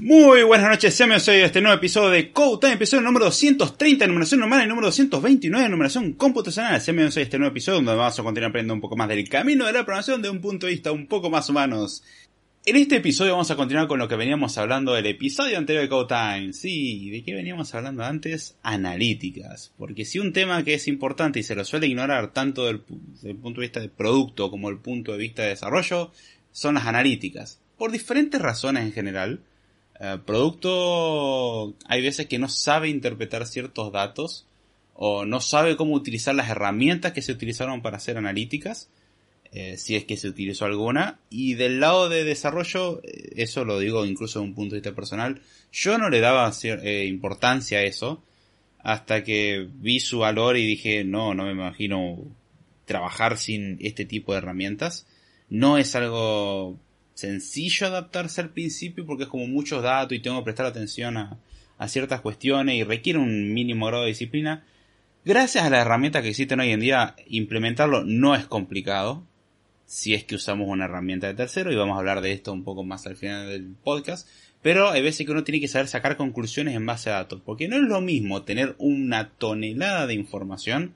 Muy 0.00 0.44
buenas 0.44 0.70
noches, 0.70 0.94
sean 0.94 1.08
bienvenidos 1.08 1.42
a 1.42 1.46
este 1.46 1.60
nuevo 1.60 1.76
episodio 1.76 2.10
de 2.10 2.30
Code 2.30 2.58
Time, 2.60 2.74
episodio 2.74 3.02
número 3.02 3.24
230, 3.24 4.06
numeración 4.06 4.38
normal 4.38 4.64
y 4.64 4.68
número 4.68 4.86
229, 4.86 5.68
numeración 5.68 6.12
computacional. 6.12 6.80
Sean 6.80 6.94
bienvenidos 6.94 7.16
a 7.16 7.22
este 7.22 7.36
nuevo 7.36 7.50
episodio 7.50 7.78
donde 7.78 7.96
vamos 7.96 8.16
a 8.16 8.22
continuar 8.22 8.50
aprendiendo 8.50 8.74
un 8.74 8.80
poco 8.80 8.94
más 8.94 9.08
del 9.08 9.28
camino 9.28 9.66
de 9.66 9.72
la 9.72 9.84
programación 9.84 10.22
de 10.22 10.30
un 10.30 10.40
punto 10.40 10.66
de 10.66 10.72
vista 10.74 10.92
un 10.92 11.08
poco 11.08 11.30
más 11.30 11.48
humanos. 11.48 12.04
En 12.64 12.76
este 12.76 12.98
episodio 12.98 13.32
vamos 13.32 13.50
a 13.50 13.56
continuar 13.56 13.88
con 13.88 13.98
lo 13.98 14.06
que 14.06 14.14
veníamos 14.14 14.56
hablando 14.56 14.92
del 14.92 15.06
episodio 15.06 15.58
anterior 15.58 15.82
de 15.82 15.88
Code 15.88 16.14
Time. 16.14 16.52
Sí, 16.52 17.10
¿de 17.10 17.24
qué 17.24 17.34
veníamos 17.34 17.74
hablando 17.74 18.04
antes? 18.04 18.56
Analíticas. 18.62 19.72
Porque 19.76 20.04
si 20.04 20.20
un 20.20 20.32
tema 20.32 20.62
que 20.62 20.74
es 20.74 20.86
importante 20.86 21.40
y 21.40 21.42
se 21.42 21.56
lo 21.56 21.64
suele 21.64 21.88
ignorar 21.88 22.32
tanto 22.32 22.66
del, 22.66 22.82
del 23.20 23.34
punto 23.34 23.60
de 23.60 23.66
vista 23.66 23.80
de 23.80 23.88
producto 23.88 24.48
como 24.48 24.68
el 24.68 24.78
punto 24.78 25.10
de 25.10 25.18
vista 25.18 25.42
de 25.42 25.48
desarrollo, 25.48 26.12
son 26.52 26.76
las 26.76 26.86
analíticas. 26.86 27.58
Por 27.76 27.90
diferentes 27.90 28.40
razones 28.40 28.84
en 28.84 28.92
general 28.92 29.40
eh, 30.00 30.18
producto 30.24 31.74
hay 31.86 32.02
veces 32.02 32.26
que 32.26 32.38
no 32.38 32.48
sabe 32.48 32.88
interpretar 32.88 33.46
ciertos 33.46 33.92
datos 33.92 34.46
o 34.94 35.24
no 35.24 35.40
sabe 35.40 35.76
cómo 35.76 35.94
utilizar 35.94 36.34
las 36.34 36.50
herramientas 36.50 37.12
que 37.12 37.22
se 37.22 37.32
utilizaron 37.32 37.82
para 37.82 37.96
hacer 37.96 38.16
analíticas, 38.16 38.90
eh, 39.52 39.76
si 39.76 39.96
es 39.96 40.04
que 40.04 40.16
se 40.16 40.28
utilizó 40.28 40.64
alguna. 40.64 41.20
Y 41.30 41.54
del 41.54 41.80
lado 41.80 42.08
de 42.08 42.24
desarrollo, 42.24 43.00
eh, 43.04 43.32
eso 43.36 43.64
lo 43.64 43.78
digo 43.78 44.04
incluso 44.06 44.40
de 44.40 44.46
un 44.46 44.54
punto 44.54 44.74
de 44.74 44.80
vista 44.80 44.94
personal, 44.94 45.40
yo 45.72 45.98
no 45.98 46.10
le 46.10 46.20
daba 46.20 46.52
importancia 47.04 47.78
a 47.78 47.82
eso 47.82 48.22
hasta 48.78 49.24
que 49.24 49.68
vi 49.72 50.00
su 50.00 50.20
valor 50.20 50.56
y 50.56 50.66
dije, 50.66 51.04
no, 51.04 51.34
no 51.34 51.44
me 51.44 51.52
imagino 51.52 52.18
trabajar 52.84 53.36
sin 53.36 53.76
este 53.80 54.04
tipo 54.04 54.32
de 54.32 54.38
herramientas. 54.38 55.06
No 55.50 55.78
es 55.78 55.94
algo 55.94 56.78
sencillo 57.18 57.88
adaptarse 57.88 58.40
al 58.40 58.50
principio 58.50 59.04
porque 59.04 59.24
es 59.24 59.28
como 59.28 59.48
muchos 59.48 59.82
datos 59.82 60.16
y 60.16 60.20
tengo 60.20 60.38
que 60.38 60.44
prestar 60.44 60.66
atención 60.66 61.16
a, 61.16 61.38
ciertas 61.88 62.20
cuestiones 62.20 62.76
y 62.76 62.84
requiere 62.84 63.18
un 63.18 63.52
mínimo 63.52 63.86
grado 63.86 64.04
de 64.04 64.10
disciplina. 64.10 64.64
Gracias 65.24 65.64
a 65.64 65.70
las 65.70 65.80
herramientas 65.80 66.22
que 66.22 66.28
existen 66.28 66.60
hoy 66.60 66.70
en 66.70 66.80
día, 66.80 67.16
implementarlo 67.26 68.04
no 68.04 68.36
es 68.36 68.46
complicado. 68.46 69.24
Si 69.84 70.14
es 70.14 70.22
que 70.22 70.36
usamos 70.36 70.68
una 70.68 70.84
herramienta 70.84 71.26
de 71.26 71.34
tercero, 71.34 71.72
y 71.72 71.76
vamos 71.76 71.96
a 71.96 71.98
hablar 71.98 72.20
de 72.20 72.32
esto 72.32 72.52
un 72.52 72.62
poco 72.62 72.84
más 72.84 73.06
al 73.06 73.16
final 73.16 73.48
del 73.48 73.74
podcast. 73.82 74.28
Pero 74.62 74.90
hay 74.90 75.02
veces 75.02 75.24
que 75.24 75.32
uno 75.32 75.44
tiene 75.44 75.60
que 75.60 75.68
saber 75.68 75.88
sacar 75.88 76.16
conclusiones 76.16 76.74
en 76.74 76.86
base 76.86 77.10
a 77.10 77.14
datos. 77.14 77.40
Porque 77.44 77.68
no 77.68 77.76
es 77.76 77.82
lo 77.82 78.00
mismo 78.00 78.42
tener 78.42 78.74
una 78.78 79.30
tonelada 79.30 80.06
de 80.06 80.14
información 80.14 80.94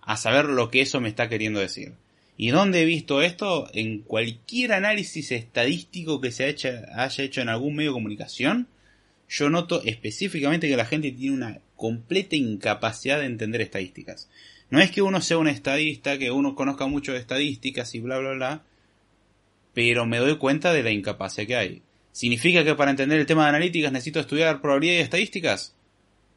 a 0.00 0.16
saber 0.16 0.46
lo 0.46 0.70
que 0.70 0.82
eso 0.82 1.00
me 1.00 1.08
está 1.08 1.28
queriendo 1.28 1.60
decir. 1.60 1.94
¿Y 2.42 2.52
dónde 2.52 2.80
he 2.80 2.84
visto 2.86 3.20
esto? 3.20 3.68
En 3.74 3.98
cualquier 3.98 4.72
análisis 4.72 5.30
estadístico 5.30 6.22
que 6.22 6.32
se 6.32 6.44
haya 6.46 7.22
hecho 7.22 7.42
en 7.42 7.50
algún 7.50 7.76
medio 7.76 7.90
de 7.90 7.96
comunicación, 7.96 8.66
yo 9.28 9.50
noto 9.50 9.82
específicamente 9.84 10.66
que 10.66 10.78
la 10.78 10.86
gente 10.86 11.12
tiene 11.12 11.36
una 11.36 11.58
completa 11.76 12.36
incapacidad 12.36 13.18
de 13.18 13.26
entender 13.26 13.60
estadísticas. 13.60 14.30
No 14.70 14.80
es 14.80 14.90
que 14.90 15.02
uno 15.02 15.20
sea 15.20 15.36
un 15.36 15.48
estadista, 15.48 16.16
que 16.16 16.30
uno 16.30 16.54
conozca 16.54 16.86
mucho 16.86 17.12
de 17.12 17.18
estadísticas 17.18 17.94
y 17.94 18.00
bla 18.00 18.18
bla 18.18 18.32
bla, 18.32 18.62
pero 19.74 20.06
me 20.06 20.16
doy 20.16 20.38
cuenta 20.38 20.72
de 20.72 20.82
la 20.82 20.92
incapacidad 20.92 21.46
que 21.46 21.56
hay. 21.56 21.82
¿Significa 22.12 22.64
que 22.64 22.74
para 22.74 22.90
entender 22.90 23.20
el 23.20 23.26
tema 23.26 23.42
de 23.42 23.50
analíticas 23.50 23.92
necesito 23.92 24.18
estudiar 24.18 24.62
probabilidad 24.62 24.94
y 24.94 25.02
estadísticas? 25.02 25.74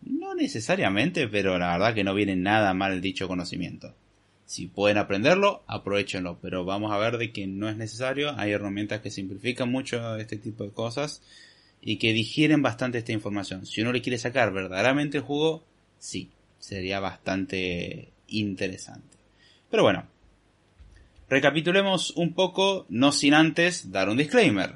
No 0.01 0.35
necesariamente, 0.35 1.29
pero 1.29 1.57
la 1.57 1.71
verdad 1.71 1.95
que 1.95 2.03
no 2.03 2.13
viene 2.13 2.35
nada 2.35 2.73
mal 2.73 2.99
dicho 2.99 3.29
conocimiento. 3.29 3.95
Si 4.53 4.67
pueden 4.67 4.99
aprenderlo, 4.99 5.63
aprovechenlo, 5.65 6.37
pero 6.39 6.63
vamos 6.63 6.91
a 6.91 6.99
ver 6.99 7.17
de 7.17 7.31
que 7.31 7.47
no 7.47 7.69
es 7.69 7.75
necesario. 7.75 8.37
Hay 8.37 8.51
herramientas 8.51 9.01
que 9.01 9.09
simplifican 9.09 9.71
mucho 9.71 10.15
este 10.17 10.37
tipo 10.37 10.63
de 10.63 10.69
cosas 10.69 11.23
y 11.81 11.97
que 11.97 12.13
digieren 12.13 12.61
bastante 12.61 12.99
esta 12.99 13.13
información. 13.13 13.65
Si 13.65 13.81
uno 13.81 13.91
le 13.91 14.03
quiere 14.03 14.19
sacar 14.19 14.53
verdaderamente 14.53 15.17
el 15.17 15.23
jugo, 15.23 15.63
sí, 15.97 16.29
sería 16.59 16.99
bastante 16.99 18.11
interesante. 18.27 19.17
Pero 19.71 19.81
bueno, 19.81 20.05
recapitulemos 21.29 22.11
un 22.11 22.35
poco, 22.35 22.85
no 22.89 23.11
sin 23.11 23.33
antes 23.33 23.91
dar 23.91 24.07
un 24.07 24.17
disclaimer. 24.17 24.75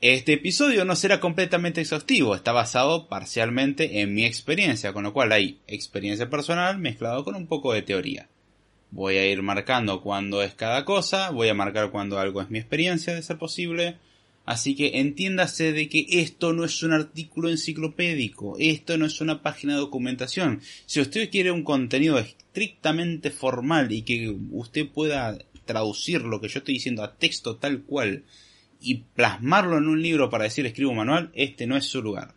Este 0.00 0.32
episodio 0.32 0.84
no 0.84 0.96
será 0.96 1.20
completamente 1.20 1.82
exhaustivo, 1.82 2.34
está 2.34 2.50
basado 2.50 3.06
parcialmente 3.06 4.00
en 4.00 4.12
mi 4.12 4.24
experiencia, 4.24 4.92
con 4.92 5.04
lo 5.04 5.12
cual 5.12 5.30
hay 5.30 5.60
experiencia 5.68 6.28
personal 6.28 6.78
mezclado 6.78 7.22
con 7.22 7.36
un 7.36 7.46
poco 7.46 7.72
de 7.72 7.82
teoría. 7.82 8.28
Voy 8.96 9.18
a 9.18 9.30
ir 9.30 9.42
marcando 9.42 10.00
cuándo 10.00 10.42
es 10.42 10.54
cada 10.54 10.86
cosa, 10.86 11.28
voy 11.28 11.48
a 11.50 11.54
marcar 11.54 11.90
cuando 11.90 12.18
algo 12.18 12.40
es 12.40 12.48
mi 12.48 12.58
experiencia 12.58 13.14
de 13.14 13.20
ser 13.20 13.36
posible. 13.36 13.98
Así 14.46 14.74
que 14.74 15.00
entiéndase 15.00 15.74
de 15.74 15.90
que 15.90 16.06
esto 16.08 16.54
no 16.54 16.64
es 16.64 16.82
un 16.82 16.94
artículo 16.94 17.50
enciclopédico, 17.50 18.56
esto 18.58 18.96
no 18.96 19.04
es 19.04 19.20
una 19.20 19.42
página 19.42 19.74
de 19.74 19.80
documentación. 19.80 20.62
Si 20.86 20.98
usted 20.98 21.28
quiere 21.28 21.50
un 21.50 21.62
contenido 21.62 22.18
estrictamente 22.18 23.30
formal 23.30 23.92
y 23.92 24.00
que 24.00 24.34
usted 24.50 24.88
pueda 24.88 25.36
traducir 25.66 26.22
lo 26.22 26.40
que 26.40 26.48
yo 26.48 26.60
estoy 26.60 26.72
diciendo 26.72 27.02
a 27.02 27.16
texto 27.16 27.56
tal 27.56 27.82
cual 27.82 28.24
y 28.80 29.02
plasmarlo 29.14 29.76
en 29.76 29.88
un 29.88 30.00
libro 30.00 30.30
para 30.30 30.44
decir 30.44 30.64
escribo 30.64 30.92
un 30.92 30.96
manual, 30.96 31.30
este 31.34 31.66
no 31.66 31.76
es 31.76 31.84
su 31.84 32.00
lugar. 32.00 32.35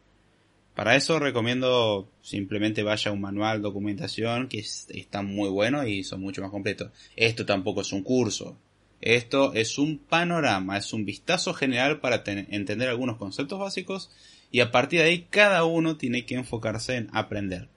Para 0.80 0.96
eso 0.96 1.20
recomiendo 1.20 2.10
simplemente 2.22 2.84
vaya 2.84 3.12
a 3.12 3.14
un 3.14 3.20
manual, 3.20 3.62
documentación, 3.62 4.48
que 4.48 4.60
está 4.60 5.22
muy 5.22 5.50
bueno 5.50 5.86
y 5.86 6.06
son 6.06 6.22
mucho 6.22 6.42
más 6.42 6.52
completos. 6.52 6.94
Esto 7.18 7.46
tampoco 7.46 7.82
es 7.82 7.92
un 7.92 8.02
curso. 8.02 8.58
Esto 9.02 9.54
es 9.56 9.78
un 9.78 9.98
panorama, 9.98 10.78
es 10.78 10.94
un 10.94 11.04
vistazo 11.04 11.54
general 11.54 12.00
para 12.00 12.24
entender 12.26 12.88
algunos 12.88 13.18
conceptos 13.18 13.60
básicos 13.60 14.10
y 14.52 14.62
a 14.62 14.72
partir 14.72 15.02
de 15.02 15.08
ahí 15.08 15.28
cada 15.30 15.66
uno 15.66 15.98
tiene 15.98 16.26
que 16.26 16.36
enfocarse 16.36 16.96
en 16.96 17.10
aprender. 17.12 17.68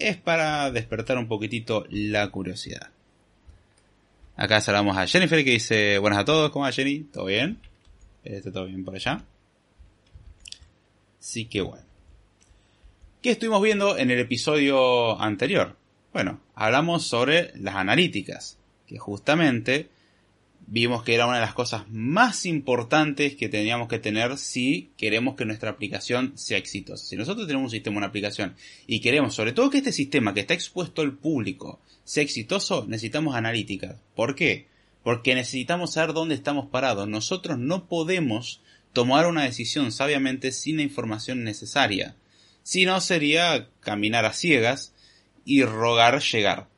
Es 0.00 0.16
para 0.16 0.72
despertar 0.72 1.16
un 1.16 1.28
poquitito 1.28 1.84
la 1.90 2.28
curiosidad. 2.28 2.90
Acá 4.34 4.60
saludamos 4.60 4.96
a 4.96 5.06
Jennifer 5.06 5.44
que 5.44 5.52
dice 5.52 5.98
buenas 5.98 6.18
a 6.18 6.24
todos, 6.24 6.50
¿cómo 6.50 6.64
va 6.64 6.72
Jenny? 6.72 7.04
¿Todo 7.04 7.26
bien? 7.26 7.60
¿Está 8.24 8.50
todo 8.50 8.66
bien 8.66 8.84
por 8.84 8.96
allá? 8.96 9.24
Sí 11.20 11.44
que 11.44 11.60
bueno. 11.60 11.87
¿Qué 13.20 13.30
estuvimos 13.30 13.60
viendo 13.60 13.98
en 13.98 14.12
el 14.12 14.20
episodio 14.20 15.20
anterior? 15.20 15.76
Bueno, 16.12 16.40
hablamos 16.54 17.04
sobre 17.04 17.50
las 17.56 17.74
analíticas, 17.74 18.58
que 18.86 18.96
justamente 18.96 19.88
vimos 20.68 21.02
que 21.02 21.16
era 21.16 21.26
una 21.26 21.34
de 21.34 21.42
las 21.42 21.52
cosas 21.52 21.82
más 21.88 22.46
importantes 22.46 23.34
que 23.34 23.48
teníamos 23.48 23.88
que 23.88 23.98
tener 23.98 24.38
si 24.38 24.92
queremos 24.96 25.34
que 25.34 25.44
nuestra 25.44 25.70
aplicación 25.70 26.38
sea 26.38 26.58
exitosa. 26.58 27.04
Si 27.04 27.16
nosotros 27.16 27.48
tenemos 27.48 27.64
un 27.64 27.70
sistema, 27.72 27.96
una 27.96 28.06
aplicación, 28.06 28.54
y 28.86 29.00
queremos 29.00 29.34
sobre 29.34 29.50
todo 29.50 29.68
que 29.68 29.78
este 29.78 29.90
sistema 29.90 30.32
que 30.32 30.40
está 30.40 30.54
expuesto 30.54 31.02
al 31.02 31.12
público 31.12 31.80
sea 32.04 32.22
exitoso, 32.22 32.86
necesitamos 32.86 33.34
analíticas. 33.34 33.96
¿Por 34.14 34.36
qué? 34.36 34.68
Porque 35.02 35.34
necesitamos 35.34 35.94
saber 35.94 36.14
dónde 36.14 36.36
estamos 36.36 36.66
parados. 36.66 37.08
Nosotros 37.08 37.58
no 37.58 37.88
podemos 37.88 38.60
tomar 38.92 39.26
una 39.26 39.42
decisión 39.42 39.90
sabiamente 39.90 40.52
sin 40.52 40.76
la 40.76 40.82
información 40.84 41.42
necesaria. 41.42 42.14
Si 42.68 42.84
no, 42.84 43.00
sería 43.00 43.70
caminar 43.80 44.26
a 44.26 44.34
ciegas 44.34 44.92
y 45.46 45.62
rogar 45.62 46.20
llegar, 46.20 46.68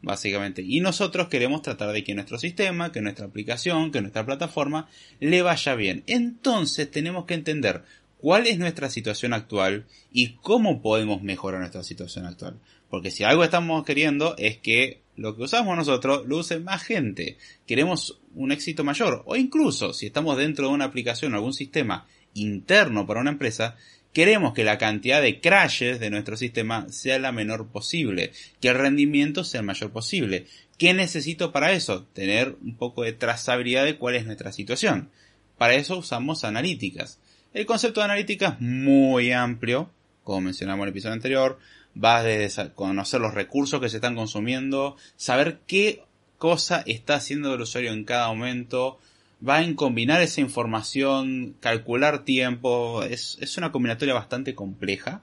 básicamente. 0.00 0.62
Y 0.62 0.80
nosotros 0.80 1.28
queremos 1.28 1.60
tratar 1.60 1.92
de 1.92 2.02
que 2.04 2.14
nuestro 2.14 2.38
sistema, 2.38 2.90
que 2.90 3.02
nuestra 3.02 3.26
aplicación, 3.26 3.92
que 3.92 4.00
nuestra 4.00 4.24
plataforma 4.24 4.88
le 5.20 5.42
vaya 5.42 5.74
bien. 5.74 6.04
Entonces 6.06 6.90
tenemos 6.90 7.26
que 7.26 7.34
entender 7.34 7.84
cuál 8.16 8.46
es 8.46 8.58
nuestra 8.58 8.88
situación 8.88 9.34
actual 9.34 9.84
y 10.10 10.36
cómo 10.36 10.80
podemos 10.80 11.20
mejorar 11.20 11.60
nuestra 11.60 11.82
situación 11.82 12.24
actual. 12.24 12.58
Porque 12.88 13.10
si 13.10 13.22
algo 13.22 13.44
estamos 13.44 13.84
queriendo 13.84 14.36
es 14.38 14.56
que 14.56 15.02
lo 15.16 15.36
que 15.36 15.42
usamos 15.42 15.76
nosotros 15.76 16.26
lo 16.26 16.38
use 16.38 16.60
más 16.60 16.82
gente. 16.82 17.36
Queremos 17.66 18.18
un 18.34 18.52
éxito 18.52 18.84
mayor. 18.84 19.22
O 19.26 19.36
incluso 19.36 19.92
si 19.92 20.06
estamos 20.06 20.38
dentro 20.38 20.68
de 20.68 20.72
una 20.72 20.86
aplicación 20.86 21.34
o 21.34 21.36
algún 21.36 21.52
sistema 21.52 22.06
interno 22.32 23.06
para 23.06 23.20
una 23.20 23.30
empresa, 23.30 23.76
Queremos 24.16 24.54
que 24.54 24.64
la 24.64 24.78
cantidad 24.78 25.20
de 25.20 25.42
crashes 25.42 26.00
de 26.00 26.08
nuestro 26.08 26.38
sistema 26.38 26.86
sea 26.88 27.18
la 27.18 27.32
menor 27.32 27.68
posible, 27.68 28.32
que 28.62 28.68
el 28.68 28.78
rendimiento 28.78 29.44
sea 29.44 29.60
el 29.60 29.66
mayor 29.66 29.90
posible. 29.90 30.46
¿Qué 30.78 30.94
necesito 30.94 31.52
para 31.52 31.72
eso? 31.72 32.04
Tener 32.14 32.56
un 32.62 32.78
poco 32.78 33.02
de 33.02 33.12
trazabilidad 33.12 33.84
de 33.84 33.98
cuál 33.98 34.14
es 34.14 34.24
nuestra 34.24 34.52
situación. 34.52 35.10
Para 35.58 35.74
eso 35.74 35.98
usamos 35.98 36.44
analíticas. 36.44 37.18
El 37.52 37.66
concepto 37.66 38.00
de 38.00 38.06
analítica 38.06 38.56
es 38.58 38.60
muy 38.62 39.32
amplio, 39.32 39.90
como 40.24 40.40
mencionamos 40.40 40.84
en 40.84 40.88
el 40.88 40.92
episodio 40.92 41.12
anterior. 41.12 41.58
Va 42.02 42.22
desde 42.22 42.72
conocer 42.72 43.20
los 43.20 43.34
recursos 43.34 43.82
que 43.82 43.90
se 43.90 43.96
están 43.98 44.16
consumiendo, 44.16 44.96
saber 45.16 45.58
qué 45.66 46.04
cosa 46.38 46.82
está 46.86 47.16
haciendo 47.16 47.52
el 47.54 47.60
usuario 47.60 47.92
en 47.92 48.04
cada 48.04 48.28
momento, 48.28 48.98
va 49.46 49.62
en 49.62 49.74
combinar 49.74 50.20
esa 50.22 50.40
información, 50.40 51.56
calcular 51.60 52.24
tiempo, 52.24 53.02
es, 53.02 53.38
es 53.40 53.56
una 53.58 53.72
combinatoria 53.72 54.14
bastante 54.14 54.54
compleja. 54.54 55.22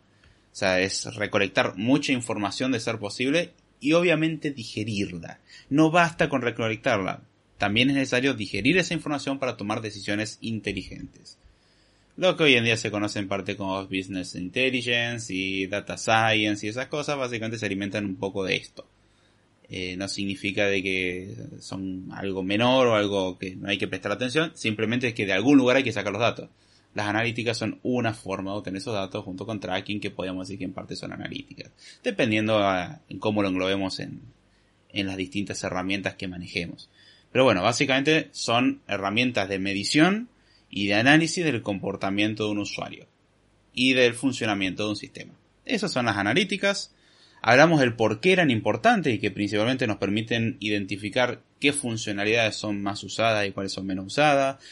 O 0.51 0.55
sea, 0.55 0.79
es 0.79 1.05
recolectar 1.15 1.75
mucha 1.77 2.11
información 2.11 2.71
de 2.71 2.79
ser 2.79 2.99
posible 2.99 3.53
y 3.79 3.93
obviamente 3.93 4.51
digerirla. 4.51 5.39
No 5.69 5.91
basta 5.91 6.29
con 6.29 6.41
recolectarla. 6.41 7.21
También 7.57 7.89
es 7.89 7.95
necesario 7.95 8.33
digerir 8.33 8.77
esa 8.77 8.93
información 8.93 9.39
para 9.39 9.57
tomar 9.57 9.81
decisiones 9.81 10.37
inteligentes. 10.41 11.37
Lo 12.15 12.37
que 12.37 12.43
hoy 12.43 12.53
en 12.55 12.63
día 12.63 12.77
se 12.77 12.91
conoce 12.91 13.19
en 13.19 13.27
parte 13.27 13.57
como 13.57 13.83
Business 13.85 14.35
Intelligence 14.35 15.33
y 15.33 15.65
Data 15.65 15.97
Science 15.97 16.65
y 16.65 16.69
esas 16.69 16.87
cosas, 16.87 17.17
básicamente 17.17 17.57
se 17.57 17.65
alimentan 17.65 18.05
un 18.05 18.15
poco 18.15 18.43
de 18.43 18.55
esto. 18.55 18.85
Eh, 19.75 19.97
no 19.97 20.07
significa 20.07 20.67
de 20.67 20.83
que 20.83 21.35
son 21.59 22.07
algo 22.11 22.43
menor 22.43 22.85
o 22.85 22.95
algo 22.95 23.39
que 23.39 23.55
no 23.55 23.69
hay 23.69 23.79
que 23.79 23.87
prestar 23.87 24.11
atención, 24.11 24.51
simplemente 24.53 25.07
es 25.07 25.15
que 25.15 25.25
de 25.25 25.33
algún 25.33 25.57
lugar 25.57 25.77
hay 25.77 25.83
que 25.83 25.91
sacar 25.91 26.13
los 26.13 26.21
datos. 26.21 26.47
Las 26.93 27.07
analíticas 27.07 27.57
son 27.57 27.79
una 27.81 28.13
forma 28.13 28.51
de 28.51 28.57
obtener 28.57 28.77
esos 28.77 28.93
datos 28.93 29.25
junto 29.25 29.47
con 29.47 29.59
tracking 29.59 29.99
que 29.99 30.11
podemos 30.11 30.47
decir 30.47 30.59
que 30.59 30.65
en 30.65 30.73
parte 30.73 30.95
son 30.95 31.11
analíticas, 31.11 31.71
dependiendo 32.03 32.61
en 33.09 33.17
cómo 33.17 33.41
lo 33.41 33.47
englobemos 33.47 33.99
en, 33.99 34.21
en 34.89 35.07
las 35.07 35.17
distintas 35.17 35.63
herramientas 35.63 36.13
que 36.13 36.27
manejemos. 36.27 36.91
Pero 37.31 37.43
bueno, 37.43 37.63
básicamente 37.63 38.29
son 38.31 38.83
herramientas 38.87 39.49
de 39.49 39.57
medición 39.57 40.29
y 40.69 40.85
de 40.85 40.93
análisis 40.93 41.43
del 41.43 41.63
comportamiento 41.63 42.45
de 42.45 42.51
un 42.51 42.59
usuario 42.59 43.07
y 43.73 43.93
del 43.93 44.13
funcionamiento 44.13 44.83
de 44.83 44.89
un 44.89 44.97
sistema. 44.97 45.33
Esas 45.65 45.91
son 45.91 46.05
las 46.05 46.17
analíticas. 46.17 46.92
Hablamos 47.45 47.81
del 47.81 47.93
por 47.93 48.21
qué 48.21 48.31
eran 48.31 48.49
importantes 48.51 49.13
y 49.13 49.19
que 49.19 49.29
principalmente 49.29 49.85
nos 49.85 49.97
permiten 49.97 50.55
identificar 50.61 51.41
qué 51.59 51.73
funcionalidades 51.73 52.55
son 52.55 52.81
más 52.81 53.03
usadas 53.03 53.45
y 53.45 53.51
cuáles 53.51 53.73
son 53.73 53.85
menos 53.85 54.05
usadas, 54.05 54.63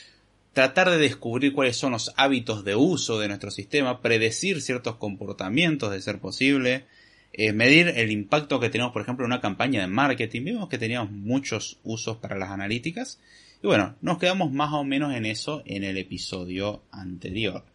tratar 0.53 0.89
de 0.89 0.97
descubrir 0.97 1.51
cuáles 1.51 1.75
son 1.75 1.91
los 1.91 2.13
hábitos 2.15 2.63
de 2.63 2.75
uso 2.75 3.19
de 3.19 3.27
nuestro 3.27 3.51
sistema, 3.51 4.01
predecir 4.01 4.61
ciertos 4.61 4.95
comportamientos 4.95 5.91
de 5.91 6.01
ser 6.01 6.19
posible, 6.19 6.85
eh, 7.33 7.51
medir 7.51 7.89
el 7.89 8.09
impacto 8.09 8.61
que 8.61 8.69
tenemos, 8.69 8.93
por 8.93 9.01
ejemplo, 9.01 9.25
en 9.25 9.33
una 9.33 9.41
campaña 9.41 9.81
de 9.81 9.87
marketing. 9.87 10.45
Vimos 10.45 10.69
que 10.69 10.77
teníamos 10.77 11.11
muchos 11.11 11.77
usos 11.83 12.15
para 12.17 12.37
las 12.37 12.51
analíticas. 12.51 13.19
Y 13.61 13.67
bueno, 13.67 13.95
nos 13.99 14.17
quedamos 14.17 14.49
más 14.49 14.71
o 14.71 14.85
menos 14.85 15.13
en 15.13 15.25
eso 15.25 15.61
en 15.65 15.83
el 15.83 15.97
episodio 15.97 16.83
anterior. 16.89 17.65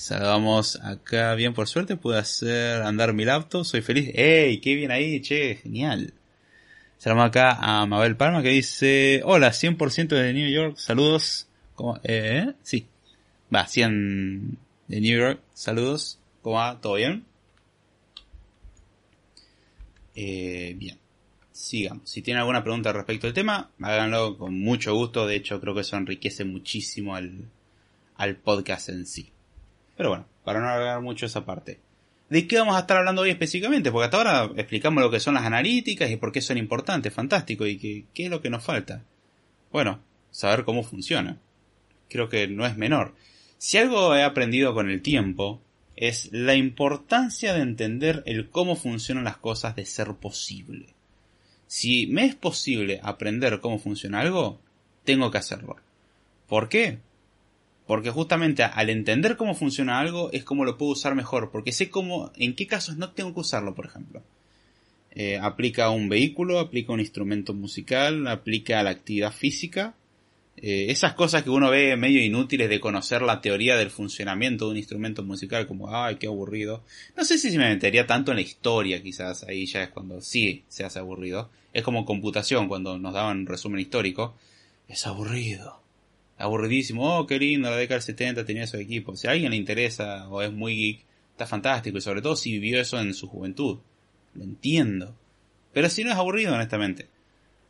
Salgamos 0.00 0.80
acá 0.82 1.34
bien 1.34 1.52
por 1.52 1.68
suerte, 1.68 1.94
pude 1.94 2.16
hacer 2.16 2.80
andar 2.80 3.12
mi 3.12 3.26
laptop, 3.26 3.66
soy 3.66 3.82
feliz. 3.82 4.10
¡Ey! 4.14 4.58
¡Qué 4.58 4.74
bien 4.74 4.90
ahí! 4.90 5.20
Che, 5.20 5.56
genial. 5.56 6.14
Saludamos 6.96 7.28
acá 7.28 7.58
a 7.60 7.84
Mabel 7.84 8.16
Palma 8.16 8.42
que 8.42 8.48
dice, 8.48 9.20
hola, 9.26 9.50
100% 9.50 10.08
de 10.08 10.32
New 10.32 10.50
York, 10.50 10.78
saludos. 10.78 11.48
¿Cómo? 11.74 12.00
¿Eh? 12.02 12.50
Sí. 12.62 12.86
Va, 13.54 13.66
100 13.66 14.56
de 14.88 15.00
New 15.02 15.18
York, 15.18 15.42
saludos. 15.52 16.18
¿Cómo 16.40 16.56
va? 16.56 16.80
¿Todo 16.80 16.94
bien? 16.94 17.26
Eh, 20.14 20.76
bien. 20.78 20.98
Sigamos. 21.52 22.08
Si 22.08 22.22
tienen 22.22 22.40
alguna 22.40 22.62
pregunta 22.64 22.90
respecto 22.94 23.26
al 23.26 23.34
tema, 23.34 23.70
háganlo 23.82 24.38
con 24.38 24.58
mucho 24.58 24.94
gusto. 24.94 25.26
De 25.26 25.36
hecho, 25.36 25.60
creo 25.60 25.74
que 25.74 25.82
eso 25.82 25.98
enriquece 25.98 26.46
muchísimo 26.46 27.14
al, 27.14 27.50
al 28.16 28.36
podcast 28.36 28.88
en 28.88 29.04
sí. 29.04 29.30
Pero 30.00 30.08
bueno, 30.08 30.24
para 30.44 30.60
no 30.60 30.66
alargar 30.66 31.02
mucho 31.02 31.26
esa 31.26 31.44
parte. 31.44 31.78
¿De 32.30 32.48
qué 32.48 32.56
vamos 32.56 32.74
a 32.74 32.78
estar 32.78 32.96
hablando 32.96 33.20
hoy 33.20 33.28
específicamente? 33.28 33.92
Porque 33.92 34.06
hasta 34.06 34.16
ahora 34.16 34.50
explicamos 34.56 35.04
lo 35.04 35.10
que 35.10 35.20
son 35.20 35.34
las 35.34 35.44
analíticas 35.44 36.10
y 36.10 36.16
por 36.16 36.32
qué 36.32 36.40
son 36.40 36.56
importantes, 36.56 37.12
fantástico, 37.12 37.66
y 37.66 37.76
qué, 37.76 38.24
es 38.24 38.30
lo 38.30 38.40
que 38.40 38.48
nos 38.48 38.64
falta. 38.64 39.04
Bueno, 39.70 40.00
saber 40.30 40.64
cómo 40.64 40.84
funciona. 40.84 41.36
Creo 42.08 42.30
que 42.30 42.48
no 42.48 42.64
es 42.64 42.78
menor. 42.78 43.14
Si 43.58 43.76
algo 43.76 44.16
he 44.16 44.22
aprendido 44.22 44.72
con 44.72 44.88
el 44.88 45.02
tiempo, 45.02 45.60
es 45.96 46.32
la 46.32 46.54
importancia 46.54 47.52
de 47.52 47.60
entender 47.60 48.22
el 48.24 48.48
cómo 48.48 48.76
funcionan 48.76 49.24
las 49.24 49.36
cosas 49.36 49.76
de 49.76 49.84
ser 49.84 50.14
posible. 50.14 50.94
Si 51.66 52.06
me 52.06 52.24
es 52.24 52.34
posible 52.34 53.00
aprender 53.02 53.60
cómo 53.60 53.78
funciona 53.78 54.20
algo, 54.20 54.62
tengo 55.04 55.30
que 55.30 55.36
hacerlo. 55.36 55.76
¿Por 56.48 56.70
qué? 56.70 57.00
Porque 57.90 58.10
justamente 58.10 58.62
al 58.62 58.88
entender 58.88 59.36
cómo 59.36 59.56
funciona 59.56 59.98
algo 59.98 60.30
es 60.30 60.44
como 60.44 60.64
lo 60.64 60.78
puedo 60.78 60.92
usar 60.92 61.16
mejor, 61.16 61.50
porque 61.50 61.72
sé 61.72 61.90
cómo, 61.90 62.30
en 62.36 62.54
qué 62.54 62.68
casos 62.68 62.98
no 62.98 63.10
tengo 63.10 63.34
que 63.34 63.40
usarlo, 63.40 63.74
por 63.74 63.86
ejemplo. 63.86 64.22
Eh, 65.10 65.40
aplica 65.42 65.86
a 65.86 65.90
un 65.90 66.08
vehículo, 66.08 66.60
aplica 66.60 66.92
a 66.92 66.94
un 66.94 67.00
instrumento 67.00 67.52
musical, 67.52 68.28
aplica 68.28 68.78
a 68.78 68.84
la 68.84 68.90
actividad 68.90 69.32
física. 69.32 69.96
Eh, 70.56 70.86
esas 70.90 71.14
cosas 71.14 71.42
que 71.42 71.50
uno 71.50 71.68
ve 71.68 71.96
medio 71.96 72.22
inútiles 72.24 72.68
de 72.68 72.78
conocer 72.78 73.22
la 73.22 73.40
teoría 73.40 73.76
del 73.76 73.90
funcionamiento 73.90 74.66
de 74.66 74.70
un 74.70 74.76
instrumento 74.76 75.24
musical, 75.24 75.66
como, 75.66 75.92
ay, 75.92 76.14
qué 76.14 76.28
aburrido. 76.28 76.84
No 77.16 77.24
sé 77.24 77.38
si 77.38 77.58
me 77.58 77.70
metería 77.70 78.06
tanto 78.06 78.30
en 78.30 78.36
la 78.36 78.42
historia, 78.42 79.02
quizás, 79.02 79.42
ahí 79.42 79.66
ya 79.66 79.82
es 79.82 79.88
cuando 79.88 80.20
sí 80.20 80.62
se 80.68 80.84
hace 80.84 81.00
aburrido. 81.00 81.50
Es 81.72 81.82
como 81.82 82.04
computación, 82.04 82.68
cuando 82.68 83.00
nos 83.00 83.14
daban 83.14 83.38
un 83.38 83.46
resumen 83.46 83.80
histórico. 83.80 84.36
Es 84.86 85.08
aburrido 85.08 85.79
aburridísimo, 86.40 87.18
oh, 87.18 87.26
qué 87.26 87.38
lindo, 87.38 87.70
la 87.70 87.76
década 87.76 87.96
del 87.96 88.02
70 88.02 88.44
tenía 88.44 88.64
esos 88.64 88.80
equipos. 88.80 89.20
Si 89.20 89.28
a 89.28 89.32
alguien 89.32 89.50
le 89.50 89.56
interesa 89.56 90.28
o 90.28 90.42
es 90.42 90.52
muy 90.52 90.74
geek, 90.74 91.04
está 91.32 91.46
fantástico, 91.46 91.98
y 91.98 92.00
sobre 92.00 92.22
todo 92.22 92.36
si 92.36 92.52
vivió 92.52 92.80
eso 92.80 92.98
en 92.98 93.14
su 93.14 93.28
juventud. 93.28 93.78
Lo 94.34 94.44
entiendo. 94.44 95.16
Pero 95.72 95.88
si 95.88 96.04
no 96.04 96.10
es 96.10 96.16
aburrido, 96.16 96.54
honestamente. 96.54 97.08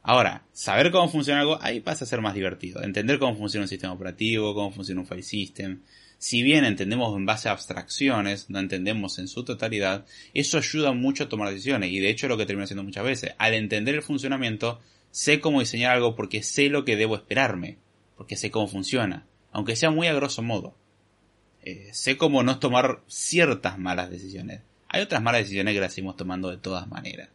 Ahora, 0.02 0.44
saber 0.52 0.90
cómo 0.90 1.08
funciona 1.08 1.40
algo, 1.40 1.58
ahí 1.60 1.80
pasa 1.80 2.04
a 2.04 2.08
ser 2.08 2.20
más 2.20 2.34
divertido. 2.34 2.82
Entender 2.82 3.18
cómo 3.18 3.36
funciona 3.36 3.64
un 3.64 3.68
sistema 3.68 3.92
operativo, 3.92 4.54
cómo 4.54 4.72
funciona 4.72 5.00
un 5.00 5.06
file 5.06 5.22
system. 5.22 5.80
Si 6.16 6.42
bien 6.42 6.64
entendemos 6.64 7.16
en 7.16 7.26
base 7.26 7.48
a 7.48 7.52
abstracciones, 7.52 8.50
no 8.50 8.58
entendemos 8.58 9.18
en 9.18 9.28
su 9.28 9.44
totalidad, 9.44 10.06
eso 10.34 10.58
ayuda 10.58 10.92
mucho 10.92 11.24
a 11.24 11.28
tomar 11.28 11.50
decisiones. 11.50 11.92
Y 11.92 11.98
de 11.98 12.10
hecho 12.10 12.26
es 12.26 12.30
lo 12.30 12.36
que 12.36 12.46
termino 12.46 12.64
haciendo 12.64 12.84
muchas 12.84 13.04
veces. 13.04 13.32
Al 13.38 13.54
entender 13.54 13.94
el 13.94 14.02
funcionamiento, 14.02 14.80
sé 15.10 15.40
cómo 15.40 15.60
diseñar 15.60 15.92
algo 15.92 16.14
porque 16.14 16.42
sé 16.42 16.68
lo 16.68 16.84
que 16.84 16.96
debo 16.96 17.16
esperarme 17.16 17.78
porque 18.20 18.36
sé 18.36 18.50
cómo 18.50 18.68
funciona, 18.68 19.24
aunque 19.50 19.76
sea 19.76 19.90
muy 19.90 20.06
a 20.06 20.12
grosso 20.12 20.42
modo. 20.42 20.74
Eh, 21.62 21.88
sé 21.94 22.18
cómo 22.18 22.42
no 22.42 22.58
tomar 22.58 23.00
ciertas 23.06 23.78
malas 23.78 24.10
decisiones. 24.10 24.60
Hay 24.88 25.00
otras 25.00 25.22
malas 25.22 25.40
decisiones 25.40 25.72
que 25.72 25.80
las 25.80 25.94
seguimos 25.94 26.18
tomando 26.18 26.50
de 26.50 26.58
todas 26.58 26.86
maneras. 26.86 27.30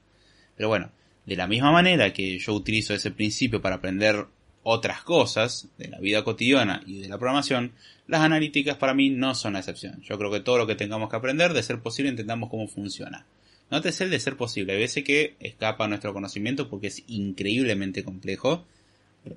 Pero 0.56 0.70
bueno, 0.70 0.92
de 1.26 1.36
la 1.38 1.48
misma 1.48 1.72
manera 1.72 2.14
que 2.14 2.38
yo 2.38 2.54
utilizo 2.54 2.94
ese 2.94 3.10
principio 3.10 3.64
para 3.64 3.78
aprender 3.78 4.28
otras 4.62 5.02
cosas 5.02 5.70
de 5.80 5.88
la 5.88 5.98
vida 5.98 6.24
cotidiana 6.24 6.84
y 6.86 7.02
de 7.02 7.10
la 7.10 7.18
programación, 7.18 7.72
las 8.06 8.22
analíticas 8.22 8.78
para 8.78 8.94
mí 8.94 9.10
no 9.10 9.34
son 9.34 9.54
la 9.54 9.60
excepción. 9.62 10.04
Yo 10.04 10.20
creo 10.20 10.30
que 10.30 10.42
todo 10.42 10.60
lo 10.60 10.68
que 10.68 10.76
tengamos 10.76 11.10
que 11.10 11.16
aprender, 11.16 11.54
de 11.54 11.64
ser 11.64 11.80
posible, 11.80 12.12
entendamos 12.12 12.52
cómo 12.52 12.68
funciona. 12.68 13.26
Nótese 13.72 14.04
el 14.04 14.12
de 14.12 14.20
ser 14.20 14.38
posible. 14.38 14.74
Hay 14.74 14.80
veces 14.80 15.04
que 15.04 15.36
escapa 15.40 15.88
nuestro 15.88 16.14
conocimiento 16.14 16.70
porque 16.70 16.88
es 16.88 17.02
increíblemente 17.08 18.04
complejo 18.04 18.68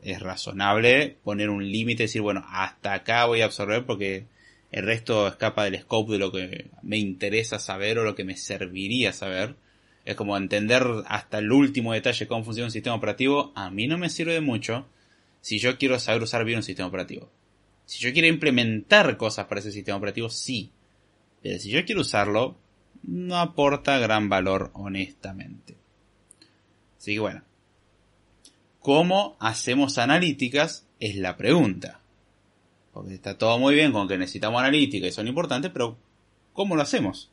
es 0.03 0.21
razonable 0.21 1.17
poner 1.25 1.51
un 1.51 1.71
límite 1.71 2.05
decir, 2.05 2.23
bueno, 2.23 2.45
hasta 2.49 2.93
acá 2.93 3.27
voy 3.27 3.41
a 3.41 3.47
absorber 3.47 3.85
porque 3.85 4.27
el 4.71 4.85
resto 4.85 5.29
escapa 5.29 5.65
del 5.65 5.81
scope 5.81 6.13
de 6.13 6.19
lo 6.19 6.31
que 6.31 6.67
me 6.83 6.99
interesa 6.99 7.59
saber 7.59 7.99
o 7.99 8.05
lo 8.05 8.15
que 8.15 8.25
me 8.25 8.37
serviría 8.37 9.13
saber. 9.13 9.57
Es 10.05 10.15
como 10.17 10.37
entender 10.37 10.85
hasta 11.07 11.39
el 11.39 11.53
último 11.53 11.93
detalle 11.93 12.27
cómo 12.27 12.45
funciona 12.45 12.67
un 12.67 12.73
sistema 12.73 12.97
operativo, 12.97 13.53
a 13.55 13.71
mí 13.71 13.87
no 13.87 13.99
me 13.99 14.11
sirve 14.11 14.35
de 14.35 14.41
mucho 14.41 14.87
si 15.41 15.59
yo 15.59 15.79
quiero 15.79 15.99
saber 15.99 16.23
usar 16.23 16.45
bien 16.45 16.59
un 16.59 16.63
sistema 16.63 16.89
operativo. 16.89 17.31
Si 17.85 18.01
yo 18.01 18.13
quiero 18.13 18.29
implementar 18.29 19.17
cosas 19.17 19.47
para 19.47 19.61
ese 19.61 19.73
sistema 19.73 19.97
operativo, 19.97 20.29
sí. 20.29 20.71
Pero 21.43 21.59
si 21.59 21.71
yo 21.71 21.85
quiero 21.85 22.03
usarlo, 22.03 22.57
no 23.03 23.39
aporta 23.39 23.99
gran 23.99 24.29
valor 24.29 24.71
honestamente. 24.75 25.77
Así 26.99 27.15
que 27.15 27.21
bueno, 27.21 27.43
¿Cómo 28.81 29.37
hacemos 29.41 29.99
analíticas? 29.99 30.87
Es 31.01 31.17
la 31.17 31.37
pregunta. 31.37 32.01
Porque 32.93 33.15
está 33.15 33.37
todo 33.37 33.59
muy 33.59 33.75
bien 33.75 33.93
con 33.93 34.09
que 34.09 34.19
necesitamos 34.19 34.61
analíticas 34.61 35.09
y 35.09 35.13
son 35.13 35.29
importantes, 35.29 35.71
pero 35.73 35.99
¿cómo 36.53 36.77
lo 36.77 36.83
hacemos? 36.83 37.31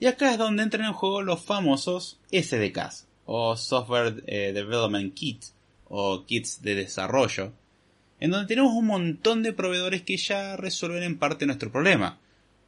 Y 0.00 0.06
acá 0.06 0.30
es 0.30 0.38
donde 0.38 0.62
entran 0.62 0.84
en 0.84 0.92
juego 0.92 1.22
los 1.22 1.42
famosos 1.42 2.20
SDKs, 2.30 3.08
o 3.24 3.56
Software 3.56 4.22
eh, 4.26 4.52
Development 4.52 5.12
Kit, 5.14 5.44
o 5.88 6.24
kits 6.24 6.62
de 6.62 6.74
desarrollo, 6.74 7.52
en 8.20 8.30
donde 8.30 8.46
tenemos 8.46 8.72
un 8.74 8.86
montón 8.86 9.42
de 9.42 9.52
proveedores 9.52 10.02
que 10.02 10.16
ya 10.16 10.56
resuelven 10.56 11.02
en 11.02 11.18
parte 11.18 11.46
nuestro 11.46 11.72
problema. 11.72 12.20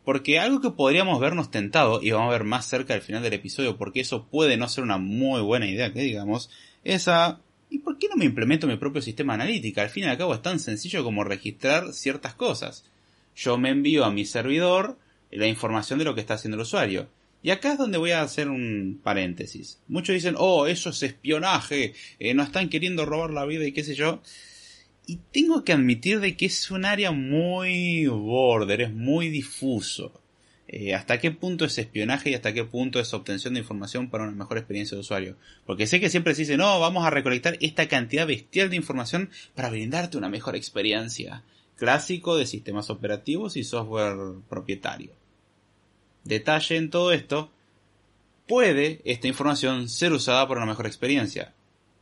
Porque 0.05 0.41
algo 0.41 0.61
que 0.61 0.71
podríamos 0.71 1.21
vernos 1.21 1.51
tentado, 1.51 2.03
y 2.03 2.11
vamos 2.11 2.29
a 2.29 2.39
ver 2.39 2.45
más 2.45 2.67
cerca 2.67 2.95
al 2.95 3.03
final 3.03 3.23
del 3.23 3.35
episodio, 3.35 3.77
porque 3.77 4.01
eso 4.01 4.27
puede 4.27 4.57
no 4.57 4.69
ser 4.69 4.83
una 4.85 4.97
muy 4.99 5.43
buena 5.43 5.67
idea, 5.67 5.93
que 5.93 6.01
digamos, 6.01 6.51
es 6.83 7.07
a 7.07 7.41
¿Y 7.71 7.79
por 7.79 7.99
qué 7.99 8.09
no 8.09 8.17
me 8.17 8.25
implemento 8.25 8.67
mi 8.67 8.77
propio 8.77 9.01
sistema 9.01 9.35
analítico? 9.35 9.81
Al 9.81 9.91
fin 9.91 10.05
y 10.05 10.07
al 10.09 10.19
cabo 10.19 10.35
es 10.35 10.43
tan 10.43 10.59
sencillo 10.59 11.05
como 11.05 11.25
registrar 11.25 11.93
ciertas 11.93 12.35
cosas. 12.35 12.85
Yo 13.37 13.57
me 13.57 13.71
envío 13.71 14.05
a 14.05 14.11
mi 14.11 14.25
servidor 14.27 14.99
la 15.31 15.47
información 15.47 15.99
de 15.99 16.05
lo 16.05 16.15
que 16.15 16.21
está 16.21 16.35
haciendo 16.35 16.57
el 16.57 16.63
usuario. 16.63 17.09
Y 17.43 17.51
acá 17.51 17.73
es 17.73 17.79
donde 17.79 17.97
voy 17.97 18.11
a 18.11 18.23
hacer 18.23 18.49
un 18.49 19.01
paréntesis. 19.03 19.81
Muchos 19.89 20.15
dicen, 20.15 20.35
oh, 20.37 20.67
eso 20.67 20.91
es 20.91 21.03
espionaje, 21.03 21.95
eh, 22.19 22.35
nos 22.35 22.49
están 22.49 22.69
queriendo 22.69 23.07
robar 23.07 23.31
la 23.31 23.47
vida 23.47 23.65
y 23.65 23.73
qué 23.73 23.83
sé 23.83 23.95
yo. 23.95 24.21
Y 25.07 25.21
tengo 25.33 25.65
que 25.65 25.73
admitir 25.73 26.21
de 26.21 26.37
que 26.37 26.47
es 26.47 26.71
un 26.71 26.85
área 26.85 27.13
muy 27.13 28.07
border, 28.07 28.83
es 28.83 28.93
muy 28.93 29.31
difuso. 29.31 30.21
Eh, 30.73 30.95
hasta 30.95 31.19
qué 31.19 31.33
punto 31.33 31.65
es 31.65 31.79
espionaje 31.79 32.31
y 32.31 32.35
hasta 32.35 32.53
qué 32.53 32.63
punto 32.63 33.01
es 33.01 33.13
obtención 33.13 33.55
de 33.55 33.61
información 33.61 34.09
para 34.09 34.23
una 34.23 34.37
mejor 34.37 34.57
experiencia 34.57 34.95
de 34.95 35.01
usuario. 35.01 35.37
Porque 35.67 35.89
sé 35.89 35.99
que 35.99 36.11
siempre 36.11 36.33
se 36.37 36.43
dice, 36.43 36.57
no, 36.57 36.79
vamos 36.79 37.05
a 37.05 37.11
recolectar 37.11 37.59
esta 37.61 37.89
cantidad 37.89 38.25
bestial 38.25 38.71
de 38.71 38.77
información 38.77 39.31
para 39.57 39.69
brindarte 39.69 40.17
una 40.17 40.29
mejor 40.29 40.55
experiencia. 40.55 41.43
Clásico 41.75 42.37
de 42.37 42.47
sistemas 42.47 42.89
operativos 42.89 43.57
y 43.57 43.65
software 43.65 44.17
propietario. 44.49 45.11
Detalle 46.23 46.77
en 46.77 46.91
todo 46.91 47.11
esto, 47.11 47.51
puede 48.47 49.01
esta 49.05 49.27
información 49.27 49.89
ser 49.89 50.13
usada 50.13 50.47
para 50.47 50.61
una 50.61 50.71
mejor 50.71 50.87
experiencia. 50.87 51.53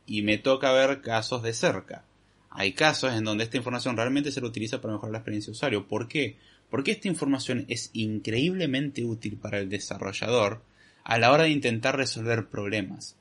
Y 0.05 0.21
me 0.21 0.37
toca 0.37 0.71
ver 0.73 1.01
casos 1.01 1.41
de 1.41 1.53
cerca. 1.53 2.05
Hay 2.51 2.73
casos 2.73 3.15
en 3.15 3.23
donde 3.23 3.45
esta 3.45 3.57
información 3.57 3.97
realmente 3.97 4.31
se 4.31 4.45
utiliza 4.45 4.79
para 4.79 4.93
mejorar 4.93 5.13
la 5.13 5.17
experiencia 5.19 5.49
de 5.49 5.55
usuario. 5.55 5.87
¿Por 5.87 6.07
qué? 6.07 6.37
Porque 6.69 6.91
esta 6.91 7.07
información 7.07 7.65
es 7.67 7.89
increíblemente 7.93 9.03
útil 9.03 9.37
para 9.37 9.59
el 9.59 9.69
desarrollador 9.69 10.61
a 11.03 11.17
la 11.17 11.31
hora 11.31 11.43
de 11.43 11.49
intentar 11.49 11.97
resolver 11.97 12.47
problemas. 12.47 13.15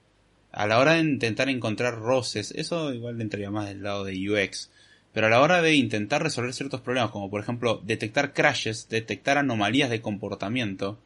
A 0.52 0.66
la 0.66 0.78
hora 0.78 0.94
de 0.94 1.00
intentar 1.00 1.48
encontrar 1.48 1.98
roces, 1.98 2.52
eso 2.56 2.92
igual 2.92 3.20
entraría 3.20 3.50
más 3.50 3.66
del 3.66 3.82
lado 3.82 4.04
de 4.04 4.30
UX, 4.30 4.70
pero 5.12 5.26
a 5.26 5.30
la 5.30 5.40
hora 5.40 5.62
de 5.62 5.74
intentar 5.74 6.22
resolver 6.22 6.52
ciertos 6.52 6.80
problemas, 6.80 7.10
como 7.10 7.30
por 7.30 7.40
ejemplo 7.40 7.82
detectar 7.84 8.32
crashes, 8.34 8.88
detectar 8.88 9.38
anomalías 9.38 9.90
de 9.90 10.00
comportamiento, 10.00 10.98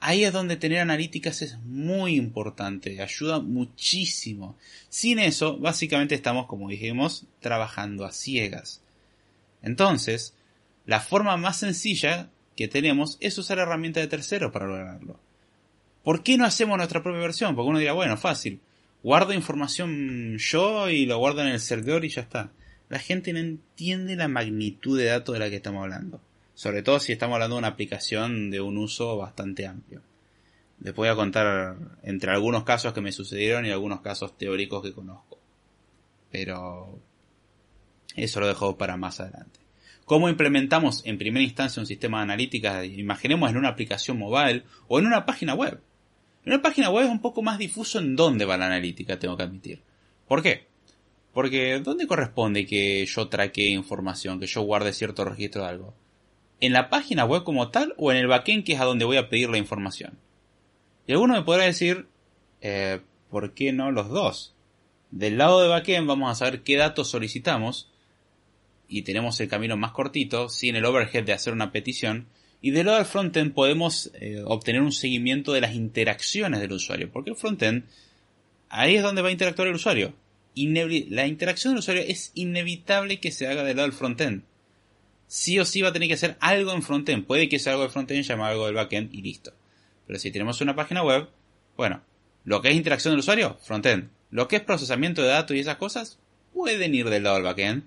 ahí 0.00 0.24
es 0.24 0.32
donde 0.32 0.56
tener 0.56 0.80
analíticas 0.80 1.42
es 1.42 1.58
muy 1.60 2.16
importante, 2.16 3.02
ayuda 3.02 3.40
muchísimo. 3.40 4.56
Sin 4.88 5.18
eso, 5.18 5.58
básicamente 5.58 6.14
estamos, 6.14 6.46
como 6.46 6.68
dijimos, 6.68 7.24
trabajando 7.40 8.04
a 8.04 8.12
ciegas. 8.12 8.80
Entonces, 9.62 10.34
la 10.86 11.00
forma 11.00 11.36
más 11.36 11.58
sencilla 11.58 12.30
que 12.56 12.68
tenemos 12.68 13.18
es 13.20 13.36
usar 13.38 13.58
herramientas 13.58 14.02
de 14.02 14.08
terceros 14.08 14.52
para 14.52 14.66
lograrlo. 14.66 15.18
¿Por 16.02 16.22
qué 16.22 16.38
no 16.38 16.44
hacemos 16.44 16.76
nuestra 16.76 17.02
propia 17.02 17.20
versión? 17.20 17.56
Porque 17.56 17.68
uno 17.68 17.78
dirá, 17.80 17.92
bueno, 17.92 18.16
fácil. 18.16 18.60
Guardo 19.02 19.32
información 19.32 20.38
yo 20.38 20.88
y 20.88 21.04
lo 21.04 21.18
guardo 21.18 21.42
en 21.42 21.48
el 21.48 21.60
servidor 21.60 22.04
y 22.04 22.08
ya 22.08 22.22
está. 22.22 22.50
La 22.88 23.00
gente 23.00 23.32
no 23.32 23.40
entiende 23.40 24.14
la 24.14 24.28
magnitud 24.28 24.96
de 24.96 25.06
datos 25.06 25.32
de 25.32 25.40
la 25.40 25.50
que 25.50 25.56
estamos 25.56 25.82
hablando. 25.82 26.20
Sobre 26.54 26.82
todo 26.82 27.00
si 27.00 27.12
estamos 27.12 27.34
hablando 27.34 27.56
de 27.56 27.58
una 27.58 27.68
aplicación 27.68 28.50
de 28.50 28.60
un 28.60 28.78
uso 28.78 29.16
bastante 29.16 29.66
amplio. 29.66 30.00
Les 30.80 30.94
voy 30.94 31.08
a 31.08 31.16
contar 31.16 31.76
entre 32.04 32.30
algunos 32.30 32.62
casos 32.64 32.92
que 32.92 33.00
me 33.00 33.12
sucedieron 33.12 33.66
y 33.66 33.70
algunos 33.70 34.00
casos 34.00 34.38
teóricos 34.38 34.82
que 34.82 34.92
conozco. 34.92 35.38
Pero 36.30 37.00
eso 38.14 38.40
lo 38.40 38.46
dejo 38.46 38.78
para 38.78 38.96
más 38.96 39.20
adelante. 39.20 39.65
¿Cómo 40.06 40.28
implementamos 40.28 41.04
en 41.04 41.18
primera 41.18 41.42
instancia 41.42 41.80
un 41.80 41.86
sistema 41.86 42.18
de 42.18 42.22
analítica? 42.22 42.84
Imaginemos 42.84 43.50
en 43.50 43.56
una 43.56 43.70
aplicación 43.70 44.16
mobile 44.16 44.62
o 44.86 45.00
en 45.00 45.06
una 45.06 45.26
página 45.26 45.52
web. 45.52 45.80
En 46.44 46.52
una 46.52 46.62
página 46.62 46.90
web 46.90 47.06
es 47.06 47.10
un 47.10 47.20
poco 47.20 47.42
más 47.42 47.58
difuso 47.58 47.98
en 47.98 48.14
dónde 48.14 48.44
va 48.44 48.56
la 48.56 48.66
analítica, 48.66 49.18
tengo 49.18 49.36
que 49.36 49.42
admitir. 49.42 49.82
¿Por 50.28 50.44
qué? 50.44 50.68
Porque 51.32 51.80
¿dónde 51.80 52.06
corresponde 52.06 52.66
que 52.66 53.04
yo 53.04 53.26
traquee 53.26 53.70
información, 53.70 54.38
que 54.38 54.46
yo 54.46 54.62
guarde 54.62 54.92
cierto 54.92 55.24
registro 55.24 55.62
de 55.62 55.70
algo? 55.70 55.94
¿En 56.60 56.72
la 56.72 56.88
página 56.88 57.24
web 57.24 57.42
como 57.42 57.70
tal 57.72 57.92
o 57.96 58.12
en 58.12 58.18
el 58.18 58.28
backend 58.28 58.62
que 58.62 58.74
es 58.74 58.80
a 58.80 58.84
donde 58.84 59.04
voy 59.04 59.16
a 59.16 59.28
pedir 59.28 59.50
la 59.50 59.58
información? 59.58 60.20
Y 61.08 61.14
alguno 61.14 61.34
me 61.34 61.42
podrá 61.42 61.64
decir, 61.64 62.06
eh, 62.60 63.00
¿por 63.28 63.54
qué 63.54 63.72
no 63.72 63.90
los 63.90 64.08
dos? 64.08 64.54
Del 65.10 65.36
lado 65.36 65.60
de 65.60 65.68
backend 65.68 66.06
vamos 66.06 66.30
a 66.30 66.36
saber 66.36 66.62
qué 66.62 66.76
datos 66.76 67.08
solicitamos 67.08 67.90
y 68.88 69.02
tenemos 69.02 69.40
el 69.40 69.48
camino 69.48 69.76
más 69.76 69.92
cortito, 69.92 70.48
sin 70.48 70.76
el 70.76 70.84
overhead 70.84 71.24
de 71.24 71.32
hacer 71.32 71.52
una 71.52 71.72
petición. 71.72 72.26
Y 72.60 72.70
del 72.70 72.86
lado 72.86 72.98
del 72.98 73.06
frontend 73.06 73.52
podemos 73.52 74.10
eh, 74.14 74.42
obtener 74.44 74.82
un 74.82 74.92
seguimiento 74.92 75.52
de 75.52 75.60
las 75.60 75.74
interacciones 75.74 76.60
del 76.60 76.72
usuario. 76.72 77.10
Porque 77.10 77.30
el 77.30 77.36
frontend, 77.36 77.84
ahí 78.68 78.96
es 78.96 79.02
donde 79.02 79.22
va 79.22 79.28
a 79.28 79.32
interactuar 79.32 79.68
el 79.68 79.74
usuario. 79.74 80.14
la 80.54 81.26
interacción 81.26 81.74
del 81.74 81.80
usuario 81.80 82.02
es 82.06 82.32
inevitable 82.34 83.20
que 83.20 83.32
se 83.32 83.46
haga 83.46 83.64
del 83.64 83.76
lado 83.76 83.88
del 83.88 83.96
frontend. 83.96 84.42
Sí 85.26 85.58
o 85.58 85.64
sí 85.64 85.82
va 85.82 85.88
a 85.88 85.92
tener 85.92 86.08
que 86.08 86.14
hacer 86.14 86.36
algo 86.40 86.72
en 86.72 86.82
frontend. 86.82 87.26
Puede 87.26 87.48
que 87.48 87.58
sea 87.58 87.72
algo 87.72 87.82
del 87.82 87.92
frontend, 87.92 88.22
llama 88.22 88.48
algo 88.48 88.66
del 88.66 88.76
backend 88.76 89.12
y 89.12 89.22
listo. 89.22 89.52
Pero 90.06 90.18
si 90.18 90.30
tenemos 90.30 90.60
una 90.60 90.76
página 90.76 91.02
web, 91.02 91.28
bueno, 91.76 92.00
lo 92.44 92.62
que 92.62 92.68
es 92.68 92.76
interacción 92.76 93.12
del 93.12 93.20
usuario, 93.20 93.58
frontend. 93.62 94.08
Lo 94.30 94.46
que 94.48 94.56
es 94.56 94.62
procesamiento 94.62 95.22
de 95.22 95.28
datos 95.28 95.56
y 95.56 95.60
esas 95.60 95.76
cosas, 95.76 96.18
pueden 96.54 96.94
ir 96.94 97.10
del 97.10 97.24
lado 97.24 97.36
del 97.36 97.44
backend 97.44 97.84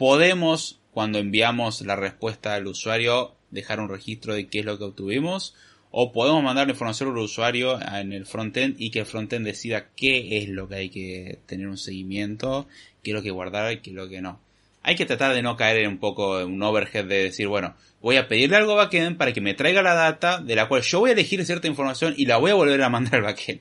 podemos, 0.00 0.80
cuando 0.92 1.18
enviamos 1.18 1.82
la 1.82 1.94
respuesta 1.94 2.54
al 2.54 2.66
usuario, 2.66 3.34
dejar 3.50 3.80
un 3.80 3.90
registro 3.90 4.34
de 4.34 4.48
qué 4.48 4.60
es 4.60 4.64
lo 4.64 4.78
que 4.78 4.84
obtuvimos, 4.84 5.54
o 5.90 6.10
podemos 6.10 6.42
mandar 6.42 6.66
la 6.66 6.72
información 6.72 7.10
al 7.10 7.18
usuario 7.18 7.78
en 7.78 8.14
el 8.14 8.24
frontend 8.24 8.76
y 8.78 8.90
que 8.90 9.00
el 9.00 9.04
frontend 9.04 9.44
decida 9.44 9.88
qué 9.94 10.38
es 10.38 10.48
lo 10.48 10.68
que 10.68 10.74
hay 10.76 10.88
que 10.88 11.40
tener 11.44 11.68
un 11.68 11.76
seguimiento, 11.76 12.66
qué 13.02 13.10
es 13.10 13.14
lo 13.14 13.22
que 13.22 13.30
guardar 13.30 13.74
y 13.74 13.80
qué 13.80 13.90
es 13.90 13.96
lo 13.96 14.08
que 14.08 14.22
no. 14.22 14.40
Hay 14.82 14.96
que 14.96 15.04
tratar 15.04 15.34
de 15.34 15.42
no 15.42 15.58
caer 15.58 15.82
en 15.82 15.88
un 15.88 15.98
poco 15.98 16.46
un 16.46 16.62
overhead 16.62 17.04
de 17.04 17.24
decir, 17.24 17.48
bueno, 17.48 17.74
voy 18.00 18.16
a 18.16 18.26
pedirle 18.26 18.56
algo 18.56 18.76
backend 18.76 19.18
para 19.18 19.34
que 19.34 19.42
me 19.42 19.52
traiga 19.52 19.82
la 19.82 19.92
data 19.92 20.40
de 20.40 20.56
la 20.56 20.66
cual 20.66 20.80
yo 20.80 21.00
voy 21.00 21.10
a 21.10 21.12
elegir 21.12 21.44
cierta 21.44 21.68
información 21.68 22.14
y 22.16 22.24
la 22.24 22.38
voy 22.38 22.52
a 22.52 22.54
volver 22.54 22.82
a 22.82 22.88
mandar 22.88 23.16
al 23.16 23.22
backend. 23.24 23.60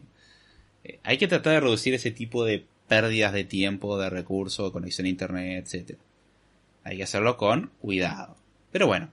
Eh, 0.86 1.00
hay 1.04 1.18
que 1.18 1.28
tratar 1.28 1.56
de 1.56 1.60
reducir 1.60 1.94
ese 1.96 2.12
tipo 2.12 2.46
de 2.46 2.64
pérdidas 2.88 3.34
de 3.34 3.44
tiempo, 3.44 4.00
de 4.00 4.10
recursos, 4.10 4.70
de 4.70 4.72
conexión 4.72 5.06
a 5.06 5.10
internet, 5.10 5.66
etcétera. 5.66 6.00
Hay 6.84 6.98
que 6.98 7.04
hacerlo 7.04 7.38
con 7.38 7.72
cuidado. 7.80 8.38
Pero 8.72 8.88
bueno, 8.88 9.10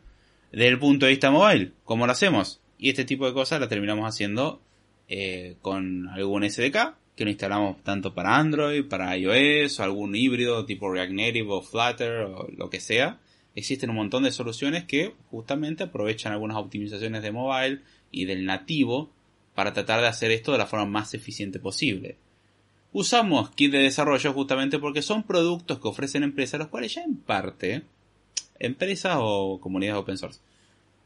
desde 0.53 0.69
el 0.69 0.79
punto 0.79 1.07
de 1.07 1.13
vista 1.13 1.31
móvil, 1.31 1.75
¿cómo 1.85 2.07
lo 2.07 2.13
hacemos? 2.13 2.61
Y 2.79 2.91
este 2.91 3.05
tipo 3.05 3.27
de 3.27 3.33
cosas 3.33 3.61
la 3.61 3.69
terminamos 3.69 4.07
haciendo 4.07 4.61
eh, 5.09 5.57
con 5.63 6.09
algún 6.09 6.49
SDK 6.49 6.95
que 7.17 7.25
lo 7.25 7.31
instalamos 7.31 7.83
tanto 7.83 8.15
para 8.15 8.37
Android, 8.37 8.85
para 8.85 9.17
iOS, 9.17 9.81
o 9.81 9.83
algún 9.83 10.15
híbrido 10.15 10.67
tipo 10.67 10.93
React 10.93 11.13
Native 11.13 11.47
o 11.49 11.63
Flutter 11.63 12.13
o 12.21 12.47
lo 12.55 12.69
que 12.69 12.79
sea. 12.79 13.19
Existen 13.55 13.89
un 13.89 13.97
montón 13.97 14.25
de 14.25 14.33
soluciones 14.33 14.85
que 14.85 15.15
justamente 15.31 15.85
aprovechan 15.85 16.33
algunas 16.33 16.59
optimizaciones 16.59 17.23
de 17.23 17.33
mobile 17.33 17.81
y 18.11 18.27
del 18.27 18.45
nativo 18.45 19.11
para 19.55 19.73
tratar 19.73 20.03
de 20.03 20.09
hacer 20.09 20.31
esto 20.31 20.53
de 20.53 20.59
la 20.59 20.67
forma 20.67 20.85
más 20.85 21.15
eficiente 21.15 21.59
posible. 21.59 22.19
Usamos 22.99 23.51
kit 23.51 23.73
de 23.73 23.81
desarrollo 23.81 24.33
justamente 24.33 24.79
porque 24.79 25.03
son 25.03 25.23
productos 25.23 25.79
que 25.81 25.89
ofrecen 25.89 26.23
empresas, 26.23 26.59
los 26.59 26.69
cuales 26.69 26.95
ya 26.95 27.03
en 27.03 27.19
parte, 27.19 27.83
empresas 28.59 29.19
o 29.21 29.61
comunidades 29.61 30.01
open 30.01 30.17
source, 30.17 30.41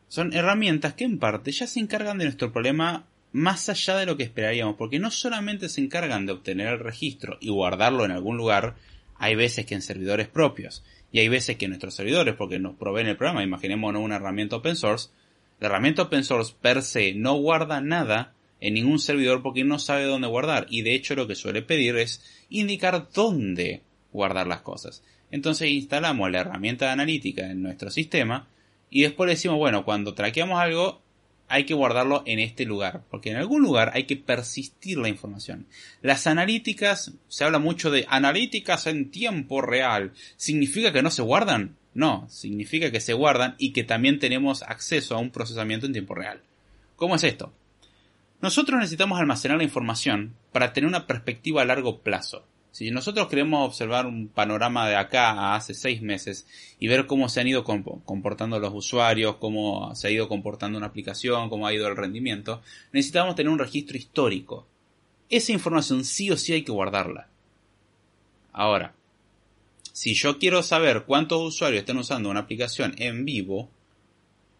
son 0.06 0.32
herramientas 0.32 0.94
que 0.94 1.02
en 1.02 1.18
parte 1.18 1.50
ya 1.50 1.66
se 1.66 1.80
encargan 1.80 2.18
de 2.18 2.26
nuestro 2.26 2.52
problema 2.52 3.06
más 3.32 3.68
allá 3.68 3.96
de 3.96 4.06
lo 4.06 4.16
que 4.16 4.22
esperaríamos, 4.22 4.76
porque 4.76 5.00
no 5.00 5.10
solamente 5.10 5.68
se 5.68 5.80
encargan 5.80 6.26
de 6.26 6.32
obtener 6.34 6.68
el 6.68 6.78
registro 6.78 7.38
y 7.40 7.50
guardarlo 7.50 8.04
en 8.04 8.12
algún 8.12 8.36
lugar, 8.36 8.76
hay 9.16 9.34
veces 9.34 9.66
que 9.66 9.74
en 9.74 9.82
servidores 9.82 10.28
propios, 10.28 10.84
y 11.10 11.18
hay 11.18 11.28
veces 11.28 11.56
que 11.56 11.66
nuestros 11.66 11.96
servidores, 11.96 12.36
porque 12.36 12.60
nos 12.60 12.76
proveen 12.76 13.08
el 13.08 13.16
programa, 13.16 13.42
imaginémonos 13.42 14.00
una 14.00 14.14
herramienta 14.14 14.54
open 14.54 14.76
source, 14.76 15.08
la 15.58 15.66
herramienta 15.66 16.02
open 16.02 16.22
source 16.22 16.54
per 16.62 16.82
se 16.82 17.14
no 17.14 17.34
guarda 17.34 17.80
nada 17.80 18.32
en 18.60 18.74
ningún 18.74 18.98
servidor 18.98 19.42
porque 19.42 19.64
no 19.64 19.78
sabe 19.78 20.04
dónde 20.04 20.28
guardar 20.28 20.66
y 20.70 20.82
de 20.82 20.94
hecho 20.94 21.14
lo 21.14 21.26
que 21.26 21.34
suele 21.34 21.62
pedir 21.62 21.96
es 21.96 22.22
indicar 22.48 23.08
dónde 23.12 23.82
guardar 24.12 24.46
las 24.46 24.62
cosas. 24.62 25.02
Entonces 25.30 25.70
instalamos 25.70 26.30
la 26.30 26.40
herramienta 26.40 26.86
de 26.86 26.92
analítica 26.92 27.50
en 27.50 27.62
nuestro 27.62 27.90
sistema 27.90 28.48
y 28.90 29.02
después 29.02 29.26
le 29.26 29.34
decimos, 29.34 29.58
bueno, 29.58 29.84
cuando 29.84 30.14
traqueamos 30.14 30.60
algo 30.60 31.02
hay 31.50 31.64
que 31.64 31.74
guardarlo 31.74 32.22
en 32.26 32.38
este 32.38 32.64
lugar, 32.64 33.02
porque 33.10 33.30
en 33.30 33.36
algún 33.36 33.62
lugar 33.62 33.90
hay 33.94 34.04
que 34.04 34.16
persistir 34.16 34.98
la 34.98 35.08
información. 35.08 35.66
Las 36.00 36.28
analíticas, 36.28 37.12
se 37.26 37.44
habla 37.44 37.58
mucho 37.58 37.90
de 37.90 38.06
analíticas 38.08 38.86
en 38.86 39.10
tiempo 39.10 39.60
real. 39.60 40.12
¿Significa 40.36 40.92
que 40.92 41.02
no 41.02 41.10
se 41.10 41.22
guardan? 41.22 41.76
No, 41.92 42.28
significa 42.30 42.92
que 42.92 43.00
se 43.00 43.14
guardan 43.14 43.56
y 43.58 43.72
que 43.72 43.82
también 43.82 44.20
tenemos 44.20 44.62
acceso 44.62 45.16
a 45.16 45.18
un 45.18 45.30
procesamiento 45.30 45.86
en 45.86 45.92
tiempo 45.92 46.14
real. 46.14 46.40
¿Cómo 46.94 47.16
es 47.16 47.24
esto? 47.24 47.52
Nosotros 48.42 48.78
necesitamos 48.78 49.20
almacenar 49.20 49.58
la 49.58 49.64
información 49.64 50.34
para 50.52 50.72
tener 50.72 50.88
una 50.88 51.06
perspectiva 51.06 51.60
a 51.60 51.66
largo 51.66 52.00
plazo. 52.00 52.46
Si 52.72 52.90
nosotros 52.90 53.28
queremos 53.28 53.66
observar 53.66 54.06
un 54.06 54.28
panorama 54.28 54.88
de 54.88 54.96
acá 54.96 55.30
a 55.32 55.56
hace 55.56 55.74
seis 55.74 56.00
meses 56.00 56.46
y 56.78 56.88
ver 56.88 57.06
cómo 57.06 57.28
se 57.28 57.40
han 57.40 57.48
ido 57.48 57.64
comportando 57.64 58.58
los 58.58 58.72
usuarios, 58.72 59.36
cómo 59.36 59.94
se 59.94 60.08
ha 60.08 60.10
ido 60.10 60.28
comportando 60.28 60.78
una 60.78 60.86
aplicación, 60.86 61.50
cómo 61.50 61.66
ha 61.66 61.74
ido 61.74 61.88
el 61.88 61.96
rendimiento, 61.96 62.62
necesitamos 62.92 63.34
tener 63.34 63.50
un 63.50 63.58
registro 63.58 63.98
histórico. 63.98 64.66
Esa 65.28 65.52
información 65.52 66.04
sí 66.04 66.30
o 66.30 66.36
sí 66.36 66.52
hay 66.52 66.62
que 66.62 66.72
guardarla. 66.72 67.28
Ahora, 68.52 68.94
si 69.92 70.14
yo 70.14 70.38
quiero 70.38 70.62
saber 70.62 71.04
cuántos 71.04 71.42
usuarios 71.42 71.80
están 71.80 71.98
usando 71.98 72.30
una 72.30 72.40
aplicación 72.40 72.94
en 72.98 73.24
vivo, 73.24 73.68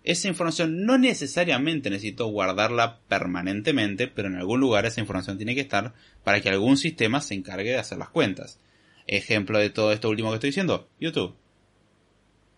esa 0.03 0.29
información 0.29 0.87
no 0.87 0.97
necesariamente 0.97 1.91
necesito 1.91 2.27
guardarla 2.27 3.01
permanentemente, 3.09 4.09
pero 4.09 4.29
en 4.29 4.37
algún 4.37 4.61
lugar 4.61 4.87
esa 4.87 5.01
información 5.01 5.37
tiene 5.37 5.55
que 5.55 5.61
estar 5.61 5.93
para 6.25 6.41
que 6.41 6.49
algún 6.49 6.77
sistema 6.77 7.21
se 7.21 7.35
encargue 7.35 7.71
de 7.71 7.79
hacer 7.79 7.99
las 7.99 8.09
cuentas. 8.09 8.59
Ejemplo 9.07 9.59
de 9.59 9.71
todo 9.71 9.93
esto 9.93 10.09
último 10.09 10.31
que 10.31 10.37
estoy 10.37 10.51
diciendo, 10.51 10.89
YouTube. 10.99 11.35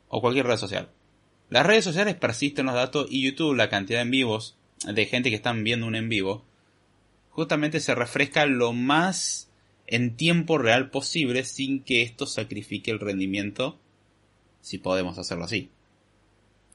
O 0.09 0.21
cualquier 0.21 0.47
red 0.47 0.57
social. 0.57 0.91
Las 1.49 1.67
redes 1.67 1.85
sociales 1.85 2.15
persisten 2.15 2.67
los 2.67 2.75
datos 2.75 3.07
y 3.11 3.23
YouTube, 3.23 3.57
la 3.57 3.69
cantidad 3.69 3.99
de 3.99 4.05
en 4.05 4.11
vivos, 4.11 4.57
de 4.87 5.07
gente 5.07 5.31
que 5.31 5.37
están 5.37 5.65
viendo 5.65 5.87
un 5.87 5.97
en 5.97 6.09
vivo, 6.09 6.45
justamente 7.31 7.81
se 7.81 7.95
refresca 7.95 8.47
lo 8.47 8.73
más 8.73 9.51
en 9.87 10.17
tiempo 10.17 10.59
real 10.59 10.91
posible 10.91 11.45
sin 11.45 11.83
que 11.83 12.03
esto 12.03 12.27
sacrifique 12.27 12.91
el 12.91 13.01
rendimiento, 13.01 13.79
si 14.61 14.79
podemos 14.79 15.19
hacerlo 15.19 15.45
así. 15.45 15.71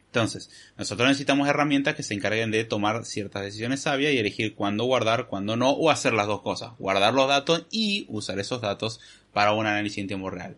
Entonces, 0.07 0.49
nosotros 0.77 1.07
necesitamos 1.07 1.47
herramientas 1.47 1.95
que 1.95 2.03
se 2.03 2.13
encarguen 2.13 2.49
de 2.49 2.63
tomar 2.63 3.05
ciertas 3.05 3.43
decisiones 3.43 3.81
sabias 3.81 4.13
y 4.13 4.17
elegir 4.17 4.55
cuándo 4.55 4.85
guardar, 4.85 5.27
cuándo 5.27 5.55
no, 5.55 5.71
o 5.71 5.89
hacer 5.89 6.13
las 6.13 6.27
dos 6.27 6.41
cosas, 6.41 6.71
guardar 6.79 7.13
los 7.13 7.27
datos 7.27 7.65
y 7.69 8.05
usar 8.09 8.39
esos 8.39 8.61
datos 8.61 8.99
para 9.33 9.53
un 9.53 9.65
análisis 9.65 9.99
en 9.99 10.07
tiempo 10.07 10.29
real. 10.29 10.57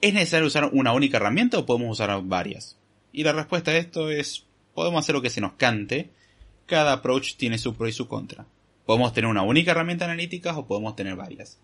¿Es 0.00 0.14
necesario 0.14 0.46
usar 0.46 0.70
una 0.72 0.92
única 0.92 1.16
herramienta 1.16 1.58
o 1.58 1.66
podemos 1.66 1.98
usar 1.98 2.22
varias? 2.22 2.76
Y 3.12 3.24
la 3.24 3.32
respuesta 3.32 3.70
a 3.70 3.76
esto 3.76 4.10
es, 4.10 4.44
podemos 4.74 5.02
hacer 5.02 5.14
lo 5.14 5.22
que 5.22 5.30
se 5.30 5.40
nos 5.40 5.54
cante, 5.54 6.10
cada 6.66 6.92
approach 6.92 7.36
tiene 7.36 7.58
su 7.58 7.74
pro 7.74 7.88
y 7.88 7.92
su 7.92 8.06
contra. 8.06 8.46
Podemos 8.86 9.12
tener 9.12 9.28
una 9.28 9.42
única 9.42 9.72
herramienta 9.72 10.04
analítica 10.04 10.56
o 10.56 10.66
podemos 10.66 10.94
tener 10.94 11.16
varias. 11.16 11.58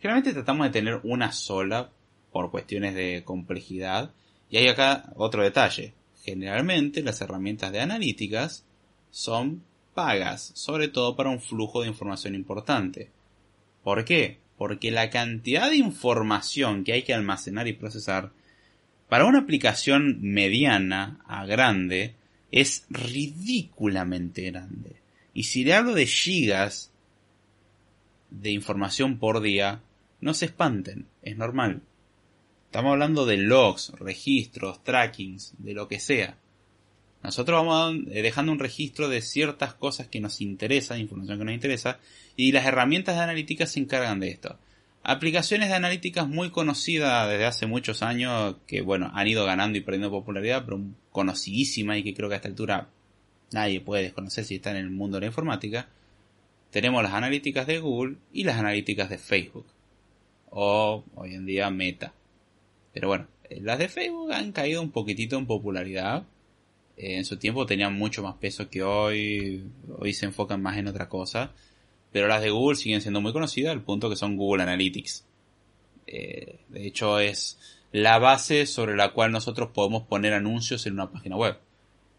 Generalmente 0.00 0.32
tratamos 0.32 0.66
de 0.66 0.72
tener 0.72 1.00
una 1.04 1.32
sola 1.32 1.90
por 2.32 2.50
cuestiones 2.50 2.94
de 2.94 3.22
complejidad. 3.24 4.10
Y 4.50 4.56
hay 4.56 4.68
acá 4.68 5.12
otro 5.16 5.42
detalle. 5.42 5.94
Generalmente 6.22 7.02
las 7.02 7.20
herramientas 7.20 7.72
de 7.72 7.80
analíticas 7.80 8.64
son 9.10 9.62
pagas, 9.94 10.52
sobre 10.54 10.88
todo 10.88 11.16
para 11.16 11.30
un 11.30 11.40
flujo 11.40 11.82
de 11.82 11.88
información 11.88 12.34
importante. 12.34 13.10
¿Por 13.82 14.04
qué? 14.04 14.38
Porque 14.56 14.90
la 14.90 15.10
cantidad 15.10 15.68
de 15.68 15.76
información 15.76 16.84
que 16.84 16.92
hay 16.92 17.02
que 17.02 17.14
almacenar 17.14 17.66
y 17.66 17.72
procesar 17.72 18.30
para 19.08 19.26
una 19.26 19.40
aplicación 19.40 20.18
mediana 20.22 21.20
a 21.26 21.44
grande 21.44 22.14
es 22.50 22.86
ridículamente 22.88 24.42
grande. 24.50 24.96
Y 25.34 25.44
si 25.44 25.64
le 25.64 25.74
hablo 25.74 25.94
de 25.94 26.06
gigas 26.06 26.90
de 28.30 28.50
información 28.50 29.18
por 29.18 29.40
día, 29.40 29.80
no 30.20 30.34
se 30.34 30.46
espanten, 30.46 31.06
es 31.22 31.36
normal. 31.36 31.82
Estamos 32.72 32.92
hablando 32.92 33.26
de 33.26 33.36
logs, 33.36 33.90
registros, 33.98 34.82
trackings, 34.82 35.52
de 35.58 35.74
lo 35.74 35.88
que 35.88 36.00
sea. 36.00 36.38
Nosotros 37.22 37.66
vamos 37.66 38.06
eh, 38.10 38.22
dejando 38.22 38.50
un 38.50 38.58
registro 38.58 39.10
de 39.10 39.20
ciertas 39.20 39.74
cosas 39.74 40.08
que 40.08 40.20
nos 40.20 40.40
interesan, 40.40 40.98
información 40.98 41.38
que 41.38 41.44
nos 41.44 41.52
interesa, 41.52 41.98
y 42.34 42.50
las 42.50 42.64
herramientas 42.64 43.16
de 43.16 43.24
analítica 43.24 43.66
se 43.66 43.78
encargan 43.78 44.20
de 44.20 44.30
esto. 44.30 44.58
Aplicaciones 45.02 45.68
de 45.68 45.74
analíticas 45.74 46.26
muy 46.26 46.48
conocidas 46.48 47.28
desde 47.28 47.44
hace 47.44 47.66
muchos 47.66 48.02
años, 48.02 48.56
que 48.66 48.80
bueno, 48.80 49.10
han 49.12 49.28
ido 49.28 49.44
ganando 49.44 49.76
y 49.76 49.82
perdiendo 49.82 50.10
popularidad, 50.10 50.64
pero 50.64 50.80
conocidísimas 51.10 51.98
y 51.98 52.04
que 52.04 52.14
creo 52.14 52.30
que 52.30 52.36
a 52.36 52.38
esta 52.38 52.48
altura 52.48 52.88
nadie 53.52 53.82
puede 53.82 54.04
desconocer 54.04 54.46
si 54.46 54.54
está 54.54 54.70
en 54.70 54.78
el 54.78 54.88
mundo 54.88 55.18
de 55.18 55.20
la 55.20 55.26
informática. 55.26 55.90
Tenemos 56.70 57.02
las 57.02 57.12
analíticas 57.12 57.66
de 57.66 57.80
Google 57.80 58.16
y 58.32 58.44
las 58.44 58.56
analíticas 58.56 59.10
de 59.10 59.18
Facebook 59.18 59.66
o 60.48 61.04
hoy 61.16 61.34
en 61.34 61.44
día 61.44 61.68
Meta. 61.68 62.14
Pero 62.92 63.08
bueno, 63.08 63.26
eh, 63.48 63.60
las 63.60 63.78
de 63.78 63.88
Facebook 63.88 64.32
han 64.32 64.52
caído 64.52 64.82
un 64.82 64.90
poquitito 64.90 65.36
en 65.38 65.46
popularidad. 65.46 66.24
Eh, 66.96 67.16
en 67.16 67.24
su 67.24 67.36
tiempo 67.36 67.66
tenían 67.66 67.94
mucho 67.94 68.22
más 68.22 68.36
peso 68.36 68.68
que 68.68 68.82
hoy. 68.82 69.64
Hoy 69.98 70.12
se 70.12 70.26
enfocan 70.26 70.62
más 70.62 70.76
en 70.76 70.88
otra 70.88 71.08
cosa. 71.08 71.52
Pero 72.12 72.28
las 72.28 72.42
de 72.42 72.50
Google 72.50 72.76
siguen 72.76 73.00
siendo 73.00 73.20
muy 73.20 73.32
conocidas 73.32 73.72
al 73.72 73.82
punto 73.82 74.10
que 74.10 74.16
son 74.16 74.36
Google 74.36 74.62
Analytics. 74.62 75.24
Eh, 76.06 76.58
de 76.68 76.86
hecho 76.86 77.18
es 77.18 77.58
la 77.92 78.18
base 78.18 78.66
sobre 78.66 78.96
la 78.96 79.12
cual 79.12 79.32
nosotros 79.32 79.70
podemos 79.72 80.02
poner 80.04 80.34
anuncios 80.34 80.86
en 80.86 80.94
una 80.94 81.10
página 81.10 81.36
web. 81.36 81.58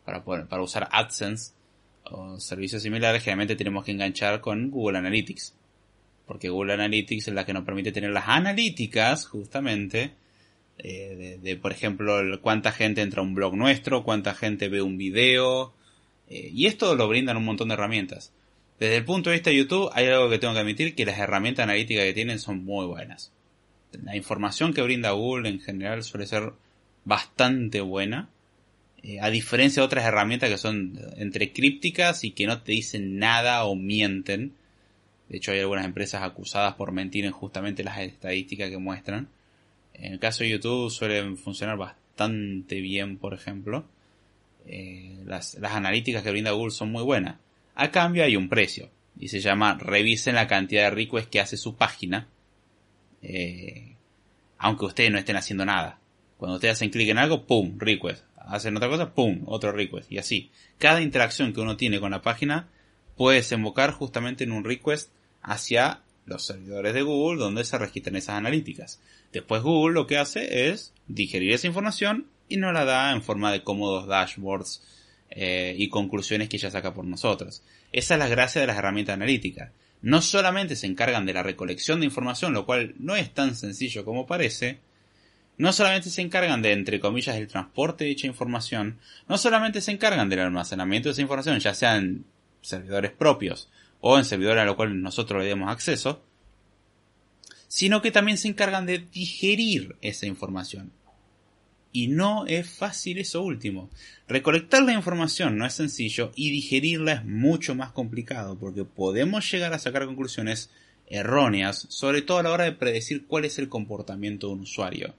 Para, 0.06 0.24
para 0.24 0.62
usar 0.62 0.90
AdSense 0.92 1.54
o 2.06 2.40
servicios 2.40 2.84
similares 2.84 3.24
generalmente 3.24 3.56
tenemos 3.56 3.86
que 3.86 3.92
enganchar 3.92 4.42
con 4.42 4.70
Google 4.70 4.98
Analytics 4.98 5.56
porque 6.26 6.50
Google 6.50 6.74
Analytics 6.74 7.28
es 7.28 7.34
la 7.34 7.46
que 7.46 7.54
nos 7.54 7.66
permite 7.66 7.92
tener 7.92 8.12
las 8.12 8.28
analíticas, 8.28 9.28
justamente, 9.28 10.14
eh, 10.80 11.40
de, 11.42 11.56
por 11.56 11.72
ejemplo, 11.72 12.20
cuánta 12.42 12.72
gente 12.72 13.02
entra 13.02 13.22
a 13.22 13.24
un 13.24 13.34
blog 13.34 13.56
nuestro, 13.56 14.04
cuánta 14.04 14.34
gente 14.34 14.70
ve 14.70 14.82
un 14.82 14.98
video, 14.98 15.74
eh, 16.30 16.50
y 16.54 16.66
esto 16.68 16.96
lo 16.96 17.08
brindan 17.08 17.38
un 17.38 17.46
montón 17.46 17.70
de 17.70 17.76
herramientas. 17.76 18.32
Desde 18.80 18.98
el 18.98 19.06
punto 19.06 19.30
de 19.30 19.38
vista 19.38 19.50
de 19.50 19.58
YouTube, 19.58 19.90
hay 19.94 20.08
algo 20.08 20.30
que 20.30 20.40
tengo 20.40 20.54
que 20.54 20.60
admitir, 20.60 20.96
que 20.96 21.06
las 21.06 21.20
herramientas 21.20 21.64
analíticas 21.64 22.06
que 22.06 22.14
tienen 22.14 22.40
son 22.40 22.64
muy 22.64 22.86
buenas. 22.86 23.32
La 24.04 24.16
información 24.16 24.74
que 24.74 24.82
brinda 24.82 25.12
Google 25.12 25.50
en 25.50 25.60
general 25.60 26.04
suele 26.04 26.26
ser 26.26 26.54
bastante 27.06 27.82
buena, 27.82 28.30
eh, 29.04 29.20
a 29.20 29.30
diferencia 29.30 29.82
de 29.82 29.86
otras 29.86 30.06
herramientas 30.06 30.50
que 30.50 30.58
son 30.58 31.00
entre 31.18 31.54
crípticas 31.54 32.24
y 32.24 32.32
que 32.32 32.48
no 32.48 32.62
te 32.62 32.72
dicen 32.72 33.20
nada 33.20 33.64
o 33.66 33.76
mienten 33.76 34.54
de 35.34 35.38
hecho, 35.38 35.52
hay 35.52 35.62
algunas 35.62 35.86
empresas 35.86 36.22
acusadas 36.22 36.76
por 36.76 36.92
mentir 36.92 37.26
en 37.26 37.32
justamente 37.32 37.84
las 37.84 37.98
estadísticas 38.00 38.70
que 38.70 38.78
muestran. 38.78 39.30
En 39.94 40.14
el 40.14 40.20
caso 40.20 40.44
de 40.44 40.50
YouTube 40.50 40.90
suelen 40.90 41.38
funcionar 41.38 41.78
bastante 41.78 42.82
bien, 42.82 43.18
por 43.18 43.34
ejemplo. 43.34 43.86
Eh, 44.66 45.20
las, 45.26 45.56
analíticas 45.56 46.24
que 46.24 46.32
brinda 46.32 46.52
Google 46.52 46.72
son 46.72 46.92
muy 46.92 47.04
buenas. 47.04 47.38
A 47.76 47.92
cambio 47.92 48.24
hay 48.24 48.36
un 48.36 48.50
precio. 48.50 48.90
Y 49.20 49.28
se 49.28 49.40
llama 49.40 49.78
revisen 49.80 50.36
la 50.36 50.48
cantidad 50.48 50.84
de 50.84 50.90
requests 50.92 51.30
que 51.30 51.40
hace 51.40 51.58
su 51.58 51.76
página. 51.76 52.28
Eh, 53.22 53.96
aunque 54.58 54.86
ustedes 54.86 55.12
no 55.12 55.18
estén 55.18 55.36
haciendo 55.36 55.66
nada. 55.66 56.00
Cuando 56.38 56.56
ustedes 56.56 56.74
hacen 56.74 56.90
clic 56.90 57.10
en 57.10 57.18
algo, 57.18 57.46
¡pum! 57.46 57.78
Request. 57.78 58.26
Hacen 58.38 58.76
otra 58.76 58.90
cosa, 58.90 59.14
¡pum! 59.14 59.44
Otro 59.46 59.72
request. 59.72 60.12
Y 60.12 60.18
así. 60.18 60.52
Cada 60.78 61.02
interacción 61.02 61.54
que 61.54 61.62
uno 61.62 61.78
tiene 61.78 62.00
con 62.00 62.12
la 62.12 62.22
página 62.22 62.68
puede 63.16 63.38
desembocar 63.38 63.92
justamente 63.92 64.44
en 64.44 64.52
un 64.52 64.64
request 64.64 65.12
hacia 65.42 66.03
los 66.26 66.46
servidores 66.46 66.94
de 66.94 67.02
Google 67.02 67.40
donde 67.40 67.64
se 67.64 67.78
registran 67.78 68.16
esas 68.16 68.36
analíticas. 68.36 69.00
Después 69.32 69.62
Google 69.62 69.94
lo 69.94 70.08
que 70.08 70.18
hace 70.18 70.70
es 70.70 70.94
digerir 71.08 71.54
esa 71.54 71.68
información 71.68 72.28
y 72.48 72.58
nos 72.58 72.74
la 72.74 72.86
da 72.86 73.12
en 73.12 73.24
forma 73.24 73.52
de 73.52 73.64
cómodos 73.64 74.08
dashboards 74.08 74.84
eh, 75.30 75.76
y 75.78 75.90
conclusiones 75.90 76.50
que 76.50 76.58
ella 76.58 76.72
saca 76.72 76.94
por 76.94 77.06
nosotros. 77.06 77.64
Esa 77.92 78.14
es 78.16 78.20
la 78.20 78.28
gracia 78.28 78.62
de 78.62 78.68
las 78.68 78.78
herramientas 78.78 79.16
analíticas. 79.16 79.72
No 80.02 80.22
solamente 80.22 80.76
se 80.76 80.88
encargan 80.88 81.26
de 81.26 81.34
la 81.34 81.44
recolección 81.44 82.00
de 82.00 82.06
información, 82.06 82.54
lo 82.54 82.66
cual 82.66 82.96
no 83.00 83.16
es 83.16 83.34
tan 83.34 83.56
sencillo 83.56 84.04
como 84.06 84.28
parece, 84.28 84.80
no 85.58 85.72
solamente 85.72 86.10
se 86.10 86.22
encargan 86.22 86.62
de, 86.62 86.74
entre 86.74 87.00
comillas, 87.00 87.36
el 87.36 87.48
transporte 87.48 88.04
de 88.04 88.10
dicha 88.10 88.28
información, 88.28 89.00
no 89.28 89.38
solamente 89.38 89.82
se 89.82 89.92
encargan 89.92 90.30
del 90.30 90.40
almacenamiento 90.40 91.10
de 91.10 91.14
esa 91.14 91.22
información, 91.22 91.60
ya 91.60 91.74
sean 91.74 92.26
servidores 92.62 93.12
propios 93.12 93.70
o 94.06 94.18
en 94.18 94.26
servidores 94.26 94.62
a 94.62 94.66
los 94.66 94.76
cuales 94.76 94.96
nosotros 94.96 95.42
le 95.42 95.48
demos 95.48 95.72
acceso, 95.72 96.22
sino 97.70 98.02
que 98.02 98.12
también 98.12 98.38
se 98.38 98.50
encargan 98.50 98.86
de 98.86 99.00
digerir 99.00 99.96
esa 100.02 100.26
información. 100.26 100.92
Y 101.94 102.10
no 102.10 102.46
es 102.46 102.70
fácil 102.70 103.18
eso 103.18 103.42
último. 103.42 103.90
Recolectar 104.28 104.84
la 104.84 104.92
información 104.92 105.58
no 105.58 105.66
es 105.66 105.76
sencillo 105.76 106.34
y 106.36 106.52
digerirla 106.52 107.14
es 107.14 107.24
mucho 107.24 107.76
más 107.76 107.94
complicado 107.94 108.60
porque 108.60 108.84
podemos 108.84 109.50
llegar 109.50 109.72
a 109.74 109.80
sacar 109.80 110.06
conclusiones 110.06 110.70
erróneas, 111.08 111.86
sobre 111.88 112.22
todo 112.22 112.40
a 112.40 112.44
la 112.44 112.52
hora 112.52 112.66
de 112.66 112.74
predecir 112.74 113.26
cuál 113.26 113.46
es 113.46 113.58
el 113.58 113.70
comportamiento 113.70 114.48
de 114.48 114.54
un 114.54 114.60
usuario. 114.62 115.14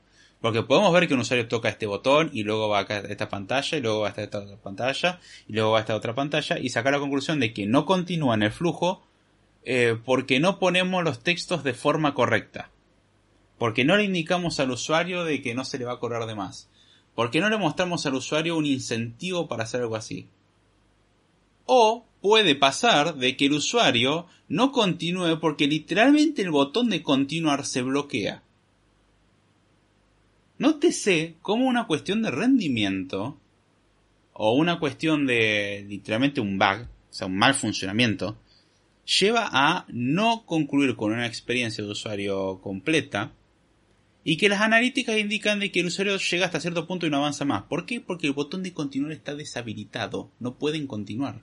Porque 0.45 0.63
podemos 0.63 0.93
ver 0.93 1.09
que 1.09 1.15
un 1.15 1.21
usuario 1.21 1.49
toca 1.49 1.71
este 1.71 1.87
botón 1.87 2.29
y 2.35 2.43
luego 2.43 2.69
va 2.69 2.81
a 2.81 2.99
esta 2.99 3.31
pantalla 3.31 3.79
y 3.79 3.81
luego 3.81 4.01
va 4.01 4.09
a 4.09 4.11
esta 4.11 4.41
otra 4.41 4.59
pantalla 4.59 5.19
y 5.49 5.55
luego 5.55 5.71
va 5.71 5.79
a 5.79 5.81
esta 5.81 5.97
otra 5.97 6.15
pantalla 6.15 6.59
y 6.59 6.69
sacar 6.69 6.93
la 6.93 6.99
conclusión 6.99 7.41
de 7.41 7.55
que 7.55 7.65
no 7.65 7.87
continúa 7.87 8.35
en 8.35 8.43
el 8.43 8.53
flujo 8.53 9.03
eh, 9.65 9.97
porque 10.05 10.41
no 10.41 10.59
ponemos 10.59 11.03
los 11.03 11.21
textos 11.21 11.65
de 11.65 11.73
forma 11.73 12.13
correcta. 12.13 12.69
Porque 13.57 13.87
no 13.87 13.97
le 13.97 14.05
indicamos 14.05 14.61
al 14.61 14.71
usuario 14.71 15.25
de 15.25 15.41
que 15.41 15.55
no 15.55 15.65
se 15.65 15.79
le 15.79 15.87
va 15.87 15.95
a 15.95 15.99
cobrar 15.99 16.27
de 16.27 16.35
más. 16.35 16.69
Porque 17.15 17.41
no 17.41 17.49
le 17.49 17.57
mostramos 17.57 18.05
al 18.05 18.13
usuario 18.13 18.59
un 18.59 18.67
incentivo 18.67 19.49
para 19.49 19.65
hacer 19.65 19.81
algo 19.81 19.97
así. 19.97 20.29
O 21.65 22.05
puede 22.21 22.55
pasar 22.55 23.15
de 23.15 23.39
que 23.39 23.47
el 23.47 23.55
usuario 23.55 24.27
no 24.49 24.73
continúe 24.73 25.41
porque 25.41 25.67
literalmente 25.67 26.43
el 26.43 26.51
botón 26.51 26.91
de 26.91 27.03
continuar 27.03 27.65
se 27.65 27.81
bloquea. 27.81 28.44
Nótese 30.65 31.35
cómo 31.43 31.67
una 31.67 31.87
cuestión 31.87 32.23
de 32.23 32.31
rendimiento 32.31 33.39
o 34.33 34.55
una 34.55 34.79
cuestión 34.79 35.27
de 35.27 35.85
literalmente 35.87 36.41
un 36.41 36.59
bug, 36.59 36.89
o 37.11 37.13
sea, 37.13 37.27
un 37.27 37.37
mal 37.37 37.53
funcionamiento, 37.53 38.39
lleva 39.05 39.51
a 39.53 39.85
no 39.89 40.47
concluir 40.47 40.97
con 40.97 41.13
una 41.13 41.27
experiencia 41.27 41.85
de 41.85 41.91
usuario 41.91 42.63
completa 42.63 43.35
y 44.25 44.39
que 44.39 44.49
las 44.49 44.63
analíticas 44.63 45.19
indican 45.19 45.61
de 45.61 45.71
que 45.71 45.81
el 45.81 45.87
usuario 45.89 46.17
llega 46.17 46.47
hasta 46.47 46.61
cierto 46.61 46.87
punto 46.87 47.07
y 47.07 47.11
no 47.11 47.19
avanza 47.19 47.45
más. 47.45 47.65
¿Por 47.65 47.85
qué? 47.85 48.01
Porque 48.01 48.27
el 48.27 48.33
botón 48.33 48.63
de 48.63 48.73
continuar 48.73 49.13
está 49.13 49.35
deshabilitado, 49.35 50.31
no 50.41 50.55
pueden 50.55 50.87
continuar. 50.87 51.43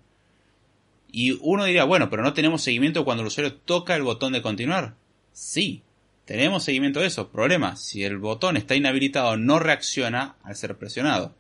Y 1.11 1.37
uno 1.41 1.65
diría, 1.65 1.83
bueno, 1.83 2.09
pero 2.09 2.23
no 2.23 2.33
tenemos 2.33 2.63
seguimiento 2.63 3.05
cuando 3.05 3.21
el 3.21 3.27
usuario 3.27 3.53
toca 3.53 3.95
el 3.95 4.01
botón 4.01 4.33
de 4.33 4.41
continuar. 4.41 4.95
Sí, 5.31 5.83
tenemos 6.31 6.63
seguimiento 6.63 7.01
de 7.01 7.07
eso. 7.07 7.29
Problema, 7.29 7.75
si 7.75 8.05
el 8.05 8.17
botón 8.17 8.55
está 8.55 8.73
inhabilitado 8.73 9.35
no 9.35 9.59
reacciona 9.59 10.37
al 10.43 10.55
ser 10.55 10.77
presionado. 10.77 11.35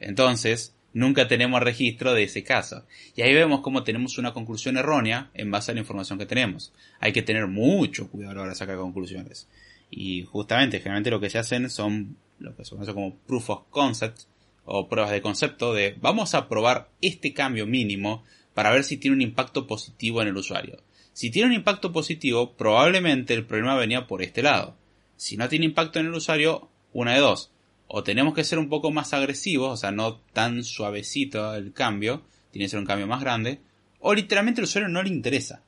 Entonces, 0.00 0.74
nunca 0.92 1.28
tenemos 1.28 1.62
registro 1.62 2.12
de 2.12 2.24
ese 2.24 2.42
caso. 2.42 2.84
Y 3.14 3.22
ahí 3.22 3.32
vemos 3.32 3.60
cómo 3.60 3.84
tenemos 3.84 4.18
una 4.18 4.32
conclusión 4.32 4.76
errónea 4.76 5.30
en 5.32 5.48
base 5.52 5.70
a 5.70 5.74
la 5.74 5.80
información 5.80 6.18
que 6.18 6.26
tenemos. 6.26 6.72
Hay 6.98 7.12
que 7.12 7.22
tener 7.22 7.46
mucho 7.46 8.10
cuidado 8.10 8.32
a 8.32 8.34
la 8.34 8.40
hora 8.40 8.50
de 8.50 8.56
sacar 8.56 8.78
conclusiones. 8.78 9.46
Y 9.92 10.24
justamente, 10.24 10.78
generalmente 10.78 11.12
lo 11.12 11.20
que 11.20 11.30
se 11.30 11.38
hacen 11.38 11.70
son 11.70 12.16
lo 12.40 12.56
que 12.56 12.64
se 12.64 12.72
conoce 12.72 12.94
como 12.94 13.14
proof 13.14 13.50
of 13.50 13.62
concept 13.70 14.22
o 14.64 14.88
pruebas 14.88 15.12
de 15.12 15.22
concepto 15.22 15.72
de 15.72 15.94
vamos 16.00 16.34
a 16.34 16.48
probar 16.48 16.88
este 17.00 17.32
cambio 17.32 17.64
mínimo 17.64 18.24
para 18.54 18.72
ver 18.72 18.82
si 18.82 18.96
tiene 18.96 19.14
un 19.14 19.22
impacto 19.22 19.68
positivo 19.68 20.20
en 20.20 20.26
el 20.26 20.36
usuario. 20.36 20.82
Si 21.14 21.30
tiene 21.30 21.48
un 21.48 21.54
impacto 21.54 21.92
positivo, 21.92 22.52
probablemente 22.52 23.32
el 23.32 23.46
problema 23.46 23.76
venía 23.76 24.06
por 24.06 24.20
este 24.20 24.42
lado. 24.42 24.76
Si 25.16 25.38
no 25.38 25.48
tiene 25.48 25.64
impacto 25.64 25.98
en 25.98 26.06
el 26.06 26.14
usuario, 26.14 26.68
una 26.92 27.14
de 27.14 27.20
dos 27.20 27.50
o 27.86 28.02
tenemos 28.02 28.34
que 28.34 28.44
ser 28.44 28.58
un 28.58 28.68
poco 28.68 28.90
más 28.90 29.12
agresivos, 29.12 29.72
o 29.72 29.76
sea, 29.76 29.92
no 29.92 30.16
tan 30.32 30.64
suavecito 30.64 31.54
el 31.54 31.72
cambio, 31.72 32.22
tiene 32.50 32.64
que 32.64 32.70
ser 32.70 32.80
un 32.80 32.86
cambio 32.86 33.06
más 33.06 33.20
grande, 33.20 33.60
o 34.00 34.14
literalmente 34.14 34.60
al 34.60 34.64
usuario 34.64 34.88
no 34.88 35.02
le 35.02 35.10
interesa. 35.10 35.62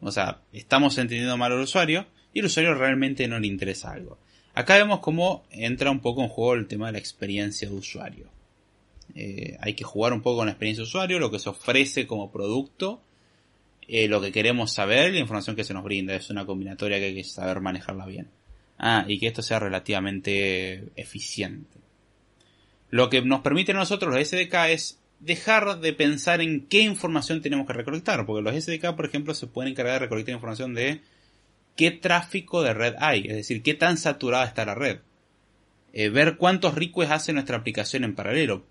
O 0.00 0.10
sea, 0.10 0.42
estamos 0.52 0.98
entendiendo 0.98 1.36
mal 1.36 1.52
al 1.52 1.60
usuario 1.60 2.06
y 2.32 2.40
al 2.40 2.46
usuario 2.46 2.74
realmente 2.74 3.26
no 3.28 3.38
le 3.38 3.46
interesa 3.46 3.90
algo. 3.90 4.18
Acá 4.54 4.76
vemos 4.76 5.00
cómo 5.00 5.44
entra 5.50 5.90
un 5.90 6.00
poco 6.00 6.22
en 6.22 6.28
juego 6.28 6.54
el 6.54 6.66
tema 6.66 6.86
de 6.86 6.92
la 6.92 6.98
experiencia 6.98 7.68
de 7.68 7.74
usuario. 7.74 8.26
Eh, 9.14 9.56
hay 9.60 9.74
que 9.74 9.84
jugar 9.84 10.12
un 10.12 10.22
poco 10.22 10.38
con 10.38 10.46
la 10.46 10.52
experiencia 10.52 10.82
de 10.82 10.88
usuario, 10.88 11.18
lo 11.18 11.30
que 11.30 11.38
se 11.38 11.48
ofrece 11.48 12.06
como 12.06 12.30
producto, 12.30 13.02
eh, 13.94 14.08
lo 14.08 14.22
que 14.22 14.32
queremos 14.32 14.72
saber, 14.72 15.12
la 15.12 15.18
información 15.18 15.54
que 15.54 15.64
se 15.64 15.74
nos 15.74 15.84
brinda. 15.84 16.14
Es 16.14 16.30
una 16.30 16.46
combinatoria 16.46 16.98
que 16.98 17.04
hay 17.04 17.14
que 17.14 17.24
saber 17.24 17.60
manejarla 17.60 18.06
bien. 18.06 18.30
Ah, 18.78 19.04
y 19.06 19.18
que 19.18 19.26
esto 19.26 19.42
sea 19.42 19.58
relativamente 19.58 20.88
eficiente. 20.96 21.78
Lo 22.88 23.10
que 23.10 23.20
nos 23.20 23.42
permite 23.42 23.72
a 23.72 23.74
nosotros 23.74 24.14
los 24.14 24.26
SDK 24.26 24.54
es 24.70 24.98
dejar 25.20 25.78
de 25.80 25.92
pensar 25.92 26.40
en 26.40 26.66
qué 26.68 26.80
información 26.80 27.42
tenemos 27.42 27.66
que 27.66 27.74
recolectar, 27.74 28.24
porque 28.24 28.40
los 28.40 28.64
SDK, 28.64 28.96
por 28.96 29.04
ejemplo, 29.04 29.34
se 29.34 29.46
pueden 29.46 29.72
encargar 29.72 29.94
de 29.94 30.06
recolectar 30.06 30.34
información 30.34 30.72
de 30.72 31.02
qué 31.76 31.90
tráfico 31.90 32.62
de 32.62 32.72
red 32.72 32.94
hay, 32.98 33.26
es 33.26 33.36
decir, 33.36 33.62
qué 33.62 33.74
tan 33.74 33.98
saturada 33.98 34.46
está 34.46 34.64
la 34.64 34.74
red. 34.74 35.00
Eh, 35.92 36.08
ver 36.08 36.38
cuántos 36.38 36.74
requests 36.74 37.12
hace 37.12 37.34
nuestra 37.34 37.58
aplicación 37.58 38.04
en 38.04 38.14
paralelo. 38.14 38.64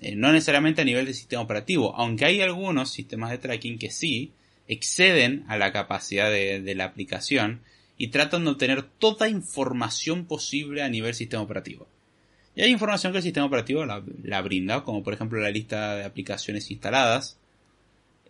Eh, 0.00 0.16
no 0.16 0.32
necesariamente 0.32 0.82
a 0.82 0.84
nivel 0.84 1.06
de 1.06 1.14
sistema 1.14 1.42
operativo, 1.42 1.94
aunque 1.96 2.24
hay 2.24 2.40
algunos 2.40 2.90
sistemas 2.90 3.30
de 3.30 3.38
tracking 3.38 3.78
que 3.78 3.90
sí 3.90 4.32
exceden 4.66 5.44
a 5.48 5.56
la 5.56 5.72
capacidad 5.72 6.30
de 6.30 6.74
la 6.74 6.84
aplicación 6.84 7.60
y 7.96 8.08
tratan 8.08 8.44
de 8.44 8.50
obtener 8.50 8.82
toda 8.82 9.28
información 9.28 10.24
posible 10.24 10.82
a 10.82 10.88
nivel 10.88 11.14
sistema 11.14 11.42
operativo. 11.42 11.86
Y 12.56 12.62
hay 12.62 12.70
información 12.70 13.12
que 13.12 13.18
el 13.18 13.24
sistema 13.24 13.46
operativo 13.46 13.84
la, 13.84 14.40
brinda, 14.42 14.84
como 14.84 15.02
por 15.02 15.14
ejemplo 15.14 15.40
la 15.40 15.50
lista 15.50 15.96
de 15.96 16.04
aplicaciones 16.04 16.70
instaladas. 16.70 17.38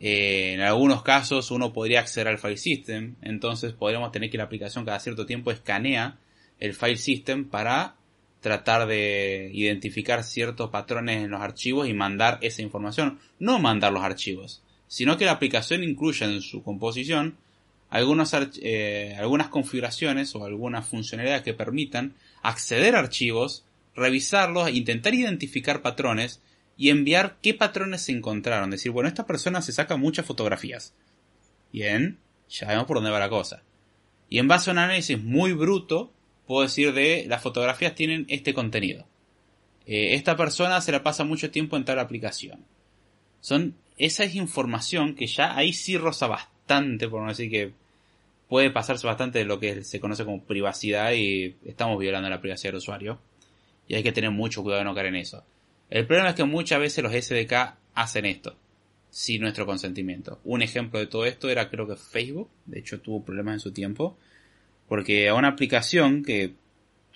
Eh, 0.01 0.55
en 0.55 0.61
algunos 0.61 1.03
casos 1.03 1.51
uno 1.51 1.73
podría 1.73 2.01
acceder 2.01 2.29
al 2.29 2.39
file 2.39 2.57
system, 2.57 3.15
entonces 3.23 3.73
podríamos 3.75 4.13
tener 4.13 4.31
que 4.31 4.39
la 4.39 4.45
aplicación 4.45 4.85
cada 4.85 4.99
cierto 4.99 5.25
tiempo 5.25 5.51
escanea 5.51 6.19
el 6.59 6.75
file 6.75 6.97
system 6.97 7.45
para 7.49 7.97
tratar 8.45 8.87
de 8.87 9.51
identificar 9.55 10.23
ciertos 10.23 10.69
patrones 10.69 11.25
en 11.25 11.31
los 11.31 11.41
archivos 11.41 11.89
y 11.89 11.95
mandar 11.95 12.39
esa 12.43 12.61
información. 12.61 13.19
No 13.39 13.59
mandar 13.59 13.91
los 13.91 14.03
archivos, 14.03 14.63
sino 14.87 15.17
que 15.17 15.25
la 15.25 15.33
aplicación 15.33 15.83
incluya 15.83 16.27
en 16.27 16.43
su 16.43 16.63
composición 16.63 17.39
eh, 17.91 19.17
algunas 19.19 19.49
configuraciones 19.49 20.35
o 20.35 20.45
algunas 20.45 20.87
funcionalidades 20.87 21.43
que 21.43 21.55
permitan 21.55 22.15
acceder 22.43 22.97
a 22.97 22.99
archivos, 22.99 23.65
revisarlos, 23.97 24.71
intentar 24.71 25.15
identificar 25.15 25.81
patrones 25.81 26.43
y 26.77 26.91
enviar 26.91 27.39
qué 27.41 27.55
patrones 27.55 28.03
se 28.03 28.13
encontraron. 28.13 28.71
Decir, 28.71 28.93
bueno, 28.93 29.09
esta 29.09 29.27
persona 29.27 29.63
se 29.63 29.73
saca 29.73 29.97
muchas 29.97 30.27
fotografías. 30.27 30.93
Bien, 31.73 32.19
ya 32.51 32.69
vemos 32.69 32.85
por 32.85 32.99
dónde 32.99 33.11
va 33.11 33.21
la 33.21 33.31
cosa. 33.31 33.63
Y 34.29 34.39
en 34.39 34.49
base 34.49 34.69
a 34.69 34.73
un 34.75 34.81
análisis 34.81 35.23
muy 35.23 35.55
bruto, 35.55 36.13
puedo 36.47 36.63
decir 36.63 36.93
de 36.93 37.27
las 37.29 37.43
fotografías 37.43 37.95
tienen 37.95 38.27
este 38.29 38.55
contenido. 38.55 39.07
Eh, 39.87 40.15
esta 40.15 40.37
persona 40.37 40.81
se 40.81 40.93
la 40.93 41.03
pasa 41.03 41.25
mucho 41.25 41.51
tiempo 41.51 41.77
en 41.77 41.85
tal 41.85 41.99
aplicación. 41.99 42.65
Son, 43.41 43.75
esa 43.99 44.25
es 44.25 44.35
información 44.35 45.15
que 45.15 45.27
ya 45.27 45.57
ahí 45.57 45.73
sí 45.73 45.99
roza 45.99 46.27
bastante, 46.27 47.09
por 47.09 47.23
no 47.23 47.29
decir 47.29 47.51
que 47.51 47.73
puede 48.49 48.71
pasarse 48.71 49.07
bastante 49.07 49.41
de 49.41 49.45
lo 49.45 49.61
que 49.61 49.85
se 49.85 50.01
conoce 50.01 50.25
como 50.25 50.43
privacidad 50.43 51.13
y 51.13 51.57
estamos 51.65 51.99
violando 51.99 52.29
la 52.29 52.41
privacidad 52.41 52.73
del 52.73 52.79
usuario. 52.79 53.19
Y 53.87 53.95
hay 53.95 54.03
que 54.03 54.13
tener 54.13 54.31
mucho 54.31 54.63
cuidado 54.63 54.81
de 54.81 54.85
no 54.85 54.95
caer 54.95 55.07
en 55.07 55.17
eso. 55.17 55.45
El 55.91 56.07
problema 56.07 56.31
es 56.31 56.35
que 56.35 56.45
muchas 56.45 56.81
veces 56.81 57.05
los 57.05 57.13
SDK 57.13 57.77
hacen 57.95 58.25
esto, 58.25 58.57
sin 59.11 59.43
nuestro 59.43 59.67
consentimiento. 59.67 60.41
Un 60.45 60.63
ejemplo 60.63 60.99
de 60.99 61.07
todo 61.07 61.27
esto 61.27 61.51
era 61.51 61.69
creo 61.69 61.87
que 61.87 61.97
Facebook, 61.97 62.49
de 62.65 62.79
hecho 62.79 63.01
tuvo 63.01 63.23
problemas 63.23 63.55
en 63.55 63.61
su 63.61 63.73
tiempo, 63.73 64.17
porque 64.95 65.29
a 65.29 65.35
una 65.35 65.49
aplicación 65.49 66.23
que 66.23 66.55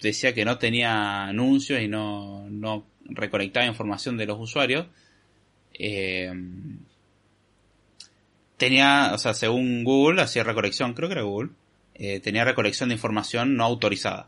decía 0.03 0.35
que 0.35 0.45
no 0.45 0.59
tenía 0.59 1.27
anuncios 1.27 1.81
y 1.81 1.87
no, 1.87 2.45
no 2.51 2.89
recolectaba 3.05 3.67
información 3.67 4.17
de 4.17 4.27
los 4.27 4.37
usuarios, 4.41 4.89
eh, 5.75 6.29
tenía, 8.57 9.13
o 9.15 9.19
sea, 9.19 9.33
según 9.33 9.85
Google, 9.85 10.21
hacía 10.21 10.43
recolección, 10.43 10.93
creo 10.93 11.09
que 11.09 11.13
era 11.13 11.23
Google, 11.23 11.51
eh, 11.95 12.19
tenía 12.19 12.45
recolección 12.45 12.89
de 12.89 12.97
información 12.97 13.57
no 13.57 13.63
autorizada. 13.63 14.27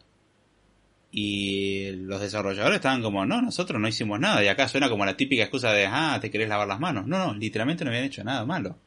Y 1.11 1.91
los 1.91 2.21
desarrolladores 2.21 2.77
estaban 2.77 3.03
como, 3.03 3.27
no, 3.27 3.43
nosotros 3.43 3.81
no 3.81 3.89
hicimos 3.89 4.21
nada. 4.21 4.45
Y 4.45 4.47
acá 4.47 4.69
suena 4.69 4.89
como 4.89 5.05
la 5.05 5.17
típica 5.17 5.43
excusa 5.43 5.73
de, 5.73 5.87
ah, 5.87 6.19
te 6.21 6.31
querés 6.31 6.49
lavar 6.49 6.69
las 6.69 6.79
manos. 6.79 7.05
No, 7.09 7.19
no, 7.19 7.35
literalmente 7.35 7.85
no 7.85 7.91
habían 7.91 8.05
hecho 8.05 8.23
nada 8.23 8.47
malo. 8.47 8.79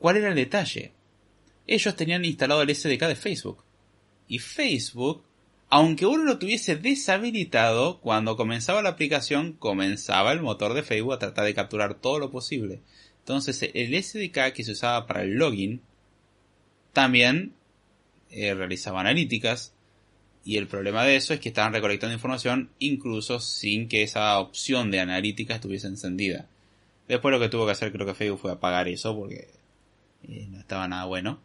¿Cuál 0.00 0.16
era 0.16 0.30
el 0.30 0.34
detalle? 0.34 0.92
Ellos 1.68 1.94
tenían 1.94 2.24
instalado 2.24 2.62
el 2.62 2.74
SDK 2.74 3.06
de 3.06 3.14
Facebook. 3.14 3.65
Y 4.28 4.38
Facebook, 4.38 5.24
aunque 5.68 6.06
uno 6.06 6.24
lo 6.24 6.38
tuviese 6.38 6.76
deshabilitado, 6.76 8.00
cuando 8.00 8.36
comenzaba 8.36 8.82
la 8.82 8.90
aplicación, 8.90 9.52
comenzaba 9.52 10.32
el 10.32 10.40
motor 10.40 10.74
de 10.74 10.82
Facebook 10.82 11.14
a 11.14 11.18
tratar 11.18 11.44
de 11.44 11.54
capturar 11.54 11.94
todo 11.94 12.18
lo 12.18 12.30
posible. 12.30 12.80
Entonces 13.20 13.70
el 13.74 14.02
SDK 14.02 14.52
que 14.54 14.62
se 14.62 14.72
usaba 14.72 15.06
para 15.06 15.22
el 15.22 15.34
login 15.34 15.80
también 16.92 17.54
eh, 18.30 18.54
realizaba 18.54 19.00
analíticas 19.00 19.74
y 20.44 20.58
el 20.58 20.68
problema 20.68 21.04
de 21.04 21.16
eso 21.16 21.34
es 21.34 21.40
que 21.40 21.48
estaban 21.48 21.72
recolectando 21.72 22.14
información 22.14 22.70
incluso 22.78 23.40
sin 23.40 23.88
que 23.88 24.04
esa 24.04 24.38
opción 24.38 24.92
de 24.92 25.00
analítica 25.00 25.56
estuviese 25.56 25.88
encendida. 25.88 26.46
Después 27.08 27.32
lo 27.32 27.40
que 27.40 27.48
tuvo 27.48 27.66
que 27.66 27.72
hacer 27.72 27.92
creo 27.92 28.06
que 28.06 28.14
Facebook 28.14 28.40
fue 28.42 28.52
apagar 28.52 28.86
eso 28.86 29.16
porque 29.16 29.48
eh, 30.22 30.46
no 30.48 30.60
estaba 30.60 30.86
nada 30.86 31.04
bueno. 31.06 31.40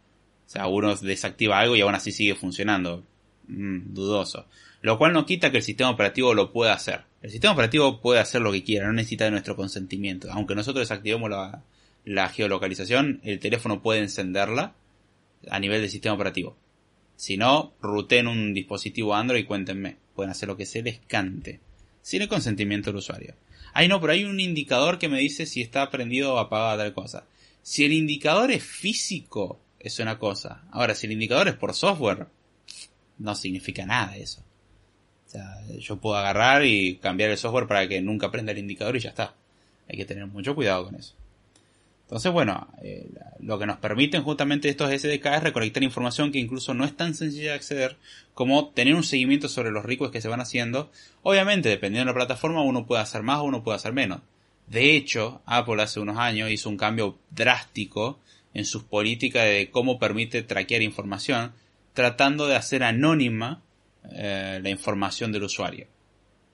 Sea, 0.52 0.66
uno 0.66 0.94
desactiva 0.94 1.58
algo 1.58 1.76
y 1.76 1.80
aún 1.80 1.94
así 1.94 2.12
sigue 2.12 2.34
funcionando. 2.34 3.02
Mm, 3.48 3.94
dudoso. 3.94 4.44
Lo 4.82 4.98
cual 4.98 5.14
no 5.14 5.24
quita 5.24 5.50
que 5.50 5.56
el 5.56 5.62
sistema 5.62 5.88
operativo 5.88 6.34
lo 6.34 6.52
pueda 6.52 6.74
hacer. 6.74 7.04
El 7.22 7.30
sistema 7.30 7.54
operativo 7.54 8.02
puede 8.02 8.20
hacer 8.20 8.42
lo 8.42 8.52
que 8.52 8.62
quiera, 8.62 8.86
no 8.86 8.92
necesita 8.92 9.24
de 9.24 9.30
nuestro 9.30 9.56
consentimiento. 9.56 10.30
Aunque 10.30 10.54
nosotros 10.54 10.82
desactivemos 10.82 11.30
la, 11.30 12.28
geolocalización, 12.28 13.20
el 13.24 13.38
teléfono 13.38 13.80
puede 13.80 14.00
encenderla 14.00 14.74
a 15.48 15.58
nivel 15.58 15.80
del 15.80 15.88
sistema 15.88 16.16
operativo. 16.16 16.54
Si 17.16 17.38
no, 17.38 17.72
en 18.10 18.26
un 18.26 18.52
dispositivo 18.52 19.14
Android 19.14 19.44
y 19.44 19.46
cuéntenme. 19.46 19.96
Pueden 20.14 20.32
hacer 20.32 20.50
lo 20.50 20.58
que 20.58 20.66
se 20.66 20.82
les 20.82 20.98
cante. 21.06 21.60
Sin 22.02 22.20
el 22.20 22.28
consentimiento 22.28 22.90
del 22.90 22.98
usuario. 22.98 23.36
Ay 23.72 23.88
no, 23.88 24.02
pero 24.02 24.12
hay 24.12 24.24
un 24.24 24.38
indicador 24.38 24.98
que 24.98 25.08
me 25.08 25.18
dice 25.18 25.46
si 25.46 25.62
está 25.62 25.88
prendido 25.88 26.34
o 26.34 26.38
apagado 26.38 26.76
tal 26.76 26.92
cosa. 26.92 27.24
Si 27.62 27.86
el 27.86 27.94
indicador 27.94 28.50
es 28.50 28.62
físico, 28.62 29.61
es 29.82 29.98
una 29.98 30.18
cosa. 30.18 30.62
Ahora, 30.70 30.94
si 30.94 31.06
el 31.06 31.12
indicador 31.12 31.48
es 31.48 31.54
por 31.54 31.74
software, 31.74 32.26
no 33.18 33.34
significa 33.34 33.84
nada 33.84 34.16
eso. 34.16 34.42
O 35.26 35.30
sea, 35.30 35.62
yo 35.78 35.96
puedo 35.96 36.16
agarrar 36.16 36.64
y 36.64 36.96
cambiar 36.96 37.30
el 37.30 37.38
software 37.38 37.66
para 37.66 37.88
que 37.88 38.00
nunca 38.00 38.30
prenda 38.30 38.52
el 38.52 38.58
indicador 38.58 38.96
y 38.96 39.00
ya 39.00 39.10
está. 39.10 39.34
Hay 39.88 39.96
que 39.96 40.04
tener 40.04 40.26
mucho 40.26 40.54
cuidado 40.54 40.84
con 40.84 40.94
eso. 40.94 41.14
Entonces, 42.02 42.30
bueno, 42.30 42.68
eh, 42.82 43.08
lo 43.40 43.58
que 43.58 43.64
nos 43.64 43.78
permiten 43.78 44.22
justamente 44.22 44.68
estos 44.68 44.90
SDK 44.90 45.24
es 45.24 45.42
recolectar 45.42 45.82
información 45.82 46.30
que 46.30 46.38
incluso 46.38 46.74
no 46.74 46.84
es 46.84 46.94
tan 46.94 47.14
sencilla 47.14 47.52
de 47.52 47.56
acceder 47.56 47.96
como 48.34 48.68
tener 48.68 48.94
un 48.94 49.02
seguimiento 49.02 49.48
sobre 49.48 49.70
los 49.70 49.84
requests 49.84 50.12
que 50.12 50.20
se 50.20 50.28
van 50.28 50.42
haciendo. 50.42 50.90
Obviamente, 51.22 51.70
dependiendo 51.70 52.12
de 52.12 52.12
la 52.12 52.26
plataforma, 52.26 52.62
uno 52.62 52.84
puede 52.84 53.00
hacer 53.00 53.22
más 53.22 53.38
o 53.38 53.44
uno 53.44 53.64
puede 53.64 53.76
hacer 53.76 53.94
menos. 53.94 54.20
De 54.66 54.94
hecho, 54.94 55.40
Apple 55.46 55.82
hace 55.82 56.00
unos 56.00 56.18
años 56.18 56.50
hizo 56.50 56.68
un 56.68 56.76
cambio 56.76 57.18
drástico 57.30 58.20
en 58.54 58.64
sus 58.64 58.84
políticas 58.84 59.44
de 59.44 59.70
cómo 59.70 59.98
permite 59.98 60.42
traquear 60.42 60.82
información, 60.82 61.52
tratando 61.94 62.46
de 62.46 62.56
hacer 62.56 62.82
anónima 62.82 63.62
eh, 64.10 64.60
la 64.62 64.70
información 64.70 65.32
del 65.32 65.44
usuario. 65.44 65.86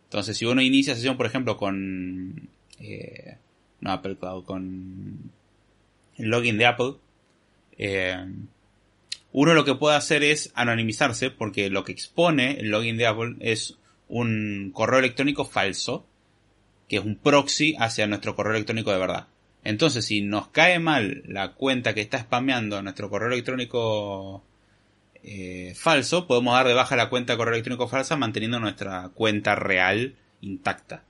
Entonces, 0.05 0.37
si 0.37 0.45
uno 0.45 0.63
inicia 0.63 0.95
sesión, 0.95 1.17
por 1.17 1.27
ejemplo, 1.27 1.57
con 1.57 2.49
eh, 2.81 3.37
no 3.81 3.93
Apple 3.93 4.17
Cloud, 4.17 4.45
con 4.45 5.31
el 6.17 6.29
login 6.29 6.59
de 6.59 6.67
Apple, 6.67 6.95
eh, 7.77 8.27
uno 9.33 9.55
lo 9.55 9.65
que 9.65 9.75
puede 9.75 9.97
hacer 9.97 10.23
es 10.23 10.51
anonimizarse 10.55 11.31
porque 11.31 11.71
lo 11.71 11.85
que 11.85 11.93
expone 11.93 12.59
el 12.59 12.71
login 12.71 12.97
de 12.97 13.07
Apple 13.07 13.37
es 13.41 13.79
un 14.09 14.71
correo 14.73 14.99
electrónico 14.99 15.45
falso 15.45 16.07
que 16.89 16.97
es 16.97 17.05
un 17.05 17.17
proxy 17.17 17.77
hacia 17.79 18.07
nuestro 18.07 18.35
correo 18.35 18.55
electrónico 18.55 18.91
de 18.91 18.99
verdad. 18.99 19.29
Entonces, 19.69 20.07
si 20.07 20.23
nos 20.23 20.49
cae 20.49 20.79
mal 20.79 21.23
la 21.27 21.53
cuenta 21.53 21.93
que 21.93 22.01
está 22.01 22.19
spameando 22.19 22.81
nuestro 22.81 23.11
correo 23.11 23.29
electrónico 23.29 24.43
eh, 25.23 25.75
falso, 25.77 26.27
podemos 26.27 26.55
dar 26.55 26.69
de 26.69 26.73
baja 26.73 26.97
la 26.97 27.11
cuenta 27.11 27.35
de 27.35 27.37
correo 27.37 27.53
electrónico 27.53 27.87
falsa 27.87 28.17
manteniendo 28.17 28.59
nuestra 28.61 29.11
cuenta 29.11 29.57
real 29.57 30.15
intacta. 30.41 31.05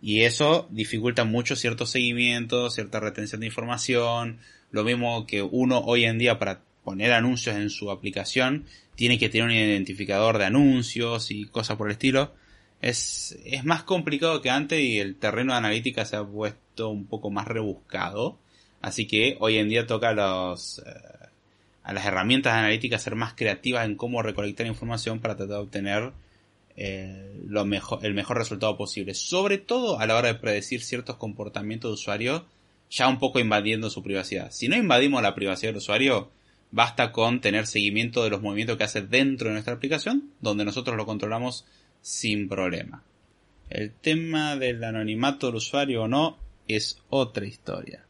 Y 0.00 0.22
eso 0.22 0.66
dificulta 0.70 1.24
mucho 1.24 1.56
cierto 1.56 1.84
seguimiento, 1.84 2.70
cierta 2.70 3.00
retención 3.00 3.40
de 3.42 3.48
información. 3.48 4.38
Lo 4.70 4.82
mismo 4.82 5.26
que 5.26 5.42
uno 5.42 5.80
hoy 5.80 6.06
en 6.06 6.16
día 6.16 6.38
para 6.38 6.62
poner 6.84 7.12
anuncios 7.12 7.54
en 7.54 7.68
su 7.68 7.90
aplicación 7.90 8.64
tiene 8.94 9.18
que 9.18 9.28
tener 9.28 9.46
un 9.46 9.52
identificador 9.52 10.38
de 10.38 10.46
anuncios 10.46 11.30
y 11.30 11.44
cosas 11.44 11.76
por 11.76 11.88
el 11.88 11.92
estilo. 11.92 12.32
Es, 12.80 13.38
es 13.44 13.62
más 13.66 13.82
complicado 13.82 14.40
que 14.40 14.48
antes 14.48 14.80
y 14.80 15.00
el 15.00 15.16
terreno 15.16 15.52
de 15.52 15.58
analítica 15.58 16.06
se 16.06 16.16
ha 16.16 16.24
puesto 16.24 16.67
un 16.80 17.06
poco 17.06 17.30
más 17.30 17.46
rebuscado. 17.46 18.38
Así 18.80 19.06
que 19.06 19.36
hoy 19.40 19.56
en 19.58 19.68
día 19.68 19.86
toca 19.86 20.12
eh, 20.12 20.14
a 21.82 21.92
las 21.92 22.06
herramientas 22.06 22.54
analíticas 22.54 23.02
ser 23.02 23.16
más 23.16 23.34
creativas 23.34 23.86
en 23.86 23.96
cómo 23.96 24.22
recolectar 24.22 24.66
información 24.66 25.20
para 25.20 25.36
tratar 25.36 25.56
de 25.56 25.62
obtener 25.62 26.12
eh, 26.76 27.32
el 28.02 28.14
mejor 28.14 28.36
resultado 28.36 28.76
posible. 28.76 29.14
Sobre 29.14 29.58
todo 29.58 29.98
a 29.98 30.06
la 30.06 30.16
hora 30.16 30.28
de 30.28 30.34
predecir 30.38 30.82
ciertos 30.82 31.16
comportamientos 31.16 31.90
de 31.90 31.94
usuario, 31.94 32.46
ya 32.90 33.08
un 33.08 33.18
poco 33.18 33.40
invadiendo 33.40 33.90
su 33.90 34.02
privacidad. 34.02 34.52
Si 34.52 34.68
no 34.68 34.76
invadimos 34.76 35.22
la 35.22 35.34
privacidad 35.34 35.70
del 35.70 35.78
usuario, 35.78 36.30
basta 36.70 37.12
con 37.12 37.40
tener 37.40 37.66
seguimiento 37.66 38.22
de 38.22 38.30
los 38.30 38.42
movimientos 38.42 38.76
que 38.76 38.84
hace 38.84 39.02
dentro 39.02 39.48
de 39.48 39.54
nuestra 39.54 39.74
aplicación, 39.74 40.30
donde 40.40 40.64
nosotros 40.64 40.96
lo 40.96 41.06
controlamos 41.06 41.64
sin 42.00 42.48
problema. 42.48 43.02
El 43.70 43.92
tema 43.92 44.56
del 44.56 44.82
anonimato 44.84 45.46
del 45.46 45.56
usuario 45.56 46.04
o 46.04 46.08
no 46.08 46.38
es 46.68 46.98
otra 47.08 47.46
historia. 47.46 48.04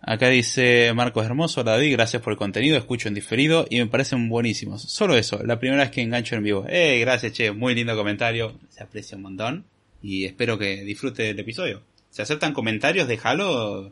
Acá 0.00 0.28
dice 0.28 0.92
Marcos 0.94 1.24
Hermoso, 1.24 1.62
hola 1.62 1.72
David, 1.72 1.92
gracias 1.92 2.22
por 2.22 2.32
el 2.32 2.38
contenido, 2.38 2.76
escucho 2.76 3.08
en 3.08 3.14
diferido 3.14 3.66
y 3.70 3.78
me 3.78 3.86
parecen 3.86 4.28
buenísimos. 4.28 4.82
Solo 4.82 5.16
eso, 5.16 5.42
la 5.42 5.58
primera 5.58 5.82
vez 5.82 5.90
que 5.90 6.02
engancho 6.02 6.36
en 6.36 6.42
vivo. 6.42 6.66
Eh, 6.68 6.98
gracias, 7.00 7.32
che, 7.32 7.52
muy 7.52 7.74
lindo 7.74 7.96
comentario, 7.96 8.58
se 8.68 8.82
aprecia 8.82 9.16
un 9.16 9.22
montón 9.22 9.64
y 10.02 10.26
espero 10.26 10.58
que 10.58 10.84
disfrute 10.84 11.22
del 11.22 11.38
episodio. 11.38 11.82
Si 12.10 12.20
aceptan 12.20 12.52
comentarios, 12.52 13.08
déjalo 13.08 13.86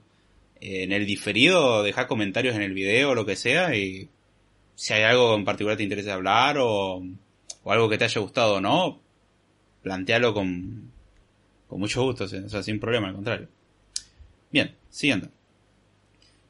eh, 0.61 0.83
en 0.83 0.93
el 0.93 1.07
diferido, 1.07 1.83
deja 1.83 2.07
comentarios 2.07 2.55
en 2.57 2.63
el 2.63 2.75
video 2.75 3.15
lo 3.15 3.25
que 3.25 3.37
sea 3.37 3.75
y 3.75 4.09
si 4.75 4.93
hay 4.93 5.05
algo 5.05 5.35
en 5.35 5.45
particular 5.45 5.77
te 5.79 5.83
interesa 5.83 6.15
hablar 6.15 6.59
o 6.59 7.03
o 7.65 7.73
algo 7.73 7.89
que 7.89 7.99
te 7.99 8.05
haya 8.05 8.21
gustado 8.21 8.57
o 8.57 8.61
no, 8.61 9.01
plantealo 9.83 10.35
con, 10.35 10.92
con 11.73 11.81
mucho 11.81 12.03
gusto, 12.03 12.29
sin 12.29 12.79
problema, 12.79 13.09
al 13.09 13.15
contrario. 13.15 13.49
Bien, 14.51 14.77
siguiendo. 14.91 15.31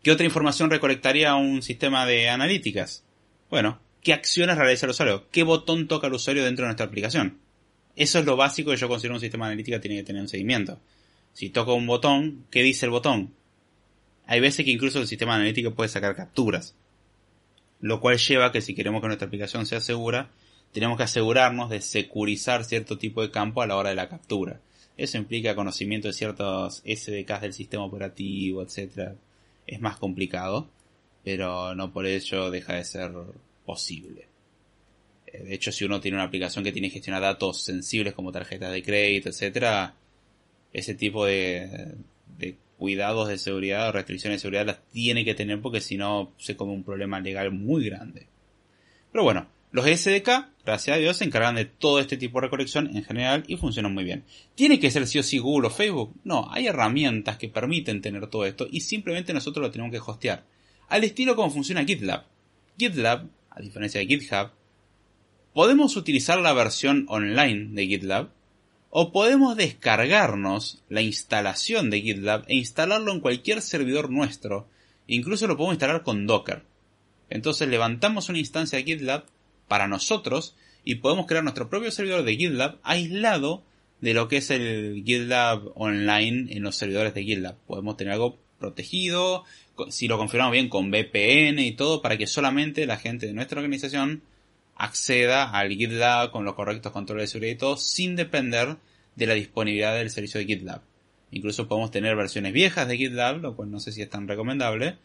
¿Qué 0.02 0.10
otra 0.10 0.26
información 0.26 0.68
recolectaría 0.68 1.36
un 1.36 1.62
sistema 1.62 2.04
de 2.06 2.28
analíticas? 2.28 3.04
Bueno, 3.48 3.78
¿qué 4.02 4.14
acciones 4.14 4.58
realiza 4.58 4.86
el 4.86 4.90
usuario? 4.90 5.28
¿Qué 5.30 5.44
botón 5.44 5.86
toca 5.86 6.08
el 6.08 6.14
usuario 6.14 6.44
dentro 6.44 6.64
de 6.64 6.70
nuestra 6.70 6.86
aplicación? 6.86 7.38
Eso 7.94 8.18
es 8.18 8.24
lo 8.24 8.34
básico 8.34 8.72
que 8.72 8.76
yo 8.76 8.88
considero 8.88 9.14
un 9.14 9.20
sistema 9.20 9.46
de 9.46 9.52
analítica 9.52 9.80
tiene 9.80 9.98
que 9.98 10.02
tener 10.02 10.22
un 10.22 10.28
seguimiento. 10.28 10.80
Si 11.34 11.50
toco 11.50 11.74
un 11.74 11.86
botón, 11.86 12.44
¿qué 12.50 12.64
dice 12.64 12.86
el 12.86 12.90
botón? 12.90 13.32
Hay 14.26 14.40
veces 14.40 14.64
que 14.64 14.72
incluso 14.72 14.98
el 14.98 15.06
sistema 15.06 15.34
de 15.34 15.42
analítica 15.42 15.70
puede 15.70 15.88
sacar 15.88 16.16
capturas. 16.16 16.74
Lo 17.78 18.00
cual 18.00 18.18
lleva 18.18 18.46
a 18.46 18.50
que 18.50 18.60
si 18.60 18.74
queremos 18.74 19.00
que 19.00 19.06
nuestra 19.06 19.28
aplicación 19.28 19.66
sea 19.66 19.80
segura, 19.80 20.30
tenemos 20.72 20.96
que 20.96 21.04
asegurarnos 21.04 21.70
de 21.70 21.80
securizar 21.80 22.64
cierto 22.64 22.98
tipo 22.98 23.22
de 23.22 23.30
campo 23.30 23.62
a 23.62 23.68
la 23.68 23.76
hora 23.76 23.90
de 23.90 23.94
la 23.94 24.08
captura. 24.08 24.58
Eso 24.96 25.18
implica 25.18 25.54
conocimiento 25.54 26.08
de 26.08 26.14
ciertos 26.14 26.82
SDKs 26.84 27.40
del 27.40 27.52
sistema 27.52 27.84
operativo, 27.84 28.62
etc. 28.62 29.12
Es 29.66 29.80
más 29.80 29.96
complicado, 29.96 30.68
pero 31.24 31.74
no 31.74 31.92
por 31.92 32.06
ello 32.06 32.50
deja 32.50 32.74
de 32.74 32.84
ser 32.84 33.12
posible. 33.64 34.26
Eh, 35.26 35.44
de 35.44 35.54
hecho, 35.54 35.72
si 35.72 35.84
uno 35.84 36.00
tiene 36.00 36.16
una 36.16 36.24
aplicación 36.24 36.64
que 36.64 36.72
tiene 36.72 36.88
que 36.88 36.94
gestionar 36.94 37.22
datos 37.22 37.62
sensibles 37.62 38.14
como 38.14 38.32
tarjetas 38.32 38.72
de 38.72 38.82
crédito, 38.82 39.30
etc., 39.30 39.92
ese 40.72 40.94
tipo 40.94 41.26
de, 41.26 41.94
de 42.38 42.56
cuidados 42.78 43.28
de 43.28 43.38
seguridad 43.38 43.88
o 43.88 43.92
restricciones 43.92 44.38
de 44.38 44.42
seguridad 44.42 44.66
las 44.66 44.82
tiene 44.90 45.24
que 45.24 45.34
tener 45.34 45.60
porque 45.60 45.80
si 45.80 45.96
no 45.96 46.32
se 46.38 46.56
come 46.56 46.72
un 46.72 46.82
problema 46.82 47.20
legal 47.20 47.50
muy 47.50 47.84
grande. 47.84 48.26
Pero 49.10 49.24
bueno, 49.24 49.46
los 49.72 49.86
SDK, 49.86 50.28
gracias 50.66 50.96
a 50.96 51.00
Dios, 51.00 51.16
se 51.16 51.24
encargan 51.24 51.54
de 51.54 51.64
todo 51.64 51.98
este 51.98 52.18
tipo 52.18 52.38
de 52.38 52.46
recolección 52.46 52.94
en 52.94 53.04
general 53.04 53.42
y 53.46 53.56
funcionan 53.56 53.94
muy 53.94 54.04
bien. 54.04 54.24
¿Tiene 54.54 54.78
que 54.78 54.90
ser 54.90 55.06
sí 55.06 55.18
o 55.18 55.22
sí 55.22 55.38
Google 55.38 55.68
o 55.68 55.70
Facebook? 55.70 56.14
No, 56.24 56.46
hay 56.52 56.66
herramientas 56.66 57.38
que 57.38 57.48
permiten 57.48 58.02
tener 58.02 58.26
todo 58.26 58.44
esto 58.44 58.66
y 58.70 58.80
simplemente 58.80 59.32
nosotros 59.32 59.64
lo 59.64 59.70
tenemos 59.70 59.90
que 59.90 59.98
hostear. 59.98 60.44
Al 60.90 61.04
estilo 61.04 61.34
como 61.36 61.50
funciona 61.50 61.86
GitLab. 61.86 62.26
GitLab, 62.78 63.30
a 63.48 63.60
diferencia 63.62 63.98
de 63.98 64.06
GitHub, 64.06 64.50
podemos 65.54 65.96
utilizar 65.96 66.38
la 66.38 66.52
versión 66.52 67.06
online 67.08 67.70
de 67.72 67.86
GitLab 67.86 68.28
o 68.90 69.10
podemos 69.10 69.56
descargarnos 69.56 70.82
la 70.90 71.00
instalación 71.00 71.88
de 71.88 72.02
GitLab 72.02 72.44
e 72.46 72.56
instalarlo 72.56 73.10
en 73.10 73.20
cualquier 73.20 73.62
servidor 73.62 74.10
nuestro. 74.10 74.68
Incluso 75.06 75.46
lo 75.46 75.56
podemos 75.56 75.76
instalar 75.76 76.02
con 76.02 76.26
Docker. 76.26 76.62
Entonces 77.30 77.68
levantamos 77.68 78.28
una 78.28 78.38
instancia 78.38 78.76
de 78.76 78.84
GitLab 78.84 79.31
para 79.72 79.88
nosotros 79.88 80.54
y 80.84 80.96
podemos 80.96 81.24
crear 81.24 81.42
nuestro 81.42 81.70
propio 81.70 81.90
servidor 81.90 82.24
de 82.24 82.36
GitLab 82.36 82.76
aislado 82.82 83.62
de 84.02 84.12
lo 84.12 84.28
que 84.28 84.36
es 84.36 84.50
el 84.50 85.02
GitLab 85.02 85.62
online 85.76 86.52
en 86.54 86.62
los 86.62 86.76
servidores 86.76 87.14
de 87.14 87.24
GitLab. 87.24 87.56
Podemos 87.66 87.96
tener 87.96 88.12
algo 88.12 88.36
protegido, 88.58 89.44
si 89.88 90.08
lo 90.08 90.18
configuramos 90.18 90.52
bien 90.52 90.68
con 90.68 90.90
VPN 90.90 91.58
y 91.58 91.72
todo, 91.72 92.02
para 92.02 92.18
que 92.18 92.26
solamente 92.26 92.84
la 92.84 92.98
gente 92.98 93.26
de 93.26 93.32
nuestra 93.32 93.60
organización 93.60 94.20
acceda 94.76 95.50
al 95.50 95.70
GitLab 95.70 96.32
con 96.32 96.44
los 96.44 96.54
correctos 96.54 96.92
controles 96.92 97.30
de 97.30 97.32
seguridad 97.32 97.54
y 97.54 97.58
todo, 97.58 97.78
sin 97.78 98.14
depender 98.14 98.76
de 99.16 99.26
la 99.26 99.32
disponibilidad 99.32 99.96
del 99.96 100.10
servicio 100.10 100.38
de 100.38 100.44
GitLab. 100.44 100.82
Incluso 101.30 101.66
podemos 101.66 101.90
tener 101.90 102.14
versiones 102.14 102.52
viejas 102.52 102.86
de 102.88 102.98
GitLab, 102.98 103.40
lo 103.40 103.56
cual 103.56 103.70
no 103.70 103.80
sé 103.80 103.90
si 103.90 104.02
es 104.02 104.10
tan 104.10 104.28
recomendable, 104.28 104.98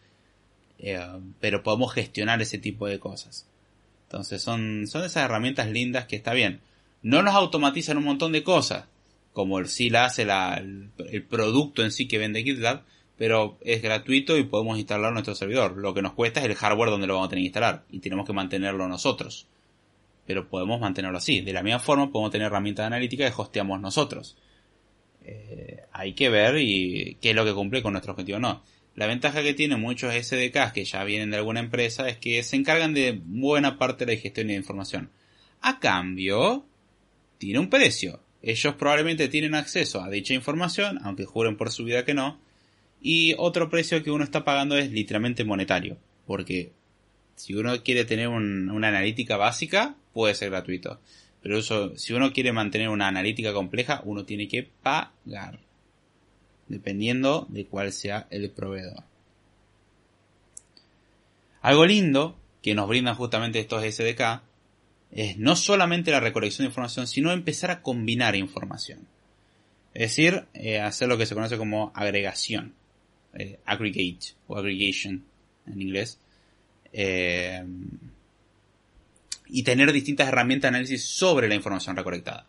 eh, 0.78 1.00
pero 1.40 1.62
podemos 1.62 1.94
gestionar 1.94 2.42
ese 2.42 2.58
tipo 2.58 2.86
de 2.86 2.98
cosas. 2.98 3.46
Entonces 4.08 4.40
son, 4.40 4.86
son 4.86 5.04
esas 5.04 5.24
herramientas 5.24 5.68
lindas 5.68 6.06
que 6.06 6.16
está 6.16 6.32
bien. 6.32 6.60
No 7.02 7.22
nos 7.22 7.34
automatizan 7.34 7.98
un 7.98 8.04
montón 8.04 8.32
de 8.32 8.42
cosas, 8.42 8.86
como 9.34 9.58
el 9.58 9.68
sí 9.68 9.90
la 9.90 10.06
hace 10.06 10.22
el, 10.22 10.90
producto 11.28 11.84
en 11.84 11.92
sí 11.92 12.08
que 12.08 12.16
vende 12.16 12.42
GitLab, 12.42 12.84
pero 13.18 13.58
es 13.60 13.82
gratuito 13.82 14.38
y 14.38 14.44
podemos 14.44 14.78
instalarlo 14.78 15.08
en 15.08 15.14
nuestro 15.14 15.34
servidor. 15.34 15.76
Lo 15.76 15.92
que 15.92 16.00
nos 16.00 16.14
cuesta 16.14 16.40
es 16.40 16.46
el 16.46 16.54
hardware 16.54 16.88
donde 16.88 17.06
lo 17.06 17.14
vamos 17.14 17.26
a 17.26 17.30
tener 17.30 17.42
que 17.42 17.48
instalar 17.48 17.84
y 17.90 17.98
tenemos 17.98 18.26
que 18.26 18.32
mantenerlo 18.32 18.88
nosotros. 18.88 19.46
Pero 20.26 20.48
podemos 20.48 20.80
mantenerlo 20.80 21.18
así. 21.18 21.42
De 21.42 21.52
la 21.52 21.62
misma 21.62 21.78
forma 21.78 22.10
podemos 22.10 22.30
tener 22.30 22.46
herramientas 22.46 22.86
analíticas 22.86 23.34
que 23.34 23.42
hosteamos 23.42 23.78
nosotros. 23.78 24.38
Eh, 25.22 25.82
hay 25.92 26.14
que 26.14 26.30
ver 26.30 26.56
y 26.58 27.18
qué 27.20 27.30
es 27.30 27.36
lo 27.36 27.44
que 27.44 27.52
cumple 27.52 27.82
con 27.82 27.92
nuestro 27.92 28.12
objetivo 28.12 28.38
o 28.38 28.40
no. 28.40 28.62
La 28.98 29.06
ventaja 29.06 29.44
que 29.44 29.54
tienen 29.54 29.80
muchos 29.80 30.12
SDKs 30.12 30.72
que 30.72 30.84
ya 30.84 31.04
vienen 31.04 31.30
de 31.30 31.36
alguna 31.36 31.60
empresa 31.60 32.08
es 32.08 32.16
que 32.16 32.42
se 32.42 32.56
encargan 32.56 32.94
de 32.94 33.20
buena 33.24 33.78
parte 33.78 34.04
de 34.04 34.16
la 34.16 34.20
gestión 34.20 34.48
de 34.48 34.54
información. 34.54 35.12
A 35.60 35.78
cambio, 35.78 36.66
tiene 37.38 37.60
un 37.60 37.70
precio. 37.70 38.20
Ellos 38.42 38.74
probablemente 38.74 39.28
tienen 39.28 39.54
acceso 39.54 40.02
a 40.02 40.10
dicha 40.10 40.34
información, 40.34 40.98
aunque 41.04 41.26
juren 41.26 41.56
por 41.56 41.70
su 41.70 41.84
vida 41.84 42.04
que 42.04 42.12
no. 42.12 42.40
Y 43.00 43.36
otro 43.38 43.70
precio 43.70 44.02
que 44.02 44.10
uno 44.10 44.24
está 44.24 44.44
pagando 44.44 44.76
es 44.76 44.90
literalmente 44.90 45.44
monetario. 45.44 45.96
Porque 46.26 46.72
si 47.36 47.54
uno 47.54 47.80
quiere 47.84 48.04
tener 48.04 48.26
una 48.26 48.88
analítica 48.88 49.36
básica, 49.36 49.94
puede 50.12 50.34
ser 50.34 50.50
gratuito. 50.50 50.98
Pero 51.40 51.62
si 51.62 52.14
uno 52.14 52.32
quiere 52.32 52.50
mantener 52.50 52.88
una 52.88 53.06
analítica 53.06 53.52
compleja, 53.52 54.02
uno 54.04 54.24
tiene 54.24 54.48
que 54.48 54.68
pagar 54.82 55.60
dependiendo 56.68 57.46
de 57.48 57.66
cuál 57.66 57.92
sea 57.92 58.26
el 58.30 58.50
proveedor. 58.50 59.04
Algo 61.60 61.86
lindo 61.86 62.38
que 62.62 62.74
nos 62.74 62.88
brindan 62.88 63.14
justamente 63.14 63.60
estos 63.60 63.82
SDK 63.82 64.42
es 65.10 65.38
no 65.38 65.56
solamente 65.56 66.10
la 66.10 66.20
recolección 66.20 66.64
de 66.64 66.70
información, 66.70 67.06
sino 67.06 67.32
empezar 67.32 67.70
a 67.70 67.82
combinar 67.82 68.36
información. 68.36 69.06
Es 69.94 70.10
decir, 70.10 70.46
eh, 70.54 70.78
hacer 70.80 71.08
lo 71.08 71.18
que 71.18 71.26
se 71.26 71.34
conoce 71.34 71.56
como 71.56 71.92
agregación, 71.94 72.74
eh, 73.34 73.58
aggregate 73.64 74.34
o 74.46 74.56
aggregation 74.56 75.24
en 75.66 75.82
inglés, 75.82 76.18
eh, 76.92 77.64
y 79.46 79.62
tener 79.62 79.92
distintas 79.92 80.28
herramientas 80.28 80.70
de 80.70 80.76
análisis 80.76 81.04
sobre 81.04 81.48
la 81.48 81.54
información 81.54 81.96
recolectada. 81.96 82.46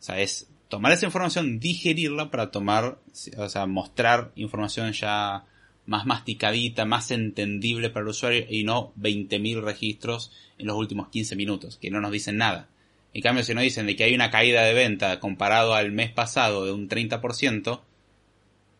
O 0.00 0.02
sea, 0.02 0.20
es 0.20 0.48
tomar 0.74 0.90
esa 0.90 1.06
información, 1.06 1.60
digerirla 1.60 2.32
para 2.32 2.50
tomar, 2.50 2.98
o 3.36 3.48
sea, 3.48 3.64
mostrar 3.66 4.32
información 4.34 4.90
ya 4.92 5.44
más 5.86 6.04
masticadita, 6.04 6.84
más 6.84 7.12
entendible 7.12 7.90
para 7.90 8.02
el 8.02 8.08
usuario 8.08 8.44
y 8.50 8.64
no 8.64 8.92
20.000 8.98 9.62
registros 9.62 10.32
en 10.58 10.66
los 10.66 10.76
últimos 10.76 11.10
15 11.10 11.36
minutos, 11.36 11.76
que 11.76 11.92
no 11.92 12.00
nos 12.00 12.10
dicen 12.10 12.38
nada. 12.38 12.68
En 13.12 13.22
cambio, 13.22 13.44
si 13.44 13.54
nos 13.54 13.62
dicen 13.62 13.86
de 13.86 13.94
que 13.94 14.02
hay 14.02 14.16
una 14.16 14.32
caída 14.32 14.64
de 14.64 14.74
venta 14.74 15.20
comparado 15.20 15.74
al 15.74 15.92
mes 15.92 16.10
pasado 16.10 16.64
de 16.64 16.72
un 16.72 16.88
30%, 16.88 17.80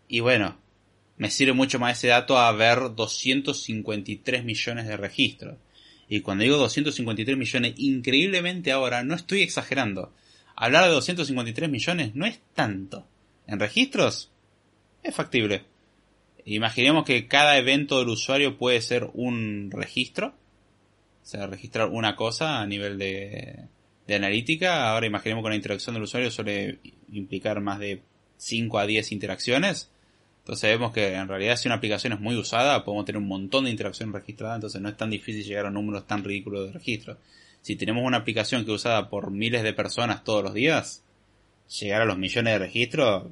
y 0.08 0.18
bueno, 0.18 0.58
me 1.16 1.30
sirve 1.30 1.52
mucho 1.52 1.78
más 1.78 1.98
ese 1.98 2.08
dato 2.08 2.38
a 2.38 2.50
ver 2.50 2.96
253 2.96 4.44
millones 4.44 4.88
de 4.88 4.96
registros. 4.96 5.58
Y 6.08 6.22
cuando 6.22 6.42
digo 6.42 6.56
253 6.56 7.36
millones, 7.36 7.74
increíblemente 7.76 8.72
ahora, 8.72 9.04
no 9.04 9.14
estoy 9.14 9.42
exagerando. 9.42 10.12
Hablar 10.56 10.84
de 10.84 10.90
253 10.90 11.68
millones 11.68 12.14
no 12.14 12.26
es 12.26 12.40
tanto. 12.54 13.06
En 13.46 13.60
registros, 13.60 14.30
es 15.02 15.14
factible. 15.14 15.64
Imaginemos 16.44 17.04
que 17.04 17.26
cada 17.26 17.58
evento 17.58 17.98
del 17.98 18.08
usuario 18.08 18.58
puede 18.58 18.80
ser 18.80 19.10
un 19.14 19.70
registro. 19.70 20.34
O 21.22 21.26
sea, 21.26 21.46
registrar 21.46 21.88
una 21.88 22.16
cosa 22.16 22.60
a 22.60 22.66
nivel 22.66 22.98
de, 22.98 23.60
de 24.06 24.14
analítica. 24.14 24.90
Ahora 24.90 25.06
imaginemos 25.06 25.42
que 25.42 25.46
una 25.46 25.56
interacción 25.56 25.94
del 25.94 26.04
usuario 26.04 26.30
suele 26.30 26.78
implicar 27.12 27.60
más 27.60 27.78
de 27.78 28.02
5 28.36 28.78
a 28.78 28.86
10 28.86 29.12
interacciones. 29.12 29.90
Entonces 30.44 30.70
vemos 30.70 30.92
que 30.92 31.14
en 31.14 31.26
realidad 31.26 31.56
si 31.56 31.68
una 31.68 31.76
aplicación 31.76 32.12
es 32.12 32.20
muy 32.20 32.36
usada, 32.36 32.84
podemos 32.84 33.06
tener 33.06 33.20
un 33.20 33.28
montón 33.28 33.64
de 33.64 33.70
interacciones 33.70 34.14
registradas, 34.14 34.56
entonces 34.56 34.80
no 34.82 34.90
es 34.90 34.96
tan 34.96 35.08
difícil 35.08 35.42
llegar 35.42 35.64
a 35.64 35.70
números 35.70 36.06
tan 36.06 36.22
ridículos 36.22 36.66
de 36.66 36.72
registro. 36.72 37.16
Si 37.64 37.76
tenemos 37.76 38.04
una 38.04 38.18
aplicación 38.18 38.62
que 38.62 38.70
es 38.70 38.74
usada 38.74 39.08
por 39.08 39.30
miles 39.30 39.62
de 39.62 39.72
personas 39.72 40.22
todos 40.22 40.44
los 40.44 40.52
días, 40.52 41.02
llegar 41.80 42.02
a 42.02 42.04
los 42.04 42.18
millones 42.18 42.52
de 42.52 42.58
registros 42.58 43.24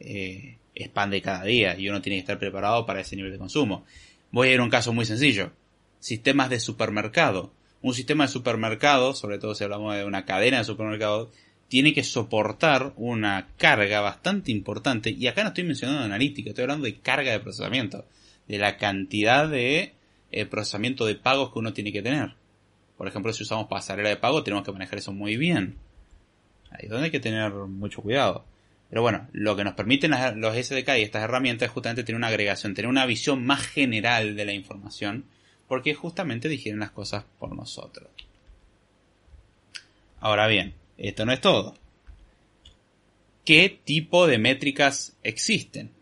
eh, 0.00 0.58
expande 0.74 1.22
cada 1.22 1.44
día 1.44 1.78
y 1.78 1.88
uno 1.88 2.02
tiene 2.02 2.16
que 2.16 2.22
estar 2.22 2.40
preparado 2.40 2.84
para 2.86 3.02
ese 3.02 3.14
nivel 3.14 3.30
de 3.30 3.38
consumo. 3.38 3.84
Voy 4.32 4.48
a 4.48 4.54
ir 4.54 4.58
a 4.58 4.64
un 4.64 4.68
caso 4.68 4.92
muy 4.92 5.04
sencillo. 5.04 5.52
Sistemas 6.00 6.50
de 6.50 6.58
supermercado. 6.58 7.52
Un 7.80 7.94
sistema 7.94 8.24
de 8.24 8.32
supermercado, 8.32 9.14
sobre 9.14 9.38
todo 9.38 9.54
si 9.54 9.62
hablamos 9.62 9.94
de 9.94 10.04
una 10.04 10.24
cadena 10.24 10.58
de 10.58 10.64
supermercados, 10.64 11.28
tiene 11.68 11.94
que 11.94 12.02
soportar 12.02 12.94
una 12.96 13.46
carga 13.58 14.00
bastante 14.00 14.50
importante. 14.50 15.10
Y 15.10 15.28
acá 15.28 15.44
no 15.44 15.50
estoy 15.50 15.62
mencionando 15.62 16.02
analítica, 16.02 16.50
estoy 16.50 16.62
hablando 16.62 16.86
de 16.86 16.98
carga 16.98 17.30
de 17.30 17.38
procesamiento. 17.38 18.04
De 18.48 18.58
la 18.58 18.76
cantidad 18.76 19.48
de 19.48 19.92
eh, 20.32 20.46
procesamiento 20.46 21.06
de 21.06 21.14
pagos 21.14 21.52
que 21.52 21.60
uno 21.60 21.72
tiene 21.72 21.92
que 21.92 22.02
tener. 22.02 22.34
Por 22.98 23.06
ejemplo, 23.06 23.32
si 23.32 23.44
usamos 23.44 23.68
pasarela 23.68 24.08
de 24.08 24.16
pago, 24.16 24.42
tenemos 24.42 24.64
que 24.64 24.72
manejar 24.72 24.98
eso 24.98 25.12
muy 25.12 25.36
bien. 25.36 25.76
Ahí 26.70 26.80
es 26.82 26.90
donde 26.90 27.06
hay 27.06 27.10
que 27.10 27.20
tener 27.20 27.52
mucho 27.52 28.02
cuidado. 28.02 28.44
Pero 28.90 29.02
bueno, 29.02 29.28
lo 29.32 29.54
que 29.54 29.64
nos 29.64 29.74
permiten 29.74 30.10
los 30.40 30.56
SDK 30.56 30.88
y 30.98 31.02
estas 31.02 31.22
herramientas 31.22 31.66
es 31.66 31.72
justamente 31.72 32.02
tener 32.02 32.16
una 32.16 32.26
agregación, 32.26 32.74
tener 32.74 32.88
una 32.88 33.06
visión 33.06 33.46
más 33.46 33.66
general 33.66 34.34
de 34.34 34.44
la 34.44 34.52
información, 34.52 35.26
porque 35.68 35.94
justamente 35.94 36.48
digieren 36.48 36.80
las 36.80 36.90
cosas 36.90 37.24
por 37.38 37.54
nosotros. 37.54 38.08
Ahora 40.20 40.48
bien, 40.48 40.74
esto 40.96 41.24
no 41.24 41.32
es 41.32 41.40
todo. 41.40 41.74
¿Qué 43.44 43.80
tipo 43.84 44.26
de 44.26 44.38
métricas 44.38 45.16
existen? 45.22 45.92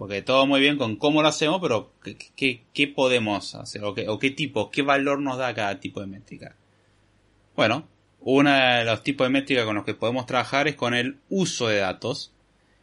Porque 0.00 0.22
todo 0.22 0.46
muy 0.46 0.60
bien 0.60 0.78
con 0.78 0.96
cómo 0.96 1.20
lo 1.20 1.28
hacemos, 1.28 1.60
pero 1.60 1.92
¿qué, 2.34 2.88
podemos 2.88 3.54
hacer? 3.54 3.84
¿O 3.84 3.94
qué, 3.94 4.08
¿O 4.08 4.18
qué 4.18 4.30
tipo, 4.30 4.70
qué 4.70 4.80
valor 4.80 5.20
nos 5.20 5.36
da 5.36 5.52
cada 5.52 5.78
tipo 5.78 6.00
de 6.00 6.06
métrica? 6.06 6.56
Bueno, 7.54 7.86
uno 8.20 8.50
de 8.50 8.86
los 8.86 9.02
tipos 9.02 9.26
de 9.26 9.30
métrica 9.30 9.66
con 9.66 9.74
los 9.74 9.84
que 9.84 9.92
podemos 9.92 10.24
trabajar 10.24 10.68
es 10.68 10.74
con 10.74 10.94
el 10.94 11.18
uso 11.28 11.68
de 11.68 11.80
datos. 11.80 12.32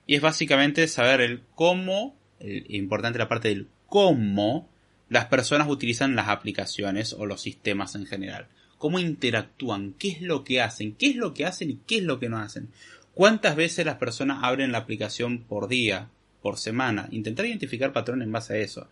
Y 0.06 0.14
es 0.14 0.22
básicamente 0.22 0.88
saber 0.88 1.22
el 1.22 1.42
cómo, 1.56 2.16
importante 2.40 3.18
la 3.18 3.28
parte 3.28 3.48
del 3.48 3.68
cómo 3.88 4.70
las 5.10 5.26
personas 5.26 5.68
utilizan 5.68 6.16
las 6.16 6.28
aplicaciones 6.28 7.14
o 7.14 7.26
los 7.26 7.42
sistemas 7.42 7.96
en 7.96 8.06
general. 8.06 8.46
Cómo 8.78 9.00
interactúan, 9.00 9.96
qué 9.98 10.10
es 10.10 10.22
lo 10.22 10.44
que 10.44 10.62
hacen, 10.62 10.94
qué 10.94 11.08
es 11.08 11.16
lo 11.16 11.34
que 11.34 11.48
hacen 11.48 11.72
y 11.72 11.80
qué 11.88 11.98
es 11.98 12.04
lo 12.04 12.20
que 12.20 12.30
no 12.30 12.38
hacen. 12.38 12.70
¿Cuántas 13.16 13.56
veces 13.56 13.88
las 13.88 13.96
personas 13.96 14.44
abren 14.44 14.72
la 14.72 14.78
aplicación 14.78 15.40
por 15.40 15.68
día, 15.68 16.10
por 16.48 16.58
semana? 16.58 17.10
Intentar 17.12 17.46
identificar 17.46 17.92
patrones 17.92 18.26
en 18.26 18.32
base 18.32 18.54
a 18.54 18.58
eso. 18.60 18.88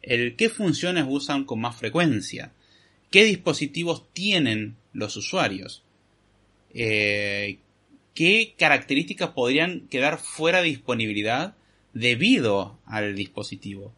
El 0.00 0.36
qué 0.36 0.48
funciones 0.48 1.06
usan 1.08 1.44
con 1.44 1.60
más 1.60 1.74
frecuencia. 1.74 2.52
¿Qué 3.10 3.24
dispositivos 3.24 4.04
tienen 4.12 4.76
los 4.92 5.16
usuarios? 5.16 5.82
Eh, 6.72 7.58
qué 8.14 8.54
características 8.56 9.30
podrían 9.30 9.88
quedar 9.88 10.18
fuera 10.18 10.58
de 10.58 10.68
disponibilidad 10.68 11.56
debido 11.94 12.78
al 12.86 13.16
dispositivo. 13.16 13.92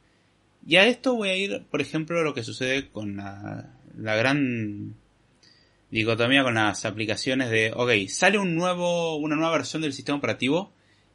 Y 0.66 0.76
a 0.76 0.86
esto 0.86 1.14
voy 1.14 1.28
a 1.28 1.36
ir, 1.36 1.64
por 1.70 1.82
ejemplo, 1.82 2.22
lo 2.22 2.32
que 2.32 2.44
sucede 2.44 2.88
con 2.88 3.18
la, 3.18 3.74
gran 3.94 4.94
dicotomía 5.90 6.44
con 6.44 6.54
las 6.54 6.86
aplicaciones 6.86 7.50
de, 7.50 7.74
ok, 7.76 8.08
sale 8.08 8.38
un 8.38 8.54
nuevo, 8.54 9.16
una 9.16 9.36
nueva 9.36 9.52
versión 9.58 9.82
del 9.82 9.92
sistema 9.92 10.16
operativo 10.16 10.72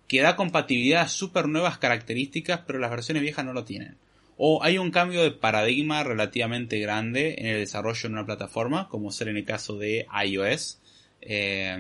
que 0.07 0.21
da 0.21 0.35
compatibilidad 0.35 1.01
a 1.01 1.09
súper 1.09 1.47
nuevas 1.47 1.77
características, 1.77 2.61
pero 2.65 2.79
las 2.79 2.91
versiones 2.91 3.23
viejas 3.23 3.45
no 3.45 3.53
lo 3.53 3.65
tienen. 3.65 3.97
O 4.37 4.63
hay 4.63 4.77
un 4.77 4.91
cambio 4.91 5.23
de 5.23 5.31
paradigma 5.31 6.03
relativamente 6.03 6.79
grande 6.79 7.35
en 7.39 7.47
el 7.47 7.59
desarrollo 7.59 8.01
de 8.01 8.13
una 8.13 8.25
plataforma, 8.25 8.87
como 8.87 9.11
ser 9.11 9.29
en 9.29 9.37
el 9.37 9.45
caso 9.45 9.77
de 9.77 10.05
iOS, 10.25 10.79
eh, 11.21 11.77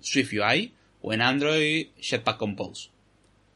Swift 0.00 0.32
UI 0.32 0.72
o 1.02 1.12
en 1.12 1.20
Android 1.20 1.88
Jetpack 2.00 2.38
Compose. 2.38 2.90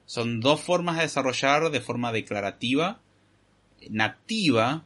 Son 0.04 0.40
dos 0.40 0.60
formas 0.60 0.96
de 0.96 1.02
desarrollar 1.02 1.70
de 1.70 1.80
forma 1.80 2.12
declarativa, 2.12 3.00
nativa, 3.88 4.84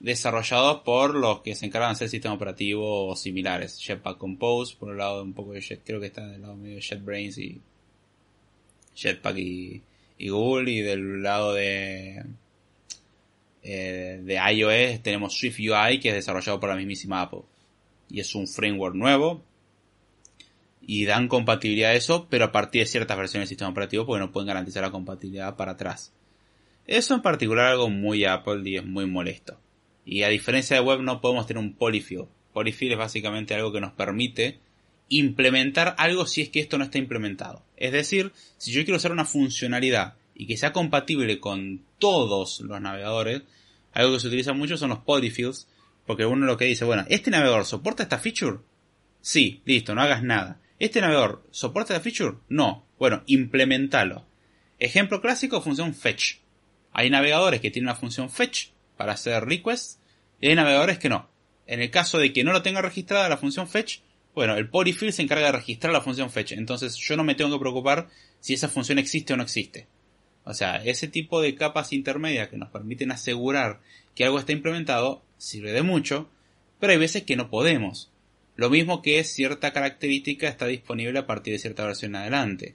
desarrollados 0.00 0.80
por 0.80 1.14
los 1.14 1.40
que 1.42 1.54
se 1.54 1.66
encargan 1.66 1.90
de 1.90 1.92
hacer 1.92 2.08
sistema 2.08 2.34
operativo 2.34 3.08
o 3.08 3.16
similares. 3.16 3.78
Jetpack 3.78 4.18
Compose, 4.18 4.74
por 4.76 4.90
el 4.90 4.98
lado 4.98 5.22
un 5.22 5.34
poco 5.34 5.52
de 5.52 5.60
Jet, 5.60 5.82
creo 5.84 6.00
que 6.00 6.06
está 6.06 6.26
del 6.26 6.42
lado 6.42 6.56
medio 6.56 6.76
de 6.76 6.82
JetBrains 6.82 7.38
y 7.38 7.60
Jetpack 8.94 9.36
y, 9.38 9.82
Google, 10.18 10.70
y 10.70 10.80
del 10.80 11.22
lado 11.22 11.54
de 11.54 12.24
eh, 13.62 14.20
de 14.22 14.34
iOS 14.34 15.02
tenemos 15.02 15.36
Swift 15.36 15.58
UI 15.58 16.00
que 16.00 16.08
es 16.08 16.14
desarrollado 16.14 16.60
por 16.60 16.70
la 16.70 16.76
mismísima 16.76 17.22
Apple 17.22 17.42
y 18.08 18.20
es 18.20 18.34
un 18.34 18.46
framework 18.46 18.94
nuevo 18.94 19.42
y 20.80 21.04
dan 21.04 21.28
compatibilidad 21.28 21.90
a 21.90 21.94
eso, 21.94 22.26
pero 22.28 22.46
a 22.46 22.52
partir 22.52 22.82
de 22.82 22.86
ciertas 22.86 23.16
versiones 23.16 23.48
del 23.48 23.50
sistema 23.50 23.70
operativo 23.70 24.06
porque 24.06 24.20
no 24.20 24.32
pueden 24.32 24.48
garantizar 24.48 24.82
la 24.82 24.90
compatibilidad 24.90 25.56
para 25.56 25.72
atrás. 25.72 26.12
Eso 26.86 27.14
en 27.14 27.22
particular 27.22 27.66
es 27.66 27.72
algo 27.72 27.90
muy 27.90 28.24
Apple 28.24 28.68
y 28.68 28.76
es 28.76 28.84
muy 28.84 29.06
molesto. 29.06 29.60
Y 30.04 30.22
a 30.22 30.28
diferencia 30.28 30.76
de 30.76 30.82
web 30.82 31.00
no 31.00 31.20
podemos 31.20 31.46
tener 31.46 31.62
un 31.62 31.74
polyfill. 31.74 32.24
Polyfill 32.52 32.92
es 32.92 32.98
básicamente 32.98 33.54
algo 33.54 33.72
que 33.72 33.80
nos 33.80 33.92
permite 33.92 34.58
implementar 35.10 35.94
algo 35.98 36.26
si 36.26 36.40
es 36.40 36.48
que 36.48 36.60
esto 36.60 36.78
no 36.78 36.84
está 36.84 36.96
implementado. 36.96 37.62
Es 37.76 37.92
decir, 37.92 38.32
si 38.56 38.72
yo 38.72 38.82
quiero 38.84 38.96
usar 38.96 39.12
una 39.12 39.26
funcionalidad 39.26 40.14
y 40.34 40.46
que 40.46 40.56
sea 40.56 40.72
compatible 40.72 41.40
con 41.40 41.82
todos 41.98 42.60
los 42.60 42.80
navegadores, 42.80 43.42
algo 43.92 44.14
que 44.14 44.20
se 44.20 44.28
utiliza 44.28 44.54
mucho 44.54 44.78
son 44.78 44.90
los 44.90 45.00
polyfills, 45.00 45.68
porque 46.06 46.24
uno 46.24 46.46
lo 46.46 46.56
que 46.56 46.64
dice, 46.64 46.84
bueno, 46.84 47.04
¿este 47.08 47.30
navegador 47.30 47.66
soporta 47.66 48.04
esta 48.04 48.18
feature? 48.18 48.58
Sí, 49.20 49.60
listo, 49.66 49.94
no 49.94 50.00
hagas 50.00 50.22
nada. 50.22 50.60
¿Este 50.78 51.00
navegador 51.00 51.44
soporta 51.50 51.92
la 51.92 52.00
feature? 52.00 52.38
No. 52.48 52.86
Bueno, 52.98 53.22
implementalo. 53.26 54.24
Ejemplo 54.78 55.20
clásico, 55.20 55.60
función 55.60 55.94
fetch. 55.94 56.36
Hay 56.92 57.10
navegadores 57.10 57.60
que 57.60 57.70
tienen 57.70 57.88
la 57.88 57.96
función 57.96 58.30
fetch 58.30 58.68
para 58.96 59.12
hacer 59.12 59.44
requests 59.44 60.00
y 60.40 60.48
hay 60.48 60.54
navegadores 60.54 60.98
que 60.98 61.08
no. 61.08 61.28
En 61.66 61.80
el 61.80 61.90
caso 61.90 62.18
de 62.18 62.32
que 62.32 62.44
no 62.44 62.52
lo 62.52 62.62
tenga 62.62 62.80
registrada 62.80 63.28
la 63.28 63.36
función 63.36 63.68
fetch, 63.68 63.98
bueno, 64.34 64.56
el 64.56 64.68
polyfill 64.68 65.12
se 65.12 65.22
encarga 65.22 65.46
de 65.46 65.52
registrar 65.52 65.92
la 65.92 66.00
función 66.00 66.30
fetch. 66.30 66.52
Entonces 66.52 66.96
yo 66.96 67.16
no 67.16 67.24
me 67.24 67.34
tengo 67.34 67.52
que 67.52 67.60
preocupar 67.60 68.08
si 68.40 68.54
esa 68.54 68.68
función 68.68 68.98
existe 68.98 69.32
o 69.32 69.36
no 69.36 69.42
existe. 69.42 69.86
O 70.44 70.54
sea, 70.54 70.76
ese 70.76 71.08
tipo 71.08 71.40
de 71.40 71.54
capas 71.54 71.92
intermedias 71.92 72.48
que 72.48 72.56
nos 72.56 72.70
permiten 72.70 73.12
asegurar 73.12 73.80
que 74.14 74.24
algo 74.24 74.38
está 74.38 74.52
implementado 74.52 75.22
sirve 75.36 75.72
de 75.72 75.82
mucho, 75.82 76.30
pero 76.78 76.92
hay 76.92 76.98
veces 76.98 77.24
que 77.24 77.36
no 77.36 77.50
podemos. 77.50 78.10
Lo 78.56 78.70
mismo 78.70 79.02
que 79.02 79.22
cierta 79.24 79.72
característica 79.72 80.48
está 80.48 80.66
disponible 80.66 81.18
a 81.18 81.26
partir 81.26 81.52
de 81.52 81.58
cierta 81.58 81.84
versión 81.84 82.14
en 82.14 82.22
adelante. 82.22 82.74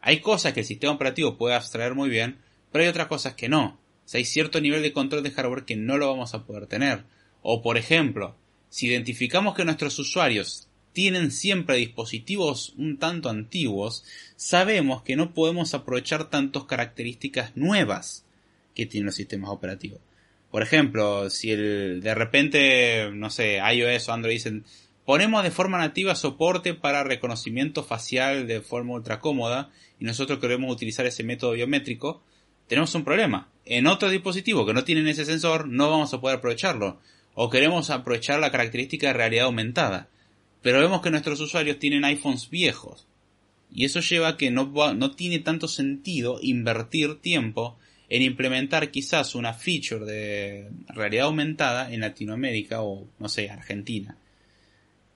Hay 0.00 0.20
cosas 0.20 0.52
que 0.52 0.60
el 0.60 0.66
sistema 0.66 0.92
operativo 0.92 1.36
puede 1.36 1.54
abstraer 1.54 1.94
muy 1.94 2.08
bien, 2.08 2.38
pero 2.70 2.84
hay 2.84 2.88
otras 2.88 3.08
cosas 3.08 3.34
que 3.34 3.48
no. 3.48 3.78
O 4.12 4.16
hay 4.16 4.24
cierto 4.24 4.60
nivel 4.60 4.82
de 4.82 4.92
control 4.92 5.22
de 5.22 5.32
hardware 5.32 5.64
que 5.64 5.76
no 5.76 5.98
lo 5.98 6.08
vamos 6.08 6.34
a 6.34 6.44
poder 6.44 6.66
tener. 6.66 7.04
O 7.42 7.60
por 7.62 7.76
ejemplo, 7.76 8.36
si 8.68 8.86
identificamos 8.86 9.54
que 9.54 9.64
nuestros 9.64 9.98
usuarios 9.98 10.68
tienen 10.96 11.30
siempre 11.30 11.76
dispositivos 11.76 12.72
un 12.78 12.96
tanto 12.96 13.28
antiguos, 13.28 14.02
sabemos 14.36 15.02
que 15.02 15.14
no 15.14 15.34
podemos 15.34 15.74
aprovechar 15.74 16.30
tantas 16.30 16.64
características 16.64 17.54
nuevas 17.54 18.24
que 18.74 18.86
tienen 18.86 19.04
los 19.04 19.14
sistemas 19.14 19.50
operativos. 19.50 20.00
Por 20.50 20.62
ejemplo, 20.62 21.28
si 21.28 21.50
el, 21.50 22.00
de 22.02 22.14
repente, 22.14 23.10
no 23.12 23.28
sé, 23.28 23.58
iOS 23.58 24.08
o 24.08 24.12
Android 24.14 24.36
dicen, 24.36 24.64
Ponemos 25.04 25.44
de 25.44 25.50
forma 25.50 25.76
nativa 25.76 26.14
soporte 26.14 26.72
para 26.72 27.04
reconocimiento 27.04 27.84
facial 27.84 28.46
de 28.46 28.62
forma 28.62 28.94
ultra 28.94 29.20
cómoda 29.20 29.68
y 30.00 30.06
nosotros 30.06 30.38
queremos 30.38 30.72
utilizar 30.72 31.04
ese 31.04 31.24
método 31.24 31.52
biométrico, 31.52 32.22
tenemos 32.68 32.94
un 32.94 33.04
problema. 33.04 33.50
En 33.66 33.86
otros 33.86 34.12
dispositivos 34.12 34.66
que 34.66 34.72
no 34.72 34.82
tienen 34.82 35.08
ese 35.08 35.26
sensor 35.26 35.68
no 35.68 35.90
vamos 35.90 36.14
a 36.14 36.22
poder 36.22 36.38
aprovecharlo. 36.38 37.00
O 37.34 37.50
queremos 37.50 37.90
aprovechar 37.90 38.40
la 38.40 38.50
característica 38.50 39.08
de 39.08 39.12
realidad 39.12 39.44
aumentada. 39.44 40.08
Pero 40.66 40.80
vemos 40.80 41.00
que 41.00 41.12
nuestros 41.12 41.38
usuarios 41.38 41.78
tienen 41.78 42.04
iPhones 42.04 42.50
viejos. 42.50 43.06
Y 43.72 43.84
eso 43.84 44.00
lleva 44.00 44.26
a 44.26 44.36
que 44.36 44.50
no, 44.50 45.14
tiene 45.14 45.38
tanto 45.38 45.68
sentido 45.68 46.40
invertir 46.42 47.20
tiempo 47.20 47.78
en 48.08 48.22
implementar 48.22 48.90
quizás 48.90 49.36
una 49.36 49.54
feature 49.54 50.04
de 50.04 50.68
realidad 50.88 51.26
aumentada 51.26 51.92
en 51.92 52.00
Latinoamérica 52.00 52.82
o, 52.82 53.06
no 53.20 53.28
sé, 53.28 53.48
Argentina. 53.48 54.18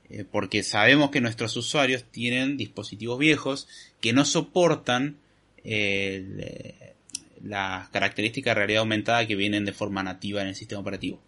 Eh, 0.08 0.24
porque 0.24 0.62
sabemos 0.62 1.10
que 1.10 1.20
nuestros 1.20 1.56
usuarios 1.56 2.04
tienen 2.04 2.56
dispositivos 2.56 3.18
viejos 3.18 3.66
que 4.00 4.12
no 4.12 4.24
soportan 4.24 5.16
eh, 5.64 6.94
las 7.42 7.88
características 7.88 8.52
de 8.52 8.54
realidad 8.54 8.82
aumentada 8.82 9.26
que 9.26 9.34
vienen 9.34 9.64
de 9.64 9.72
forma 9.72 10.04
nativa 10.04 10.42
en 10.42 10.46
el 10.46 10.54
sistema 10.54 10.80
operativo. 10.80 11.20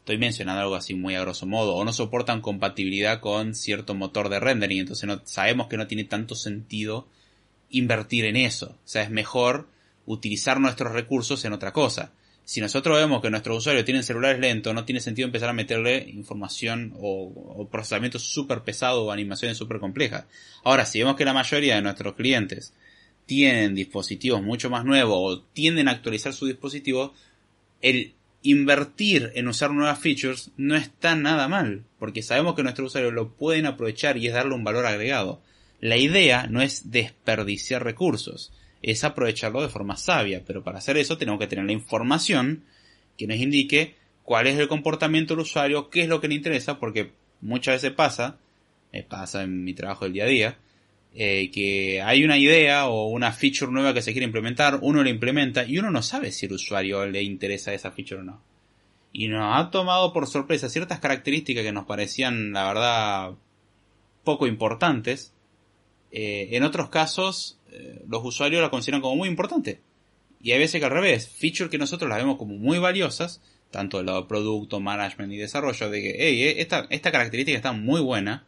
Estoy 0.00 0.18
mencionando 0.18 0.62
algo 0.62 0.74
así 0.74 0.94
muy 0.94 1.14
a 1.14 1.20
grosso 1.20 1.46
modo, 1.46 1.74
o 1.74 1.84
no 1.84 1.92
soportan 1.92 2.40
compatibilidad 2.40 3.20
con 3.20 3.54
cierto 3.54 3.94
motor 3.94 4.28
de 4.28 4.40
rendering, 4.40 4.80
entonces 4.80 5.06
no, 5.06 5.20
sabemos 5.24 5.68
que 5.68 5.76
no 5.76 5.86
tiene 5.86 6.04
tanto 6.04 6.34
sentido 6.34 7.06
invertir 7.70 8.24
en 8.24 8.36
eso. 8.36 8.76
O 8.84 8.88
sea, 8.88 9.02
es 9.02 9.10
mejor 9.10 9.68
utilizar 10.06 10.60
nuestros 10.60 10.92
recursos 10.92 11.44
en 11.44 11.52
otra 11.52 11.72
cosa. 11.72 12.12
Si 12.44 12.60
nosotros 12.60 12.98
vemos 12.98 13.22
que 13.22 13.30
nuestros 13.30 13.58
usuarios 13.58 13.84
tienen 13.84 14.02
celulares 14.02 14.40
lentos, 14.40 14.74
no 14.74 14.84
tiene 14.84 15.00
sentido 15.00 15.26
empezar 15.26 15.48
a 15.48 15.52
meterle 15.52 16.08
información 16.10 16.94
o, 16.98 17.68
procesamiento 17.70 18.18
súper 18.18 18.62
pesado 18.62 19.04
o 19.04 19.12
animaciones 19.12 19.56
súper 19.56 19.78
complejas. 19.78 20.24
Ahora, 20.64 20.84
si 20.84 20.98
vemos 20.98 21.14
que 21.14 21.24
la 21.24 21.32
mayoría 21.32 21.76
de 21.76 21.82
nuestros 21.82 22.14
clientes 22.14 22.72
tienen 23.26 23.76
dispositivos 23.76 24.42
mucho 24.42 24.68
más 24.68 24.84
nuevos 24.84 25.16
o 25.16 25.42
tienden 25.52 25.86
a 25.86 25.92
actualizar 25.92 26.32
su 26.32 26.46
dispositivo, 26.46 27.14
el 27.82 28.14
invertir 28.42 29.32
en 29.34 29.48
usar 29.48 29.70
nuevas 29.70 29.98
features 29.98 30.50
no 30.56 30.76
está 30.76 31.14
nada 31.14 31.48
mal, 31.48 31.84
porque 31.98 32.22
sabemos 32.22 32.54
que 32.54 32.62
nuestros 32.62 32.88
usuarios 32.88 33.12
lo 33.12 33.34
pueden 33.34 33.66
aprovechar 33.66 34.16
y 34.16 34.26
es 34.26 34.34
darle 34.34 34.54
un 34.54 34.64
valor 34.64 34.86
agregado. 34.86 35.42
La 35.80 35.96
idea 35.96 36.46
no 36.46 36.62
es 36.62 36.90
desperdiciar 36.90 37.84
recursos, 37.84 38.52
es 38.82 39.04
aprovecharlo 39.04 39.62
de 39.62 39.68
forma 39.68 39.96
sabia, 39.96 40.42
pero 40.46 40.62
para 40.62 40.78
hacer 40.78 40.96
eso 40.96 41.18
tenemos 41.18 41.40
que 41.40 41.46
tener 41.46 41.64
la 41.64 41.72
información 41.72 42.64
que 43.16 43.26
nos 43.26 43.36
indique 43.36 43.94
cuál 44.22 44.46
es 44.46 44.58
el 44.58 44.68
comportamiento 44.68 45.34
del 45.34 45.42
usuario, 45.42 45.90
qué 45.90 46.02
es 46.02 46.08
lo 46.08 46.20
que 46.20 46.28
le 46.28 46.34
interesa, 46.34 46.78
porque 46.78 47.12
muchas 47.40 47.76
veces 47.76 47.92
pasa, 47.92 48.38
me 48.92 49.02
pasa 49.02 49.42
en 49.42 49.64
mi 49.64 49.74
trabajo 49.74 50.04
del 50.04 50.14
día 50.14 50.24
a 50.24 50.28
día, 50.28 50.58
eh, 51.14 51.50
que 51.50 52.00
hay 52.02 52.24
una 52.24 52.38
idea 52.38 52.88
o 52.88 53.08
una 53.08 53.32
feature 53.32 53.72
nueva 53.72 53.92
que 53.92 54.02
se 54.02 54.12
quiere 54.12 54.26
implementar, 54.26 54.78
uno 54.82 55.02
la 55.02 55.10
implementa 55.10 55.64
y 55.64 55.78
uno 55.78 55.90
no 55.90 56.02
sabe 56.02 56.30
si 56.30 56.46
el 56.46 56.52
usuario 56.52 57.04
le 57.06 57.22
interesa 57.22 57.74
esa 57.74 57.90
feature 57.90 58.20
o 58.20 58.24
no. 58.24 58.42
Y 59.12 59.28
nos 59.28 59.56
ha 59.56 59.70
tomado 59.70 60.12
por 60.12 60.28
sorpresa 60.28 60.68
ciertas 60.68 61.00
características 61.00 61.64
que 61.64 61.72
nos 61.72 61.86
parecían, 61.86 62.52
la 62.52 62.66
verdad, 62.66 63.32
poco 64.22 64.46
importantes. 64.46 65.34
Eh, 66.12 66.50
en 66.52 66.62
otros 66.62 66.90
casos, 66.90 67.58
eh, 67.72 68.04
los 68.08 68.24
usuarios 68.24 68.62
la 68.62 68.70
consideran 68.70 69.00
como 69.00 69.16
muy 69.16 69.28
importante. 69.28 69.80
Y 70.40 70.52
hay 70.52 70.58
veces 70.60 70.80
que 70.80 70.86
al 70.86 70.92
revés, 70.92 71.28
features 71.28 71.70
que 71.70 71.78
nosotros 71.78 72.08
las 72.08 72.18
vemos 72.18 72.36
como 72.36 72.56
muy 72.56 72.78
valiosas, 72.78 73.42
tanto 73.72 73.98
del 73.98 74.06
lado 74.06 74.22
de 74.22 74.28
producto, 74.28 74.80
management 74.80 75.32
y 75.32 75.36
desarrollo, 75.36 75.90
de 75.90 76.02
que, 76.02 76.16
hey, 76.18 76.42
eh, 76.42 76.54
esta, 76.58 76.86
esta 76.90 77.10
característica 77.10 77.56
está 77.56 77.72
muy 77.72 78.00
buena, 78.00 78.46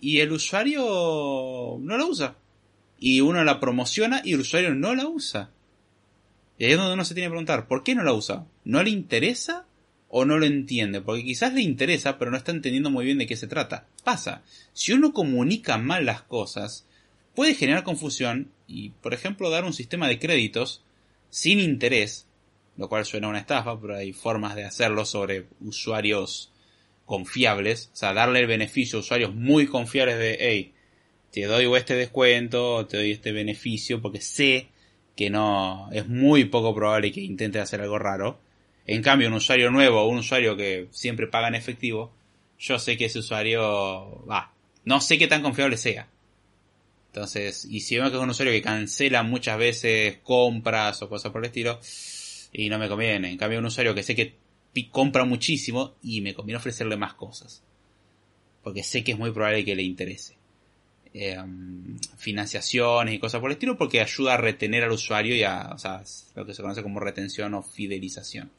y 0.00 0.20
el 0.20 0.32
usuario 0.32 1.78
no 1.80 1.96
la 1.96 2.04
usa. 2.04 2.36
Y 2.98 3.20
uno 3.20 3.44
la 3.44 3.60
promociona 3.60 4.20
y 4.24 4.34
el 4.34 4.40
usuario 4.40 4.74
no 4.74 4.94
la 4.94 5.06
usa. 5.06 5.50
Y 6.58 6.64
ahí 6.64 6.72
es 6.72 6.78
donde 6.78 6.94
uno 6.94 7.04
se 7.04 7.14
tiene 7.14 7.26
que 7.26 7.30
preguntar, 7.30 7.66
¿por 7.66 7.82
qué 7.82 7.94
no 7.94 8.02
la 8.02 8.12
usa? 8.12 8.46
¿No 8.64 8.82
le 8.82 8.90
interesa 8.90 9.66
o 10.08 10.24
no 10.24 10.38
lo 10.38 10.44
entiende? 10.44 11.00
Porque 11.00 11.24
quizás 11.24 11.54
le 11.54 11.62
interesa, 11.62 12.18
pero 12.18 12.30
no 12.30 12.36
está 12.36 12.52
entendiendo 12.52 12.90
muy 12.90 13.04
bien 13.04 13.18
de 13.18 13.26
qué 13.26 13.36
se 13.36 13.46
trata. 13.46 13.86
Pasa. 14.04 14.42
Si 14.74 14.92
uno 14.92 15.12
comunica 15.12 15.78
mal 15.78 16.04
las 16.04 16.22
cosas, 16.22 16.86
puede 17.34 17.54
generar 17.54 17.84
confusión 17.84 18.50
y, 18.66 18.90
por 18.90 19.14
ejemplo, 19.14 19.48
dar 19.48 19.64
un 19.64 19.72
sistema 19.72 20.08
de 20.08 20.18
créditos 20.18 20.82
sin 21.30 21.60
interés, 21.60 22.26
lo 22.76 22.88
cual 22.88 23.06
suena 23.06 23.28
a 23.28 23.30
una 23.30 23.38
estafa, 23.38 23.80
pero 23.80 23.96
hay 23.96 24.12
formas 24.12 24.54
de 24.54 24.64
hacerlo 24.64 25.06
sobre 25.06 25.46
usuarios 25.60 26.52
confiables, 27.10 27.90
o 27.92 27.96
sea, 27.96 28.14
darle 28.14 28.38
el 28.38 28.46
beneficio 28.46 28.96
a 28.96 29.00
usuarios 29.00 29.34
muy 29.34 29.66
confiables 29.66 30.16
de, 30.16 30.38
hey, 30.38 30.72
te 31.32 31.42
doy 31.42 31.66
este 31.76 31.96
descuento, 31.96 32.86
te 32.86 32.98
doy 32.98 33.10
este 33.10 33.32
beneficio, 33.32 34.00
porque 34.00 34.20
sé 34.20 34.68
que 35.16 35.28
no, 35.28 35.88
es 35.90 36.06
muy 36.06 36.44
poco 36.44 36.72
probable 36.72 37.10
que 37.10 37.20
intente 37.20 37.58
hacer 37.58 37.80
algo 37.80 37.98
raro. 37.98 38.38
En 38.86 39.02
cambio, 39.02 39.26
un 39.26 39.34
usuario 39.34 39.72
nuevo 39.72 40.02
o 40.02 40.08
un 40.08 40.18
usuario 40.18 40.56
que 40.56 40.86
siempre 40.92 41.26
paga 41.26 41.48
en 41.48 41.56
efectivo, 41.56 42.12
yo 42.60 42.78
sé 42.78 42.96
que 42.96 43.06
ese 43.06 43.18
usuario, 43.18 44.24
va, 44.30 44.52
no 44.84 45.00
sé 45.00 45.18
qué 45.18 45.26
tan 45.26 45.42
confiable 45.42 45.78
sea. 45.78 46.08
Entonces, 47.08 47.64
y 47.64 47.80
si 47.80 47.96
veo 47.96 48.08
que 48.08 48.18
es 48.18 48.22
un 48.22 48.30
usuario 48.30 48.52
que 48.52 48.62
cancela 48.62 49.24
muchas 49.24 49.58
veces 49.58 50.18
compras 50.22 51.02
o 51.02 51.08
cosas 51.08 51.32
por 51.32 51.40
el 51.42 51.46
estilo, 51.46 51.80
y 52.52 52.68
no 52.68 52.78
me 52.78 52.88
conviene. 52.88 53.32
En 53.32 53.36
cambio, 53.36 53.58
un 53.58 53.66
usuario 53.66 53.96
que 53.96 54.04
sé 54.04 54.14
que 54.14 54.36
compra 54.90 55.24
muchísimo 55.24 55.94
y 56.02 56.20
me 56.20 56.34
conviene 56.34 56.58
ofrecerle 56.58 56.96
más 56.96 57.14
cosas. 57.14 57.62
Porque 58.62 58.82
sé 58.82 59.02
que 59.04 59.12
es 59.12 59.18
muy 59.18 59.30
probable 59.30 59.64
que 59.64 59.74
le 59.74 59.82
interese. 59.82 60.36
Um, 61.12 61.98
financiaciones 62.18 63.14
y 63.14 63.18
cosas 63.18 63.40
por 63.40 63.50
el 63.50 63.54
estilo 63.54 63.76
porque 63.76 64.00
ayuda 64.00 64.34
a 64.34 64.36
retener 64.36 64.84
al 64.84 64.92
usuario 64.92 65.34
y 65.34 65.42
a, 65.42 65.70
o 65.72 65.78
sea, 65.78 66.04
lo 66.36 66.46
que 66.46 66.54
se 66.54 66.62
conoce 66.62 66.84
como 66.84 67.00
retención 67.00 67.54
o 67.54 67.62
fidelización. 67.62 68.50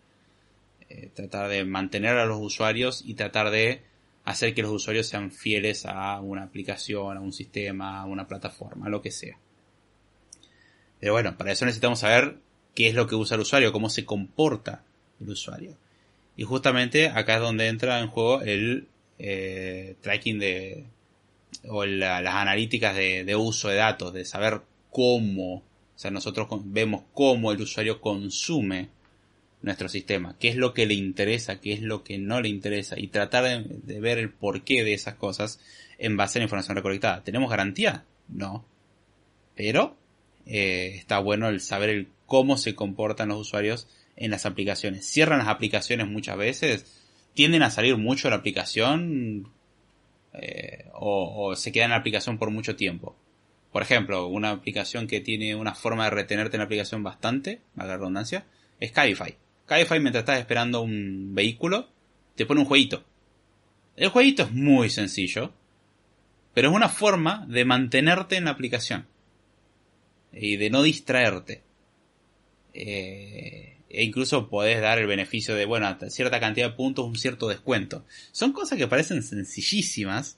Eh, 0.90 1.10
tratar 1.14 1.50
de 1.50 1.64
mantener 1.64 2.18
a 2.18 2.26
los 2.26 2.42
usuarios 2.42 3.04
y 3.06 3.14
tratar 3.14 3.52
de 3.52 3.84
hacer 4.26 4.54
que 4.54 4.62
los 4.62 4.72
usuarios 4.72 5.08
sean 5.08 5.32
fieles 5.32 5.86
a 5.86 6.20
una 6.20 6.44
aplicación, 6.44 7.16
a 7.16 7.22
un 7.22 7.32
sistema, 7.32 8.02
a 8.02 8.06
una 8.06 8.28
plataforma, 8.28 8.90
lo 8.90 9.02
que 9.02 9.12
sea. 9.12 9.38
Pero 11.00 11.14
bueno, 11.14 11.38
para 11.38 11.54
eso 11.54 11.66
necesitamos 11.66 12.00
saber 12.00 12.38
qué 12.76 12.88
es 12.88 12.94
lo 12.94 13.08
que 13.08 13.16
usa 13.16 13.36
el 13.36 13.42
usuario, 13.42 13.72
cómo 13.72 13.90
se 13.90 14.04
comporta 14.04 14.84
el 15.22 15.30
usuario. 15.30 15.78
Y 16.42 16.44
justamente 16.44 17.08
acá 17.08 17.36
es 17.36 17.42
donde 17.42 17.68
entra 17.68 18.00
en 18.00 18.08
juego 18.08 18.42
el 18.42 18.88
eh, 19.20 19.94
tracking 20.02 20.40
de 20.40 20.86
o 21.68 21.86
las 21.86 22.34
analíticas 22.34 22.96
de, 22.96 23.36
uso 23.36 23.70
de 23.70 23.76
datos, 23.76 24.12
de 24.12 24.26
saber 24.26 24.62
cómo, 24.90 25.58
o 25.58 25.64
sea, 25.94 26.10
nosotros 26.10 26.48
vemos 26.64 27.04
cómo 27.14 27.52
el 27.52 27.62
usuario 27.62 28.02
consume 28.02 28.90
nuestro 29.62 29.88
sistema, 29.88 30.36
qué 30.40 30.48
es 30.48 30.56
lo 30.56 30.74
que 30.74 30.88
le 30.88 30.96
interesa, 30.96 31.62
qué 31.62 31.74
es 31.74 31.84
lo 31.84 32.04
que 32.04 32.18
no 32.18 32.42
le 32.42 32.50
interesa 32.50 32.98
y 32.98 33.10
tratar 33.10 33.44
de, 33.44 34.00
ver 34.00 34.18
el 34.18 34.32
porqué 34.32 34.84
de 34.84 34.96
esas 34.96 35.14
cosas 35.14 35.60
en 36.00 36.18
base 36.18 36.40
a 36.40 36.42
la 36.42 36.46
información 36.46 36.76
recolectada. 36.76 37.24
¿Tenemos 37.24 37.52
garantía? 37.52 38.04
No. 38.30 38.66
Pero 39.56 39.96
eh, 40.48 40.94
está 40.96 41.20
bueno 41.20 41.50
el 41.50 41.62
saber 41.62 42.08
cómo 42.26 42.58
se 42.58 42.74
comportan 42.74 43.30
los 43.30 43.42
usuarios 43.42 43.88
en 44.22 44.32
las 44.32 44.46
aplicaciones. 44.46 45.06
Cierran 45.06 45.40
las 45.40 45.48
aplicaciones 45.48 46.08
muchas 46.08 46.38
veces, 46.38 46.86
tienden 47.34 47.64
a 47.64 47.72
salir 47.72 47.98
mucho 47.98 48.28
de 48.28 48.32
la 48.32 48.38
aplicación 48.38 49.52
eh, 50.34 50.86
o, 50.94 51.56
se 51.56 51.72
queda 51.72 51.86
en 51.86 51.92
la 51.92 51.98
aplicación 51.98 52.38
por 52.38 52.52
mucho 52.52 52.76
tiempo. 52.76 53.16
Por 53.72 53.82
ejemplo, 53.82 54.28
una 54.28 54.52
aplicación 54.52 55.08
que 55.08 55.22
tiene 55.22 55.56
una 55.56 55.74
forma 55.74 56.06
de 56.06 56.12
retenerte 56.12 56.58
en 56.58 56.60
la 56.60 56.66
aplicación 56.66 57.04
bastante, 57.04 57.62
a 57.78 57.86
la 57.86 57.98
redundancia, 57.98 58.46
es 58.80 58.92
Cabify. 58.92 59.38
Cabify 59.66 60.00
mientras 60.00 60.22
estás 60.22 60.40
esperando 60.40 60.82
un 60.82 61.34
vehículo, 61.34 61.90
te 62.36 62.46
pone 62.46 62.62
un 62.62 62.68
jueguito. 62.68 63.04
El 63.96 64.10
jueguito 64.10 64.44
es 64.44 64.52
muy 64.52 64.90
sencillo, 64.90 65.54
pero 66.54 66.70
es 66.70 66.76
una 66.76 66.90
forma 66.90 67.46
de 67.48 67.66
mantenerte 67.66 68.36
en 68.36 68.46
la 68.46 68.52
aplicación 68.52 69.08
y 70.34 70.58
de 70.58 70.70
no 70.70 70.84
distraerte. 70.84 71.64
Eh, 72.74 73.78
e 73.94 74.04
incluso 74.04 74.50
podés 74.50 74.82
dar 74.82 75.00
el 75.00 75.08
beneficio 75.08 75.56
de, 75.56 75.66
bueno, 75.66 75.96
cierta 76.10 76.40
cantidad 76.40 76.70
de 76.70 76.76
puntos, 76.76 77.06
un 77.06 77.16
cierto 77.16 77.48
descuento. 77.48 78.06
Son 78.32 78.54
cosas 78.54 78.78
que 78.78 78.88
parecen 78.88 79.24
sencillísimas, 79.24 80.38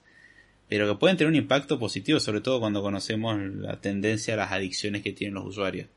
pero 0.67 0.87
que 0.87 0.99
pueden 0.99 1.17
tener 1.17 1.29
un 1.29 1.35
impacto 1.35 1.77
positivo, 1.79 2.19
sobre 2.19 2.41
todo 2.41 2.59
cuando 2.59 2.81
conocemos 2.81 3.39
la 3.39 3.79
tendencia 3.79 4.33
a 4.33 4.37
las 4.37 4.51
adicciones 4.51 5.03
que 5.03 5.13
tienen 5.13 5.35
los 5.35 5.45
usuarios. 5.45 5.87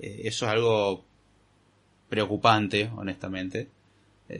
Eh, 0.00 0.22
eso 0.24 0.46
es 0.46 0.52
algo 0.52 1.04
preocupante, 2.08 2.90
honestamente, 2.94 3.68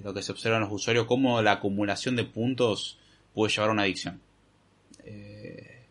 lo 0.05 0.14
que 0.14 0.22
se 0.22 0.32
observa 0.32 0.57
en 0.59 0.64
los 0.64 0.72
usuarios, 0.72 1.07
cómo 1.07 1.40
la 1.42 1.53
acumulación 1.53 2.16
de 2.16 2.24
puntos 2.24 2.98
puede 3.34 3.53
llevar 3.53 3.70
a 3.70 3.72
una 3.72 3.82
adicción. 3.82 4.20
Eh, 5.05 5.86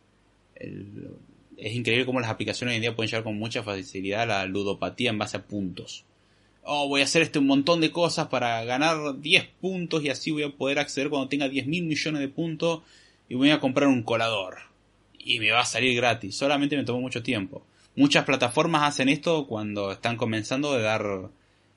es 1.57 1.75
increíble 1.75 2.05
cómo 2.05 2.19
las 2.19 2.29
aplicaciones 2.29 2.73
hoy 2.73 2.77
en 2.77 2.81
día 2.81 2.95
pueden 2.95 3.09
llevar 3.09 3.23
con 3.23 3.37
mucha 3.37 3.63
facilidad 3.63 4.23
a 4.23 4.25
la 4.25 4.45
ludopatía 4.45 5.11
en 5.11 5.17
base 5.17 5.37
a 5.37 5.43
puntos. 5.43 6.05
Oh, 6.63 6.87
voy 6.87 7.01
a 7.01 7.05
hacer 7.05 7.23
este 7.23 7.39
un 7.39 7.47
montón 7.47 7.81
de 7.81 7.91
cosas 7.91 8.27
para 8.27 8.63
ganar 8.63 9.19
10 9.19 9.45
puntos 9.59 10.03
y 10.03 10.09
así 10.09 10.31
voy 10.31 10.43
a 10.43 10.49
poder 10.49 10.79
acceder 10.79 11.09
cuando 11.09 11.27
tenga 11.27 11.49
10 11.49 11.65
mil 11.67 11.85
millones 11.85 12.21
de 12.21 12.27
puntos 12.27 12.81
y 13.27 13.35
voy 13.35 13.49
a 13.49 13.59
comprar 13.59 13.87
un 13.87 14.03
colador. 14.03 14.57
Y 15.17 15.39
me 15.39 15.51
va 15.51 15.61
a 15.61 15.65
salir 15.65 15.95
gratis. 15.95 16.35
Solamente 16.35 16.77
me 16.77 16.83
tomó 16.83 17.01
mucho 17.01 17.23
tiempo. 17.23 17.65
Muchas 17.95 18.25
plataformas 18.25 18.83
hacen 18.83 19.09
esto 19.09 19.47
cuando 19.47 19.91
están 19.91 20.17
comenzando 20.17 20.73
de 20.73 20.81
dar 20.81 21.29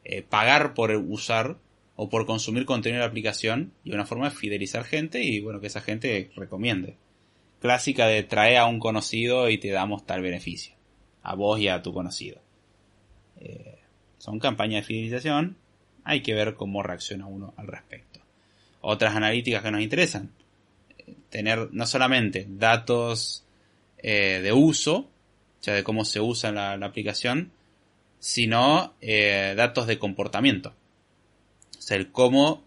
eh, 0.04 0.22
pagar 0.22 0.74
por 0.74 0.90
usar 0.90 1.56
o 1.96 2.08
por 2.08 2.26
consumir 2.26 2.66
contenido 2.66 3.00
de 3.00 3.06
la 3.06 3.10
aplicación 3.10 3.72
y 3.84 3.92
una 3.92 4.04
forma 4.04 4.28
de 4.28 4.36
fidelizar 4.36 4.84
gente 4.84 5.22
y 5.22 5.40
bueno, 5.40 5.60
que 5.60 5.68
esa 5.68 5.80
gente 5.80 6.30
recomiende. 6.36 6.96
Clásica 7.60 8.06
de 8.06 8.22
trae 8.22 8.58
a 8.58 8.66
un 8.66 8.78
conocido 8.78 9.48
y 9.48 9.58
te 9.58 9.70
damos 9.70 10.04
tal 10.04 10.20
beneficio. 10.20 10.74
A 11.22 11.34
vos 11.34 11.58
y 11.58 11.68
a 11.68 11.80
tu 11.80 11.94
conocido. 11.94 12.38
Eh, 13.40 13.78
son 14.24 14.38
campañas 14.38 14.80
de 14.80 14.86
fidelización. 14.86 15.58
Hay 16.02 16.22
que 16.22 16.32
ver 16.32 16.54
cómo 16.54 16.82
reacciona 16.82 17.26
uno 17.26 17.52
al 17.58 17.66
respecto. 17.66 18.20
Otras 18.80 19.14
analíticas 19.14 19.62
que 19.62 19.70
nos 19.70 19.82
interesan. 19.82 20.30
Tener 21.28 21.68
no 21.72 21.84
solamente 21.84 22.46
datos 22.48 23.44
eh, 23.98 24.40
de 24.42 24.52
uso, 24.52 24.96
o 24.96 25.08
sea, 25.60 25.74
de 25.74 25.84
cómo 25.84 26.06
se 26.06 26.20
usa 26.20 26.52
la, 26.52 26.72
aplicación, 26.72 27.52
sino 28.18 28.94
eh, 29.02 29.52
datos 29.56 29.86
de 29.86 29.98
comportamiento 29.98 30.74
o 31.78 31.82
sea, 31.82 31.98
el 31.98 32.10
cómo 32.10 32.64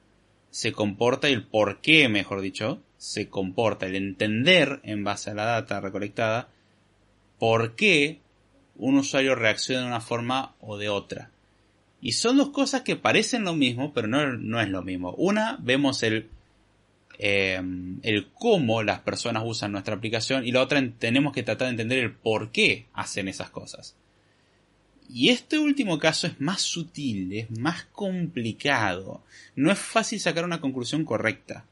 se 0.51 0.74
comporta 0.74 1.28
y 1.28 1.34
el 1.34 1.43
por 1.43 1.82
qué, 1.82 2.08
mejor 2.08 2.41
dicho, 2.41 2.84
se 2.97 3.30
comporta. 3.30 3.88
El 3.88 3.95
entender 3.95 4.80
en 4.84 5.03
base 5.03 5.32
a 5.32 5.34
la 5.34 5.45
data 5.45 5.82
recolectada 5.82 6.49
por 7.39 7.76
qué 7.76 8.20
un 8.76 8.99
usuario 8.99 9.34
reacciona 9.34 9.82
de 9.82 9.88
una 9.88 10.01
forma 10.01 10.53
o 10.60 10.78
de 10.78 10.89
otra. 10.89 11.32
Y 12.01 12.11
son 12.13 12.37
dos 12.37 12.49
cosas 12.49 12.81
que 12.81 12.95
parecen 12.95 13.43
lo 13.43 13.55
mismo, 13.55 13.93
pero 13.93 14.07
no, 14.07 14.61
es 14.61 14.69
lo 14.69 14.81
mismo. 14.83 15.13
Una, 15.17 15.57
vemos 15.59 16.03
el, 16.03 16.29
eh, 17.17 17.61
el 18.03 18.27
cómo 18.33 18.83
las 18.83 18.99
personas 19.01 19.43
usan 19.45 19.71
nuestra 19.71 19.95
aplicación 19.95 20.45
y 20.45 20.51
la 20.51 20.61
otra 20.61 20.83
tenemos 20.99 21.33
que 21.33 21.43
tratar 21.43 21.67
de 21.67 21.71
entender 21.71 21.99
el 21.99 22.13
por 22.13 22.51
qué 22.51 22.85
hacen 22.93 23.27
esas 23.27 23.49
cosas. 23.49 23.95
Y 25.09 25.29
este 25.29 25.57
último 25.57 25.99
caso 25.99 26.27
es 26.27 26.39
más 26.39 26.61
sutil, 26.61 27.33
es 27.33 27.51
más 27.59 27.85
complicado. 27.85 29.23
No 29.55 29.71
es 29.71 29.79
fácil 29.79 30.19
sacar 30.19 30.43
una 30.43 30.61
conclusión 30.61 31.05
correcta. 31.05 31.65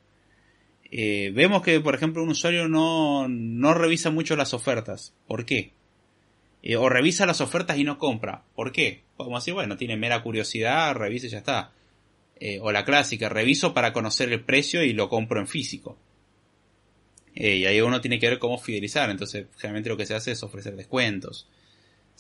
Eh, 0.89 1.31
vemos 1.35 1.61
que, 1.61 1.79
por 1.81 1.95
ejemplo, 1.95 2.23
un 2.23 2.29
usuario 2.29 2.67
no, 2.67 3.27
no 3.27 3.73
revisa 3.73 4.09
mucho 4.09 4.35
las 4.35 4.53
ofertas. 4.53 5.13
¿Por 5.27 5.45
qué? 5.45 5.73
Eh, 6.65 6.75
o 6.75 6.89
revisa 6.89 7.25
las 7.25 7.39
ofertas 7.39 7.77
y 7.77 7.85
no 7.85 7.97
compra. 7.97 8.43
¿Por 8.55 8.73
qué? 8.73 9.03
Como 9.15 9.37
así, 9.37 9.51
bueno, 9.51 9.77
tiene 9.77 9.95
mera 9.95 10.21
curiosidad, 10.21 10.93
revisa 10.95 11.27
y 11.27 11.29
ya 11.29 11.37
está. 11.37 11.71
Eh, 12.37 12.59
o 12.59 12.73
la 12.73 12.83
clásica, 12.83 13.29
reviso 13.29 13.73
para 13.73 13.93
conocer 13.93 14.33
el 14.33 14.43
precio 14.43 14.83
y 14.83 14.91
lo 14.91 15.07
compro 15.07 15.39
en 15.39 15.47
físico. 15.47 15.97
y 17.33 17.65
ahí 17.65 17.79
uno 17.81 18.01
tiene 18.01 18.19
que 18.19 18.27
ver 18.27 18.39
cómo 18.39 18.57
fidelizar. 18.57 19.09
Entonces, 19.09 19.47
generalmente 19.55 19.89
lo 19.89 19.95
que 19.95 20.05
se 20.05 20.15
hace 20.15 20.31
es 20.31 20.43
ofrecer 20.43 20.75
descuentos 20.75 21.47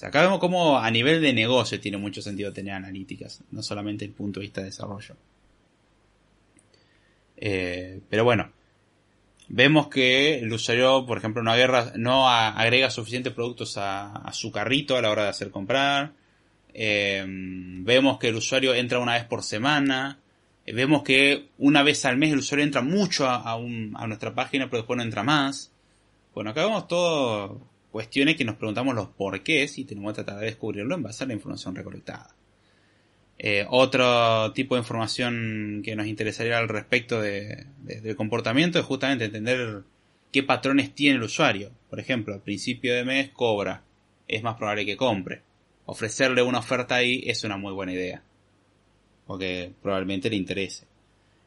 acá 0.03 0.21
vemos 0.21 0.39
cómo 0.39 0.77
a 0.77 0.91
nivel 0.91 1.21
de 1.21 1.31
negocio 1.31 1.79
tiene 1.79 1.97
mucho 1.97 2.21
sentido 2.21 2.51
tener 2.51 2.73
analíticas, 2.73 3.43
no 3.51 3.63
solamente 3.63 4.03
el 4.03 4.11
punto 4.11 4.39
de 4.39 4.45
vista 4.45 4.61
de 4.61 4.67
desarrollo. 4.67 5.15
Eh, 7.37 8.01
pero 8.09 8.23
bueno, 8.23 8.51
vemos 9.47 9.87
que 9.87 10.39
el 10.39 10.51
usuario, 10.51 11.05
por 11.05 11.17
ejemplo, 11.17 11.43
no, 11.43 12.29
agrega 12.29 12.89
suficientes 12.89 13.33
productos 13.33 13.77
a, 13.77 14.29
su 14.33 14.51
carrito 14.51 14.97
a 14.97 15.01
la 15.01 15.11
hora 15.11 15.23
de 15.23 15.29
hacer 15.29 15.51
comprar. 15.51 16.13
Eh, 16.73 17.23
vemos 17.27 18.19
que 18.19 18.29
el 18.29 18.35
usuario 18.35 18.73
entra 18.73 18.99
una 18.99 19.13
vez 19.13 19.25
por 19.25 19.43
semana. 19.43 20.19
Vemos 20.65 21.03
que 21.03 21.49
una 21.57 21.83
vez 21.83 22.05
al 22.05 22.17
mes 22.17 22.33
el 22.33 22.39
usuario 22.39 22.65
entra 22.65 22.81
mucho 22.81 23.27
a, 23.27 23.53
a 23.53 24.07
nuestra 24.07 24.33
página, 24.33 24.65
pero 24.65 24.81
después 24.81 24.97
no 24.97 25.03
entra 25.03 25.23
más. 25.23 25.71
Bueno, 26.33 26.49
acá 26.49 26.65
vemos 26.65 26.87
todo 26.87 27.61
cuestiones 27.91 28.35
que 28.35 28.43
nos 28.43 28.57
preguntamos 28.57 28.93
los 28.93 29.07
porqués 29.07 29.77
y 29.77 29.85
tenemos 29.85 30.11
que 30.11 30.23
tratar 30.23 30.41
de 30.41 30.47
descubrirlo 30.47 30.95
en 30.95 31.03
base 31.03 31.23
a 31.23 31.27
la 31.27 31.33
información 31.33 31.75
recolectada. 31.75 32.35
Eh, 33.37 33.65
otro 33.69 34.53
tipo 34.53 34.75
de 34.75 34.81
información 34.81 35.81
que 35.83 35.95
nos 35.95 36.07
interesaría 36.07 36.57
al 36.57 36.69
respecto 36.69 37.21
de, 37.21 37.65
del 37.79 38.15
comportamiento 38.15 38.79
es 38.79 38.85
justamente 38.85 39.25
entender 39.25 39.83
qué 40.31 40.43
patrones 40.43 40.93
tiene 40.93 41.17
el 41.17 41.23
usuario. 41.23 41.71
Por 41.89 41.99
ejemplo, 41.99 42.33
al 42.33 42.41
principio 42.41 42.95
de 42.95 43.03
mes 43.03 43.29
cobra, 43.29 43.83
es 44.27 44.41
más 44.43 44.55
probable 44.55 44.85
que 44.85 44.97
compre. 44.97 45.41
Ofrecerle 45.85 46.41
una 46.41 46.59
oferta 46.59 46.95
ahí 46.95 47.23
es 47.25 47.43
una 47.43 47.57
muy 47.57 47.73
buena 47.73 47.93
idea, 47.93 48.23
porque 49.27 49.71
probablemente 49.81 50.29
le 50.29 50.37
interese. 50.37 50.85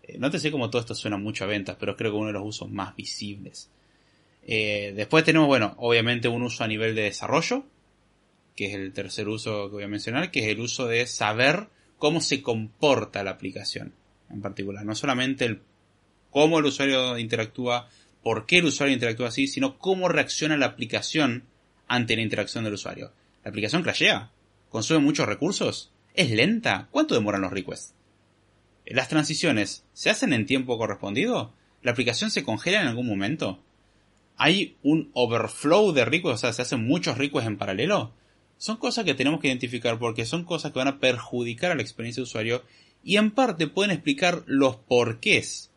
Eh, 0.03 0.16
no 0.18 0.30
te 0.30 0.39
sé 0.39 0.51
cómo 0.51 0.70
todo 0.70 0.80
esto 0.80 0.95
suena 0.95 1.16
mucho 1.16 1.45
a 1.45 1.49
ventas, 1.49 1.76
pero 1.78 1.97
creo 1.97 2.12
que 2.12 2.18
uno 2.18 2.28
de 2.28 2.34
los 2.34 2.47
usos 2.47 2.70
más 2.70 2.95
visibles. 2.95 3.70
Eh, 4.47 4.93
después 4.95 5.24
tenemos, 5.24 5.49
bueno, 5.49 5.74
obviamente 5.78 6.28
un 6.28 6.43
uso 6.43 6.64
a 6.64 6.68
nivel 6.68 6.95
de 6.95 7.03
desarrollo, 7.03 7.64
que 8.57 8.66
es 8.66 8.74
el 8.74 8.93
tercer 8.93 9.28
uso 9.28 9.68
que 9.68 9.74
voy 9.74 9.84
a 9.84 9.89
mencionar, 9.89 10.30
que 10.30 10.41
es 10.41 10.47
el 10.47 10.61
uso 10.61 10.86
de 10.86 11.07
saber 11.07 11.68
cómo 11.99 12.20
se 12.20 12.42
comporta 12.42 13.22
la 13.22 13.32
aplicación 13.32 13.94
en 14.30 14.40
particular. 14.40 14.84
No 14.84 14.94
solamente 14.94 15.44
el 15.44 15.62
cómo 16.30 16.59
el 16.59 16.66
usuario 16.66 17.18
interactúa, 17.18 17.88
por 18.22 18.46
qué 18.46 18.59
el 18.59 18.66
usuario 18.66 18.94
interactúa 18.94 19.28
así, 19.28 19.46
sino 19.46 19.78
cómo 19.78 20.09
reacciona 20.09 20.57
la 20.57 20.66
aplicación 20.66 21.44
ante 21.86 22.16
la 22.16 22.22
interacción 22.22 22.64
del 22.64 22.74
usuario. 22.74 23.12
¿La 23.44 23.51
aplicación 23.51 23.82
crashea? 23.82 24.30
¿Consume 24.68 25.01
muchos 25.01 25.26
recursos? 25.26 25.92
¿Es 26.14 26.30
lenta? 26.30 26.88
¿Cuánto 26.90 27.14
demoran 27.14 27.40
los 27.40 27.53
requests? 27.53 27.94
¿Las 28.84 29.09
transiciones 29.09 29.84
se 29.92 30.11
hacen 30.11 30.32
en 30.32 30.46
tiempo 30.46 30.78
correspondido? 30.78 31.53
¿La 31.82 31.92
aplicación 31.92 32.30
se 32.30 32.42
congela 32.42 32.82
en 32.82 32.88
algún 32.88 33.07
momento? 33.07 33.62
hay 34.38 34.76
un 34.84 35.11
overflow 35.14 35.92
de 35.92 36.05
requests, 36.05 36.34
o 36.34 36.38
sea, 36.38 36.53
se 36.53 36.62
hacen 36.62 36.86
muchos 36.86 37.18
requests 37.18 37.49
en 37.49 37.59
paralelo. 37.59 38.12
Son 38.59 38.76
cosas 38.76 39.04
que 39.04 39.14
tenemos 39.14 39.40
que 39.40 39.46
identificar 39.46 39.98
porque 39.98 40.26
son 40.26 40.44
cosas 40.44 40.72
que 40.72 40.78
van 40.78 40.88
a 40.88 40.98
perjudicar 40.98 41.70
a 41.70 41.76
la 41.76 41.82
experiencia 41.82 42.20
de 42.20 42.24
usuario 42.24 42.64
y 43.04 43.16
en 43.16 43.30
parte 43.30 43.68
pueden 43.68 43.92
explicar 43.92 44.42
los 44.46 44.76
porqués. 44.76 45.70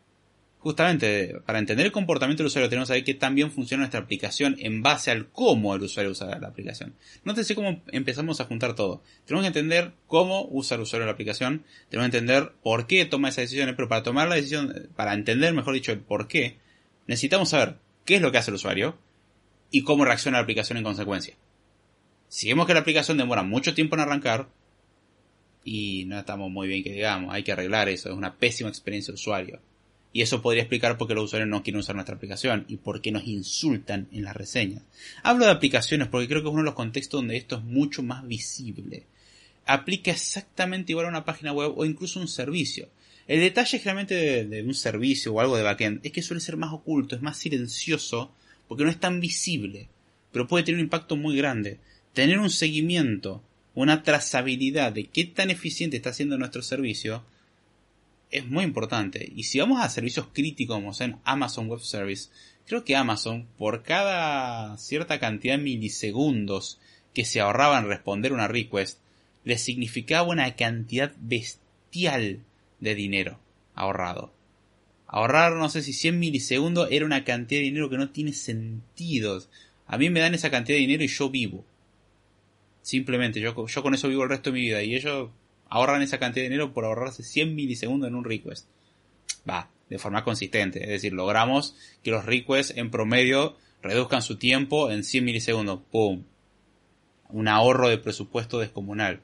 Justamente, 0.58 1.40
para 1.44 1.58
entender 1.58 1.86
el 1.86 1.92
comportamiento 1.92 2.42
del 2.42 2.48
usuario 2.48 2.68
tenemos 2.68 2.88
que 2.88 2.92
saber 2.92 3.04
que 3.04 3.14
también 3.14 3.50
funciona 3.50 3.82
nuestra 3.82 4.00
aplicación 4.00 4.56
en 4.58 4.82
base 4.82 5.10
al 5.10 5.28
cómo 5.28 5.74
el 5.74 5.82
usuario 5.82 6.12
usa 6.12 6.38
la 6.38 6.48
aplicación. 6.48 6.94
No 7.24 7.34
sé 7.34 7.54
cómo 7.54 7.82
empezamos 7.88 8.40
a 8.40 8.44
juntar 8.44 8.74
todo. 8.74 9.02
Tenemos 9.26 9.42
que 9.42 9.48
entender 9.48 9.92
cómo 10.06 10.46
usa 10.50 10.76
el 10.76 10.82
usuario 10.82 11.06
la 11.06 11.12
aplicación, 11.12 11.64
tenemos 11.88 12.10
que 12.10 12.16
entender 12.18 12.52
por 12.62 12.86
qué 12.86 13.04
toma 13.06 13.28
esas 13.28 13.44
decisiones, 13.44 13.74
pero 13.76 13.88
para 13.88 14.04
tomar 14.04 14.28
la 14.28 14.36
decisión, 14.36 14.88
para 14.94 15.14
entender, 15.14 15.52
mejor 15.52 15.74
dicho, 15.74 15.90
el 15.90 15.98
por 15.98 16.28
qué, 16.28 16.58
necesitamos 17.08 17.50
saber 17.50 17.78
qué 18.04 18.16
es 18.16 18.22
lo 18.22 18.30
que 18.30 18.38
hace 18.38 18.50
el 18.50 18.56
usuario 18.56 18.96
y 19.70 19.82
cómo 19.82 20.04
reacciona 20.04 20.38
la 20.38 20.42
aplicación 20.42 20.78
en 20.78 20.84
consecuencia. 20.84 21.34
Si 22.32 22.48
vemos 22.48 22.66
que 22.66 22.72
la 22.72 22.80
aplicación 22.80 23.18
demora 23.18 23.42
mucho 23.42 23.74
tiempo 23.74 23.94
en 23.94 24.00
arrancar 24.00 24.48
y 25.66 26.06
no 26.06 26.18
estamos 26.18 26.50
muy 26.50 26.66
bien 26.66 26.82
que 26.82 26.90
digamos, 26.90 27.30
hay 27.30 27.42
que 27.42 27.52
arreglar 27.52 27.90
eso, 27.90 28.08
es 28.08 28.16
una 28.16 28.38
pésima 28.38 28.70
experiencia 28.70 29.12
de 29.12 29.16
usuario. 29.16 29.60
Y 30.14 30.22
eso 30.22 30.40
podría 30.40 30.62
explicar 30.62 30.96
por 30.96 31.06
qué 31.06 31.14
los 31.14 31.24
usuarios 31.24 31.50
no 31.50 31.62
quieren 31.62 31.80
usar 31.80 31.94
nuestra 31.94 32.14
aplicación 32.14 32.64
y 32.68 32.78
por 32.78 33.02
qué 33.02 33.12
nos 33.12 33.26
insultan 33.26 34.08
en 34.12 34.24
las 34.24 34.34
reseñas. 34.34 34.82
Hablo 35.22 35.44
de 35.44 35.50
aplicaciones 35.50 36.08
porque 36.08 36.26
creo 36.26 36.40
que 36.40 36.48
es 36.48 36.52
uno 36.52 36.62
de 36.62 36.70
los 36.70 36.74
contextos 36.74 37.18
donde 37.18 37.36
esto 37.36 37.56
es 37.56 37.64
mucho 37.64 38.02
más 38.02 38.26
visible. 38.26 39.04
Aplica 39.66 40.10
exactamente 40.10 40.92
igual 40.92 41.04
a 41.04 41.10
una 41.10 41.26
página 41.26 41.52
web 41.52 41.74
o 41.76 41.84
incluso 41.84 42.18
un 42.18 42.28
servicio. 42.28 42.88
El 43.28 43.40
detalle 43.40 43.78
generalmente 43.78 44.46
de, 44.46 44.62
un 44.62 44.74
servicio 44.74 45.34
o 45.34 45.40
algo 45.40 45.58
de 45.58 45.64
backend 45.64 46.00
es 46.02 46.12
que 46.12 46.22
suele 46.22 46.40
ser 46.40 46.56
más 46.56 46.72
oculto, 46.72 47.14
es 47.14 47.20
más 47.20 47.36
silencioso, 47.36 48.32
porque 48.68 48.84
no 48.84 48.90
es 48.90 48.98
tan 48.98 49.20
visible, 49.20 49.90
pero 50.32 50.48
puede 50.48 50.64
tener 50.64 50.78
un 50.78 50.86
impacto 50.86 51.14
muy 51.14 51.36
grande. 51.36 51.78
Tener 52.12 52.38
un 52.38 52.50
seguimiento, 52.50 53.42
una 53.74 54.02
trazabilidad 54.02 54.92
de 54.92 55.06
qué 55.06 55.24
tan 55.24 55.50
eficiente 55.50 55.96
está 55.96 56.10
haciendo 56.10 56.36
nuestro 56.36 56.62
servicio, 56.62 57.24
es 58.30 58.46
muy 58.46 58.64
importante. 58.64 59.32
Y 59.34 59.44
si 59.44 59.60
vamos 59.60 59.80
a 59.80 59.88
servicios 59.88 60.26
críticos 60.32 60.76
como 60.76 60.92
en 61.00 61.18
Amazon 61.24 61.68
Web 61.68 61.80
Service, 61.80 62.30
creo 62.66 62.84
que 62.84 62.96
Amazon, 62.96 63.46
por 63.56 63.82
cada 63.82 64.76
cierta 64.78 65.18
cantidad 65.20 65.56
de 65.56 65.62
milisegundos 65.62 66.78
que 67.14 67.24
se 67.24 67.40
ahorraba 67.40 67.78
en 67.78 67.88
responder 67.88 68.32
una 68.32 68.48
request, 68.48 68.98
le 69.44 69.58
significaba 69.58 70.28
una 70.28 70.54
cantidad 70.56 71.12
bestial 71.20 72.40
de 72.80 72.94
dinero 72.94 73.38
ahorrado. 73.74 74.32
Ahorrar, 75.06 75.54
no 75.54 75.68
sé 75.68 75.82
si 75.82 75.92
100 75.92 76.18
milisegundos 76.18 76.88
era 76.90 77.04
una 77.04 77.24
cantidad 77.24 77.60
de 77.60 77.64
dinero 77.64 77.90
que 77.90 77.98
no 77.98 78.10
tiene 78.10 78.32
sentido. 78.32 79.42
A 79.86 79.98
mí 79.98 80.08
me 80.08 80.20
dan 80.20 80.34
esa 80.34 80.50
cantidad 80.50 80.76
de 80.76 80.80
dinero 80.80 81.04
y 81.04 81.08
yo 81.08 81.28
vivo. 81.28 81.64
Simplemente, 82.82 83.40
yo, 83.40 83.66
yo 83.66 83.82
con 83.82 83.94
eso 83.94 84.08
vivo 84.08 84.24
el 84.24 84.28
resto 84.28 84.50
de 84.50 84.54
mi 84.54 84.60
vida. 84.62 84.82
Y 84.82 84.94
ellos 84.94 85.30
ahorran 85.68 86.02
esa 86.02 86.18
cantidad 86.18 86.44
de 86.44 86.50
dinero 86.50 86.72
por 86.72 86.84
ahorrarse 86.84 87.22
100 87.22 87.54
milisegundos 87.54 88.08
en 88.08 88.14
un 88.14 88.24
request. 88.24 88.66
Va, 89.48 89.70
de 89.88 89.98
forma 89.98 90.24
consistente. 90.24 90.82
Es 90.82 90.90
decir, 90.90 91.12
logramos 91.12 91.76
que 92.02 92.10
los 92.10 92.26
requests 92.26 92.74
en 92.76 92.90
promedio 92.90 93.56
reduzcan 93.82 94.22
su 94.22 94.36
tiempo 94.36 94.90
en 94.90 95.04
100 95.04 95.24
milisegundos. 95.24 95.80
¡Pum! 95.90 96.24
Un 97.28 97.48
ahorro 97.48 97.88
de 97.88 97.98
presupuesto 97.98 98.58
descomunal. 98.58 99.22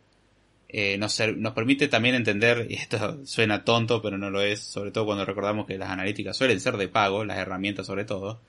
Eh, 0.71 0.99
nos, 0.99 1.19
nos, 1.37 1.55
permite 1.55 1.89
también 1.89 2.15
entender, 2.15 2.67
y 2.69 2.75
esto 2.75 3.21
suena 3.25 3.65
tonto, 3.65 4.03
pero 4.03 4.19
no 4.19 4.31
lo 4.31 4.43
es, 4.43 4.61
sobre 4.61 4.91
todo 4.91 5.07
cuando 5.07 5.25
recordamos 5.25 5.67
que 5.67 5.79
las 5.79 5.91
analíticas 5.91 6.37
suelen 6.37 6.61
ser 6.61 6.77
de 6.77 6.89
pago, 6.89 7.25
las 7.25 7.39
herramientas 7.39 7.87
sobre 7.87 8.05
todo, 8.05 8.41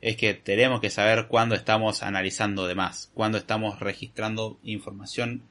es 0.00 0.16
que 0.16 0.34
tenemos 0.34 0.80
que 0.80 0.90
saber 0.90 1.26
cuándo 1.28 1.54
estamos 1.54 2.02
analizando 2.02 2.66
de 2.66 2.74
más, 2.74 3.10
cuándo 3.14 3.38
estamos 3.38 3.80
registrando 3.80 4.58
información 4.62 5.42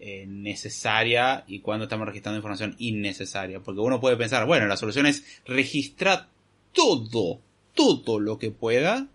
eh, 0.00 0.26
necesaria 0.26 1.44
y 1.46 1.60
cuándo 1.60 1.84
estamos 1.84 2.06
registrando 2.06 2.38
información 2.38 2.76
innecesaria. 2.78 3.60
Porque 3.60 3.80
uno 3.80 4.00
puede 4.00 4.16
pensar, 4.16 4.46
bueno, 4.46 4.66
la 4.66 4.76
solución 4.76 5.06
es 5.06 5.42
registrar 5.44 6.28
todo, 6.72 7.40
todo 7.74 8.20
lo 8.20 8.38
que 8.38 8.50
pueda, 8.50 9.08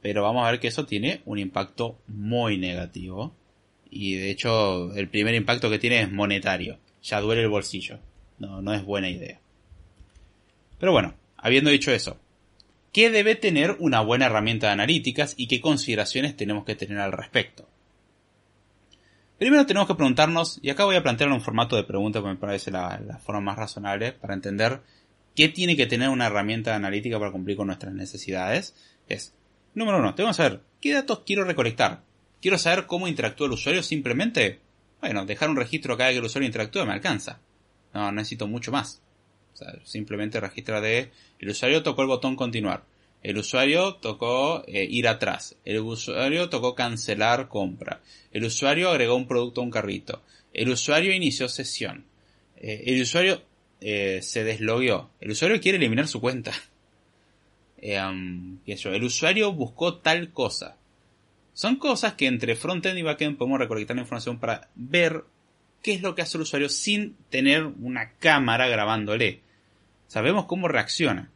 pero 0.00 0.22
vamos 0.22 0.46
a 0.46 0.50
ver 0.50 0.60
que 0.60 0.68
eso 0.68 0.86
tiene 0.86 1.22
un 1.24 1.38
impacto 1.38 1.98
muy 2.06 2.58
negativo. 2.58 3.34
Y 3.90 4.14
de 4.14 4.30
hecho, 4.30 4.94
el 4.94 5.08
primer 5.08 5.34
impacto 5.34 5.70
que 5.70 5.78
tiene 5.78 6.02
es 6.02 6.12
monetario. 6.12 6.78
Ya 7.02 7.20
duele 7.20 7.42
el 7.42 7.48
bolsillo. 7.48 7.98
No, 8.38 8.62
no 8.62 8.72
es 8.72 8.84
buena 8.84 9.08
idea. 9.08 9.40
Pero 10.78 10.92
bueno, 10.92 11.14
habiendo 11.38 11.70
dicho 11.70 11.90
eso, 11.90 12.18
¿qué 12.98 13.10
debe 13.10 13.36
tener 13.36 13.76
una 13.78 14.00
buena 14.00 14.26
herramienta 14.26 14.66
de 14.66 14.72
analíticas 14.72 15.34
y 15.36 15.46
qué 15.46 15.60
consideraciones 15.60 16.36
tenemos 16.36 16.64
que 16.64 16.74
tener 16.74 16.98
al 16.98 17.12
respecto? 17.12 17.68
Primero 19.38 19.66
tenemos 19.66 19.86
que 19.86 19.94
preguntarnos, 19.94 20.58
y 20.62 20.70
acá 20.70 20.84
voy 20.84 20.96
a 20.96 21.02
plantear 21.04 21.30
un 21.30 21.40
formato 21.40 21.76
de 21.76 21.84
pregunta 21.84 22.20
que 22.20 22.26
me 22.26 22.34
parece 22.34 22.72
la, 22.72 23.20
forma 23.24 23.40
más 23.40 23.56
razonable 23.56 24.10
para 24.14 24.34
entender 24.34 24.80
qué 25.36 25.48
tiene 25.48 25.76
que 25.76 25.86
tener 25.86 26.08
una 26.08 26.26
herramienta 26.26 26.74
analítica 26.74 27.20
para 27.20 27.30
cumplir 27.30 27.56
con 27.56 27.68
nuestras 27.68 27.94
necesidades. 27.94 28.74
Es, 29.08 29.32
número 29.74 30.00
uno, 30.00 30.16
tengo 30.16 30.30
que 30.30 30.34
saber 30.34 30.62
qué 30.80 30.92
datos 30.92 31.22
quiero 31.24 31.44
recolectar. 31.44 32.02
Quiero 32.42 32.58
saber 32.58 32.86
cómo 32.86 33.06
interactúa 33.06 33.46
el 33.46 33.52
usuario 33.52 33.84
simplemente. 33.84 34.58
Bueno, 35.00 35.24
dejar 35.24 35.50
un 35.50 35.56
registro 35.56 35.96
cada 35.96 36.08
vez 36.08 36.16
que 36.16 36.18
el 36.18 36.26
usuario 36.26 36.48
interactúa 36.48 36.84
me 36.84 36.94
alcanza. 36.94 37.38
No, 37.94 38.10
necesito 38.10 38.48
mucho 38.48 38.72
más. 38.72 39.00
Simplemente 39.84 40.40
registra 40.40 40.80
de 40.80 41.10
el 41.38 41.48
usuario 41.48 41.82
tocó 41.82 42.02
el 42.02 42.08
botón 42.08 42.36
continuar. 42.36 42.84
El 43.22 43.38
usuario 43.38 43.94
tocó 43.96 44.64
eh, 44.66 44.86
ir 44.88 45.08
atrás. 45.08 45.56
El 45.64 45.80
usuario 45.80 46.48
tocó 46.48 46.74
cancelar 46.74 47.48
compra. 47.48 48.00
El 48.32 48.44
usuario 48.44 48.90
agregó 48.90 49.16
un 49.16 49.26
producto 49.26 49.60
a 49.60 49.64
un 49.64 49.70
carrito. 49.70 50.22
El 50.52 50.70
usuario 50.70 51.12
inició 51.12 51.48
sesión. 51.48 52.04
Eh, 52.56 52.84
el 52.86 53.02
usuario 53.02 53.42
eh, 53.80 54.20
se 54.22 54.44
deslogueó. 54.44 55.10
El 55.20 55.32
usuario 55.32 55.60
quiere 55.60 55.78
eliminar 55.78 56.08
su 56.08 56.20
cuenta. 56.20 56.52
El 57.80 59.04
usuario 59.04 59.52
buscó 59.52 59.98
tal 59.98 60.32
cosa. 60.32 60.76
Son 61.52 61.76
cosas 61.76 62.14
que 62.14 62.26
entre 62.26 62.56
frontend 62.56 62.98
y 62.98 63.02
backend 63.02 63.36
podemos 63.36 63.60
recolectar 63.60 63.94
la 63.94 64.02
información 64.02 64.38
para 64.38 64.68
ver 64.74 65.24
qué 65.82 65.92
es 65.92 66.02
lo 66.02 66.14
que 66.14 66.22
hace 66.22 66.36
el 66.36 66.42
usuario 66.42 66.68
sin 66.68 67.16
tener 67.30 67.64
una 67.64 68.12
cámara 68.18 68.68
grabándole. 68.68 69.40
Sabemos 70.08 70.46
cómo 70.46 70.68
reacciona. 70.68 71.30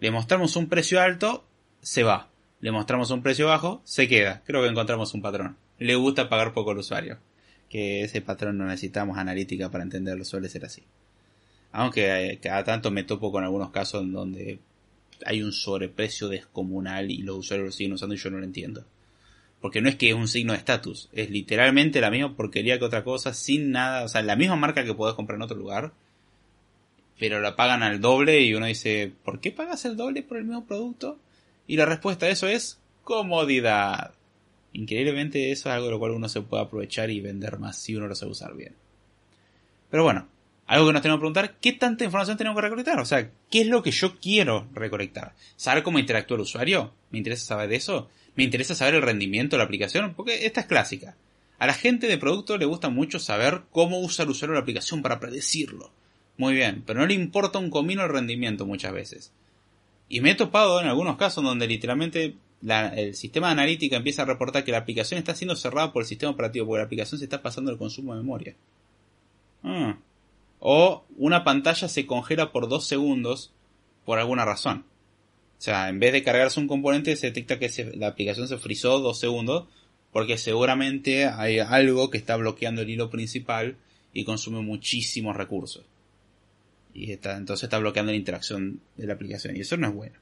Le 0.00 0.10
mostramos 0.10 0.56
un 0.56 0.68
precio 0.68 1.00
alto, 1.00 1.44
se 1.80 2.02
va. 2.02 2.30
Le 2.60 2.72
mostramos 2.72 3.10
un 3.10 3.22
precio 3.22 3.46
bajo, 3.46 3.82
se 3.84 4.08
queda. 4.08 4.42
Creo 4.46 4.62
que 4.62 4.68
encontramos 4.68 5.14
un 5.14 5.22
patrón. 5.22 5.56
Le 5.78 5.94
gusta 5.94 6.28
pagar 6.28 6.52
poco 6.52 6.72
al 6.72 6.78
usuario. 6.78 7.18
Que 7.68 8.02
ese 8.02 8.22
patrón 8.22 8.58
no 8.58 8.66
necesitamos 8.66 9.18
analítica 9.18 9.70
para 9.70 9.84
entenderlo, 9.84 10.24
suele 10.24 10.48
ser 10.48 10.64
así. 10.64 10.82
Aunque 11.70 12.30
eh, 12.30 12.38
cada 12.40 12.64
tanto 12.64 12.90
me 12.90 13.04
topo 13.04 13.30
con 13.30 13.44
algunos 13.44 13.70
casos 13.70 14.02
en 14.02 14.12
donde 14.12 14.58
hay 15.26 15.42
un 15.42 15.52
sobreprecio 15.52 16.28
descomunal 16.28 17.10
y 17.10 17.18
los 17.18 17.38
usuarios 17.38 17.66
lo 17.66 17.72
siguen 17.72 17.92
usando 17.92 18.14
y 18.14 18.18
yo 18.18 18.30
no 18.30 18.38
lo 18.38 18.44
entiendo. 18.44 18.84
Porque 19.60 19.80
no 19.80 19.88
es 19.88 19.96
que 19.96 20.10
es 20.10 20.14
un 20.14 20.28
signo 20.28 20.52
de 20.52 20.58
estatus, 20.58 21.08
es 21.12 21.30
literalmente 21.30 22.00
la 22.00 22.10
misma 22.10 22.36
porquería 22.36 22.78
que 22.78 22.84
otra 22.84 23.02
cosa, 23.02 23.32
sin 23.32 23.70
nada, 23.70 24.04
o 24.04 24.08
sea, 24.08 24.22
la 24.22 24.36
misma 24.36 24.56
marca 24.56 24.84
que 24.84 24.94
podés 24.94 25.14
comprar 25.14 25.36
en 25.36 25.42
otro 25.42 25.56
lugar, 25.56 25.92
pero 27.18 27.40
la 27.40 27.56
pagan 27.56 27.82
al 27.82 28.00
doble 28.00 28.40
y 28.40 28.54
uno 28.54 28.66
dice, 28.66 29.12
¿por 29.24 29.40
qué 29.40 29.52
pagas 29.52 29.84
el 29.84 29.96
doble 29.96 30.22
por 30.22 30.36
el 30.36 30.44
mismo 30.44 30.66
producto? 30.66 31.18
Y 31.66 31.76
la 31.76 31.86
respuesta 31.86 32.26
a 32.26 32.30
eso 32.30 32.48
es 32.48 32.80
comodidad. 33.02 34.14
Increíblemente 34.72 35.52
eso 35.52 35.68
es 35.68 35.74
algo 35.74 35.86
de 35.86 35.92
lo 35.92 35.98
cual 35.98 36.12
uno 36.12 36.28
se 36.28 36.42
puede 36.42 36.64
aprovechar 36.64 37.10
y 37.10 37.20
vender 37.20 37.58
más 37.58 37.78
si 37.78 37.94
uno 37.94 38.08
lo 38.08 38.14
sabe 38.14 38.32
usar 38.32 38.54
bien. 38.56 38.74
Pero 39.90 40.02
bueno, 40.02 40.26
algo 40.66 40.86
que 40.86 40.92
nos 40.92 41.02
tenemos 41.02 41.18
que 41.18 41.22
preguntar, 41.22 41.56
¿qué 41.60 41.72
tanta 41.72 42.04
información 42.04 42.36
tenemos 42.36 42.56
que 42.56 42.62
recolectar? 42.62 42.98
O 42.98 43.04
sea, 43.04 43.30
¿qué 43.50 43.60
es 43.60 43.66
lo 43.68 43.82
que 43.82 43.92
yo 43.92 44.18
quiero 44.18 44.66
recolectar? 44.72 45.34
¿Saber 45.56 45.82
cómo 45.82 45.98
interactúa 45.98 46.36
el 46.36 46.42
usuario? 46.42 46.92
¿Me 47.10 47.18
interesa 47.18 47.44
saber 47.44 47.72
eso? 47.72 48.08
¿Me 48.34 48.42
interesa 48.42 48.74
saber 48.74 48.96
el 48.96 49.02
rendimiento 49.02 49.54
de 49.54 49.58
la 49.58 49.64
aplicación? 49.64 50.14
Porque 50.14 50.46
esta 50.46 50.60
es 50.60 50.66
clásica. 50.66 51.16
A 51.58 51.66
la 51.66 51.74
gente 51.74 52.08
de 52.08 52.18
producto 52.18 52.58
le 52.58 52.64
gusta 52.64 52.88
mucho 52.88 53.20
saber 53.20 53.62
cómo 53.70 54.00
usa 54.00 54.24
el 54.24 54.30
usuario 54.30 54.54
la 54.54 54.60
aplicación 54.60 55.02
para 55.02 55.20
predecirlo. 55.20 55.92
Muy 56.36 56.54
bien, 56.54 56.82
pero 56.84 57.00
no 57.00 57.06
le 57.06 57.14
importa 57.14 57.58
un 57.58 57.70
comino 57.70 58.02
el 58.02 58.10
rendimiento 58.10 58.66
muchas 58.66 58.92
veces. 58.92 59.32
Y 60.08 60.20
me 60.20 60.32
he 60.32 60.34
topado 60.34 60.80
en 60.80 60.86
algunos 60.86 61.16
casos 61.16 61.44
donde 61.44 61.66
literalmente 61.66 62.36
el 62.62 63.14
sistema 63.14 63.48
de 63.48 63.52
analítica 63.52 63.96
empieza 63.96 64.22
a 64.22 64.26
reportar 64.26 64.64
que 64.64 64.72
la 64.72 64.78
aplicación 64.78 65.18
está 65.18 65.34
siendo 65.34 65.54
cerrada 65.54 65.92
por 65.92 66.02
el 66.02 66.08
sistema 66.08 66.32
operativo 66.32 66.66
porque 66.66 66.78
la 66.78 66.84
aplicación 66.84 67.18
se 67.18 67.24
está 67.24 67.42
pasando 67.42 67.70
el 67.70 67.78
consumo 67.78 68.14
de 68.14 68.20
memoria. 68.20 68.56
Ah. 69.62 69.98
O 70.58 71.04
una 71.16 71.44
pantalla 71.44 71.88
se 71.88 72.06
congela 72.06 72.52
por 72.52 72.68
dos 72.68 72.86
segundos 72.86 73.52
por 74.04 74.18
alguna 74.18 74.44
razón. 74.44 74.84
O 75.58 75.62
sea, 75.64 75.88
en 75.88 76.00
vez 76.00 76.12
de 76.12 76.22
cargarse 76.22 76.60
un 76.60 76.68
componente 76.68 77.16
se 77.16 77.28
detecta 77.28 77.58
que 77.58 77.92
la 77.96 78.08
aplicación 78.08 78.48
se 78.48 78.58
frizó 78.58 78.98
dos 78.98 79.18
segundos 79.18 79.68
porque 80.12 80.36
seguramente 80.36 81.26
hay 81.26 81.60
algo 81.60 82.10
que 82.10 82.18
está 82.18 82.36
bloqueando 82.36 82.82
el 82.82 82.90
hilo 82.90 83.10
principal 83.10 83.76
y 84.12 84.24
consume 84.24 84.60
muchísimos 84.60 85.36
recursos 85.36 85.84
y 86.94 87.12
está, 87.12 87.36
entonces 87.36 87.64
está 87.64 87.78
bloqueando 87.78 88.12
la 88.12 88.16
interacción 88.16 88.80
de 88.96 89.06
la 89.06 89.14
aplicación 89.14 89.56
y 89.56 89.60
eso 89.60 89.76
no 89.76 89.88
es 89.88 89.94
bueno. 89.94 90.18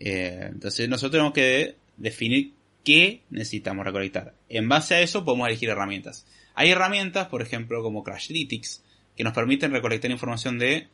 Eh, 0.00 0.48
entonces 0.50 0.88
nosotros 0.88 1.12
tenemos 1.12 1.32
que 1.32 1.76
definir 1.96 2.54
qué 2.84 3.22
necesitamos 3.30 3.84
recolectar. 3.84 4.34
En 4.48 4.68
base 4.68 4.94
a 4.94 5.00
eso 5.02 5.24
podemos 5.24 5.46
elegir 5.46 5.68
herramientas. 5.68 6.26
Hay 6.54 6.70
herramientas, 6.70 7.28
por 7.28 7.42
ejemplo, 7.42 7.82
como 7.82 8.02
Crashlytics, 8.02 8.82
que 9.16 9.24
nos 9.24 9.34
permiten 9.34 9.72
recolectar 9.72 10.10
información 10.10 10.58
de 10.58 10.88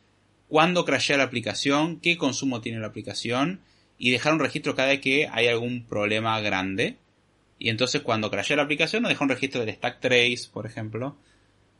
cuándo 0.49 0.85
crashea 0.85 1.17
la 1.17 1.23
aplicación, 1.23 1.99
qué 1.99 2.17
consumo 2.17 2.61
tiene 2.61 2.79
la 2.79 2.87
aplicación 2.87 3.61
y 3.97 4.11
dejar 4.11 4.33
un 4.33 4.39
registro 4.39 4.75
cada 4.75 4.89
vez 4.89 4.99
que 4.99 5.27
hay 5.31 5.47
algún 5.47 5.85
problema 5.85 6.39
grande. 6.41 6.97
Y 7.57 7.69
entonces 7.69 8.01
cuando 8.01 8.29
crashea 8.29 8.57
la 8.57 8.63
aplicación 8.63 9.03
nos 9.03 9.09
deja 9.09 9.23
un 9.23 9.29
registro 9.29 9.61
del 9.61 9.73
stack 9.73 10.01
trace, 10.01 10.49
por 10.51 10.65
ejemplo, 10.65 11.17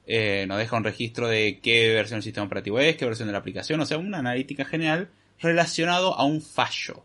eh, 0.08 0.46
nos 0.48 0.58
deja 0.58 0.78
un 0.78 0.84
registro 0.84 1.28
de 1.28 1.60
qué 1.62 1.94
versión 1.94 2.18
del 2.18 2.24
sistema 2.24 2.46
operativo 2.46 2.80
es, 2.80 2.96
qué 2.96 3.06
versión 3.06 3.28
de 3.28 3.34
la 3.34 3.40
aplicación, 3.40 3.80
o 3.80 3.86
sea, 3.86 3.98
una 3.98 4.20
analítica 4.20 4.66
general 4.66 5.10
relacionado 5.40 6.18
a 6.18 6.24
un 6.26 6.42
fallo. 6.42 7.04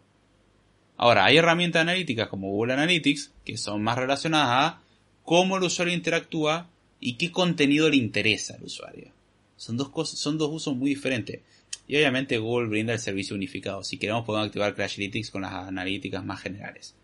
Ahora, 0.97 1.25
hay 1.25 1.39
herramientas 1.39 1.81
analíticas 1.81 2.29
como 2.29 2.51
Google 2.51 2.75
Analytics 2.75 3.33
que 3.45 3.57
son 3.57 3.83
más 3.83 3.97
relacionadas 3.97 4.49
a 4.51 4.81
cómo 5.25 5.57
el 5.57 5.63
usuario 5.63 5.95
interactúa 5.95 6.69
y 7.01 7.15
qué 7.15 7.33
contenido 7.33 7.89
le 7.89 7.97
interesa 7.97 8.55
al 8.55 8.65
usuario. 8.65 9.11
Son 9.57 9.77
dos 9.77 9.89
cosas, 9.89 10.19
son 10.19 10.37
dos 10.37 10.51
usos 10.53 10.77
muy 10.77 10.91
diferentes. 10.91 11.41
Y 11.87 11.97
obviamente 11.97 12.39
Google 12.39 12.69
brinda 12.69 12.93
el 12.93 12.99
servicio 12.99 13.35
unificado. 13.35 13.83
Si 13.83 13.99
queremos 13.99 14.25
podemos 14.25 14.47
activar 14.47 14.75
Crashlytics 14.75 15.31
con 15.31 15.43
las 15.43 15.53
analíticas 15.53 16.25
más 16.25 16.41
generales. 16.41 16.95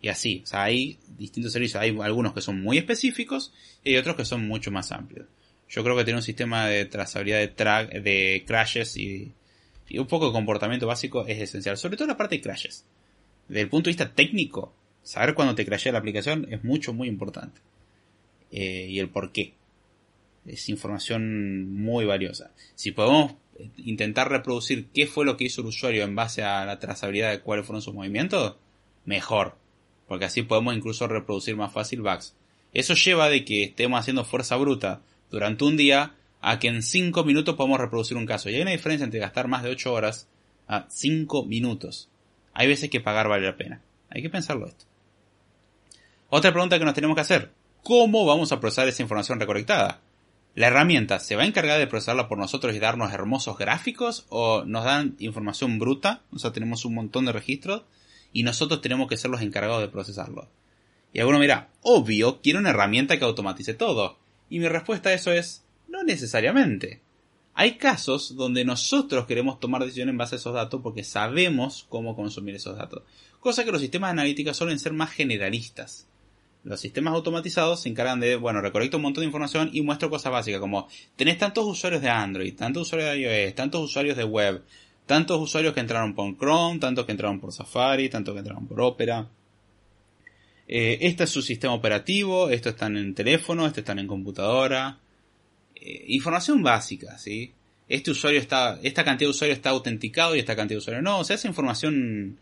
Y 0.00 0.08
así, 0.08 0.42
o 0.44 0.46
sea, 0.46 0.64
hay 0.64 0.98
distintos 1.16 1.52
servicios. 1.52 1.82
Hay 1.82 1.96
algunos 2.00 2.32
que 2.32 2.40
son 2.40 2.60
muy 2.62 2.78
específicos 2.78 3.52
y 3.82 3.90
hay 3.90 3.96
otros 3.96 4.16
que 4.16 4.24
son 4.24 4.46
mucho 4.46 4.70
más 4.70 4.92
amplios. 4.92 5.26
Yo 5.68 5.82
creo 5.82 5.96
que 5.96 6.04
tener 6.04 6.16
un 6.16 6.22
sistema 6.22 6.66
de 6.66 6.84
trazabilidad 6.86 7.38
de, 7.38 7.48
track, 7.48 7.92
de 7.92 8.44
crashes 8.46 8.96
y, 8.96 9.32
un 9.94 10.06
poco 10.06 10.26
de 10.26 10.32
comportamiento 10.32 10.86
básico 10.86 11.26
es 11.26 11.40
esencial. 11.40 11.76
Sobre 11.76 11.96
todo 11.96 12.08
la 12.08 12.16
parte 12.16 12.36
de 12.36 12.42
crashes. 12.42 12.84
Desde 13.48 13.62
el 13.62 13.68
punto 13.68 13.88
de 13.88 13.90
vista 13.90 14.14
técnico, 14.14 14.74
saber 15.02 15.34
cuándo 15.34 15.54
te 15.54 15.64
crashea 15.64 15.92
la 15.92 15.98
aplicación 15.98 16.46
es 16.50 16.62
mucho, 16.64 16.92
muy 16.92 17.08
importante. 17.08 17.60
Eh, 18.50 18.86
y 18.88 18.98
el 18.98 19.08
por 19.08 19.32
qué. 19.32 19.54
Es 20.46 20.68
información 20.68 21.70
muy 21.70 22.04
valiosa. 22.06 22.52
Si 22.74 22.92
podemos 22.92 23.34
intentar 23.76 24.30
reproducir 24.30 24.86
qué 24.94 25.06
fue 25.06 25.26
lo 25.26 25.36
que 25.36 25.44
hizo 25.44 25.60
el 25.60 25.66
usuario 25.66 26.04
en 26.04 26.14
base 26.14 26.42
a 26.42 26.64
la 26.64 26.78
trazabilidad 26.78 27.30
de 27.30 27.40
cuáles 27.40 27.66
fueron 27.66 27.82
sus 27.82 27.92
movimientos, 27.92 28.56
mejor 29.04 29.56
porque 30.08 30.24
así 30.24 30.42
podemos 30.42 30.74
incluso 30.74 31.06
reproducir 31.06 31.56
más 31.56 31.72
fácil 31.72 32.00
bugs. 32.00 32.34
Eso 32.72 32.94
lleva 32.94 33.28
de 33.28 33.44
que 33.44 33.64
estemos 33.64 34.00
haciendo 34.00 34.24
fuerza 34.24 34.56
bruta 34.56 35.02
durante 35.30 35.64
un 35.64 35.76
día 35.76 36.14
a 36.40 36.58
que 36.58 36.68
en 36.68 36.82
5 36.82 37.24
minutos 37.24 37.54
podamos 37.54 37.78
reproducir 37.78 38.16
un 38.16 38.26
caso. 38.26 38.48
Y 38.48 38.54
hay 38.54 38.62
una 38.62 38.70
diferencia 38.70 39.04
entre 39.04 39.20
gastar 39.20 39.48
más 39.48 39.62
de 39.62 39.70
8 39.70 39.92
horas 39.92 40.28
a 40.66 40.86
5 40.88 41.44
minutos. 41.44 42.08
Hay 42.54 42.66
veces 42.66 42.90
que 42.90 43.00
pagar 43.00 43.28
vale 43.28 43.46
la 43.46 43.56
pena. 43.56 43.80
Hay 44.10 44.22
que 44.22 44.30
pensarlo 44.30 44.66
esto. 44.66 44.84
Otra 46.30 46.52
pregunta 46.52 46.78
que 46.78 46.84
nos 46.84 46.94
tenemos 46.94 47.14
que 47.14 47.22
hacer. 47.22 47.52
¿Cómo 47.82 48.26
vamos 48.26 48.52
a 48.52 48.60
procesar 48.60 48.88
esa 48.88 49.02
información 49.02 49.40
recolectada? 49.40 50.00
¿La 50.54 50.66
herramienta 50.66 51.20
se 51.20 51.36
va 51.36 51.42
a 51.42 51.46
encargar 51.46 51.78
de 51.78 51.86
procesarla 51.86 52.28
por 52.28 52.38
nosotros 52.38 52.74
y 52.74 52.78
darnos 52.78 53.12
hermosos 53.12 53.56
gráficos? 53.56 54.26
¿O 54.28 54.64
nos 54.64 54.84
dan 54.84 55.16
información 55.18 55.78
bruta? 55.78 56.22
O 56.32 56.38
sea, 56.38 56.52
tenemos 56.52 56.84
un 56.84 56.94
montón 56.94 57.26
de 57.26 57.32
registros 57.32 57.82
y 58.32 58.42
nosotros 58.42 58.80
tenemos 58.80 59.08
que 59.08 59.16
ser 59.16 59.30
los 59.30 59.42
encargados 59.42 59.80
de 59.80 59.88
procesarlo. 59.88 60.48
Y 61.12 61.20
alguno 61.20 61.38
mira, 61.38 61.70
obvio, 61.82 62.40
quiero 62.42 62.58
una 62.58 62.70
herramienta 62.70 63.18
que 63.18 63.24
automatice 63.24 63.74
todo. 63.74 64.18
Y 64.50 64.58
mi 64.58 64.68
respuesta 64.68 65.10
a 65.10 65.14
eso 65.14 65.32
es, 65.32 65.64
no 65.88 66.02
necesariamente. 66.02 67.00
Hay 67.54 67.76
casos 67.76 68.36
donde 68.36 68.64
nosotros 68.64 69.26
queremos 69.26 69.58
tomar 69.58 69.82
decisiones 69.82 70.12
en 70.12 70.18
base 70.18 70.36
a 70.36 70.38
esos 70.38 70.54
datos 70.54 70.80
porque 70.82 71.02
sabemos 71.02 71.86
cómo 71.88 72.14
consumir 72.14 72.54
esos 72.54 72.76
datos. 72.76 73.02
Cosa 73.40 73.64
que 73.64 73.72
los 73.72 73.80
sistemas 73.80 74.08
de 74.08 74.12
analítica 74.20 74.54
suelen 74.54 74.78
ser 74.78 74.92
más 74.92 75.10
generalistas. 75.10 76.06
Los 76.64 76.80
sistemas 76.80 77.14
automatizados 77.14 77.80
se 77.82 77.88
encargan 77.88 78.20
de, 78.20 78.36
bueno, 78.36 78.60
recolecto 78.60 78.98
un 78.98 79.04
montón 79.04 79.22
de 79.22 79.26
información 79.26 79.70
y 79.72 79.80
muestro 79.80 80.10
cosas 80.10 80.32
básicas 80.32 80.60
como 80.60 80.88
tenés 81.16 81.38
tantos 81.38 81.64
usuarios 81.64 82.02
de 82.02 82.10
Android, 82.10 82.54
tantos 82.54 82.82
usuarios 82.82 83.10
de 83.10 83.46
iOS, 83.46 83.54
tantos 83.54 83.82
usuarios 83.82 84.16
de 84.16 84.24
web, 84.24 84.62
tantos 85.08 85.40
usuarios 85.40 85.72
que 85.72 85.80
entraron 85.80 86.14
por 86.14 86.36
Chrome, 86.36 86.78
tantos 86.78 87.06
que 87.06 87.12
entraron 87.12 87.40
por 87.40 87.50
Safari, 87.50 88.10
tantos 88.10 88.34
que 88.34 88.40
entraron 88.40 88.68
por 88.68 88.80
Opera. 88.82 89.26
Eh, 90.68 90.98
este 91.00 91.24
es 91.24 91.30
su 91.30 91.40
sistema 91.40 91.72
operativo, 91.72 92.50
estos 92.50 92.74
están 92.74 92.96
en 92.98 93.14
teléfono, 93.14 93.66
estos 93.66 93.78
están 93.78 93.98
en 93.98 94.06
computadora. 94.06 94.98
Eh, 95.74 96.04
información 96.08 96.62
básica, 96.62 97.16
¿sí? 97.18 97.52
Este 97.88 98.10
usuario 98.10 98.38
está, 98.38 98.78
esta 98.82 99.02
cantidad 99.02 99.28
de 99.28 99.30
usuarios 99.30 99.56
está 99.56 99.70
autenticado 99.70 100.36
y 100.36 100.40
esta 100.40 100.54
cantidad 100.54 100.76
de 100.76 100.82
usuarios 100.82 101.02
no. 101.02 101.20
O 101.20 101.24
sea, 101.24 101.36
esa 101.36 101.48
información 101.48 102.38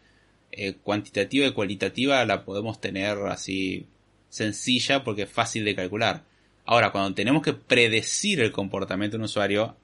eh, 0.51 0.75
cuantitativa 0.83 1.47
y 1.47 1.53
cualitativa 1.53 2.25
la 2.25 2.45
podemos 2.45 2.81
tener 2.81 3.17
así 3.29 3.87
sencilla 4.29 5.05
porque 5.05 5.23
es 5.23 5.31
fácil 5.31 5.65
de 5.65 5.77
calcular. 5.77 6.25
Ahora, 6.65 6.91
cuando 6.91 7.15
tenemos 7.15 7.43
que 7.43 7.55
predecir 7.55 8.41
el 8.41 8.51
comportamiento 8.51 9.17
de 9.17 9.21
un 9.21 9.27
usuario, 9.27 9.77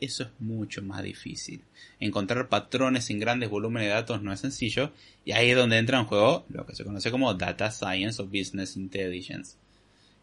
eso 0.00 0.24
es 0.24 0.28
mucho 0.38 0.82
más 0.82 1.02
difícil. 1.02 1.62
Encontrar 2.00 2.48
patrones 2.48 3.10
en 3.10 3.18
grandes 3.18 3.50
volúmenes 3.50 3.88
de 3.88 3.94
datos 3.94 4.22
no 4.22 4.32
es 4.32 4.40
sencillo 4.40 4.92
y 5.24 5.32
ahí 5.32 5.50
es 5.50 5.56
donde 5.56 5.78
entra 5.78 5.98
en 5.98 6.06
juego 6.06 6.46
lo 6.48 6.66
que 6.66 6.74
se 6.74 6.84
conoce 6.84 7.10
como 7.10 7.34
Data 7.34 7.70
Science 7.70 8.22
o 8.22 8.26
Business 8.26 8.76
Intelligence. 8.76 9.56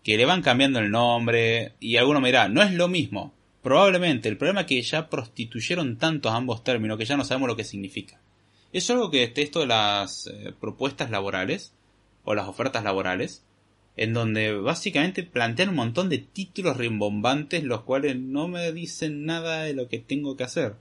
Que 0.04 0.18
le 0.18 0.26
van 0.26 0.42
cambiando 0.42 0.80
el 0.80 0.92
nombre 0.92 1.74
y 1.80 1.98
alguno 1.98 2.22
me 2.22 2.30
dirá, 2.30 2.48
no 2.48 2.62
es 2.62 2.72
lo 2.74 2.88
mismo. 2.88 3.34
Probablemente 3.62 4.30
el 4.30 4.38
problema 4.38 4.62
es 4.62 4.68
que 4.68 4.82
ya 4.82 5.10
prostituyeron 5.10 5.98
tantos 5.98 6.32
ambos 6.32 6.64
términos 6.64 6.98
que 6.98 7.06
ya 7.06 7.18
no 7.18 7.26
sabemos 7.26 7.50
lo 7.50 7.56
que 7.56 7.64
significa. 7.64 8.20
Es 8.72 8.90
algo 8.90 9.10
que 9.10 9.32
esto 9.36 9.62
de 9.62 9.68
las 9.68 10.28
eh, 10.28 10.54
propuestas 10.60 11.10
laborales 11.10 11.74
o 12.24 12.36
las 12.36 12.48
ofertas 12.48 12.84
laborales, 12.84 13.44
en 13.98 14.14
donde 14.14 14.54
básicamente 14.54 15.24
plantean 15.24 15.70
un 15.70 15.76
montón 15.76 16.10
de 16.10 16.18
títulos 16.18 16.78
rimbombantes 16.78 17.64
los 17.64 17.82
cuales 17.82 18.18
no 18.18 18.48
me 18.48 18.72
dicen 18.72 19.26
nada 19.26 19.64
de 19.64 19.74
lo 19.74 19.88
que 19.88 20.00
tengo 20.00 20.36
que 20.36 20.43
hacer. 20.43 20.76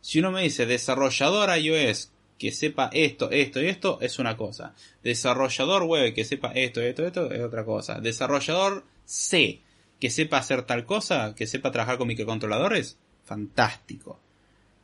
Si 0.00 0.18
uno 0.18 0.30
me 0.30 0.42
dice 0.42 0.66
desarrollador 0.66 1.56
iOS 1.58 2.10
que 2.38 2.52
sepa 2.52 2.90
esto, 2.92 3.30
esto 3.30 3.62
y 3.62 3.66
esto, 3.66 3.98
es 4.00 4.18
una 4.18 4.36
cosa. 4.36 4.74
Desarrollador 5.02 5.84
web 5.84 6.14
que 6.14 6.24
sepa 6.24 6.52
esto, 6.52 6.80
esto, 6.80 7.06
esto, 7.06 7.30
es 7.30 7.40
otra 7.40 7.64
cosa. 7.64 8.00
Desarrollador 8.00 8.84
C 9.04 9.60
que 10.00 10.10
sepa 10.10 10.38
hacer 10.38 10.62
tal 10.62 10.84
cosa, 10.84 11.34
que 11.34 11.46
sepa 11.46 11.72
trabajar 11.72 11.98
con 11.98 12.08
microcontroladores, 12.08 12.98
fantástico. 13.24 14.20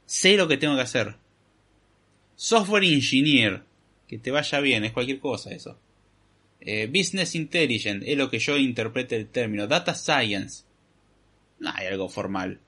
Sé 0.06 0.36
lo 0.36 0.48
que 0.48 0.56
tengo 0.56 0.74
que 0.74 0.82
hacer. 0.82 1.16
Software 2.36 2.84
Engineer, 2.84 3.62
que 4.08 4.18
te 4.18 4.30
vaya 4.30 4.60
bien, 4.60 4.84
es 4.84 4.92
cualquier 4.92 5.20
cosa 5.20 5.50
eso. 5.50 5.78
Eh, 6.64 6.86
business 6.86 7.34
Intelligence, 7.34 8.10
es 8.10 8.16
lo 8.16 8.30
que 8.30 8.38
yo 8.38 8.56
interprete 8.56 9.16
el 9.16 9.26
término. 9.26 9.66
Data 9.66 9.94
Science, 9.94 10.62
no 11.58 11.70
hay 11.74 11.88
algo 11.88 12.08
formal. 12.08 12.60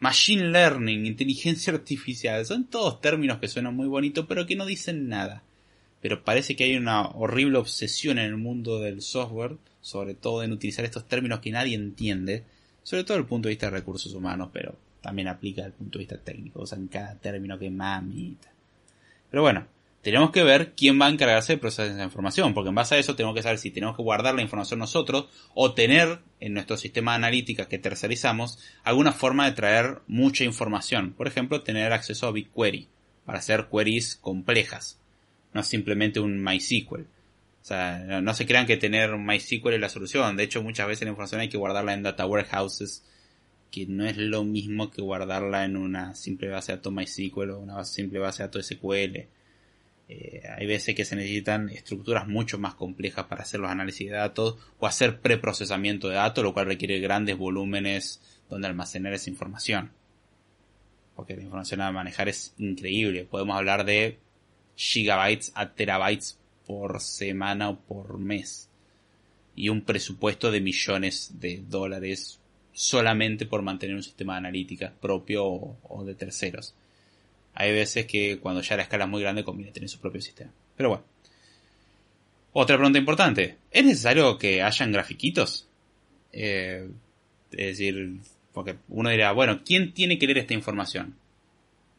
Machine 0.00 0.50
Learning, 0.50 1.04
inteligencia 1.04 1.72
artificial, 1.72 2.44
son 2.46 2.64
todos 2.64 3.02
términos 3.02 3.38
que 3.38 3.48
suenan 3.48 3.76
muy 3.76 3.86
bonitos 3.86 4.24
pero 4.26 4.46
que 4.46 4.56
no 4.56 4.64
dicen 4.64 5.08
nada. 5.08 5.42
Pero 6.00 6.24
parece 6.24 6.56
que 6.56 6.64
hay 6.64 6.76
una 6.76 7.08
horrible 7.08 7.58
obsesión 7.58 8.18
en 8.18 8.24
el 8.24 8.36
mundo 8.38 8.80
del 8.80 9.02
software, 9.02 9.58
sobre 9.82 10.14
todo 10.14 10.42
en 10.42 10.52
utilizar 10.52 10.84
estos 10.84 11.06
términos 11.06 11.40
que 11.40 11.52
nadie 11.52 11.76
entiende, 11.76 12.44
sobre 12.82 13.04
todo 13.04 13.16
desde 13.16 13.24
el 13.24 13.28
punto 13.28 13.48
de 13.48 13.52
vista 13.52 13.66
de 13.66 13.76
recursos 13.76 14.14
humanos, 14.14 14.48
pero 14.52 14.74
también 15.02 15.28
aplica 15.28 15.60
desde 15.60 15.74
el 15.74 15.78
punto 15.78 15.98
de 15.98 16.04
vista 16.04 16.18
técnico, 16.18 16.62
usan 16.62 16.88
cada 16.88 17.16
término 17.16 17.58
que 17.58 17.70
mamita. 17.70 18.50
Pero 19.30 19.42
bueno, 19.42 19.66
tenemos 20.02 20.32
que 20.32 20.42
ver 20.42 20.74
quién 20.74 21.00
va 21.00 21.06
a 21.06 21.10
encargarse 21.10 21.54
de 21.54 21.58
procesar 21.58 21.86
esa 21.86 22.02
información, 22.02 22.54
porque 22.54 22.70
en 22.70 22.74
base 22.74 22.96
a 22.96 22.98
eso 22.98 23.14
tenemos 23.14 23.36
que 23.36 23.42
saber 23.42 23.58
si 23.58 23.70
tenemos 23.70 23.96
que 23.96 24.02
guardar 24.02 24.34
la 24.34 24.42
información 24.42 24.80
nosotros 24.80 25.26
o 25.54 25.74
tener 25.74 26.18
en 26.40 26.54
nuestro 26.54 26.76
sistema 26.76 27.12
de 27.12 27.18
analítica 27.18 27.68
que 27.68 27.78
tercerizamos 27.78 28.58
alguna 28.82 29.12
forma 29.12 29.46
de 29.46 29.52
traer 29.52 30.00
mucha 30.08 30.42
información. 30.42 31.12
Por 31.12 31.28
ejemplo, 31.28 31.62
tener 31.62 31.92
acceso 31.92 32.26
a 32.26 32.32
BigQuery 32.32 32.88
para 33.24 33.38
hacer 33.38 33.68
queries 33.70 34.16
complejas, 34.16 34.98
no 35.54 35.62
simplemente 35.62 36.18
un 36.18 36.42
MySQL. 36.42 37.02
O 37.02 37.64
sea, 37.64 38.20
no 38.20 38.34
se 38.34 38.44
crean 38.44 38.66
que 38.66 38.76
tener 38.76 39.16
MySQL 39.16 39.74
es 39.74 39.80
la 39.80 39.88
solución. 39.88 40.36
De 40.36 40.42
hecho, 40.42 40.64
muchas 40.64 40.88
veces 40.88 41.04
la 41.04 41.10
información 41.10 41.42
hay 41.42 41.48
que 41.48 41.58
guardarla 41.58 41.94
en 41.94 42.02
data 42.02 42.26
warehouses, 42.26 43.04
que 43.70 43.86
no 43.86 44.04
es 44.04 44.16
lo 44.16 44.42
mismo 44.42 44.90
que 44.90 45.00
guardarla 45.00 45.64
en 45.64 45.76
una 45.76 46.16
simple 46.16 46.48
base 46.48 46.72
de 46.72 46.78
datos 46.78 46.92
MySQL 46.92 47.50
o 47.50 47.60
una 47.60 47.84
simple 47.84 48.18
base 48.18 48.42
de 48.42 48.48
datos 48.48 48.66
SQL. 48.66 49.28
Eh, 50.14 50.42
hay 50.46 50.66
veces 50.66 50.94
que 50.94 51.06
se 51.06 51.16
necesitan 51.16 51.70
estructuras 51.70 52.28
mucho 52.28 52.58
más 52.58 52.74
complejas 52.74 53.24
para 53.26 53.44
hacer 53.44 53.60
los 53.60 53.70
análisis 53.70 54.10
de 54.10 54.16
datos 54.16 54.58
o 54.78 54.86
hacer 54.86 55.20
preprocesamiento 55.20 56.10
de 56.10 56.16
datos, 56.16 56.44
lo 56.44 56.52
cual 56.52 56.66
requiere 56.66 57.00
grandes 57.00 57.38
volúmenes 57.38 58.20
donde 58.50 58.68
almacenar 58.68 59.14
esa 59.14 59.30
información. 59.30 59.90
Porque 61.16 61.34
la 61.34 61.42
información 61.42 61.80
a 61.80 61.92
manejar 61.92 62.28
es 62.28 62.52
increíble. 62.58 63.24
Podemos 63.24 63.56
hablar 63.56 63.86
de 63.86 64.18
gigabytes 64.76 65.50
a 65.54 65.70
terabytes 65.70 66.38
por 66.66 67.00
semana 67.00 67.70
o 67.70 67.80
por 67.80 68.18
mes. 68.18 68.68
Y 69.56 69.70
un 69.70 69.80
presupuesto 69.80 70.50
de 70.50 70.60
millones 70.60 71.40
de 71.40 71.62
dólares 71.66 72.38
solamente 72.74 73.46
por 73.46 73.62
mantener 73.62 73.96
un 73.96 74.02
sistema 74.02 74.34
de 74.34 74.38
analítica 74.38 74.92
propio 75.00 75.46
o 75.46 76.04
de 76.04 76.14
terceros 76.14 76.74
hay 77.54 77.72
veces 77.72 78.06
que 78.06 78.38
cuando 78.38 78.62
ya 78.62 78.76
la 78.76 78.82
escala 78.82 79.04
es 79.04 79.10
muy 79.10 79.22
grande 79.22 79.44
conviene 79.44 79.72
tener 79.72 79.88
su 79.88 80.00
propio 80.00 80.20
sistema. 80.20 80.50
Pero 80.76 80.88
bueno. 80.90 81.04
Otra 82.54 82.76
pregunta 82.76 82.98
importante. 82.98 83.56
¿Es 83.70 83.84
necesario 83.84 84.38
que 84.38 84.62
hayan 84.62 84.92
grafiquitos? 84.92 85.68
Eh, 86.32 86.88
es 87.50 87.78
decir, 87.78 88.16
porque 88.52 88.76
uno 88.88 89.10
dirá, 89.10 89.32
bueno, 89.32 89.62
¿quién 89.64 89.92
tiene 89.92 90.18
que 90.18 90.26
leer 90.26 90.38
esta 90.38 90.54
información? 90.54 91.16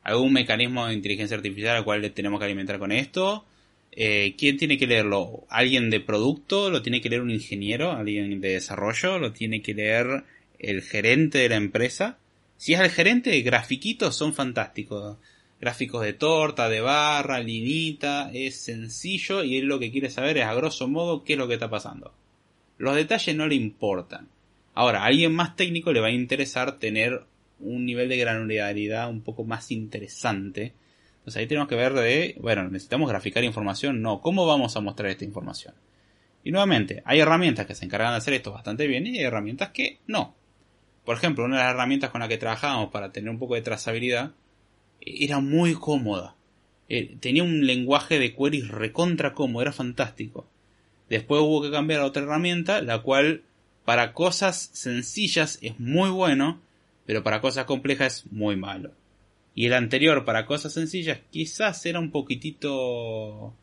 ¿Algún 0.04 0.34
mecanismo 0.34 0.86
de 0.86 0.94
inteligencia 0.94 1.38
artificial 1.38 1.78
al 1.78 1.84
cual 1.84 2.02
le 2.02 2.10
tenemos 2.10 2.40
que 2.40 2.46
alimentar 2.46 2.78
con 2.78 2.92
esto? 2.92 3.46
Eh, 3.92 4.36
¿Quién 4.38 4.58
tiene 4.58 4.78
que 4.78 4.88
leerlo? 4.88 5.46
¿Alguien 5.50 5.90
de 5.90 6.00
producto? 6.00 6.70
¿Lo 6.70 6.82
tiene 6.82 7.02
que 7.02 7.10
leer 7.10 7.22
un 7.22 7.32
ingeniero? 7.32 7.92
¿Alguien 7.92 8.42
de 8.42 8.50
desarrollo? 8.50 9.20
¿Lo 9.20 9.34
tiene 9.34 9.62
que 9.62 9.74
leer 9.74 10.24
el 10.60 10.82
gerente 10.82 11.40
de 11.40 11.50
la 11.50 11.56
empresa? 11.56 12.18
Si 12.58 12.74
es 12.74 12.80
el 12.80 12.90
gerente, 12.90 13.40
grafiquitos 13.42 14.16
son 14.16 14.34
fantásticos 14.34 15.18
gráficos 15.64 16.02
de 16.04 16.12
torta, 16.12 16.68
de 16.68 16.82
barra, 16.82 17.40
linita, 17.40 18.30
es 18.34 18.60
sencillo 18.60 19.46
y 19.46 19.56
él 19.56 19.66
lo 19.66 19.80
que 19.80 19.92
quiere 19.92 20.10
saber 20.10 20.38
es 20.38 20.44
a 20.44 20.54
grosso 20.54 20.90
modo 20.90 21.24
qué 21.24 21.34
es 21.34 21.40
lo 21.40 21.48
que 21.48 21.54
está 21.54 21.70
pasando. 21.70 22.14
Los 22.78 22.98
detalles 22.98 23.34
no 23.34 23.48
le 23.48 23.56
importan. 23.56 24.28
Ahora, 24.74 25.04
a 25.04 25.06
alguien 25.06 25.34
más 25.34 25.56
técnico 25.56 25.94
le 25.94 26.02
va 26.02 26.08
a 26.08 26.12
interesar 26.12 26.80
tener 26.80 27.24
un 27.62 27.86
nivel 27.86 28.10
de 28.10 28.18
granularidad 28.18 29.10
un 29.10 29.22
poco 29.22 29.46
más 29.46 29.72
interesante. 29.72 30.74
Entonces 31.20 31.40
ahí 31.40 31.48
tenemos 31.48 31.70
que 31.70 31.76
ver 31.76 31.94
de, 31.94 32.36
bueno, 32.42 32.64
necesitamos 32.70 33.08
graficar 33.08 33.46
información, 33.46 34.02
no, 34.02 34.20
¿cómo 34.20 34.46
vamos 34.46 34.76
a 34.76 34.82
mostrar 34.82 35.12
esta 35.12 35.24
información? 35.24 35.76
Y 36.44 36.52
nuevamente, 36.52 37.02
hay 37.06 37.22
herramientas 37.22 37.66
que 37.66 37.76
se 37.76 37.86
encargan 37.86 38.12
de 38.12 38.18
hacer 38.18 38.34
esto 38.34 38.52
bastante 38.52 38.86
bien 38.86 39.08
y 39.08 39.20
hay 39.20 39.24
herramientas 39.24 39.70
que 39.70 40.00
no. 40.08 40.36
Por 41.06 41.16
ejemplo, 41.16 41.46
una 41.46 41.60
de 41.60 41.64
las 41.64 41.74
herramientas 41.74 42.10
con 42.10 42.20
la 42.20 42.28
que 42.28 42.38
trabajamos 42.38 42.92
para 42.92 43.14
tener 43.14 43.30
un 43.30 43.40
poco 43.40 43.56
de 43.56 43.62
trazabilidad 43.62 44.34
era 45.06 45.40
muy 45.40 45.74
cómoda. 45.74 46.36
Eh, 46.90 47.16
tenía 47.20 47.44
un 47.44 47.66
lenguaje 47.66 48.20
de 48.20 48.36
queries 48.36 48.68
recontra 48.68 49.34
cómodo, 49.34 49.62
era 49.62 49.72
fantástico. 49.72 50.48
Después 51.10 51.42
hubo 51.42 51.62
que 51.62 51.72
cambiar 51.72 52.02
a 52.02 52.06
otra 52.06 52.24
herramienta, 52.24 52.82
la 52.82 53.00
cual 53.02 53.44
para 53.86 54.14
cosas 54.14 54.70
sencillas 54.74 55.60
es 55.62 55.80
muy 55.80 56.10
bueno, 56.10 56.62
pero 57.06 57.24
para 57.24 57.42
cosas 57.42 57.66
complejas 57.66 58.18
es 58.18 58.32
muy 58.32 58.56
malo. 58.56 58.92
Y 59.56 59.66
el 59.68 59.74
anterior 59.74 60.26
para 60.26 60.46
cosas 60.46 60.74
sencillas 60.74 61.20
quizás 61.30 61.86
era 61.86 62.00
un 62.00 62.12
poquitito 62.12 63.54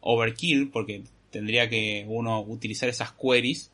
overkill, 0.00 0.70
porque 0.70 1.02
tendría 1.30 1.68
que 1.68 2.04
uno 2.08 2.40
utilizar 2.42 2.88
esas 2.88 3.12
queries, 3.12 3.72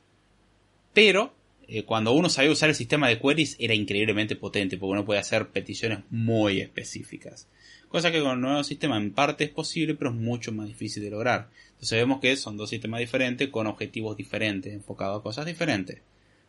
pero 0.94 1.34
eh, 1.70 1.84
cuando 1.84 2.12
uno 2.12 2.30
sabía 2.30 2.50
usar 2.50 2.70
el 2.70 2.74
sistema 2.74 3.08
de 3.08 3.20
queries 3.20 3.54
era 3.58 3.74
increíblemente 3.74 4.36
potente 4.36 4.78
porque 4.78 4.92
uno 4.92 5.04
puede 5.04 5.20
hacer 5.20 5.48
peticiones 5.48 5.98
muy 6.08 6.60
específicas. 6.60 7.46
Cosa 7.90 8.10
que 8.10 8.22
con 8.22 8.32
el 8.32 8.40
nuevo 8.40 8.64
sistema 8.64 8.96
en 8.96 9.12
parte 9.12 9.44
es 9.44 9.50
posible, 9.50 9.94
pero 9.94 10.10
es 10.10 10.16
mucho 10.16 10.50
más 10.50 10.66
difícil 10.66 11.02
de 11.02 11.10
lograr. 11.10 11.50
Entonces 11.72 11.98
vemos 11.98 12.20
que 12.20 12.36
son 12.36 12.56
dos 12.56 12.70
sistemas 12.70 13.00
diferentes 13.00 13.48
con 13.48 13.66
objetivos 13.66 14.16
diferentes, 14.16 14.72
enfocados 14.72 15.20
a 15.20 15.22
cosas 15.22 15.44
diferentes. 15.44 16.00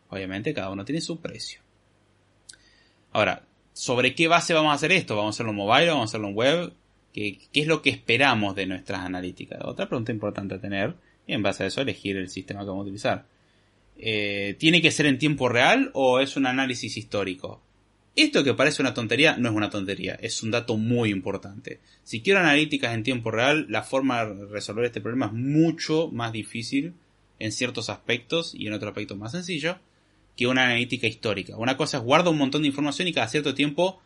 Obviamente 0.08 0.54
cada 0.54 0.70
uno 0.70 0.86
tiene 0.86 1.02
su 1.02 1.20
precio. 1.20 1.60
Ahora, 3.12 3.44
¿sobre 3.74 4.14
qué 4.14 4.26
base 4.26 4.54
vamos 4.54 4.72
a 4.72 4.74
hacer 4.74 4.90
esto? 4.90 5.16
¿Vamos 5.16 5.34
a 5.34 5.36
hacerlo 5.36 5.50
en 5.50 5.56
mobile? 5.56 5.88
¿Vamos 5.88 6.02
a 6.02 6.10
hacerlo 6.10 6.28
en 6.28 6.34
web? 6.34 6.72
¿Qué, 7.12 7.38
¿Qué, 7.52 7.60
es 7.60 7.66
lo 7.66 7.82
que 7.82 7.90
esperamos 7.90 8.54
de 8.54 8.64
nuestras 8.64 9.00
analíticas? 9.00 9.60
Otra 9.64 9.86
pregunta 9.86 10.12
importante 10.12 10.54
a 10.54 10.60
tener 10.60 10.94
y 11.26 11.34
en 11.34 11.42
base 11.42 11.64
a 11.64 11.66
eso 11.66 11.82
elegir 11.82 12.16
el 12.16 12.30
sistema 12.30 12.60
que 12.60 12.68
vamos 12.68 12.82
a 12.82 12.84
utilizar. 12.84 13.26
Eh, 14.02 14.56
¿tiene 14.58 14.80
que 14.80 14.90
ser 14.90 15.06
en 15.06 15.18
tiempo 15.18 15.48
real 15.48 15.90
o 15.92 16.20
es 16.20 16.36
un 16.36 16.46
análisis 16.46 16.96
histórico? 16.96 17.60
Esto 18.16 18.42
que 18.42 18.54
parece 18.54 18.82
una 18.82 18.94
tontería 18.94 19.36
no 19.36 19.50
es 19.50 19.54
una 19.54 19.70
tontería, 19.70 20.18
es 20.20 20.42
un 20.42 20.50
dato 20.50 20.76
muy 20.76 21.10
importante. 21.10 21.80
Si 22.02 22.22
quiero 22.22 22.40
analíticas 22.40 22.94
en 22.94 23.02
tiempo 23.02 23.30
real, 23.30 23.66
la 23.68 23.82
forma 23.82 24.24
de 24.24 24.46
resolver 24.46 24.86
este 24.86 25.00
problema 25.00 25.26
es 25.26 25.32
mucho 25.32 26.08
más 26.08 26.32
difícil 26.32 26.94
en 27.38 27.52
ciertos 27.52 27.90
aspectos 27.90 28.54
y 28.54 28.66
en 28.66 28.72
otros 28.72 28.88
aspectos 28.90 29.18
más 29.18 29.32
sencillo 29.32 29.78
que 30.36 30.46
una 30.46 30.64
analítica 30.64 31.06
histórica. 31.06 31.56
Una 31.56 31.76
cosa 31.76 31.98
es 31.98 32.02
guardo 32.02 32.30
un 32.30 32.38
montón 32.38 32.62
de 32.62 32.68
información 32.68 33.06
y 33.06 33.12
cada 33.12 33.28
cierto 33.28 33.54
tiempo 33.54 34.00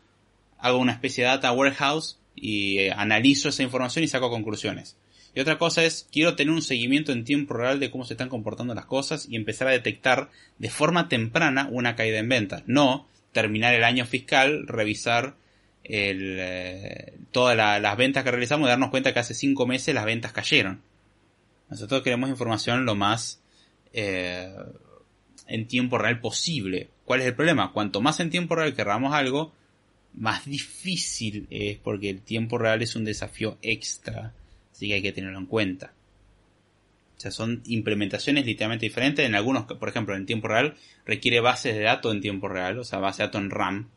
hago 0.59 0.77
una 0.77 0.91
especie 0.91 1.23
de 1.23 1.29
data 1.29 1.51
warehouse 1.51 2.19
y 2.35 2.79
eh, 2.79 2.91
analizo 2.91 3.49
esa 3.49 3.63
información 3.63 4.03
y 4.03 4.07
saco 4.07 4.29
conclusiones. 4.29 4.97
Y 5.35 5.41
otra 5.41 5.57
cosa 5.57 5.83
es, 5.83 6.07
quiero 6.11 6.35
tener 6.35 6.53
un 6.53 6.61
seguimiento 6.61 7.11
en 7.11 7.25
tiempo 7.25 7.53
real 7.55 7.79
de 7.81 7.91
cómo 7.91 8.05
se 8.05 8.13
están 8.13 8.29
comportando 8.29 8.73
las 8.73 8.85
cosas 8.85 9.27
y 9.29 9.35
empezar 9.35 9.67
a 9.67 9.71
detectar 9.71 10.29
de 10.57 10.69
forma 10.69 11.09
temprana 11.09 11.67
una 11.69 11.95
caída 11.97 12.19
en 12.19 12.29
ventas. 12.29 12.63
No 12.67 13.05
terminar 13.33 13.73
el 13.73 13.83
año 13.83 14.05
fiscal, 14.05 14.65
revisar 14.65 15.35
eh, 15.83 17.17
todas 17.31 17.57
las 17.57 17.97
ventas 17.97 18.23
que 18.23 18.31
realizamos 18.31 18.67
y 18.67 18.69
darnos 18.69 18.89
cuenta 18.89 19.13
que 19.13 19.19
hace 19.19 19.33
cinco 19.33 19.67
meses 19.67 19.93
las 19.93 20.05
ventas 20.05 20.31
cayeron. 20.31 20.81
Nosotros 21.69 22.01
queremos 22.01 22.29
información 22.29 22.85
lo 22.85 22.95
más 22.95 23.41
eh, 23.91 24.55
en 25.47 25.67
tiempo 25.67 25.97
real 25.97 26.21
posible. 26.21 26.89
¿Cuál 27.03 27.21
es 27.21 27.27
el 27.27 27.35
problema? 27.35 27.73
Cuanto 27.73 27.99
más 27.99 28.21
en 28.21 28.29
tiempo 28.29 28.55
real 28.55 28.73
querramos 28.73 29.13
algo, 29.13 29.53
más 30.13 30.45
difícil 30.45 31.45
es 31.49 31.77
porque 31.77 32.09
el 32.09 32.21
tiempo 32.21 32.57
real 32.57 32.81
es 32.81 32.95
un 32.95 33.03
desafío 33.03 33.57
extra. 33.61 34.33
Así 34.75 34.89
que 34.89 34.95
hay 34.95 35.01
que 35.01 35.13
tenerlo 35.13 35.39
en 35.39 35.45
cuenta. 35.45 35.93
O 37.15 37.19
sea, 37.19 37.31
son 37.31 37.61
implementaciones 37.65 38.45
literalmente 38.45 38.85
diferentes. 38.85 39.25
En 39.25 39.33
algunos, 39.33 39.63
por 39.63 39.87
ejemplo, 39.87 40.17
en 40.17 40.25
tiempo 40.25 40.49
real 40.49 40.75
requiere 41.05 41.39
bases 41.39 41.75
de 41.75 41.83
datos 41.83 42.13
en 42.13 42.19
tiempo 42.19 42.49
real, 42.49 42.77
o 42.77 42.83
sea, 42.83 42.99
base 42.99 43.23
de 43.23 43.27
datos 43.27 43.41
en 43.41 43.51
RAM. 43.51 43.89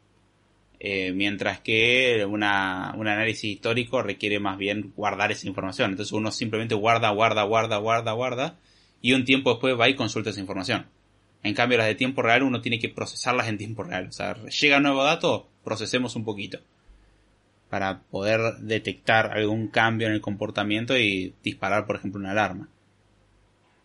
Eh, 0.78 1.10
mientras 1.12 1.58
que 1.58 2.24
una, 2.24 2.94
un 2.96 3.08
análisis 3.08 3.50
histórico 3.56 4.02
requiere 4.02 4.38
más 4.38 4.56
bien 4.56 4.92
guardar 4.94 5.32
esa 5.32 5.48
información. 5.48 5.90
Entonces 5.90 6.12
uno 6.12 6.30
simplemente 6.30 6.76
guarda, 6.76 7.10
guarda, 7.10 7.42
guarda, 7.42 7.78
guarda, 7.78 8.12
guarda. 8.12 8.58
Y 9.02 9.14
un 9.14 9.24
tiempo 9.24 9.50
después 9.50 9.76
va 9.78 9.88
y 9.88 9.96
consulta 9.96 10.30
esa 10.30 10.38
información. 10.38 10.86
En 11.42 11.54
cambio, 11.54 11.78
las 11.78 11.88
de 11.88 11.96
tiempo 11.96 12.22
real 12.22 12.44
uno 12.44 12.60
tiene 12.60 12.78
que 12.78 12.88
procesarlas 12.88 13.48
en 13.48 13.58
tiempo 13.58 13.82
real. 13.82 14.06
O 14.06 14.12
sea, 14.12 14.36
llega 14.44 14.78
nuevo 14.78 15.02
dato, 15.02 15.48
procesemos 15.64 16.14
un 16.14 16.24
poquito. 16.24 16.60
Para 17.68 18.00
poder 18.00 18.56
detectar 18.60 19.32
algún 19.32 19.68
cambio 19.68 20.06
en 20.06 20.14
el 20.14 20.20
comportamiento 20.20 20.96
y 20.96 21.34
disparar, 21.42 21.86
por 21.86 21.96
ejemplo, 21.96 22.20
una 22.20 22.30
alarma. 22.30 22.68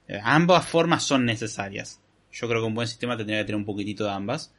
Eh, 0.07 0.19
ambas 0.23 0.65
formas 0.65 1.03
son 1.03 1.25
necesarias. 1.25 2.01
Yo 2.31 2.47
creo 2.47 2.61
que 2.61 2.67
un 2.67 2.75
buen 2.75 2.87
sistema 2.87 3.17
tendría 3.17 3.39
que 3.39 3.45
tener 3.45 3.57
un 3.57 3.65
poquitito 3.65 4.05
de 4.05 4.11
ambas. 4.11 4.53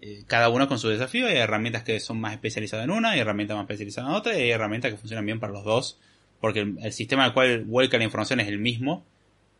Eh, 0.00 0.24
cada 0.26 0.48
una 0.48 0.68
con 0.68 0.78
su 0.78 0.88
desafío. 0.88 1.26
Hay 1.26 1.36
herramientas 1.36 1.82
que 1.82 1.98
son 2.00 2.20
más 2.20 2.32
especializadas 2.32 2.84
en 2.84 2.90
una, 2.90 3.10
hay 3.10 3.20
herramientas 3.20 3.56
más 3.56 3.64
especializadas 3.64 4.10
en 4.10 4.16
otra, 4.16 4.38
y 4.38 4.42
hay 4.42 4.50
herramientas 4.50 4.92
que 4.92 4.98
funcionan 4.98 5.26
bien 5.26 5.40
para 5.40 5.52
los 5.52 5.64
dos. 5.64 5.98
Porque 6.40 6.60
el, 6.60 6.92
sistema 6.92 7.24
al 7.24 7.34
cual 7.34 7.64
vuelca 7.64 7.98
la 7.98 8.04
información 8.04 8.40
es 8.40 8.48
el 8.48 8.58
mismo 8.58 9.04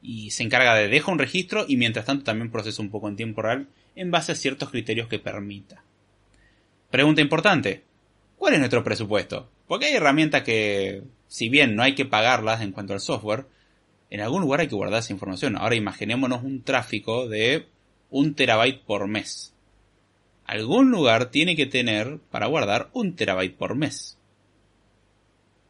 y 0.00 0.30
se 0.30 0.44
encarga 0.44 0.74
de 0.74 0.88
dejar 0.88 1.12
un 1.12 1.18
registro 1.18 1.64
y 1.66 1.76
mientras 1.76 2.04
tanto 2.04 2.24
también 2.24 2.52
procesa 2.52 2.82
un 2.82 2.90
poco 2.90 3.08
en 3.08 3.16
tiempo 3.16 3.42
real 3.42 3.66
en 3.96 4.12
base 4.12 4.30
a 4.30 4.36
ciertos 4.36 4.70
criterios 4.70 5.08
que 5.08 5.18
permita. 5.18 5.82
Pregunta 6.90 7.20
importante. 7.20 7.82
¿Cuál 8.38 8.54
es 8.54 8.60
nuestro 8.60 8.84
presupuesto? 8.84 9.50
Porque 9.66 9.86
hay 9.86 9.94
herramientas 9.94 10.42
que, 10.42 11.02
si 11.26 11.48
bien 11.48 11.74
no 11.74 11.82
hay 11.82 11.94
que 11.94 12.04
pagarlas 12.04 12.62
en 12.62 12.72
cuanto 12.72 12.92
al 12.92 13.00
software, 13.00 13.46
en 14.10 14.20
algún 14.20 14.42
lugar 14.42 14.60
hay 14.60 14.68
que 14.68 14.74
guardar 14.74 15.00
esa 15.00 15.12
información. 15.12 15.56
Ahora 15.56 15.74
imaginémonos 15.74 16.42
un 16.42 16.62
tráfico 16.62 17.28
de 17.28 17.66
un 18.10 18.34
terabyte 18.34 18.82
por 18.84 19.06
mes. 19.08 19.52
Algún 20.44 20.90
lugar 20.90 21.30
tiene 21.30 21.56
que 21.56 21.66
tener 21.66 22.18
para 22.30 22.46
guardar 22.46 22.88
un 22.92 23.14
terabyte 23.16 23.56
por 23.56 23.74
mes. 23.74 24.16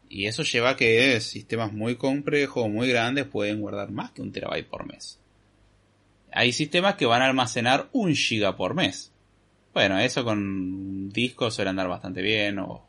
Y 0.09 0.27
eso 0.27 0.43
lleva 0.43 0.71
a 0.71 0.77
que 0.77 1.21
sistemas 1.21 1.73
muy 1.73 1.97
complejos, 1.97 2.69
muy 2.69 2.89
grandes, 2.89 3.27
pueden 3.27 3.61
guardar 3.61 3.91
más 3.91 4.13
que 4.13 4.23
un 4.23 4.31
terabyte 4.31 4.69
por 4.69 4.87
mes. 4.87 5.19
Hay 6.33 6.53
sistemas 6.53 6.95
que 6.95 7.07
van 7.07 7.23
a 7.23 7.27
almacenar 7.27 7.89
un 7.93 8.15
giga 8.15 8.57
por 8.57 8.75
mes. 8.75 9.13
Bueno, 9.79 10.01
eso 10.01 10.25
con 10.25 11.09
discos 11.11 11.55
suele 11.55 11.71
andar 11.71 11.87
bastante 11.87 12.21
bien, 12.21 12.59
o, 12.59 12.85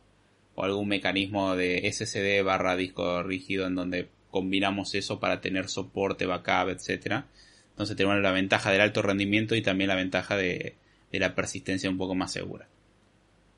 algún 0.58 0.88
mecanismo 0.88 1.56
de 1.56 1.88
SSD 1.88 2.44
barra 2.44 2.76
disco 2.76 3.22
rígido 3.22 3.68
en 3.68 3.76
donde 3.76 4.10
combinamos 4.32 4.96
eso 4.96 5.20
para 5.20 5.40
tener 5.40 5.70
soporte, 5.70 6.26
backup, 6.26 6.70
etc. 6.70 7.26
Entonces 7.70 7.96
tenemos 7.96 8.20
la 8.24 8.32
ventaja 8.32 8.72
del 8.72 8.82
alto 8.82 9.04
rendimiento 9.04 9.54
y 9.54 9.62
también 9.62 9.90
la 9.90 9.94
ventaja 9.94 10.36
de, 10.36 10.78
de 11.12 11.20
la 11.20 11.36
persistencia 11.36 11.92
un 11.92 12.00
poco 12.00 12.16
más 12.16 12.32
segura. 12.32 12.68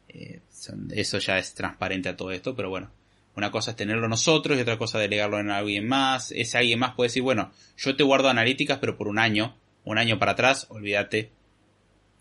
Eh, 0.10 0.42
eso 0.90 1.18
ya 1.20 1.38
es 1.38 1.54
transparente 1.54 2.10
a 2.10 2.18
todo 2.18 2.34
esto, 2.34 2.54
pero 2.54 2.70
bueno, 2.70 2.92
una 3.38 3.50
cosa 3.50 3.72
es 3.72 3.78
tenerlo 3.78 4.10
nosotros 4.10 4.58
y 4.58 4.62
otra 4.62 4.78
cosa 4.78 5.00
delegarlo 5.00 5.40
en 5.40 5.52
alguien 5.52 5.88
más. 5.88 6.34
Ese 6.34 6.58
alguien 6.58 6.80
más 6.80 6.96
puede 6.96 7.08
decir, 7.08 7.24
bueno, 7.24 7.54
yo 7.78 7.96
te 7.96 8.04
guardo 8.04 8.28
analíticas, 8.28 8.80
pero 8.80 8.98
por 8.98 9.08
un 9.08 9.20
año, 9.20 9.56
un 9.86 9.98
año 9.98 10.20
para 10.20 10.34
atrás, 10.34 10.68
olvídate. 10.70 11.32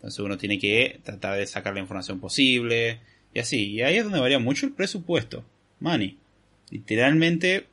Entonces 0.01 0.19
uno 0.19 0.37
tiene 0.37 0.57
que 0.57 0.99
tratar 1.03 1.37
de 1.37 1.45
sacar 1.45 1.73
la 1.73 1.79
información 1.79 2.19
posible 2.19 2.99
y 3.33 3.39
así. 3.39 3.71
Y 3.71 3.81
ahí 3.81 3.97
es 3.97 4.03
donde 4.03 4.19
varía 4.19 4.39
mucho 4.39 4.65
el 4.65 4.73
presupuesto. 4.73 5.45
Money. 5.79 6.17
Literalmente, 6.69 7.67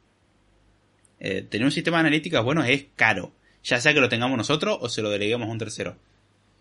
eh, 1.20 1.42
tener 1.48 1.64
un 1.64 1.72
sistema 1.72 1.98
de 1.98 2.00
analíticas 2.00 2.44
bueno 2.44 2.62
es 2.64 2.86
caro. 2.96 3.32
Ya 3.64 3.80
sea 3.80 3.94
que 3.94 4.00
lo 4.00 4.08
tengamos 4.08 4.36
nosotros 4.36 4.78
o 4.80 4.88
se 4.88 5.02
lo 5.02 5.10
deleguemos 5.10 5.48
a 5.48 5.52
un 5.52 5.58
tercero. 5.58 5.96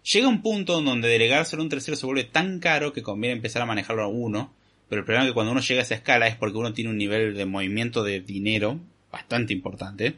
Llega 0.03 0.27
un 0.27 0.41
punto 0.41 0.81
donde 0.81 1.09
delegárselo 1.09 1.61
a 1.61 1.65
un 1.65 1.69
tercero 1.69 1.97
se 1.97 2.05
vuelve 2.05 2.23
tan 2.23 2.59
caro 2.59 2.93
que 2.93 3.03
conviene 3.03 3.35
empezar 3.35 3.61
a 3.61 3.65
manejarlo 3.65 4.03
a 4.03 4.07
uno 4.07 4.53
pero 4.89 5.01
el 5.01 5.05
problema 5.05 5.25
es 5.25 5.31
que 5.31 5.33
cuando 5.33 5.51
uno 5.51 5.61
llega 5.61 5.81
a 5.81 5.83
esa 5.83 5.95
escala 5.95 6.27
es 6.27 6.35
porque 6.35 6.57
uno 6.57 6.73
tiene 6.73 6.89
un 6.89 6.97
nivel 6.97 7.35
de 7.35 7.45
movimiento 7.45 8.03
de 8.03 8.21
dinero 8.21 8.79
bastante 9.11 9.53
importante. 9.53 10.15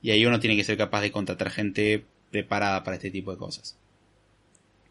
Y 0.00 0.10
ahí 0.10 0.24
uno 0.24 0.40
tiene 0.40 0.56
que 0.56 0.64
ser 0.64 0.76
capaz 0.76 1.00
de 1.02 1.12
contratar 1.12 1.50
gente 1.50 2.04
preparada 2.30 2.84
para 2.84 2.96
este 2.96 3.10
tipo 3.10 3.32
de 3.32 3.38
cosas. 3.38 3.76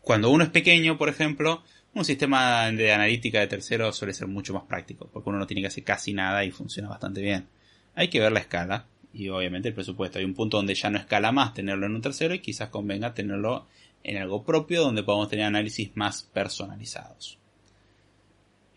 Cuando 0.08 0.30
uno 0.30 0.45
es 0.45 0.49
pequeño, 0.51 0.97
por 0.97 1.10
ejemplo, 1.10 1.64
un 1.93 2.05
sistema 2.05 2.72
de 2.72 2.93
analítica 2.93 3.41
de 3.41 3.47
terceros 3.47 3.97
suele 3.97 4.14
ser 4.14 4.28
mucho 4.28 4.53
más 4.53 4.64
práctico, 4.64 5.10
porque 5.12 5.28
uno 5.28 5.38
no 5.38 5.45
tiene 5.45 5.60
que 5.60 5.68
hacer 5.68 5.84
casi 5.84 6.14
nada 6.14 6.45
y 6.45 6.51
funciona 6.51 6.88
bastante 6.88 7.22
bien. 7.22 7.49
Hay 7.93 8.08
que 8.08 8.22
ver 8.22 8.32
la 8.32 8.39
escala 8.39 8.86
y 9.12 9.28
obviamente 9.28 9.68
el 9.68 9.74
presupuesto. 9.74 10.18
Hay 10.18 10.24
un 10.24 10.34
punto 10.34 10.55
donde 10.55 10.76
ya 10.76 10.89
no 10.89 10.97
escala 10.97 11.34
más 11.34 11.53
tenerlo 11.53 11.88
en 11.88 11.95
un 11.95 12.01
tercero 12.01 12.34
y 12.34 12.39
quizás 12.39 12.70
convenga 12.70 13.14
tenerlo 13.14 13.68
en 14.01 14.16
algo 14.16 14.45
propio 14.45 14.82
donde 14.82 15.03
podamos 15.03 15.28
tener 15.28 15.43
análisis 15.43 15.91
más 15.95 16.24
personalizados. 16.24 17.38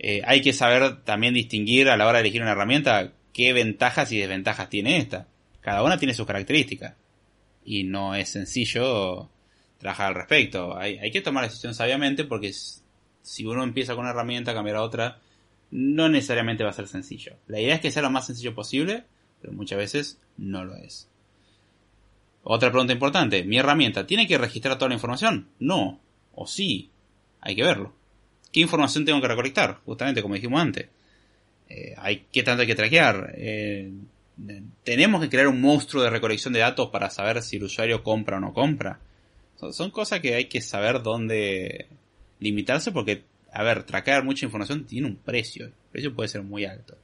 Eh, 0.01 0.23
hay 0.25 0.43
que 0.43 0.53
saber 0.53 1.05
también 1.05 1.33
distinguir 1.33 1.91
a 1.91 1.97
la 1.97 2.09
hora 2.09 2.19
de 2.19 2.23
elegir 2.23 2.43
una 2.43 2.51
herramienta 2.51 3.13
qué 3.33 3.53
ventajas 3.53 4.11
y 4.11 4.19
desventajas 4.19 4.69
tiene 4.69 4.97
esta. 4.97 5.29
Cada 5.61 5.85
una 5.85 5.97
tiene 5.97 6.13
sus 6.13 6.27
características. 6.27 6.97
Y 7.65 7.85
no 7.85 8.17
es 8.17 8.31
sencillo 8.31 9.31
trabajar 9.81 10.09
al 10.09 10.15
respecto. 10.15 10.77
Hay, 10.77 10.99
hay 10.99 11.11
que 11.11 11.23
tomar 11.23 11.43
la 11.43 11.49
decisión 11.49 11.75
sabiamente 11.75 12.25
porque 12.25 12.53
si 13.23 13.47
uno 13.47 13.65
empieza 13.65 13.95
con 13.95 14.03
una 14.03 14.11
herramienta 14.11 14.53
a 14.53 14.55
cambiar 14.55 14.77
a 14.77 14.83
otra, 14.83 15.19
no 15.71 16.09
necesariamente 16.09 16.63
va 16.63 16.71
a 16.71 16.75
ser 16.75 16.87
sencillo. 16.87 17.35
La 17.49 17.61
idea 17.61 17.75
es 17.75 17.81
que 17.81 17.91
sea 17.91 18.03
lo 18.03 18.11
más 18.11 18.27
sencillo 18.27 18.55
posible, 18.55 19.05
pero 19.41 19.53
muchas 19.53 19.79
veces 19.79 20.19
no 20.37 20.65
lo 20.65 20.77
es. 20.77 21.09
Otra 22.43 22.71
pregunta 22.71 22.93
importante, 22.93 23.43
¿mi 23.45 23.59
herramienta 23.59 24.07
tiene 24.07 24.27
que 24.27 24.39
registrar 24.39 24.77
toda 24.77 24.89
la 24.89 24.95
información? 24.95 25.49
No. 25.59 26.01
O 26.35 26.47
sí. 26.47 26.91
Hay 27.41 27.57
que 27.57 27.63
verlo. 27.63 27.95
¿Qué 28.53 28.61
información 28.61 29.05
tengo 29.05 29.21
que 29.21 29.29
recolectar? 29.29 29.81
Justamente 29.85 30.23
como 30.23 30.35
dijimos 30.35 30.61
antes. 30.61 30.89
Eh, 31.69 31.95
hay, 31.97 32.27
¿Qué 32.33 32.43
tanto 32.43 32.63
hay 32.63 32.67
que 32.67 32.75
traquear? 32.75 33.35
Eh, 33.37 33.93
¿Tenemos 34.85 35.21
que 35.23 35.29
crear 35.29 35.47
un 35.47 35.61
monstruo 35.61 36.03
de 36.03 36.11
recolección 36.11 36.53
de 36.53 36.61
datos 36.61 36.91
para 36.91 37.11
saber 37.11 37.43
si 37.43 37.57
el 37.57 37.65
usuario 37.65 38.03
compra 38.03 38.39
o 38.39 38.41
no 38.41 38.53
compra? 38.53 39.01
Son, 39.73 39.91
cosas 39.91 40.21
que 40.21 40.35
hay 40.35 40.47
que 40.47 40.61
saber 40.61 41.03
dónde 41.03 41.89
limitarse 42.39 42.93
porque, 42.93 43.25
a 43.53 43.63
ver, 43.63 43.85
traquear 43.85 44.25
mucha 44.25 44.45
información 44.45 44.87
tiene 44.87 45.07
un 45.07 45.17
precio. 45.17 45.67
El 45.67 45.73
precio 45.93 46.15
puede 46.15 46.29
ser 46.29 46.43
muy 46.43 46.65
alto. 46.65 46.97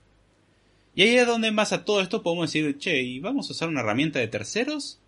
Y 0.95 1.03
ahí 1.03 1.17
es 1.17 1.27
donde 1.27 1.49
en 1.49 1.57
base 1.57 1.75
a 1.75 1.85
todo 1.85 2.01
esto 2.01 2.23
podemos 2.23 2.51
decir, 2.51 2.79
che, 2.79 3.03
¿y 3.03 3.21
vamos 3.21 3.49
a 3.49 3.53
usar 3.53 3.69
una 3.69 3.81
herramienta 3.81 4.19
de 4.19 4.29
terceros? 4.29 5.01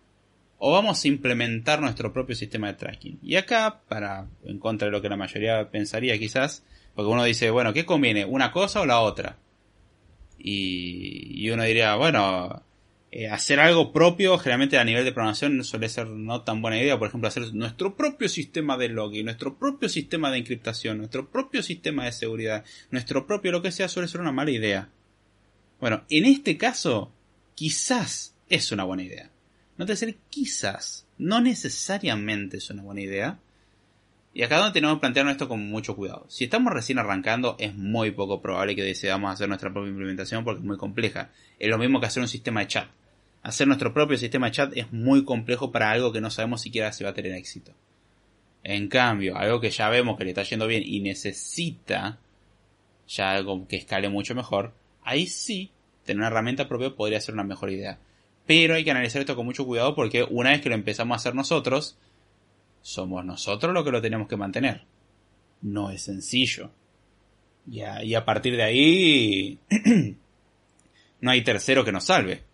o 0.59 0.73
vamos 0.73 1.03
a 1.03 1.07
implementar 1.07 1.79
nuestro 1.79 2.11
propio 2.11 2.35
sistema 2.35 2.67
de 2.67 2.73
tracking. 2.73 3.17
Y 3.23 3.35
acá, 3.35 3.81
para 3.87 4.27
en 4.43 4.59
contra 4.59 4.87
de 4.87 4.91
lo 4.91 5.01
que 5.01 5.09
la 5.09 5.15
mayoría 5.15 5.71
pensaría 5.71 6.19
quizás, 6.19 6.63
porque 6.93 7.09
uno 7.09 7.23
dice, 7.23 7.49
bueno, 7.49 7.73
¿qué 7.73 7.85
conviene? 7.85 8.25
¿Una 8.25 8.51
cosa 8.51 8.81
o 8.81 8.85
la 8.85 8.99
otra? 8.99 9.37
Y, 10.37 11.49
uno 11.49 11.63
diría, 11.63 11.95
bueno, 11.95 12.61
eh, 13.11 13.27
hacer 13.27 13.59
algo 13.59 13.91
propio 13.91 14.37
generalmente 14.37 14.77
a 14.77 14.83
nivel 14.83 15.03
de 15.03 15.11
programación 15.11 15.63
suele 15.63 15.89
ser 15.89 16.07
no 16.07 16.43
tan 16.43 16.61
buena 16.61 16.79
idea. 16.79 16.99
Por 16.99 17.07
ejemplo, 17.07 17.27
hacer 17.27 17.53
nuestro 17.53 17.95
propio 17.95 18.29
sistema 18.29 18.77
de 18.77 18.89
login, 18.89 19.25
nuestro 19.25 19.57
propio 19.57 19.89
sistema 19.89 20.29
de 20.29 20.37
encriptación, 20.37 20.99
nuestro 20.99 21.29
propio 21.29 21.63
sistema 21.63 22.05
de 22.05 22.11
seguridad, 22.11 22.63
nuestro 22.91 23.25
propio 23.25 23.51
lo 23.51 23.61
que 23.63 23.71
sea 23.71 23.87
suele 23.87 24.07
ser 24.07 24.21
una 24.21 24.31
mala 24.31 24.51
idea. 24.51 24.89
Bueno, 25.79 26.03
en 26.09 26.25
este 26.25 26.57
caso, 26.57 27.11
quizás 27.55 28.35
es 28.47 28.71
una 28.71 28.83
buena 28.83 29.03
idea. 29.03 29.31
No 29.77 29.85
te 29.85 29.95
ser 29.95 30.17
quizás, 30.29 31.07
no 31.17 31.41
necesariamente 31.41 32.57
es 32.57 32.69
una 32.69 32.83
buena 32.83 33.01
idea. 33.01 33.39
Y 34.33 34.43
acá 34.43 34.57
donde 34.57 34.73
tenemos 34.73 34.97
que 34.97 35.01
plantearnos 35.01 35.31
esto 35.31 35.47
con 35.47 35.67
mucho 35.67 35.95
cuidado. 35.95 36.25
Si 36.29 36.43
estamos 36.43 36.71
recién 36.73 36.99
arrancando, 36.99 37.55
es 37.57 37.73
muy 37.73 38.11
poco 38.11 38.41
probable 38.41 38.75
que 38.75 38.83
deseamos 38.83 39.33
hacer 39.33 39.47
nuestra 39.47 39.73
propia 39.73 39.89
implementación 39.89 40.43
porque 40.43 40.59
es 40.59 40.65
muy 40.65 40.77
compleja. 40.77 41.31
Es 41.57 41.69
lo 41.69 41.79
mismo 41.79 41.99
que 41.99 42.05
hacer 42.05 42.21
un 42.21 42.27
sistema 42.27 42.59
de 42.59 42.67
chat. 42.67 42.89
Hacer 43.41 43.67
nuestro 43.67 43.93
propio 43.93 44.17
sistema 44.17 44.47
de 44.47 44.51
chat 44.51 44.77
es 44.77 44.91
muy 44.91 45.23
complejo 45.23 45.71
para 45.71 45.91
algo 45.91 46.11
que 46.11 46.21
no 46.21 46.29
sabemos 46.29 46.61
siquiera 46.61 46.91
si 46.91 47.03
va 47.03 47.11
a 47.11 47.13
tener 47.13 47.31
éxito. 47.33 47.73
En 48.63 48.89
cambio, 48.89 49.37
algo 49.37 49.61
que 49.61 49.69
ya 49.69 49.89
vemos 49.89 50.17
que 50.17 50.25
le 50.25 50.31
está 50.31 50.43
yendo 50.43 50.67
bien 50.67 50.83
y 50.85 50.99
necesita 50.99 52.19
ya 53.07 53.31
algo 53.31 53.67
que 53.67 53.77
escale 53.77 54.09
mucho 54.09 54.35
mejor, 54.35 54.73
ahí 55.03 55.27
sí, 55.27 55.71
tener 56.03 56.19
una 56.19 56.27
herramienta 56.27 56.67
propia 56.67 56.95
podría 56.95 57.21
ser 57.21 57.33
una 57.33 57.43
mejor 57.43 57.71
idea. 57.71 57.97
Pero 58.45 58.75
hay 58.75 58.83
que 58.83 58.91
analizar 58.91 59.21
esto 59.21 59.35
con 59.35 59.45
mucho 59.45 59.65
cuidado 59.65 59.95
porque 59.95 60.23
una 60.23 60.51
vez 60.51 60.61
que 60.61 60.69
lo 60.69 60.75
empezamos 60.75 61.15
a 61.15 61.17
hacer 61.17 61.35
nosotros, 61.35 61.97
somos 62.81 63.23
nosotros 63.23 63.73
los 63.73 63.83
que 63.83 63.91
lo 63.91 64.01
tenemos 64.01 64.27
que 64.27 64.37
mantener. 64.37 64.83
No 65.61 65.89
es 65.89 66.03
sencillo. 66.03 66.71
Y 67.69 67.81
a, 67.81 68.03
y 68.03 68.15
a 68.15 68.25
partir 68.25 68.55
de 68.55 68.63
ahí, 68.63 69.59
no 71.21 71.31
hay 71.31 71.43
tercero 71.43 71.85
que 71.85 71.91
nos 71.91 72.05
salve. 72.05 72.48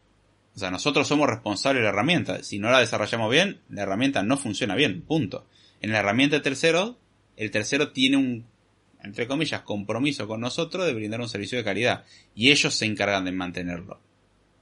O 0.56 0.60
sea, 0.60 0.72
nosotros 0.72 1.08
somos 1.08 1.30
responsables 1.30 1.82
de 1.82 1.84
la 1.84 1.90
herramienta. 1.90 2.42
Si 2.44 2.60
no 2.60 2.72
la 2.72 2.80
desarrollamos 2.80 3.30
bien, 3.30 3.60
la 3.70 3.84
herramienta 3.84 4.24
no 4.24 4.38
funciona 4.38 4.76
bien. 4.76 5.02
Punto. 5.02 5.46
En 5.82 5.92
la 5.92 6.00
herramienta 6.00 6.42
tercero, 6.42 6.98
el 7.36 7.52
tercero 7.52 7.92
tiene 7.92 8.18
un, 8.18 8.46
entre 9.04 9.28
comillas, 9.28 9.62
compromiso 9.62 10.28
con 10.28 10.40
nosotros 10.40 10.86
de 10.86 10.94
brindar 10.94 11.20
un 11.20 11.28
servicio 11.28 11.58
de 11.58 11.66
calidad. 11.66 12.06
Y 12.34 12.52
ellos 12.52 12.74
se 12.74 12.86
encargan 12.86 13.26
de 13.26 13.34
mantenerlo. 13.34 14.00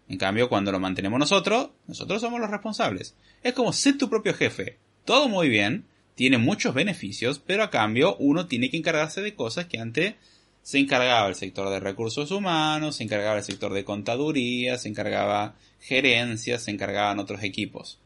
En 0.10 0.18
cambio, 0.18 0.50
cuando 0.50 0.72
lo 0.72 0.80
mantenemos 0.80 1.20
nosotros, 1.20 1.70
nosotros 1.88 2.22
somos 2.22 2.39
los 2.39 2.50
responsables. 2.50 3.16
Es 3.44 3.54
como 3.54 3.72
ser 3.72 3.98
tu 3.98 4.10
propio 4.10 4.34
jefe. 4.34 4.80
Todo 5.06 5.30
muy 5.30 5.48
bien, 5.48 5.86
tiene 6.16 6.38
muchos 6.38 6.74
beneficios, 6.74 7.39
pero 7.39 7.64
a 7.64 7.70
cambio 7.70 8.16
uno 8.18 8.48
tiene 8.48 8.70
que 8.70 8.78
encargarse 8.78 9.22
de 9.22 9.36
cosas 9.36 9.66
que 9.66 9.80
antes 9.80 10.16
se 10.64 10.80
encargaba 10.80 11.28
el 11.28 11.36
sector 11.36 11.70
de 11.70 11.82
recursos 11.82 12.32
humanos, 12.32 12.95
se 12.95 13.03
encargaba 13.03 13.38
el 13.38 13.43
sector 13.43 13.74
de 13.74 13.84
contaduría, 13.84 14.78
se 14.78 14.88
encargaba 14.88 15.55
gerencia, 15.82 16.57
se 16.57 16.72
encargaban 16.72 17.20
otros 17.20 17.43
equipos. 17.43 17.99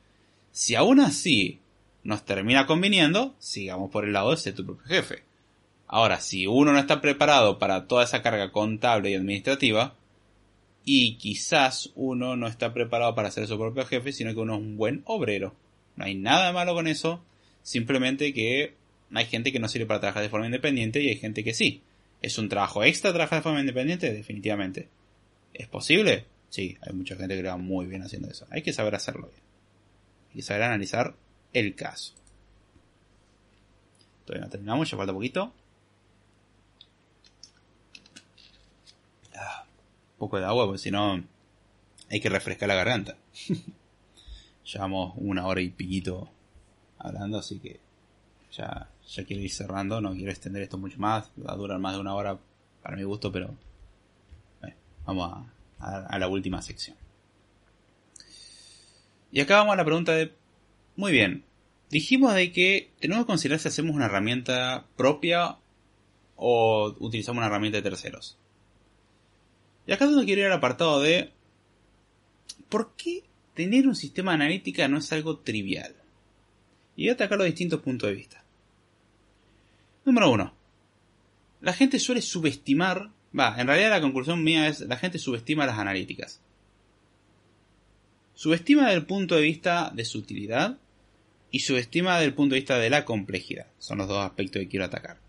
Si 0.51 0.74
aún 0.74 0.99
así 0.99 1.60
nos 2.03 2.26
termina 2.26 2.66
conviniendo, 2.66 3.36
sigamos 3.38 3.91
por 3.91 4.05
el 4.05 4.14
lado 4.14 4.32
de 4.32 4.38
ser 4.38 4.55
tu 4.55 4.66
propio 4.66 4.88
jefe. 4.88 5.24
Ahora, 5.88 6.20
si 6.20 6.47
uno 6.47 6.74
no 6.74 6.80
está 6.80 6.99
preparado 6.99 7.60
para 7.60 7.86
toda 7.86 8.03
esa 8.03 8.24
carga 8.24 8.51
contable 8.51 9.12
y 9.12 9.16
administrativa, 9.16 9.95
y 10.84 11.18
quizás 11.18 11.91
uno 11.95 12.36
no 12.36 12.47
está 12.47 12.74
preparado 12.74 13.14
para 13.14 13.30
ser 13.30 13.45
su 13.45 13.58
propio 13.58 13.86
jefe, 13.86 14.12
sino 14.12 14.34
que 14.34 14.39
uno 14.39 14.55
es 14.55 14.62
un 14.62 14.78
buen 14.78 15.03
obrero. 15.05 15.53
No 15.95 16.05
hay 16.05 16.16
nada 16.16 16.51
malo 16.53 16.74
con 16.74 16.88
eso, 16.88 17.22
simplemente 17.62 18.34
que 18.34 18.74
hay 19.14 19.26
gente 19.26 19.51
que 19.51 19.60
no 19.60 19.68
sirve 19.68 19.86
para 19.86 19.99
trabajar 19.99 20.24
de 20.24 20.30
forma 20.30 20.47
independiente 20.47 21.01
y 21.01 21.10
hay 21.10 21.18
gente 21.18 21.43
que 21.43 21.53
sí. 21.53 21.82
¿Es 22.22 22.38
un 22.38 22.49
trabajo 22.49 22.84
extra 22.84 23.13
trabajar 23.13 23.39
de 23.39 23.43
forma 23.43 23.59
independiente? 23.59 24.11
Definitivamente. 24.11 24.89
¿Es 25.53 25.68
posible? 25.68 26.26
Sí, 26.49 26.78
hay 26.82 26.93
mucha 26.93 27.15
gente 27.15 27.36
que 27.36 27.43
lo 27.43 27.49
va 27.49 27.57
muy 27.57 27.86
bien 27.86 28.03
haciendo 28.03 28.30
eso. 28.30 28.47
Hay 28.49 28.61
que 28.61 28.74
saber 28.74 28.95
hacerlo 28.95 29.28
bien. 29.28 29.43
Hay 30.30 30.36
que 30.38 30.41
saber 30.41 30.63
analizar 30.63 31.15
el 31.53 31.76
caso. 31.76 32.13
Todavía 34.26 34.45
no 34.45 34.51
terminamos, 34.51 34.89
ya 34.89 34.97
falta 34.97 35.13
poquito. 35.13 35.53
poco 40.18 40.39
de 40.39 40.45
agua, 40.45 40.65
porque 40.65 40.80
si 40.80 40.91
no 40.91 41.24
hay 42.09 42.20
que 42.20 42.30
refrescar 42.30 42.68
la 42.68 42.76
garganta. 42.76 43.18
Llevamos 44.65 45.13
una 45.18 45.45
hora 45.45 45.61
y 45.61 45.70
piquito 45.70 46.30
hablando, 46.97 47.38
así 47.38 47.59
que 47.59 47.80
ya, 48.51 48.89
ya 49.08 49.24
quiero 49.26 49.41
ir 49.41 49.51
cerrando, 49.51 50.01
no 50.01 50.14
quiero 50.14 50.32
extender 50.32 50.62
esto 50.62 50.78
mucho 50.78 50.99
más, 50.99 51.32
va 51.39 51.53
a 51.53 51.55
durar 51.55 51.80
más 51.80 51.93
de 51.93 52.01
una 52.01 52.14
hora 52.14 52.38
para 52.82 52.97
mi 52.97 53.03
gusto, 53.03 53.32
pero 53.32 53.55
vamos 55.05 55.47
a, 55.80 56.20
la 56.20 56.28
última 56.28 56.62
sección. 56.62 56.97
Y 59.32 59.39
acá 59.39 59.58
vamos 59.58 59.74
a 59.74 59.78
la 59.78 59.86
pregunta 59.86 60.14
de, 60.14 60.34
muy 60.95 61.12
bien, 61.12 61.43
dijimos 61.89 62.34
de 62.34 62.51
que 62.51 62.91
tenemos 62.99 63.26
que 63.26 63.28
considerar 63.28 63.60
si 63.60 63.68
hacemos 63.68 63.95
una 63.95 64.05
herramienta 64.05 64.86
propia 64.95 65.58
o 66.36 66.95
utilizamos 66.99 67.39
una 67.39 67.47
herramienta 67.47 67.78
de 67.78 67.84
terceros. 67.84 68.38
Y 69.86 69.93
acá 69.93 70.05
es 70.05 70.12
donde 70.12 70.26
quiero 70.26 70.41
ir 70.41 70.47
al 70.47 70.53
apartado 70.53 71.01
de 71.01 71.32
¿por 72.68 72.93
qué 72.95 73.24
tener 73.53 73.88
un 73.88 73.95
sistema 73.95 74.34
analítica 74.34 74.88
no 74.88 74.97
es 74.97 75.12
algo 75.14 75.39
trivial? 75.39 75.95
Y 76.95 77.03
voy 77.03 77.10
a 77.10 77.14
atacar 77.14 77.38
los 77.38 77.45
distintos 77.45 77.82
puntos 77.82 78.10
de 78.10 78.16
vista. 78.16 78.43
Número 80.08 80.32
uno. 80.32 80.53
La 81.60 81.74
gente 81.74 81.99
suele 81.99 82.22
subestimar, 82.22 83.12
va, 83.38 83.60
en 83.60 83.68
realidad 83.68 83.89
la 83.89 83.99
conclusión 83.99 84.41
mía 84.41 84.70
es 84.70 84.80
la 84.80 84.95
gente 84.95 85.20
subestima 85.20 85.66
las 85.66 85.80
analíticas. 85.80 86.39
Subestima 88.34 88.84
desde 88.84 88.99
el 88.99 89.05
punto 89.05 89.36
de 89.36 89.41
vista 89.41 89.91
de 89.93 90.05
su 90.05 90.20
utilidad 90.20 90.78
y 91.51 91.60
subestima 91.60 92.14
desde 92.14 92.28
el 92.28 92.36
punto 92.36 92.55
de 92.55 92.62
vista 92.62 92.80
de 92.80 92.89
la 92.89 93.03
complejidad. 93.03 93.68
Son 93.80 93.97
los 93.97 94.08
dos 94.08 94.26
aspectos 94.26 94.62
que 94.62 94.70
quiero 94.70 94.86
atacar. 94.86 95.20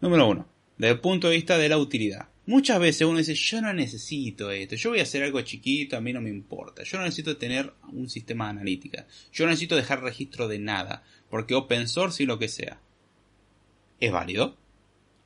Número 0.00 0.26
uno. 0.26 0.48
Desde 0.76 0.94
el 0.94 1.00
punto 1.00 1.28
de 1.28 1.36
vista 1.36 1.56
de 1.56 1.68
la 1.68 1.78
utilidad. 1.78 2.30
Muchas 2.46 2.80
veces 2.80 3.06
uno 3.06 3.18
dice, 3.18 3.36
yo 3.36 3.62
no 3.62 3.72
necesito 3.72 4.50
esto, 4.50 4.74
yo 4.74 4.90
voy 4.90 4.98
a 4.98 5.04
hacer 5.04 5.22
algo 5.22 5.40
chiquito, 5.42 5.96
a 5.96 6.00
mí 6.00 6.12
no 6.12 6.20
me 6.20 6.30
importa, 6.30 6.82
yo 6.82 6.98
no 6.98 7.04
necesito 7.04 7.36
tener 7.36 7.72
un 7.92 8.10
sistema 8.10 8.46
de 8.46 8.50
analítica, 8.50 9.06
yo 9.32 9.44
no 9.44 9.50
necesito 9.50 9.76
dejar 9.76 10.02
registro 10.02 10.48
de 10.48 10.58
nada, 10.58 11.04
porque 11.30 11.54
open 11.54 11.86
source 11.86 12.24
y 12.24 12.26
lo 12.26 12.40
que 12.40 12.48
sea. 12.48 12.80
¿Es 14.00 14.12
válido? 14.12 14.56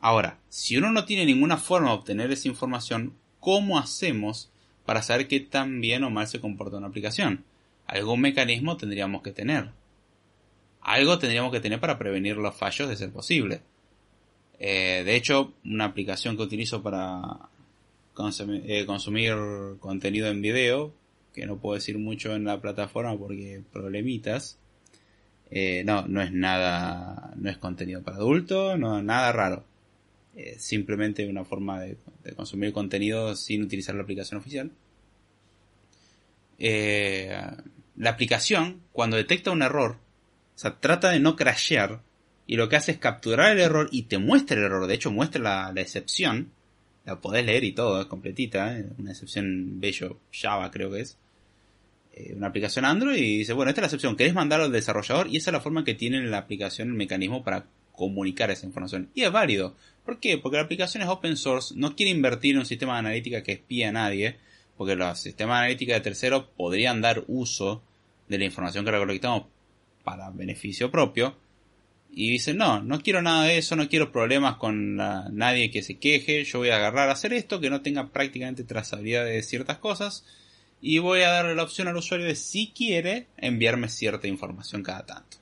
Ahora, 0.01 0.39
si 0.49 0.77
uno 0.77 0.93
no 0.93 1.05
tiene 1.05 1.27
ninguna 1.27 1.57
forma 1.57 1.89
de 1.89 1.95
obtener 1.95 2.31
esa 2.31 2.49
información, 2.49 3.14
¿cómo 3.41 3.79
hacemos 3.79 4.51
para 4.85 5.03
saber 5.03 5.29
qué 5.29 5.41
tan 5.41 5.81
bien 5.81 6.05
o 6.05 6.11
mal 6.11 6.29
se 6.29 6.41
comporta 6.41 6.77
una 6.77 6.87
aplicación? 6.87 7.45
Algún 7.87 8.21
mecanismo 8.21 8.77
tendríamos 8.77 9.23
que 9.23 9.33
tener. 9.33 9.71
Algo 10.81 11.19
tendríamos 11.19 11.53
que 11.53 11.61
tener 11.61 11.81
para 11.81 11.99
prevenir 11.99 12.37
los 12.37 12.55
fallos 12.55 12.89
de 12.89 12.97
ser 12.97 13.11
posible. 13.11 13.62
Eh, 14.59 15.03
de 15.05 15.16
hecho, 15.16 15.53
una 15.64 15.87
aplicación 15.87 16.37
que 16.37 16.43
utilizo 16.43 16.83
para 16.83 17.49
eh, 18.66 18.85
consumir, 18.87 19.35
contenido 19.81 20.29
en 20.29 20.43
video, 20.43 20.93
que 21.33 21.47
no 21.47 21.59
puedo 21.59 21.75
decir 21.75 21.99
mucho 21.99 22.35
en 22.35 22.45
la 22.45 22.61
plataforma 22.61 23.16
porque 23.16 23.62
problemitas, 23.73 24.59
eh, 25.51 25.83
no, 25.85 26.07
no 26.07 26.23
es 26.23 26.33
nada, 26.33 27.33
no 27.37 27.51
es 27.51 27.59
contenido 27.59 28.03
para 28.03 28.19
adultos, 28.19 28.79
no, 28.79 29.03
nada 29.03 29.33
raro. 29.33 29.65
simplemente 30.59 31.27
una 31.29 31.45
forma 31.45 31.81
de, 31.81 31.97
consumir 32.37 32.73
contenido 32.73 33.35
sin 33.35 33.63
utilizar 33.63 33.95
la 33.95 34.03
aplicación 34.03 34.41
oficial. 34.41 34.71
la 36.59 38.11
aplicación, 38.11 38.83
cuando 38.93 39.17
detecta 39.17 39.51
un 39.51 39.63
error, 39.63 39.97
o 40.55 40.59
sea, 40.59 40.79
trata 40.79 41.11
de 41.11 41.21
no 41.21 41.37
crashear, 41.37 42.01
y 42.49 42.57
lo 42.57 42.69
que 42.71 42.77
hace 42.77 42.93
es 42.93 42.99
capturar 42.99 43.53
el 43.53 43.61
error 43.61 43.89
y 43.93 44.05
te 44.05 44.17
muestra 44.17 44.57
el 44.57 44.65
error. 44.65 44.87
De 44.87 44.95
hecho, 44.95 45.13
muestra 45.13 45.71
la, 45.73 45.81
excepción. 45.83 46.51
La 47.05 47.21
podés 47.21 47.45
leer 47.45 47.63
y 47.63 47.73
todo, 47.73 48.01
es 48.01 48.07
completita. 48.07 48.77
¿eh? 48.77 48.87
Una 48.99 49.11
excepción 49.11 49.79
bello 49.79 50.19
Java, 50.33 50.71
creo 50.71 50.91
que 50.91 51.01
es. 51.01 51.19
Eh, 52.19 52.35
una 52.37 52.49
aplicación 52.49 52.85
Android 52.85 53.16
y 53.16 53.39
dice, 53.39 53.53
bueno, 53.53 53.71
esta 53.71 53.81
es 53.81 53.83
la 53.83 53.87
excepción. 53.87 54.16
¿Querés 54.16 54.35
mandarlo 54.35 54.64
al 54.64 54.73
desarrollador? 54.73 55.29
Y 55.29 55.37
esa 55.37 55.51
es 55.51 55.53
la 55.53 55.61
forma 55.61 55.85
que 55.85 55.95
tiene 55.95 56.21
la 56.23 56.39
aplicación, 56.39 56.89
el 56.89 56.95
mecanismo 56.95 57.45
para 57.45 57.66
comunicar 57.93 58.51
esa 58.51 58.66
información. 58.66 59.11
Y 59.14 59.23
es 59.23 59.31
válido. 59.31 59.77
¿Por 60.05 60.19
qué? 60.19 60.37
Porque 60.39 60.57
la 60.57 60.64
aplicación 60.64 61.03
es 61.03 61.09
open 61.09 61.37
source, 61.37 61.75
no 61.77 61.95
quiere 61.95 62.11
invertir 62.11 62.55
en 62.55 62.61
un 62.61 62.66
sistema 62.66 62.95
de 62.95 62.99
analítica 63.01 63.43
que 63.43 63.53
espía 63.53 63.91
a 63.91 63.93
nadie, 63.93 64.37
porque 64.77 64.97
los 64.97 65.21
sistemas 65.21 65.57
de 65.57 65.59
analítica 65.66 65.95
de 65.95 66.01
terceros 66.01 66.47
podrían 66.57 67.01
dar 67.01 67.25
uso 67.29 67.83
de 68.29 68.39
la 68.39 68.45
información 68.45 68.85
que 68.85 68.91
recolectamos 68.91 69.45
para 70.03 70.31
beneficio 70.31 70.91
propio, 70.91 71.37
y 72.11 72.31
dice, 72.31 72.55
no, 72.55 72.83
no 72.83 73.01
quiero 73.01 73.21
nada 73.21 73.45
de 73.45 73.59
eso, 73.59 73.77
no 73.77 73.89
quiero 73.89 74.11
problemas 74.11 74.57
con 74.57 74.97
nadie 74.97 75.71
que 75.71 75.83
se 75.83 75.99
queje, 75.99 76.45
yo 76.45 76.59
voy 76.59 76.71
a 76.71 76.77
agarrar 76.77 77.11
a 77.11 77.12
hacer 77.12 77.33
esto, 77.33 77.61
que 77.61 77.71
no 77.71 77.83
tenga 77.83 78.09
prácticamente 78.09 78.64
trazabilidad 78.64 79.27
de 79.27 79.43
ciertas 79.43 79.79
cosas, 79.79 80.25
y 80.81 80.99
voy 80.99 81.22
a 81.22 81.31
darle 81.31 81.55
la 81.55 81.64
opción 81.64 81.89
al 81.89 81.97
usuario 81.97 82.26
de 82.26 82.37
si 82.37 82.72
quiere 82.74 83.26
enviarme 83.37 83.89
cierta 83.89 84.29
información 84.29 84.83
cada 84.83 85.05
tanto. 85.07 85.39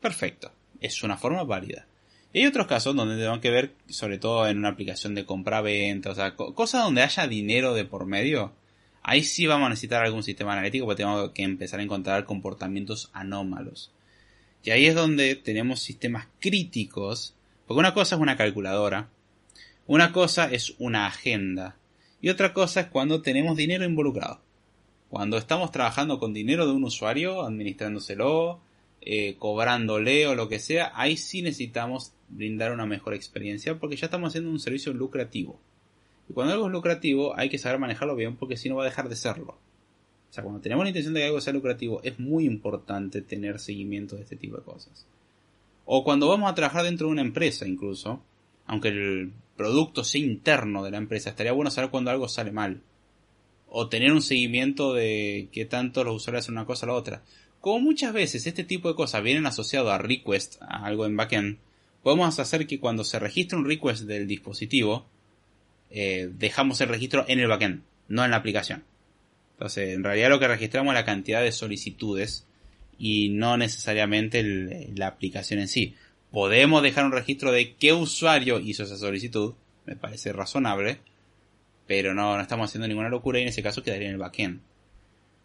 Perfecto, 0.00 0.52
es 0.80 1.02
una 1.02 1.16
forma 1.16 1.44
válida. 1.44 1.86
Y 2.32 2.40
hay 2.40 2.46
otros 2.46 2.66
casos 2.66 2.96
donde 2.96 3.22
tengo 3.22 3.40
que 3.40 3.50
ver, 3.50 3.72
sobre 3.88 4.18
todo 4.18 4.48
en 4.48 4.58
una 4.58 4.70
aplicación 4.70 5.14
de 5.14 5.26
compra-venta, 5.26 6.10
o 6.10 6.14
sea, 6.14 6.34
cosas 6.34 6.84
donde 6.84 7.02
haya 7.02 7.26
dinero 7.26 7.74
de 7.74 7.84
por 7.84 8.06
medio. 8.06 8.52
Ahí 9.02 9.22
sí 9.22 9.46
vamos 9.46 9.66
a 9.66 9.70
necesitar 9.70 10.04
algún 10.04 10.22
sistema 10.22 10.52
analítico 10.52 10.86
porque 10.86 11.02
tenemos 11.02 11.30
que 11.32 11.42
empezar 11.42 11.80
a 11.80 11.82
encontrar 11.82 12.24
comportamientos 12.24 13.10
anómalos. 13.12 13.92
Y 14.64 14.70
ahí 14.70 14.86
es 14.86 14.94
donde 14.94 15.34
tenemos 15.34 15.80
sistemas 15.80 16.28
críticos, 16.40 17.34
porque 17.66 17.80
una 17.80 17.94
cosa 17.94 18.14
es 18.14 18.20
una 18.20 18.36
calculadora, 18.36 19.08
una 19.86 20.12
cosa 20.12 20.50
es 20.50 20.74
una 20.78 21.06
agenda, 21.06 21.76
y 22.22 22.30
otra 22.30 22.54
cosa 22.54 22.80
es 22.80 22.86
cuando 22.86 23.20
tenemos 23.20 23.56
dinero 23.56 23.84
involucrado. 23.84 24.40
Cuando 25.10 25.36
estamos 25.36 25.72
trabajando 25.72 26.18
con 26.20 26.32
dinero 26.32 26.66
de 26.66 26.72
un 26.72 26.84
usuario, 26.84 27.42
administrándoselo, 27.42 28.60
eh, 29.02 29.34
cobrándole 29.38 30.28
o 30.28 30.36
lo 30.36 30.48
que 30.48 30.60
sea, 30.60 30.92
ahí 30.94 31.16
sí 31.16 31.42
necesitamos 31.42 32.12
brindar 32.28 32.72
una 32.72 32.86
mejor 32.86 33.14
experiencia 33.14 33.78
porque 33.78 33.96
ya 33.96 34.06
estamos 34.06 34.28
haciendo 34.28 34.50
un 34.50 34.60
servicio 34.60 34.94
lucrativo. 34.94 35.60
Y 36.30 36.32
cuando 36.32 36.54
algo 36.54 36.66
es 36.66 36.72
lucrativo 36.72 37.36
hay 37.36 37.48
que 37.48 37.58
saber 37.58 37.80
manejarlo 37.80 38.14
bien 38.14 38.36
porque 38.36 38.56
si 38.56 38.68
no 38.68 38.76
va 38.76 38.84
a 38.84 38.86
dejar 38.86 39.08
de 39.08 39.16
serlo. 39.16 39.58
O 40.30 40.32
sea, 40.32 40.44
cuando 40.44 40.60
tenemos 40.60 40.84
la 40.84 40.90
intención 40.90 41.14
de 41.14 41.20
que 41.20 41.26
algo 41.26 41.40
sea 41.40 41.52
lucrativo, 41.52 42.00
es 42.04 42.20
muy 42.20 42.46
importante 42.46 43.20
tener 43.20 43.58
seguimiento 43.58 44.14
de 44.14 44.22
este 44.22 44.36
tipo 44.36 44.56
de 44.56 44.62
cosas. 44.62 45.06
O 45.84 46.04
cuando 46.04 46.28
vamos 46.28 46.50
a 46.50 46.54
trabajar 46.54 46.84
dentro 46.84 47.08
de 47.08 47.12
una 47.14 47.22
empresa 47.22 47.66
incluso, 47.66 48.22
aunque 48.66 48.88
el 48.88 49.32
producto 49.56 50.04
sea 50.04 50.20
interno 50.20 50.82
de 50.82 50.90
la 50.90 50.98
empresa, 50.98 51.30
estaría 51.30 51.52
bueno 51.52 51.70
saber 51.70 51.90
cuando 51.90 52.10
algo 52.10 52.28
sale 52.28 52.52
mal. 52.52 52.82
O 53.68 53.88
tener 53.88 54.12
un 54.12 54.22
seguimiento 54.22 54.92
de 54.92 55.48
qué 55.52 55.64
tanto 55.64 56.04
los 56.04 56.16
usuarios 56.16 56.44
hacen 56.44 56.56
una 56.56 56.66
cosa 56.66 56.86
o 56.86 56.88
la 56.88 56.94
otra. 56.94 57.22
Como 57.60 57.80
muchas 57.80 58.12
veces 58.12 58.46
este 58.46 58.64
tipo 58.64 58.88
de 58.88 58.94
cosas 58.94 59.22
vienen 59.22 59.46
asociados 59.46 59.90
a 59.90 59.98
request, 59.98 60.60
a 60.60 60.84
algo 60.84 61.06
en 61.06 61.16
backend, 61.16 61.58
podemos 62.02 62.38
hacer 62.38 62.66
que 62.66 62.80
cuando 62.80 63.04
se 63.04 63.18
registre 63.18 63.56
un 63.56 63.64
request 63.64 64.02
del 64.02 64.26
dispositivo, 64.26 65.06
eh, 65.90 66.28
dejamos 66.32 66.80
el 66.80 66.88
registro 66.88 67.24
en 67.28 67.38
el 67.38 67.48
backend, 67.48 67.82
no 68.08 68.24
en 68.24 68.32
la 68.32 68.38
aplicación. 68.38 68.84
Entonces, 69.52 69.94
en 69.94 70.02
realidad 70.02 70.30
lo 70.30 70.40
que 70.40 70.48
registramos 70.48 70.92
es 70.92 71.00
la 71.00 71.04
cantidad 71.04 71.40
de 71.40 71.52
solicitudes 71.52 72.46
y 72.98 73.28
no 73.28 73.56
necesariamente 73.56 74.90
la 74.96 75.06
aplicación 75.06 75.60
en 75.60 75.68
sí. 75.68 75.94
Podemos 76.32 76.82
dejar 76.82 77.04
un 77.04 77.12
registro 77.12 77.52
de 77.52 77.74
qué 77.76 77.92
usuario 77.92 78.58
hizo 78.58 78.82
esa 78.82 78.96
solicitud, 78.96 79.54
me 79.84 79.96
parece 79.96 80.32
razonable, 80.32 80.98
pero 81.86 82.14
no, 82.14 82.36
no 82.36 82.42
estamos 82.42 82.70
haciendo 82.70 82.88
ninguna 82.88 83.10
locura 83.10 83.38
y 83.38 83.42
en 83.42 83.48
ese 83.48 83.62
caso 83.62 83.82
quedaría 83.82 84.08
en 84.08 84.14
el 84.14 84.18
backend. 84.18 84.62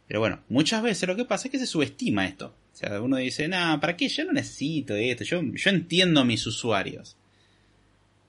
Pero 0.08 0.22
bueno, 0.22 0.42
muchas 0.48 0.82
veces 0.82 1.08
lo 1.08 1.18
que 1.18 1.26
pasa 1.26 1.48
es 1.48 1.52
que 1.52 1.60
se 1.60 1.68
subestima 1.68 2.26
esto. 2.26 2.56
O 2.74 2.76
sea, 2.76 3.02
uno 3.02 3.18
dice, 3.18 3.48
nada, 3.50 3.80
¿para 3.82 3.98
qué? 3.98 4.08
Yo 4.08 4.24
no 4.24 4.32
necesito 4.32 4.96
esto, 4.96 5.26
yo, 5.26 5.42
yo 5.44 5.70
entiendo 5.70 6.22
a 6.22 6.26
mis 6.26 6.48
usuarios. 6.48 7.18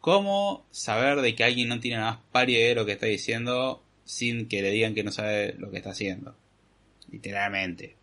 ¿Cómo 0.00 0.66
saber 0.70 1.20
de 1.20 1.34
que 1.34 1.44
alguien 1.44 1.68
no 1.68 1.80
tiene 1.80 1.98
nada 1.98 2.12
más 2.12 2.20
pálida 2.32 2.66
de 2.66 2.74
lo 2.74 2.86
que 2.86 2.92
está 2.92 3.06
diciendo 3.06 3.84
sin 4.04 4.48
que 4.48 4.62
le 4.62 4.70
digan 4.70 4.94
que 4.94 5.04
no 5.04 5.12
sabe 5.12 5.54
lo 5.58 5.70
que 5.70 5.76
está 5.76 5.90
haciendo? 5.90 6.34
Literalmente. 7.10 7.94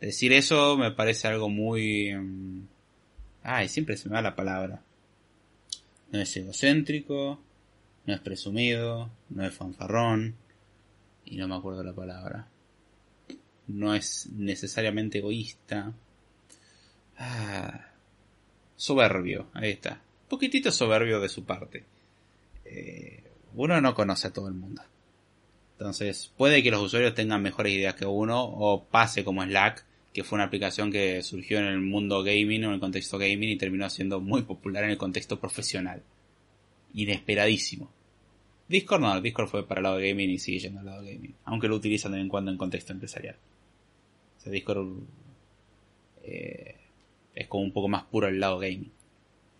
Decir 0.00 0.32
eso 0.32 0.76
me 0.76 0.90
parece 0.90 1.28
algo 1.28 1.48
muy... 1.48 2.14
Ay, 3.48 3.68
siempre 3.68 3.96
se 3.96 4.08
me 4.08 4.16
da 4.16 4.22
la 4.22 4.36
palabra. 4.36 4.82
No 6.10 6.20
es 6.20 6.36
egocéntrico, 6.36 7.40
no 8.06 8.14
es 8.14 8.20
presumido, 8.20 9.10
no 9.30 9.44
es 9.44 9.54
fanfarrón, 9.54 10.36
y 11.24 11.36
no 11.36 11.48
me 11.48 11.56
acuerdo 11.56 11.82
la 11.82 11.92
palabra 11.92 12.48
no 13.68 13.94
es 13.94 14.28
necesariamente 14.32 15.18
egoísta. 15.18 15.92
Ah, 17.18 17.86
soberbio, 18.76 19.48
ahí 19.54 19.70
está. 19.70 20.00
Poquitito 20.28 20.70
soberbio 20.70 21.20
de 21.20 21.28
su 21.28 21.44
parte. 21.44 21.84
Eh, 22.64 23.24
uno 23.54 23.80
no 23.80 23.94
conoce 23.94 24.28
a 24.28 24.32
todo 24.32 24.48
el 24.48 24.54
mundo. 24.54 24.82
Entonces, 25.72 26.32
puede 26.36 26.62
que 26.62 26.70
los 26.70 26.82
usuarios 26.82 27.14
tengan 27.14 27.42
mejores 27.42 27.72
ideas 27.72 27.94
que 27.94 28.06
uno, 28.06 28.42
o 28.42 28.84
pase 28.84 29.24
como 29.24 29.44
Slack, 29.44 29.84
que 30.16 30.24
fue 30.24 30.36
una 30.36 30.44
aplicación 30.44 30.90
que 30.90 31.22
surgió 31.22 31.58
en 31.58 31.66
el 31.66 31.78
mundo 31.78 32.22
gaming 32.22 32.64
o 32.64 32.68
en 32.68 32.72
el 32.76 32.80
contexto 32.80 33.18
gaming 33.18 33.50
y 33.50 33.56
terminó 33.58 33.90
siendo 33.90 34.18
muy 34.18 34.40
popular 34.44 34.84
en 34.84 34.90
el 34.92 34.96
contexto 34.96 35.38
profesional. 35.38 36.02
Inesperadísimo. 36.94 37.90
Discord 38.66 39.02
no, 39.02 39.20
Discord 39.20 39.48
fue 39.48 39.68
para 39.68 39.80
el 39.80 39.82
lado 39.82 39.96
gaming 39.96 40.30
y 40.30 40.38
sigue 40.38 40.60
yendo 40.60 40.80
al 40.80 40.86
lado 40.86 41.02
gaming, 41.02 41.34
aunque 41.44 41.68
lo 41.68 41.76
utilizan 41.76 42.12
de 42.12 42.16
vez 42.16 42.24
en 42.24 42.30
cuando 42.30 42.50
en 42.50 42.56
contexto 42.56 42.94
empresarial. 42.94 43.36
Discord 44.46 45.02
eh, 46.24 46.76
es 47.34 47.46
como 47.46 47.64
un 47.64 47.72
poco 47.72 47.88
más 47.88 48.04
puro 48.04 48.26
el 48.26 48.40
lado 48.40 48.58
gaming. 48.58 48.92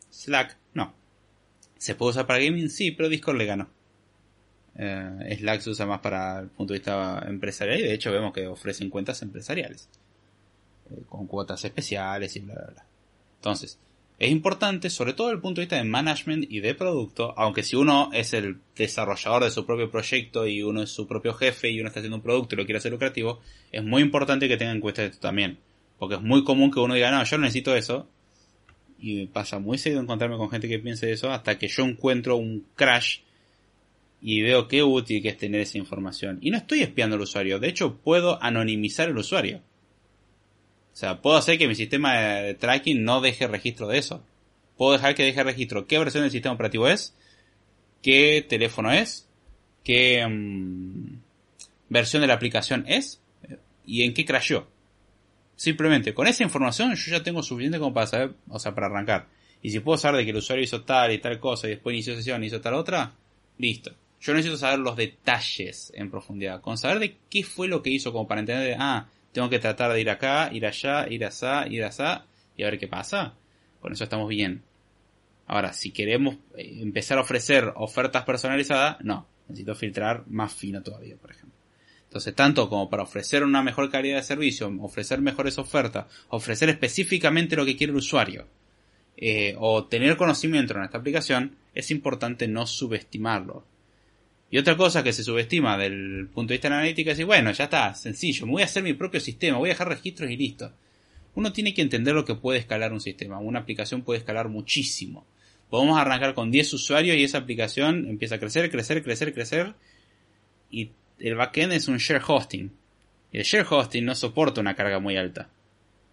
Slack, 0.09 0.57
no. 0.73 0.95
¿Se 1.77 1.95
puede 1.97 2.13
usar 2.13 2.27
para 2.27 2.43
gaming? 2.43 2.71
Sí, 2.71 2.93
pero 2.93 3.11
Discord 3.11 3.37
le 3.37 3.45
ganó. 3.45 3.69
Eh, 4.75 5.37
Slack 5.39 5.61
se 5.61 5.69
usa 5.69 5.85
más 5.85 6.01
para 6.01 6.41
el 6.41 6.49
punto 6.49 6.73
de 6.73 6.79
vista 6.79 7.23
empresarial 7.29 7.79
y 7.79 7.83
de 7.83 7.93
hecho 7.93 8.11
vemos 8.11 8.33
que 8.33 8.47
ofrecen 8.47 8.89
cuentas 8.89 9.21
empresariales. 9.21 9.91
Eh, 10.91 11.03
con 11.09 11.27
cuotas 11.27 11.65
especiales 11.65 12.37
y 12.37 12.41
bla, 12.41 12.55
bla, 12.55 12.67
bla. 12.73 12.87
Entonces, 13.37 13.79
es 14.19 14.31
importante, 14.31 14.89
sobre 14.89 15.13
todo 15.13 15.27
desde 15.27 15.37
el 15.37 15.43
punto 15.43 15.61
de 15.61 15.67
vista 15.67 15.77
de 15.77 15.85
management 15.85 16.47
y 16.51 16.61
de 16.61 16.75
producto, 16.75 17.35
aunque 17.37 17.63
si 17.63 17.77
uno 17.77 18.11
es 18.15 18.33
el 18.33 18.59
desarrollador 18.75 19.45
de 19.45 19.51
su 19.51 19.67
propio 19.67 19.91
proyecto 19.91 20.47
y 20.47 20.63
uno 20.63 20.83
es 20.83 20.91
su 20.91 21.07
propio 21.07 21.35
jefe 21.35 21.71
y 21.71 21.81
uno 21.81 21.89
está 21.89 22.01
haciendo 22.01 22.17
un 22.17 22.23
producto 22.23 22.55
y 22.55 22.59
lo 22.59 22.65
quiere 22.65 22.79
hacer 22.79 22.93
lucrativo, 22.93 23.41
es 23.73 23.85
muy 23.85 24.01
importante 24.03 24.49
que 24.49 24.57
tenga 24.57 24.73
en 24.73 24.81
cuenta 24.81 25.05
esto 25.05 25.19
también. 25.19 25.59
Porque 25.99 26.15
es 26.15 26.23
muy 26.23 26.45
común 26.45 26.71
que 26.71 26.81
uno 26.81 26.95
diga, 26.95 27.11
no, 27.11 27.23
yo 27.25 27.37
no 27.37 27.45
necesito 27.45 27.77
eso. 27.77 28.09
Y 28.99 29.27
pasa 29.27 29.59
muy 29.59 29.77
seguido 29.77 30.01
encontrarme 30.01 30.39
con 30.39 30.51
gente 30.51 30.69
que 30.69 30.79
piense 30.79 31.13
eso 31.13 31.31
hasta 31.31 31.59
que 31.59 31.69
yo 31.69 31.85
encuentro 31.85 32.37
un 32.37 32.67
crash 32.75 33.19
y 34.23 34.41
veo 34.41 34.67
qué 34.67 34.83
útil 34.83 35.23
que 35.23 35.29
es 35.29 35.37
tener 35.37 35.61
esa 35.61 35.77
información. 35.77 36.39
Y 36.41 36.51
no 36.51 36.57
estoy 36.57 36.81
espiando 36.81 37.17
al 37.17 37.23
usuario, 37.23 37.59
de 37.59 37.69
hecho 37.69 37.99
puedo 37.99 38.43
anonimizar 38.43 39.11
el 39.11 39.19
usuario. 39.19 39.61
O 40.97 40.99
sea, 40.99 41.21
puedo 41.21 41.37
hacer 41.37 41.59
que 41.59 41.69
mi 41.69 41.75
sistema 41.75 42.15
de 42.15 42.55
tracking 42.55 43.05
no 43.05 43.21
deje 43.21 43.47
registro 43.47 43.87
de 43.87 43.99
eso. 43.99 44.25
Puedo 44.79 44.93
dejar 44.93 45.15
que 45.15 45.25
deje 45.25 45.45
registro 45.45 45.87
qué 45.87 45.99
versión 45.99 46.23
del 46.23 46.31
sistema 46.31 46.55
operativo 46.55 46.89
es, 46.89 47.15
qué 48.01 48.43
teléfono 48.49 48.91
es, 48.91 49.29
qué 49.85 50.27
mm, 50.27 51.19
versión 51.91 52.23
de 52.23 52.29
la 52.29 52.33
aplicación 52.33 52.87
es 52.89 53.21
y 53.85 54.05
en 54.05 54.15
qué 54.15 54.25
crashó. 54.25 54.69
Simplemente 55.55 56.15
con 56.15 56.29
esa 56.29 56.45
información 56.45 56.95
yo 56.95 57.11
ya 57.11 57.23
tengo 57.23 57.43
suficiente 57.43 57.79
como 57.79 57.93
para 57.93 58.07
saber, 58.07 58.33
o 58.49 58.59
sea, 58.59 58.75
para 58.75 58.87
arrancar. 58.87 59.27
Y 59.61 59.73
si 59.73 59.81
puedo 59.81 59.99
saber 59.99 60.21
de 60.21 60.25
que 60.25 60.31
el 60.31 60.39
usuario 60.39 60.65
hizo 60.65 60.81
tal 60.85 61.13
y 61.13 61.19
tal 61.19 61.39
cosa 61.39 61.67
y 61.67 61.73
después 61.73 61.93
inició 61.93 62.17
sesión 62.17 62.43
y 62.43 62.47
hizo 62.47 62.63
tal 62.63 62.73
otra, 62.73 63.13
listo. 63.59 63.93
Yo 64.23 64.33
necesito 64.33 64.57
saber 64.57 64.79
los 64.79 64.97
detalles 64.97 65.93
en 65.95 66.11
profundidad. 66.11 66.63
Con 66.63 66.79
saber 66.79 67.01
de 67.01 67.17
qué 67.29 67.45
fue 67.45 67.69
lo 67.69 67.83
que 67.83 67.91
hizo 67.91 68.13
como 68.13 68.27
para 68.27 68.41
entender, 68.41 68.79
ah, 68.81 69.11
tengo 69.37 69.51
que 69.51 69.59
tratar 69.59 69.93
de 69.93 70.01
ir 70.01 70.09
acá, 70.09 70.49
ir 70.51 70.65
allá, 70.65 71.07
ir 71.11 71.23
allá, 71.23 71.67
ir 71.69 71.85
allá 71.85 72.25
y 72.57 72.63
a 72.63 72.71
ver 72.71 72.79
qué 72.79 72.89
pasa. 72.89 73.35
Con 73.83 73.93
eso 73.93 74.05
estamos 74.05 74.31
bien. 74.31 74.63
Ahora, 75.47 75.75
si 75.75 75.91
queremos 75.91 76.37
eh, 76.57 76.79
empezar 76.81 77.19
a 77.19 77.21
ofrecer 77.21 77.71
ofertas 77.77 78.25
personalizadas, 78.25 78.97
no. 79.03 79.27
Necesito 79.47 79.75
filtrar 79.75 80.27
más 80.29 80.55
fino 80.55 80.83
todavía, 80.83 81.17
por 81.17 81.33
ejemplo. 81.33 81.55
Entonces, 82.05 82.35
tanto 82.35 82.71
como 82.71 82.89
para 82.89 83.03
ofrecer 83.03 83.45
una 83.45 83.63
mejor 83.63 83.91
calidad 83.91 84.17
de 84.17 84.23
servicio, 84.23 84.75
ofrecer 84.81 85.21
mejores 85.21 85.59
ofertas, 85.59 86.07
ofrecer 86.29 86.71
específicamente 86.71 87.57
lo 87.57 87.67
que 87.67 87.77
quiere 87.77 87.91
el 87.91 87.99
usuario, 87.99 88.47
eh, 89.19 89.55
o 89.59 89.85
tener 89.85 90.17
conocimiento 90.17 90.73
en 90.75 90.85
esta 90.85 90.97
aplicación, 90.97 91.57
es 91.75 91.91
importante 91.91 92.49
no 92.49 92.67
subestimarlo. 92.67 93.67
Y 94.51 94.59
otra 94.59 94.77
cosa 94.77 95.03
que 95.03 95.13
se 95.13 95.25
subestima 95.25 95.77
del 95.77 96.29
punto 96.33 96.51
de 96.51 96.55
vista 96.55 96.69
de 96.69 96.71
la 96.71 96.79
analítica 96.79 97.13
es 97.13 97.25
bueno, 97.25 97.51
ya 97.51 97.65
está, 97.65 97.95
sencillo, 97.95 98.47
me 98.47 98.53
voy 98.53 98.63
a 98.63 98.67
hacer 98.67 98.83
mi 98.83 98.93
propio 98.93 99.21
sistema, 99.21 99.59
voy 99.59 99.71
a 99.71 99.73
dejar 99.73 99.89
registros 99.89 100.31
y 100.31 100.37
listo. 100.37 100.73
Uno 101.35 101.53
tiene 101.53 101.75
que 101.75 101.83
entender 101.83 102.15
lo 102.15 102.25
que 102.25 102.35
puede 102.35 102.59
escalar 102.59 102.93
un 102.93 103.01
sistema. 103.01 103.39
Una 103.39 103.61
aplicación 103.61 104.03
puede 104.03 104.21
escalar 104.21 104.49
muchísimo. 104.49 105.27
Podemos 105.69 105.99
arrancar 105.99 106.33
con 106.33 106.51
10 106.51 106.73
usuarios 106.73 107.17
y 107.17 107.25
esa 107.25 107.39
aplicación 107.39 108.09
empieza 108.09 108.37
a 108.37 108.39
crecer, 108.39 108.71
crecer, 108.71 109.03
crecer, 109.03 109.35
crecer. 109.35 109.75
Y 110.71 110.93
el 111.19 111.35
backend 111.35 111.75
es 111.75 111.89
un 111.89 111.99
share 111.99 112.23
hosting. 112.27 112.73
El 113.33 113.43
share 113.43 113.67
hosting 113.69 114.07
no 114.07 114.15
soporta 114.15 114.63
una 114.63 114.77
carga 114.77 114.99
muy 114.99 115.19
alta. 115.19 115.51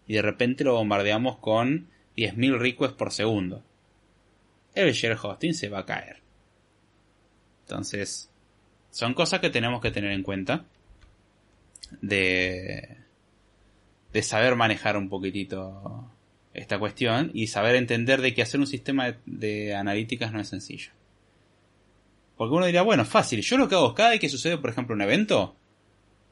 Y 0.08 0.14
de 0.14 0.22
repente 0.22 0.66
lo 0.66 0.74
bombardeamos 0.74 1.38
con 1.38 1.88
10.000 2.18 2.58
requests 2.58 2.98
por 2.98 3.14
segundo. 3.14 3.64
El 4.76 4.92
share 4.92 5.18
hosting 5.22 5.54
se 5.54 5.70
va 5.70 5.80
a 5.80 5.86
caer. 5.86 6.23
Entonces, 7.74 8.30
son 8.92 9.16
cosas 9.16 9.40
que 9.40 9.50
tenemos 9.50 9.82
que 9.82 9.90
tener 9.90 10.12
en 10.12 10.22
cuenta. 10.22 10.66
De, 12.02 12.98
de 14.14 14.22
saber 14.22 14.56
manejar 14.56 14.96
un 14.96 15.10
poquitito 15.10 16.08
esta 16.54 16.78
cuestión 16.78 17.32
y 17.34 17.48
saber 17.48 17.76
entender 17.76 18.22
de 18.22 18.34
que 18.34 18.44
hacer 18.44 18.60
un 18.60 18.68
sistema 18.68 19.16
de, 19.26 19.76
analíticas 19.76 20.32
no 20.32 20.40
es 20.40 20.50
sencillo. 20.50 20.92
Porque 22.38 22.54
uno 22.54 22.68
diría, 22.68 22.84
bueno, 22.84 23.06
fácil. 23.06 23.42
Yo 23.42 23.58
lo 23.58 23.68
que 23.68 23.76
hago 23.76 23.96
cada 23.96 24.12
vez 24.12 24.20
que 24.20 24.30
sucede, 24.30 24.60
por 24.60 24.70
ejemplo, 24.70 24.96
un 24.96 25.02
evento, 25.02 25.56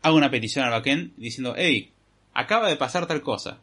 hago 0.03 0.17
una 0.17 0.29
petición 0.29 0.63
al 0.63 0.71
backend 0.71 1.15
diciendo, 1.17 1.55
hey, 1.57 1.91
acaba 2.33 2.69
de 2.69 2.75
pasar 2.75 3.07
tal 3.07 3.23
cosa. 3.23 3.59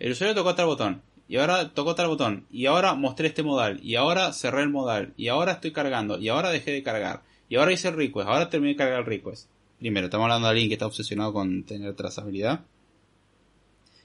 El 0.00 0.12
usuario 0.12 0.34
tocó 0.34 0.56
tal 0.56 0.66
botón 0.66 1.02
y 1.28 1.36
ahora 1.36 1.72
tocó 1.72 1.94
tal 1.94 2.08
botón, 2.08 2.46
y 2.50 2.66
ahora 2.66 2.94
mostré 2.94 3.28
este 3.28 3.42
modal, 3.42 3.80
y 3.82 3.94
ahora 3.94 4.32
cerré 4.32 4.62
el 4.62 4.68
modal, 4.68 5.14
y 5.16 5.28
ahora 5.28 5.52
estoy 5.52 5.72
cargando, 5.72 6.18
y 6.18 6.28
ahora 6.28 6.50
dejé 6.50 6.72
de 6.72 6.82
cargar, 6.82 7.22
y 7.48 7.56
ahora 7.56 7.72
hice 7.72 7.88
el 7.88 7.96
request, 7.96 8.28
ahora 8.28 8.50
terminé 8.50 8.72
de 8.72 8.78
cargar 8.78 9.00
el 9.00 9.06
request. 9.06 9.48
Primero, 9.78 10.06
estamos 10.06 10.24
hablando 10.24 10.46
de 10.46 10.52
alguien 10.52 10.68
que 10.68 10.74
está 10.74 10.86
obsesionado 10.86 11.32
con 11.32 11.64
tener 11.64 11.94
trazabilidad. 11.94 12.64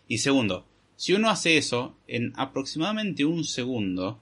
Y 0.07 0.17
segundo, 0.19 0.65
si 0.95 1.13
uno 1.13 1.29
hace 1.29 1.57
eso 1.57 1.95
en 2.07 2.33
aproximadamente 2.35 3.23
un 3.25 3.43
segundo, 3.43 4.19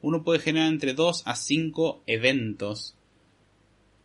uno 0.00 0.22
puede 0.22 0.38
generar 0.38 0.68
entre 0.68 0.94
2 0.94 1.22
a 1.26 1.34
5 1.34 2.04
eventos 2.06 2.96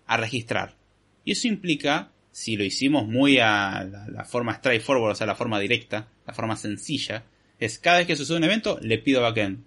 a 0.06 0.18
registrar. 0.18 0.76
Y 1.24 1.34
eso 1.34 1.48
implica, 1.48 2.12
si 2.32 2.56
lo 2.56 2.64
hicimos 2.64 3.08
muy 3.08 3.38
a 3.38 3.84
la, 3.84 4.08
la 4.08 4.26
forma 4.26 4.56
straightforward, 4.56 5.12
o 5.12 5.16
sea, 5.16 5.28
la 5.28 5.36
forma 5.36 5.60
directa, 5.60 6.10
la 6.26 6.34
forma 6.34 6.56
sencilla, 6.56 7.26
es 7.60 7.77
cada 7.77 7.98
vez 7.98 8.07
que 8.07 8.15
sucede 8.15 8.38
un 8.38 8.44
evento, 8.44 8.80
le 8.81 8.98
pido 8.98 9.22
backend. 9.22 9.64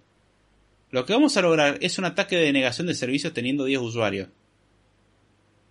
Lo 0.91 1.07
que 1.07 1.13
vamos 1.13 1.37
a 1.37 1.43
lograr 1.43 1.79
es 1.81 1.99
un 1.99 2.05
ataque 2.05 2.37
de 2.37 2.45
denegación 2.45 2.87
de 2.87 2.95
servicios 2.95 3.33
teniendo 3.33 3.65
10 3.65 3.81
usuarios. 3.81 4.29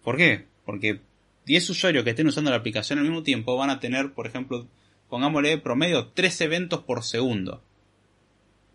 ¿Por 0.04 0.18
qué? 0.18 0.48
Porque 0.66 1.02
10 1.46 1.70
usuarios 1.70 2.04
que 2.04 2.12
estén 2.12 2.28
usando 2.28 2.50
la 2.50 2.58
aplicación 2.58 3.00
al 3.00 3.06
mismo 3.06 3.24
tiempo 3.24 3.56
van 3.56 3.70
a 3.70 3.80
tener, 3.80 4.14
por 4.14 4.26
ejemplo, 4.26 4.68
pongámosle 5.10 5.58
promedio 5.60 6.08
3 6.08 6.42
eventos 6.42 6.82
por 6.84 7.04
segundo. 7.04 7.64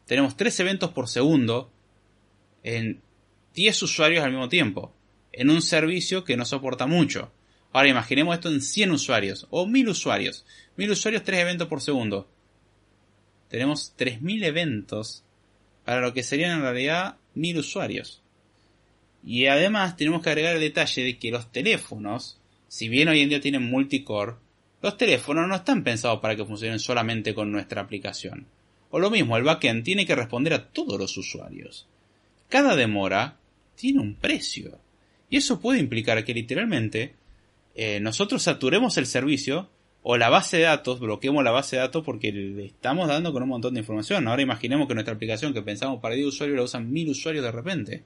Tenemos 0.06 0.36
3 0.36 0.60
eventos 0.60 0.90
por 0.90 1.08
segundo 1.08 1.72
en 2.62 3.00
10 3.54 3.82
usuarios 3.82 4.24
al 4.24 4.30
mismo 4.30 4.48
tiempo, 4.48 4.92
en 5.32 5.50
un 5.50 5.62
servicio 5.62 6.24
que 6.24 6.36
no 6.36 6.44
soporta 6.44 6.86
mucho. 6.86 7.32
Ahora 7.72 7.88
imaginemos 7.88 8.34
esto 8.34 8.50
en 8.50 8.62
100 8.62 8.90
usuarios 8.92 9.46
o 9.50 9.66
1000 9.66 9.88
usuarios. 9.88 10.46
1000 10.76 10.90
usuarios, 10.92 11.24
3 11.24 11.40
eventos 11.40 11.68
por 11.68 11.80
segundo. 11.80 12.28
Tenemos 13.48 13.92
3000 13.96 14.44
eventos 14.44 15.22
para 15.84 16.00
lo 16.00 16.12
que 16.12 16.22
serían 16.22 16.52
en 16.52 16.62
realidad 16.62 17.16
1000 17.34 17.58
usuarios. 17.58 18.22
Y 19.24 19.46
además 19.46 19.96
tenemos 19.96 20.22
que 20.22 20.30
agregar 20.30 20.54
el 20.54 20.60
detalle 20.60 21.02
de 21.02 21.18
que 21.18 21.30
los 21.30 21.50
teléfonos, 21.50 22.38
si 22.68 22.88
bien 22.88 23.08
hoy 23.08 23.20
en 23.20 23.28
día 23.28 23.40
tienen 23.40 23.68
multicore, 23.68 24.34
los 24.82 24.96
teléfonos 24.96 25.48
no 25.48 25.54
están 25.54 25.82
pensados 25.82 26.20
para 26.20 26.36
que 26.36 26.44
funcionen 26.44 26.78
solamente 26.78 27.34
con 27.34 27.50
nuestra 27.50 27.80
aplicación. 27.80 28.46
O 28.90 28.98
lo 28.98 29.10
mismo, 29.10 29.36
el 29.36 29.42
backend 29.42 29.84
tiene 29.84 30.06
que 30.06 30.14
responder 30.14 30.54
a 30.54 30.68
todos 30.68 30.98
los 30.98 31.16
usuarios. 31.16 31.86
Cada 32.48 32.76
demora 32.76 33.36
tiene 33.74 34.00
un 34.00 34.14
precio. 34.14 34.78
Y 35.28 35.38
eso 35.38 35.60
puede 35.60 35.80
implicar 35.80 36.24
que 36.24 36.34
literalmente 36.34 37.14
eh, 37.74 38.00
nosotros 38.00 38.42
saturemos 38.42 38.96
el 38.96 39.06
servicio 39.06 39.68
o 40.08 40.16
la 40.16 40.28
base 40.28 40.58
de 40.58 40.62
datos, 40.62 41.00
bloqueemos 41.00 41.42
la 41.42 41.50
base 41.50 41.74
de 41.74 41.82
datos 41.82 42.04
porque 42.04 42.30
le 42.30 42.66
estamos 42.66 43.08
dando 43.08 43.32
con 43.32 43.42
un 43.42 43.48
montón 43.48 43.74
de 43.74 43.80
información. 43.80 44.28
Ahora 44.28 44.40
imaginemos 44.40 44.86
que 44.86 44.94
nuestra 44.94 45.12
aplicación 45.12 45.52
que 45.52 45.62
pensamos 45.62 46.00
para 46.00 46.14
10 46.14 46.28
usuarios 46.28 46.56
la 46.56 46.62
usan 46.62 46.92
1000 46.92 47.10
usuarios 47.10 47.44
de 47.44 47.50
repente. 47.50 48.04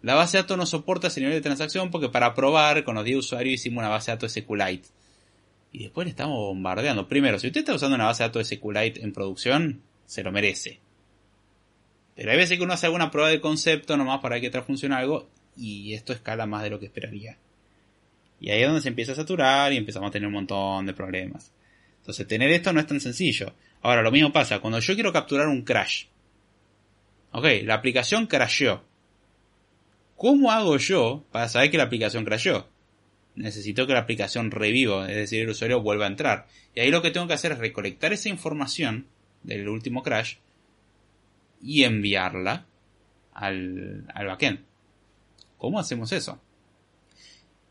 La 0.00 0.14
base 0.14 0.38
de 0.38 0.44
datos 0.44 0.56
no 0.56 0.64
soporta 0.64 1.08
ese 1.08 1.20
nivel 1.20 1.34
de 1.34 1.42
transacción 1.42 1.90
porque 1.90 2.08
para 2.08 2.32
probar 2.32 2.84
con 2.84 2.94
los 2.94 3.04
10 3.04 3.18
usuarios 3.18 3.52
hicimos 3.52 3.82
una 3.82 3.90
base 3.90 4.10
de 4.10 4.16
datos 4.16 4.32
SQLite. 4.32 4.88
Y 5.72 5.82
después 5.82 6.06
le 6.06 6.10
estamos 6.12 6.38
bombardeando. 6.38 7.06
Primero, 7.06 7.38
si 7.38 7.48
usted 7.48 7.60
está 7.60 7.74
usando 7.74 7.96
una 7.96 8.06
base 8.06 8.22
de 8.22 8.28
datos 8.30 8.48
SQLite 8.48 9.02
en 9.04 9.12
producción, 9.12 9.82
se 10.06 10.22
lo 10.22 10.32
merece. 10.32 10.80
Pero 12.14 12.30
hay 12.30 12.38
veces 12.38 12.56
que 12.56 12.64
uno 12.64 12.72
hace 12.72 12.86
alguna 12.86 13.10
prueba 13.10 13.28
de 13.28 13.42
concepto 13.42 13.98
nomás 13.98 14.20
para 14.20 14.40
que 14.40 14.48
te 14.48 14.62
funcione 14.62 14.94
algo 14.94 15.28
y 15.54 15.92
esto 15.92 16.14
escala 16.14 16.46
más 16.46 16.62
de 16.62 16.70
lo 16.70 16.80
que 16.80 16.86
esperaría. 16.86 17.36
Y 18.40 18.50
ahí 18.50 18.62
es 18.62 18.66
donde 18.66 18.80
se 18.80 18.88
empieza 18.88 19.12
a 19.12 19.16
saturar 19.16 19.72
y 19.72 19.76
empezamos 19.76 20.08
a 20.08 20.10
tener 20.10 20.26
un 20.26 20.32
montón 20.32 20.86
de 20.86 20.94
problemas. 20.94 21.52
Entonces 21.98 22.26
tener 22.26 22.50
esto 22.50 22.72
no 22.72 22.80
es 22.80 22.86
tan 22.86 23.00
sencillo. 23.00 23.52
Ahora 23.82 24.02
lo 24.02 24.10
mismo 24.10 24.32
pasa 24.32 24.60
cuando 24.60 24.80
yo 24.80 24.94
quiero 24.94 25.12
capturar 25.12 25.48
un 25.48 25.62
crash. 25.62 26.06
Ok, 27.32 27.44
la 27.64 27.74
aplicación 27.74 28.26
crasheó. 28.26 28.82
¿Cómo 30.16 30.50
hago 30.50 30.76
yo 30.78 31.24
para 31.30 31.48
saber 31.48 31.70
que 31.70 31.76
la 31.76 31.84
aplicación 31.84 32.24
crashó? 32.24 32.68
Necesito 33.36 33.86
que 33.86 33.92
la 33.92 34.00
aplicación 34.00 34.50
reviva, 34.50 35.08
es 35.08 35.16
decir, 35.16 35.42
el 35.42 35.50
usuario 35.50 35.80
vuelva 35.80 36.06
a 36.06 36.08
entrar. 36.08 36.46
Y 36.74 36.80
ahí 36.80 36.90
lo 36.90 37.00
que 37.00 37.10
tengo 37.10 37.26
que 37.26 37.34
hacer 37.34 37.52
es 37.52 37.58
recolectar 37.58 38.12
esa 38.12 38.28
información 38.28 39.06
del 39.42 39.68
último 39.68 40.02
crash 40.02 40.36
y 41.62 41.84
enviarla 41.84 42.66
al, 43.32 44.04
al 44.12 44.26
backend. 44.26 44.60
¿Cómo 45.56 45.78
hacemos 45.78 46.12
eso? 46.12 46.40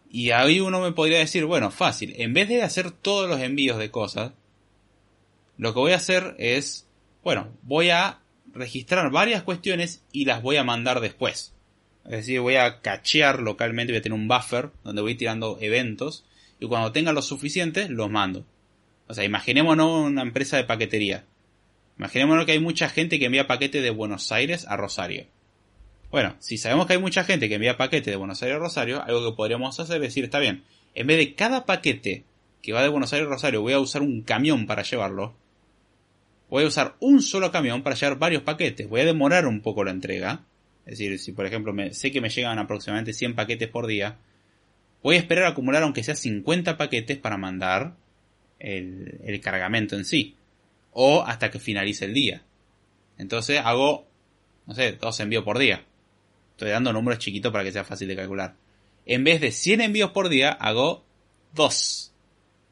Y 0.09 0.31
ahí 0.31 0.59
uno 0.59 0.81
me 0.81 0.91
podría 0.91 1.19
decir, 1.19 1.45
bueno, 1.45 1.69
fácil, 1.69 2.15
en 2.17 2.33
vez 2.33 2.49
de 2.49 2.63
hacer 2.63 2.91
todos 2.91 3.29
los 3.29 3.39
envíos 3.41 3.77
de 3.77 3.91
cosas, 3.91 4.31
lo 5.57 5.73
que 5.73 5.79
voy 5.79 5.91
a 5.91 5.97
hacer 5.97 6.35
es, 6.39 6.87
bueno, 7.23 7.49
voy 7.61 7.91
a 7.91 8.19
registrar 8.53 9.11
varias 9.11 9.43
cuestiones 9.43 10.03
y 10.11 10.25
las 10.25 10.41
voy 10.41 10.57
a 10.57 10.63
mandar 10.63 10.99
después. 10.99 11.53
Es 12.05 12.11
decir, 12.11 12.39
voy 12.39 12.55
a 12.55 12.81
cachear 12.81 13.39
localmente, 13.39 13.93
voy 13.93 13.99
a 13.99 14.01
tener 14.01 14.17
un 14.17 14.27
buffer 14.27 14.71
donde 14.83 15.01
voy 15.01 15.15
tirando 15.15 15.57
eventos 15.61 16.25
y 16.59 16.65
cuando 16.65 16.91
tenga 16.91 17.13
los 17.13 17.27
suficientes 17.27 17.89
los 17.89 18.09
mando. 18.09 18.45
O 19.07 19.13
sea, 19.13 19.23
imaginémonos 19.23 20.05
una 20.05 20.23
empresa 20.23 20.57
de 20.57 20.63
paquetería. 20.63 21.25
Imaginémonos 21.97 22.45
que 22.45 22.53
hay 22.53 22.59
mucha 22.59 22.89
gente 22.89 23.19
que 23.19 23.25
envía 23.25 23.45
paquetes 23.45 23.83
de 23.83 23.89
Buenos 23.91 24.31
Aires 24.31 24.65
a 24.67 24.77
Rosario. 24.77 25.27
Bueno, 26.11 26.35
si 26.39 26.57
sabemos 26.57 26.87
que 26.87 26.93
hay 26.93 26.99
mucha 26.99 27.23
gente 27.23 27.47
que 27.47 27.55
envía 27.55 27.77
paquetes 27.77 28.11
de 28.11 28.15
Buenos 28.15 28.41
Aires 28.41 28.55
a 28.55 28.59
Rosario, 28.59 29.03
algo 29.03 29.29
que 29.29 29.35
podríamos 29.35 29.79
hacer 29.79 29.97
es 29.97 30.01
decir, 30.01 30.23
está 30.23 30.39
bien, 30.39 30.63
en 30.95 31.07
vez 31.07 31.17
de 31.17 31.35
cada 31.35 31.65
paquete 31.65 32.23
que 32.61 32.73
va 32.73 32.81
de 32.81 32.89
Buenos 32.89 33.13
Aires 33.13 33.27
a 33.27 33.31
Rosario 33.31 33.61
voy 33.61 33.73
a 33.73 33.79
usar 33.79 34.01
un 34.01 34.23
camión 34.23 34.65
para 34.65 34.83
llevarlo, 34.83 35.35
voy 36.49 36.63
a 36.63 36.67
usar 36.67 36.95
un 36.99 37.21
solo 37.21 37.51
camión 37.51 37.83
para 37.83 37.95
llevar 37.95 38.17
varios 38.17 38.43
paquetes. 38.43 38.89
Voy 38.89 39.01
a 39.01 39.05
demorar 39.05 39.45
un 39.45 39.61
poco 39.61 39.83
la 39.83 39.91
entrega, 39.91 40.45
es 40.85 40.97
decir, 40.97 41.19
si 41.19 41.31
por 41.31 41.45
ejemplo 41.45 41.73
me, 41.73 41.93
sé 41.93 42.11
que 42.11 42.21
me 42.21 42.29
llegan 42.29 42.57
aproximadamente 42.57 43.13
100 43.13 43.35
paquetes 43.35 43.69
por 43.69 43.85
día, 43.85 44.17
voy 45.03 45.15
a 45.15 45.19
esperar 45.19 45.45
a 45.45 45.49
acumular 45.49 45.83
aunque 45.83 46.03
sea 46.03 46.15
50 46.15 46.77
paquetes 46.77 47.17
para 47.17 47.37
mandar 47.37 47.95
el, 48.59 49.39
cargamento 49.41 49.95
en 49.95 50.05
sí. 50.05 50.35
O 50.91 51.23
hasta 51.23 51.51
que 51.51 51.59
finalice 51.59 52.05
el 52.05 52.13
día. 52.13 52.41
Entonces 53.17 53.61
hago, 53.63 54.07
no 54.65 54.73
sé, 54.73 54.93
dos 54.93 55.19
envíos 55.19 55.43
por 55.43 55.59
día. 55.59 55.85
Estoy 56.59 56.71
dando 56.71 56.91
números 56.91 57.19
chiquitos 57.19 57.53
para 57.53 57.63
que 57.63 57.71
sea 57.71 57.85
fácil 57.85 58.09
de 58.09 58.17
calcular. 58.17 58.53
En 59.05 59.23
vez 59.23 59.39
de 59.39 59.49
100 59.49 59.79
envíos 59.79 60.11
por 60.11 60.27
día, 60.27 60.51
hago 60.51 61.05
2. 61.55 62.11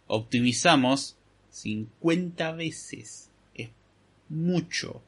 Optimizamos 0.07 1.15
50 1.51 2.51
veces. 2.51 3.31
Es 3.55 3.69
mucho. 4.27 5.01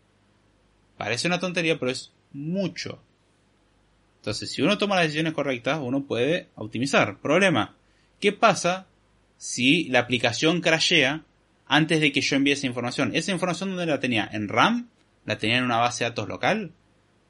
Parece 0.96 1.28
una 1.28 1.42
tontería, 1.42 1.78
pero 1.78 1.92
es 1.92 2.14
mucho. 2.32 3.02
Entonces, 4.22 4.50
si 4.50 4.62
uno 4.62 4.78
toma 4.78 4.96
las 4.96 5.04
decisiones 5.08 5.34
correctas, 5.34 5.78
uno 5.84 6.06
puede 6.06 6.48
optimizar. 6.56 7.20
Problema. 7.20 7.76
¿Qué 8.22 8.32
pasa 8.32 8.88
si 9.36 9.90
la 9.90 10.00
aplicación 10.00 10.62
crashea 10.62 11.26
antes 11.68 12.00
de 12.00 12.14
que 12.14 12.22
yo 12.22 12.38
envíe 12.38 12.54
esa 12.54 12.68
información? 12.68 13.14
¿Esa 13.14 13.34
información 13.34 13.72
dónde 13.72 13.88
la 13.88 14.00
tenía? 14.00 14.30
¿En 14.32 14.48
RAM? 14.48 14.88
¿La 15.26 15.38
tenía 15.38 15.58
en 15.58 15.66
una 15.66 15.80
base 15.80 16.06
de 16.06 16.12
datos 16.12 16.30
local? 16.30 16.72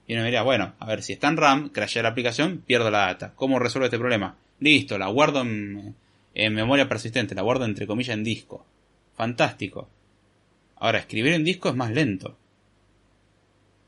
Y 0.09 0.15
uno 0.15 0.23
diría, 0.23 0.41
bueno, 0.41 0.73
a 0.79 0.87
ver, 0.87 1.03
si 1.03 1.13
está 1.13 1.27
en 1.27 1.37
RAM, 1.37 1.69
crashea 1.69 2.01
la 2.01 2.09
aplicación, 2.09 2.63
pierdo 2.65 2.89
la 2.89 3.05
data. 3.05 3.33
¿Cómo 3.35 3.59
resuelvo 3.59 3.85
este 3.85 3.99
problema? 3.99 4.37
Listo, 4.59 4.97
la 4.97 5.05
guardo 5.05 5.41
en, 5.41 5.93
en 6.33 6.53
memoria 6.55 6.89
persistente, 6.89 7.35
la 7.35 7.43
guardo 7.43 7.65
entre 7.65 7.85
comillas 7.85 8.15
en 8.15 8.23
disco. 8.23 8.65
Fantástico. 9.15 9.87
Ahora, 10.77 10.97
escribir 10.97 11.33
en 11.33 11.43
disco 11.43 11.69
es 11.69 11.75
más 11.75 11.91
lento. 11.91 12.35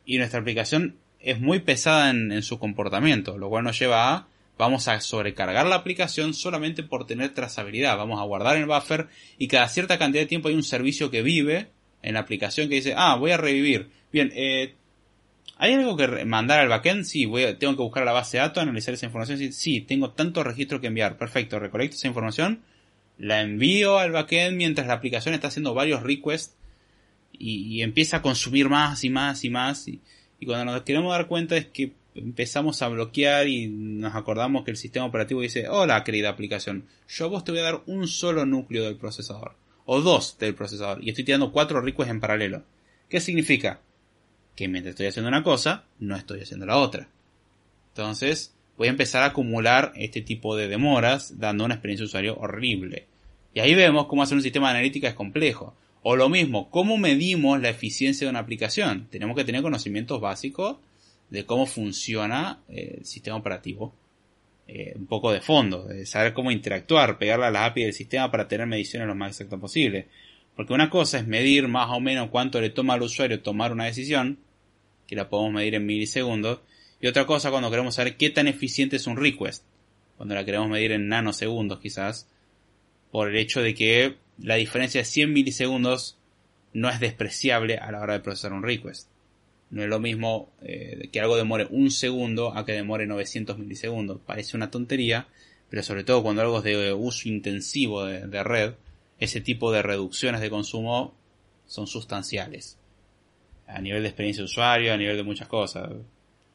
Y 0.05 0.19
nuestra 0.19 0.41
aplicación 0.41 0.97
es 1.19 1.41
muy 1.41 1.57
pesada 1.61 2.11
en, 2.11 2.43
su 2.43 2.59
comportamiento, 2.59 3.39
lo 3.39 3.49
cual 3.49 3.63
nos 3.63 3.79
lleva 3.79 4.13
a 4.13 4.27
vamos 4.59 4.87
a 4.87 5.01
sobrecargar 5.01 5.65
la 5.65 5.77
aplicación 5.77 6.35
solamente 6.35 6.83
por 6.83 7.07
tener 7.07 7.33
trazabilidad, 7.33 7.97
vamos 7.97 8.21
a 8.21 8.25
guardar 8.25 8.57
el 8.57 8.67
buffer 8.67 9.07
y 9.39 9.47
cada 9.47 9.67
cierta 9.67 9.97
cantidad 9.97 10.21
de 10.21 10.27
tiempo 10.27 10.49
hay 10.49 10.53
un 10.53 10.61
servicio 10.61 11.09
que 11.09 11.23
vive 11.23 11.69
en 12.03 12.13
la 12.13 12.19
aplicación 12.19 12.69
que 12.69 12.75
dice, 12.75 12.93
ah, 12.95 13.15
voy 13.15 13.31
a 13.31 13.37
revivir. 13.37 13.89
Bien, 14.11 14.31
eh, 14.35 14.75
¿hay 15.61 15.73
algo 15.73 15.95
que 15.95 16.25
mandar 16.25 16.59
al 16.59 16.69
backend? 16.69 17.03
Sí, 17.03 17.29
tengo 17.59 17.75
que 17.75 17.83
buscar 17.83 18.03
la 18.03 18.13
base 18.13 18.37
de 18.37 18.41
datos, 18.41 18.63
analizar 18.63 18.95
esa 18.95 19.05
información. 19.05 19.37
Sí, 19.37 19.51
sí, 19.51 19.81
tengo 19.81 20.09
tanto 20.09 20.43
registro 20.43 20.81
que 20.81 20.87
enviar. 20.87 21.17
Perfecto, 21.17 21.59
recolecto 21.59 21.95
esa 21.95 22.07
información, 22.07 22.63
la 23.19 23.41
envío 23.41 23.99
al 23.99 24.11
backend 24.11 24.57
mientras 24.57 24.87
la 24.87 24.93
aplicación 24.93 25.35
está 25.35 25.49
haciendo 25.49 25.75
varios 25.75 26.01
requests 26.01 26.55
y, 27.31 27.67
y 27.67 27.83
empieza 27.83 28.17
a 28.17 28.21
consumir 28.23 28.69
más 28.69 29.03
y 29.03 29.11
más 29.11 29.43
y 29.43 29.51
más. 29.51 29.87
Y, 29.87 30.01
y 30.39 30.47
cuando 30.47 30.73
nos 30.73 30.81
queremos 30.81 31.11
dar 31.11 31.27
cuenta 31.27 31.55
es 31.55 31.67
que 31.67 31.93
empezamos 32.15 32.81
a 32.81 32.87
bloquear 32.87 33.47
y 33.47 33.67
nos 33.67 34.15
acordamos 34.15 34.65
que 34.65 34.71
el 34.71 34.77
sistema 34.77 35.05
operativo 35.05 35.41
dice, 35.41 35.69
hola 35.69 36.03
querida 36.03 36.29
aplicación, 36.29 36.87
yo 37.07 37.25
a 37.25 37.27
vos 37.29 37.43
te 37.43 37.51
voy 37.51 37.61
a 37.61 37.65
dar 37.65 37.81
un 37.85 38.07
solo 38.07 38.47
núcleo 38.47 38.85
del 38.85 38.97
procesador, 38.97 39.55
o 39.85 40.01
dos 40.01 40.39
del 40.39 40.55
procesador, 40.55 41.03
y 41.03 41.09
estoy 41.09 41.23
tirando 41.23 41.51
cuatro 41.51 41.81
requests 41.81 42.11
en 42.11 42.19
paralelo. 42.19 42.63
¿Qué 43.07 43.21
significa? 43.21 43.79
Mientras 44.67 44.91
estoy 44.93 45.07
haciendo 45.07 45.29
una 45.29 45.43
cosa, 45.43 45.85
no 45.99 46.15
estoy 46.15 46.41
haciendo 46.41 46.65
la 46.65 46.77
otra. 46.77 47.07
Entonces, 47.89 48.53
voy 48.77 48.87
a 48.87 48.91
empezar 48.91 49.23
a 49.23 49.27
acumular 49.27 49.91
este 49.95 50.21
tipo 50.21 50.55
de 50.55 50.67
demoras, 50.67 51.39
dando 51.39 51.65
una 51.65 51.75
experiencia 51.75 52.03
de 52.03 52.07
usuario 52.07 52.37
horrible. 52.37 53.07
Y 53.53 53.59
ahí 53.59 53.75
vemos 53.75 54.07
cómo 54.07 54.23
hacer 54.23 54.35
un 54.35 54.43
sistema 54.43 54.67
de 54.67 54.77
analítica 54.77 55.07
es 55.07 55.13
complejo. 55.13 55.75
O 56.03 56.15
lo 56.15 56.29
mismo, 56.29 56.69
¿cómo 56.69 56.97
medimos 56.97 57.61
la 57.61 57.69
eficiencia 57.69 58.25
de 58.25 58.31
una 58.31 58.39
aplicación? 58.39 59.07
Tenemos 59.11 59.35
que 59.35 59.43
tener 59.43 59.61
conocimientos 59.61 60.19
básicos 60.19 60.77
de 61.29 61.45
cómo 61.45 61.65
funciona 61.65 62.59
eh, 62.69 62.95
el 62.99 63.05
sistema 63.05 63.37
operativo. 63.37 63.93
Eh, 64.67 64.93
un 64.95 65.05
poco 65.05 65.33
de 65.33 65.41
fondo, 65.41 65.83
de 65.83 66.05
saber 66.05 66.33
cómo 66.33 66.49
interactuar, 66.49 67.17
pegarle 67.17 67.47
a 67.47 67.51
las 67.51 67.69
API 67.69 67.83
del 67.83 67.93
sistema 67.93 68.31
para 68.31 68.47
tener 68.47 68.67
mediciones 68.67 69.07
lo 69.07 69.15
más 69.15 69.31
exactas 69.31 69.59
posible. 69.59 70.07
Porque 70.55 70.73
una 70.73 70.89
cosa 70.89 71.19
es 71.19 71.27
medir 71.27 71.67
más 71.67 71.89
o 71.89 71.99
menos 71.99 72.29
cuánto 72.29 72.61
le 72.61 72.69
toma 72.69 72.93
al 72.93 73.01
usuario 73.01 73.41
tomar 73.41 73.73
una 73.73 73.85
decisión, 73.85 74.37
que 75.11 75.17
la 75.17 75.27
podemos 75.27 75.51
medir 75.51 75.75
en 75.75 75.85
milisegundos, 75.85 76.61
y 77.01 77.07
otra 77.07 77.25
cosa 77.25 77.51
cuando 77.51 77.69
queremos 77.69 77.95
saber 77.95 78.15
qué 78.15 78.29
tan 78.29 78.47
eficiente 78.47 78.95
es 78.95 79.07
un 79.07 79.17
request, 79.17 79.65
cuando 80.15 80.35
la 80.35 80.45
queremos 80.45 80.69
medir 80.69 80.93
en 80.93 81.09
nanosegundos 81.09 81.81
quizás, 81.81 82.29
por 83.11 83.27
el 83.27 83.35
hecho 83.35 83.61
de 83.61 83.75
que 83.75 84.15
la 84.39 84.55
diferencia 84.55 85.01
de 85.01 85.05
100 85.05 85.33
milisegundos 85.33 86.17
no 86.71 86.89
es 86.89 87.01
despreciable 87.01 87.75
a 87.75 87.91
la 87.91 87.99
hora 87.99 88.13
de 88.13 88.21
procesar 88.21 88.53
un 88.53 88.63
request. 88.63 89.09
No 89.69 89.83
es 89.83 89.89
lo 89.89 89.99
mismo 89.99 90.49
eh, 90.61 91.09
que 91.11 91.19
algo 91.19 91.35
demore 91.35 91.67
un 91.69 91.91
segundo 91.91 92.57
a 92.57 92.65
que 92.65 92.71
demore 92.71 93.05
900 93.05 93.57
milisegundos. 93.57 94.21
Parece 94.25 94.55
una 94.55 94.71
tontería, 94.71 95.27
pero 95.69 95.83
sobre 95.83 96.05
todo 96.05 96.23
cuando 96.23 96.41
algo 96.41 96.59
es 96.59 96.63
de 96.63 96.93
uso 96.93 97.27
intensivo 97.27 98.05
de, 98.05 98.43
red, 98.43 98.75
ese 99.19 99.41
tipo 99.41 99.73
de 99.73 99.81
reducciones 99.81 100.39
de 100.39 100.49
consumo 100.49 101.13
son 101.67 101.85
sustanciales. 101.85 102.77
A 103.73 103.81
nivel 103.81 104.03
de 104.03 104.09
experiencia 104.09 104.41
de 104.41 104.45
usuario, 104.45 104.93
a 104.93 104.97
nivel 104.97 105.17
de 105.17 105.23
muchas 105.23 105.47
cosas. 105.47 105.91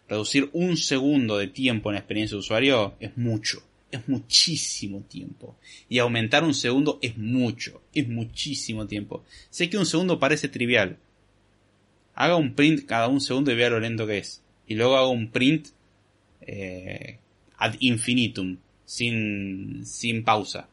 Reducir 0.08 0.50
un 0.52 0.76
segundo 0.76 1.38
de 1.38 1.48
tiempo 1.48 1.90
en 1.90 1.94
la 1.94 2.00
experiencia 2.00 2.34
de 2.34 2.40
usuario 2.40 2.94
es 3.00 3.16
mucho. 3.16 3.62
Es 3.90 4.08
muchísimo 4.08 5.00
tiempo. 5.08 5.56
Y 5.88 5.98
aumentar 5.98 6.44
un 6.44 6.54
segundo 6.54 6.98
es 7.02 7.16
mucho. 7.16 7.82
Es 7.94 8.08
muchísimo 8.08 8.86
tiempo. 8.86 9.24
Sé 9.50 9.70
que 9.70 9.78
un 9.78 9.86
segundo 9.86 10.18
parece 10.18 10.48
trivial. 10.48 10.98
Haga 12.14 12.36
un 12.36 12.54
print 12.54 12.86
cada 12.86 13.08
un 13.08 13.20
segundo 13.20 13.50
y 13.50 13.56
vea 13.56 13.70
lo 13.70 13.80
lento 13.80 14.06
que 14.06 14.18
es. 14.18 14.42
Y 14.66 14.74
luego 14.74 14.96
haga 14.96 15.08
un 15.08 15.30
print 15.30 15.68
eh, 16.40 17.18
ad 17.58 17.74
infinitum 17.80 18.58
sin, 18.84 19.84
sin 19.84 20.24
pausa. 20.24 20.68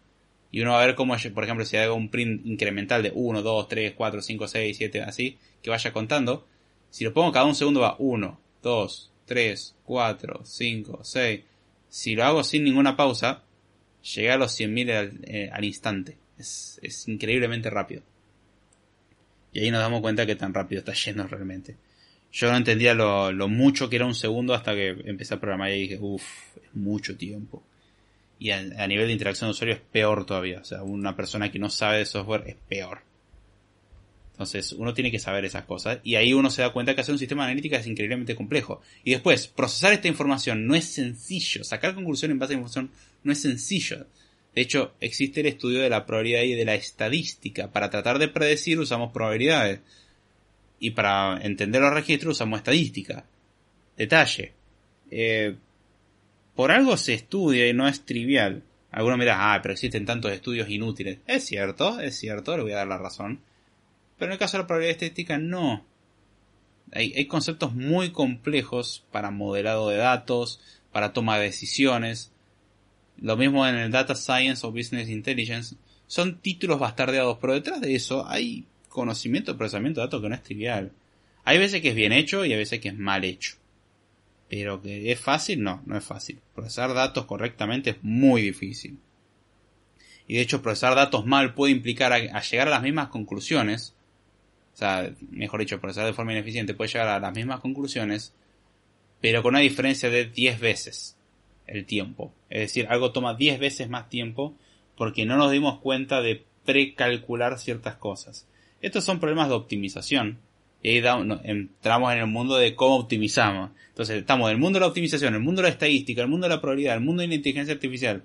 Y 0.54 0.62
uno 0.62 0.74
va 0.74 0.84
a 0.84 0.86
ver 0.86 0.94
cómo, 0.94 1.16
por 1.34 1.44
ejemplo, 1.44 1.66
si 1.66 1.78
hago 1.78 1.96
un 1.96 2.10
print 2.10 2.46
incremental 2.46 3.02
de 3.02 3.12
1, 3.16 3.42
2, 3.42 3.68
3, 3.68 3.94
4, 3.98 4.22
5, 4.22 4.48
6, 4.48 4.78
7, 4.78 5.02
así, 5.02 5.40
que 5.64 5.72
vaya 5.72 5.92
contando. 5.92 6.46
Si 6.92 7.04
lo 7.04 7.12
pongo 7.12 7.32
cada 7.32 7.46
un 7.46 7.56
segundo 7.56 7.80
va 7.80 7.96
1, 7.98 8.40
2, 8.62 9.12
3, 9.26 9.76
4, 9.84 10.42
5, 10.46 11.00
6. 11.04 11.42
Si 11.90 12.14
lo 12.14 12.24
hago 12.24 12.44
sin 12.44 12.64
ninguna 12.66 12.96
pausa, 12.96 13.42
llega 14.14 14.36
a 14.36 14.38
los 14.38 14.60
100.000 14.60 14.92
al, 14.92 15.20
eh, 15.24 15.50
al 15.52 15.64
instante. 15.66 16.18
Es, 16.38 16.80
es 16.84 17.08
increíblemente 17.08 17.72
rápido. 17.72 18.04
Y 19.54 19.62
ahí 19.62 19.72
nos 19.72 19.82
damos 19.82 20.02
cuenta 20.02 20.28
que 20.28 20.36
tan 20.36 20.54
rápido 20.54 20.82
está 20.82 20.94
yendo 20.94 21.26
realmente. 21.26 21.78
Yo 22.32 22.52
no 22.52 22.58
entendía 22.58 22.94
lo, 22.94 23.32
lo, 23.32 23.48
mucho 23.48 23.90
que 23.90 23.96
era 23.96 24.06
un 24.06 24.14
segundo 24.14 24.54
hasta 24.54 24.76
que 24.76 24.90
empecé 25.06 25.34
a 25.34 25.40
programar 25.40 25.72
y 25.72 25.82
dije, 25.82 25.98
uff, 26.00 26.58
es 26.58 26.76
mucho 26.76 27.18
tiempo 27.18 27.64
y 28.44 28.52
a, 28.52 28.88
nivel 28.88 29.08
de 29.08 29.14
interacción 29.14 29.48
de 29.48 29.52
usuario 29.52 29.76
es 29.76 29.80
peor 29.80 30.26
todavía. 30.26 30.60
O 30.60 30.66
sea, 30.66 30.84
una 30.84 31.16
persona 31.16 31.50
que 31.50 31.60
no 31.60 31.70
sabe 31.70 32.00
de 32.00 32.06
software 32.06 32.44
es 32.46 32.58
peor. 32.68 33.00
Entonces, 34.34 34.74
uno 34.74 34.94
tiene 34.94 35.12
que 35.12 35.20
saber 35.20 35.46
esas 35.46 35.64
cosas 35.64 36.00
y 36.04 36.16
ahí 36.16 36.34
uno 36.34 36.50
se 36.50 36.62
da 36.62 36.74
cuenta 36.74 36.94
que 36.94 37.00
hacer 37.00 37.14
un 37.14 37.20
sistema 37.20 37.46
de 37.46 37.52
analítica 37.52 37.78
es 37.78 37.88
increíblemente 37.88 38.36
complejo. 38.36 38.82
Y 39.06 39.12
después, 39.12 39.48
procesar 39.48 39.94
esta 39.94 40.10
información 40.10 40.68
no 40.68 40.76
es 40.76 40.84
sencillo. 40.84 41.64
Sacar 41.64 41.96
conclusión 41.96 42.32
en 42.32 42.40
base 42.40 42.52
a 42.52 42.56
información 42.56 42.92
no 43.24 43.32
es 43.32 43.42
sencillo. 43.42 44.08
De 44.54 44.62
hecho, 44.62 44.94
existe 45.00 45.40
el 45.40 45.46
estudio 45.46 45.80
de 45.80 45.90
la 45.90 46.06
probabilidad 46.06 46.42
y 46.42 46.54
de 46.54 46.66
la 46.66 46.76
estadística. 46.76 47.72
Para 47.72 47.90
tratar 47.90 48.20
de 48.20 48.28
predecir 48.28 48.78
usamos 48.78 49.14
probabilidades. 49.14 49.80
Y 50.82 50.92
para 50.92 51.40
entender 51.42 51.82
los 51.82 51.94
registros 51.94 52.36
usamos 52.36 52.58
estadística. 52.58 53.24
Detalle. 53.96 54.52
Eh, 55.12 55.56
por 56.56 56.72
algo 56.72 56.98
se 56.98 57.14
estudia 57.14 57.68
y 57.68 57.74
no 57.74 57.88
es 57.88 58.06
trivial. 58.06 58.64
Algunos 58.92 59.18
me 59.18 59.26
dirán, 59.26 59.40
ah, 59.42 59.60
pero 59.62 59.74
existen 59.74 60.06
tantos 60.06 60.32
estudios 60.32 60.70
inútiles. 60.70 61.20
Es 61.26 61.46
cierto, 61.46 62.00
es 62.00 62.18
cierto, 62.18 62.56
le 62.56 62.64
voy 62.64 62.74
a 62.74 62.78
dar 62.78 62.88
la 62.88 63.00
razón. 63.00 63.42
Pero 64.18 64.30
en 64.30 64.34
el 64.34 64.40
caso 64.40 64.58
de 64.58 64.64
la 64.64 64.68
probabilidad 64.68 64.92
estadística, 64.92 65.38
no. 65.40 65.86
Hay, 66.92 67.12
hay 67.16 67.26
conceptos 67.26 67.74
muy 67.74 68.12
complejos 68.12 69.04
para 69.12 69.32
modelado 69.32 69.90
de 69.90 69.98
datos, 69.98 70.62
para 70.92 71.12
toma 71.12 71.40
de 71.40 71.46
decisiones. 71.46 72.32
Lo 73.20 73.36
mismo 73.36 73.68
en 73.68 73.76
el 73.76 73.92
Data 73.92 74.14
Science 74.14 74.66
o 74.66 74.72
Business 74.72 75.10
Intelligence. 75.10 75.76
Son 76.06 76.38
títulos 76.38 76.80
bastardeados, 76.80 77.40
pero 77.42 77.54
detrás 77.54 77.82
de 77.82 77.96
eso 77.96 78.28
hay 78.28 78.68
conocimiento 78.90 79.52
de 79.52 79.58
procesamiento 79.58 80.02
de 80.02 80.08
datos 80.08 80.22
que 80.22 80.30
no 80.30 80.36
es 80.36 80.44
trivial. 80.44 80.92
Hay 81.46 81.58
veces 81.58 81.82
que 81.82 81.90
es 81.90 81.96
bien 81.96 82.12
hecho 82.12 82.46
y 82.46 82.54
hay 82.54 82.60
veces 82.60 82.80
que 82.80 82.90
es 82.90 82.98
mal 82.98 83.24
hecho. 83.24 83.56
Pero 84.54 84.84
que 84.84 85.12
es 85.12 85.20
fácil, 85.20 85.64
no, 85.64 85.82
no 85.88 85.98
es 85.98 86.04
fácil. 86.04 86.40
Procesar 86.54 86.94
datos 86.94 87.26
correctamente 87.26 87.90
es 87.90 88.04
muy 88.04 88.44
difícil. 88.44 89.00
Y 90.28 90.36
de 90.36 90.42
hecho, 90.42 90.62
procesar 90.62 90.94
datos 90.94 91.26
mal 91.26 91.56
puede 91.56 91.72
implicar 91.72 92.14
a, 92.14 92.40
llegar 92.40 92.68
a 92.68 92.70
las 92.70 92.84
mismas 92.84 93.08
conclusiones. 93.08 93.96
O 94.76 94.78
sea, 94.78 95.12
mejor 95.32 95.62
dicho, 95.62 95.82
procesar 95.82 96.06
de 96.06 96.14
forma 96.14 96.34
ineficiente 96.34 96.76
puede 96.76 96.92
llegar 96.92 97.08
a 97.08 97.20
las 97.20 97.34
mismas 97.34 97.62
conclusiones, 97.62 98.36
pero 99.22 99.42
con 99.42 99.56
una 99.56 99.60
diferencia 99.62 100.12
de 100.12 100.26
10 100.26 100.60
veces 100.60 101.18
el 101.66 101.88
tiempo. 101.88 102.32
Es 102.52 102.60
decir, 102.60 102.86
algo 102.90 103.12
toma 103.12 103.34
10 103.34 103.60
veces 103.60 103.90
más 103.90 104.08
tiempo 104.08 104.56
porque 104.96 105.26
no 105.26 105.36
nos 105.36 105.52
dimos 105.52 105.80
cuenta 105.80 106.22
de 106.22 106.46
precalcular 106.64 107.58
ciertas 107.58 107.96
cosas. 107.96 108.46
Estos 108.82 109.04
son 109.04 109.20
problemas 109.20 109.50
de 109.50 109.56
optimización 109.56 110.38
y 110.84 110.90
ahí 110.90 111.40
entramos 111.46 112.12
en 112.12 112.20
el 112.20 112.28
mundo 112.28 112.58
de 112.58 112.76
cómo 112.76 112.98
optimizamos. 112.98 113.72
Entonces 113.88 114.18
estamos 114.18 114.50
en 114.50 114.56
el 114.56 114.62
mundo 114.62 114.78
de 114.78 114.82
la 114.82 114.88
optimización, 114.88 115.34
el 115.34 115.40
mundo 115.40 115.62
de 115.62 115.70
la 115.70 115.74
estadística, 115.74 116.22
el 116.22 116.28
mundo 116.28 116.46
de 116.46 116.54
la 116.54 116.62
probabilidad, 116.62 116.96
el 116.96 117.02
mundo 117.02 117.22
de 117.22 117.30
la 117.30 117.36
inteligencia 117.36 117.74
artificial, 117.74 118.24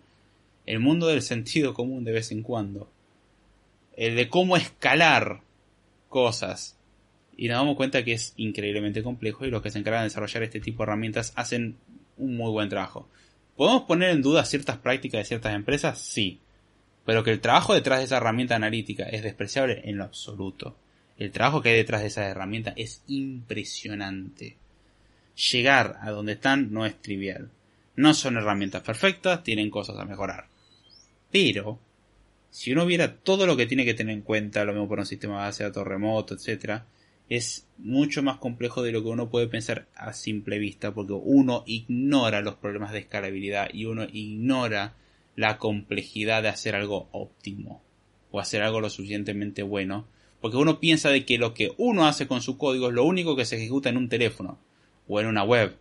el 0.67 0.81
mundo 0.81 1.07
del 1.07 1.23
sentido 1.23 1.73
común 1.73 2.03
de 2.03 2.11
vez 2.11 2.33
en 2.33 2.43
cuando, 2.43 2.91
el 3.97 4.17
de 4.17 4.29
cómo 4.29 4.57
escalar 4.57 5.41
cosas. 6.09 6.77
Y 7.37 7.47
nos 7.47 7.59
damos 7.59 7.77
cuenta 7.77 8.05
que 8.05 8.15
es 8.15 8.35
increíblemente 8.37 9.05
complejo 9.05 9.47
y 9.47 9.51
los 9.51 9.63
que 9.63 9.71
se 9.71 9.79
encargan 9.79 10.03
de 10.03 10.09
desarrollar 10.09 10.43
este 10.43 10.59
tipo 10.59 10.83
de 10.83 10.89
herramientas 10.89 11.33
hacen 11.37 11.77
un 12.17 12.37
muy 12.37 12.51
buen 12.51 12.69
trabajo. 12.69 13.09
¿Podemos 13.57 13.83
poner 13.83 14.11
en 14.11 14.23
duda 14.23 14.45
ciertas 14.45 14.79
prácticas 14.79 15.21
de 15.21 15.25
ciertas 15.25 15.55
empresas? 15.55 16.01
Sí. 16.01 16.41
Pero 17.05 17.23
que 17.23 17.31
el 17.31 17.41
trabajo 17.41 17.73
detrás 17.73 18.01
de 18.01 18.07
esa 18.07 18.17
herramienta 18.17 18.57
analítica 18.57 19.05
es 19.05 19.23
despreciable 19.23 19.83
en 19.85 19.99
lo 19.99 20.05
absoluto. 20.05 20.77
El 21.19 21.32
trabajo 21.32 21.61
que 21.61 21.70
hay 21.70 21.77
detrás 21.77 22.03
de 22.03 22.07
esa 22.07 22.28
herramienta 22.28 22.73
es 22.77 23.03
impresionante. 23.09 24.57
Llegar 25.51 25.99
a 26.01 26.11
donde 26.11 26.32
están 26.32 26.73
no 26.73 26.86
es 26.86 27.03
trivial. 27.03 27.51
No 27.97 28.15
son 28.15 28.36
herramientas 28.36 28.82
perfectas, 28.82 29.43
tienen 29.43 29.69
cosas 29.69 29.99
a 29.99 30.05
mejorar. 30.05 30.47
Pero, 31.32 31.81
si 32.51 32.73
uno 32.73 32.86
viera 32.86 33.16
todo 33.16 33.47
lo 33.47 33.57
que 33.57 33.66
tiene 33.66 33.85
que 33.85 33.95
tener 33.95 34.15
en 34.15 34.23
cuenta, 34.23 34.65
lo 34.65 34.73
mismo 34.73 34.89
por 34.89 35.01
un 35.01 35.07
sistema 35.07 35.35
de 35.35 35.47
base 35.47 35.65
de 35.65 35.70
datos 35.70 35.86
remoto, 35.86 36.35
etc., 36.35 36.82
es 37.28 37.66
mucho 37.77 38.23
más 38.23 38.39
complejo 38.39 38.82
de 38.82 38.93
lo 38.93 39.03
que 39.03 39.09
uno 39.09 39.28
puede 39.28 39.49
pensar 39.49 39.86
a 39.97 40.12
simple 40.12 40.59
vista, 40.59 40.95
porque 40.95 41.12
uno 41.12 41.65
ignora 41.66 42.40
los 42.40 42.55
problemas 42.55 42.93
de 42.93 43.01
escalabilidad 43.01 43.69
y 43.73 43.85
uno 43.85 44.07
ignora 44.12 44.95
la 45.35 45.59
complejidad 45.59 46.43
de 46.43 46.49
hacer 46.49 46.77
algo 46.77 47.09
óptimo 47.12 47.82
o 48.31 48.40
hacer 48.40 48.62
algo 48.62 48.81
lo 48.81 48.89
suficientemente 48.89 49.62
bueno 49.62 50.07
porque 50.40 50.56
uno 50.56 50.81
piensa 50.81 51.10
de 51.10 51.24
que 51.24 51.39
lo 51.39 51.55
que 51.55 51.73
uno 51.78 52.06
hace 52.06 52.27
con 52.27 52.43
su 52.43 52.59
código 52.59 52.89
es 52.89 52.94
lo 52.94 53.05
único 53.05 53.36
que 53.36 53.44
se 53.44 53.56
ejecuta 53.56 53.89
en 53.89 53.97
un 53.97 54.09
teléfono, 54.09 54.59
o 55.09 55.20
en 55.20 55.27
una 55.27 55.43
web, 55.43 55.77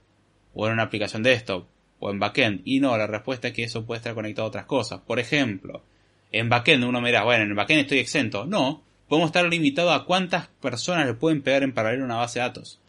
o 0.53 0.67
en 0.67 0.73
una 0.73 0.84
aplicación 0.84 1.23
desktop, 1.23 1.65
o 1.99 2.09
en 2.09 2.19
backend. 2.19 2.61
Y 2.65 2.79
no, 2.79 2.97
la 2.97 3.07
respuesta 3.07 3.49
es 3.49 3.53
que 3.53 3.63
eso 3.63 3.85
puede 3.85 3.97
estar 3.97 4.15
conectado 4.15 4.45
a 4.45 4.49
otras 4.49 4.65
cosas. 4.65 5.01
Por 5.01 5.19
ejemplo, 5.19 5.84
en 6.31 6.49
backend 6.49 6.84
uno 6.84 7.01
me 7.01 7.09
dirá, 7.09 7.23
bueno, 7.23 7.43
en 7.43 7.55
backend 7.55 7.81
estoy 7.81 7.99
exento. 7.99 8.45
No, 8.45 8.81
podemos 9.07 9.29
estar 9.29 9.45
limitados 9.47 9.93
a 9.93 10.05
cuántas 10.05 10.47
personas 10.47 11.05
le 11.05 11.13
pueden 11.13 11.41
pegar 11.41 11.63
en 11.63 11.73
paralelo 11.73 12.05
una 12.05 12.15
base 12.15 12.39
de 12.39 12.45
datos. 12.45 12.79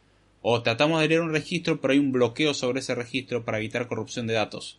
O 0.40 0.62
tratamos 0.62 1.00
de 1.00 1.08
leer 1.08 1.20
un 1.20 1.32
registro, 1.32 1.80
pero 1.80 1.92
hay 1.92 1.98
un 1.98 2.12
bloqueo 2.12 2.54
sobre 2.54 2.80
ese 2.80 2.94
registro 2.94 3.44
para 3.44 3.58
evitar 3.58 3.88
corrupción 3.88 4.26
de 4.26 4.34
datos. 4.34 4.78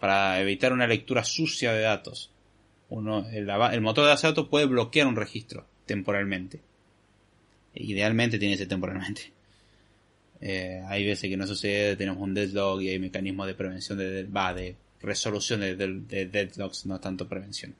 Para 0.00 0.40
evitar 0.40 0.72
una 0.72 0.86
lectura 0.86 1.24
sucia 1.24 1.72
de 1.72 1.82
datos 1.82 2.30
uno, 2.88 3.26
el, 3.30 3.80
motor 3.80 4.04
de 4.04 4.10
de 4.10 4.16
datos 4.16 4.48
puede 4.48 4.66
bloquear 4.66 5.06
un 5.06 5.16
registro 5.16 5.66
temporalmente. 5.86 6.60
Idealmente 7.74 8.38
tiene 8.38 8.54
que 8.54 8.58
ser 8.58 8.68
temporalmente. 8.68 9.32
Eh, 10.38 10.82
hay 10.86 11.06
veces 11.06 11.30
que 11.30 11.36
no 11.38 11.46
sucede, 11.46 11.96
tenemos 11.96 12.22
un 12.22 12.34
deadlock 12.34 12.82
y 12.82 12.90
hay 12.90 12.98
mecanismos 12.98 13.46
de 13.46 13.54
prevención 13.54 13.96
de, 13.96 14.24
va, 14.24 14.52
de 14.52 14.76
resolución 15.00 15.60
de, 15.60 16.26
deadlocks, 16.26 16.84
no 16.84 17.00
tanto 17.00 17.26
prevención. 17.26 17.74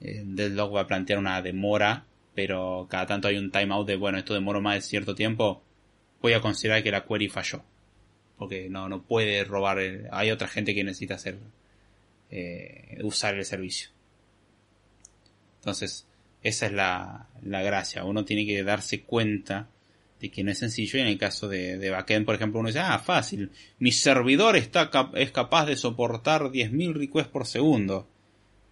Eh, 0.00 0.22
deadlock 0.22 0.74
va 0.74 0.82
a 0.82 0.86
plantear 0.86 1.18
una 1.18 1.40
demora, 1.40 2.04
pero 2.34 2.86
cada 2.90 3.06
tanto 3.06 3.26
hay 3.26 3.38
un 3.38 3.50
timeout 3.50 3.86
de, 3.86 3.96
bueno, 3.96 4.18
esto 4.18 4.34
demoró 4.34 4.60
más 4.60 4.74
de 4.74 4.80
cierto 4.82 5.14
tiempo, 5.14 5.62
voy 6.20 6.34
a 6.34 6.42
considerar 6.42 6.82
que 6.82 6.90
la 6.90 7.06
query 7.06 7.30
falló. 7.30 7.62
Porque 8.36 8.68
no, 8.68 8.90
no 8.90 9.00
puede 9.00 9.42
robar, 9.44 9.78
hay 10.12 10.30
otra 10.30 10.46
gente 10.46 10.74
que 10.74 10.84
necesita 10.84 11.14
hacer 11.14 11.38
eh, 12.30 12.98
usar 13.02 13.34
el 13.34 13.44
servicio. 13.44 13.90
Entonces, 15.60 16.06
esa 16.42 16.66
es 16.66 16.72
la, 16.72 17.28
la, 17.42 17.62
gracia. 17.62 18.04
Uno 18.04 18.24
tiene 18.24 18.46
que 18.46 18.62
darse 18.62 19.02
cuenta 19.02 19.68
de 20.20 20.30
que 20.30 20.44
no 20.44 20.50
es 20.50 20.58
sencillo. 20.58 20.98
Y 20.98 21.02
en 21.02 21.08
el 21.08 21.18
caso 21.18 21.48
de, 21.48 21.76
de 21.78 21.90
backend, 21.90 22.24
por 22.24 22.34
ejemplo, 22.34 22.60
uno 22.60 22.68
dice, 22.68 22.80
ah, 22.80 22.98
fácil. 22.98 23.50
Mi 23.78 23.92
servidor 23.92 24.56
está 24.56 24.90
es 25.14 25.32
capaz 25.32 25.66
de 25.66 25.76
soportar 25.76 26.44
10.000 26.44 26.94
requests 26.94 27.30
por 27.30 27.46
segundo. 27.46 28.08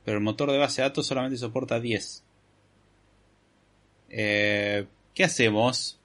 Pero 0.05 0.19
el 0.19 0.25
motor 0.25 0.51
de 0.51 0.59
base 0.59 0.81
de 0.81 0.89
datos 0.89 1.07
solamente 1.07 1.37
soporta 1.37 1.81
10. 1.81 2.25
Eh, 4.11 4.87
¿Qué 5.15 5.25
hacemos? 5.25 6.01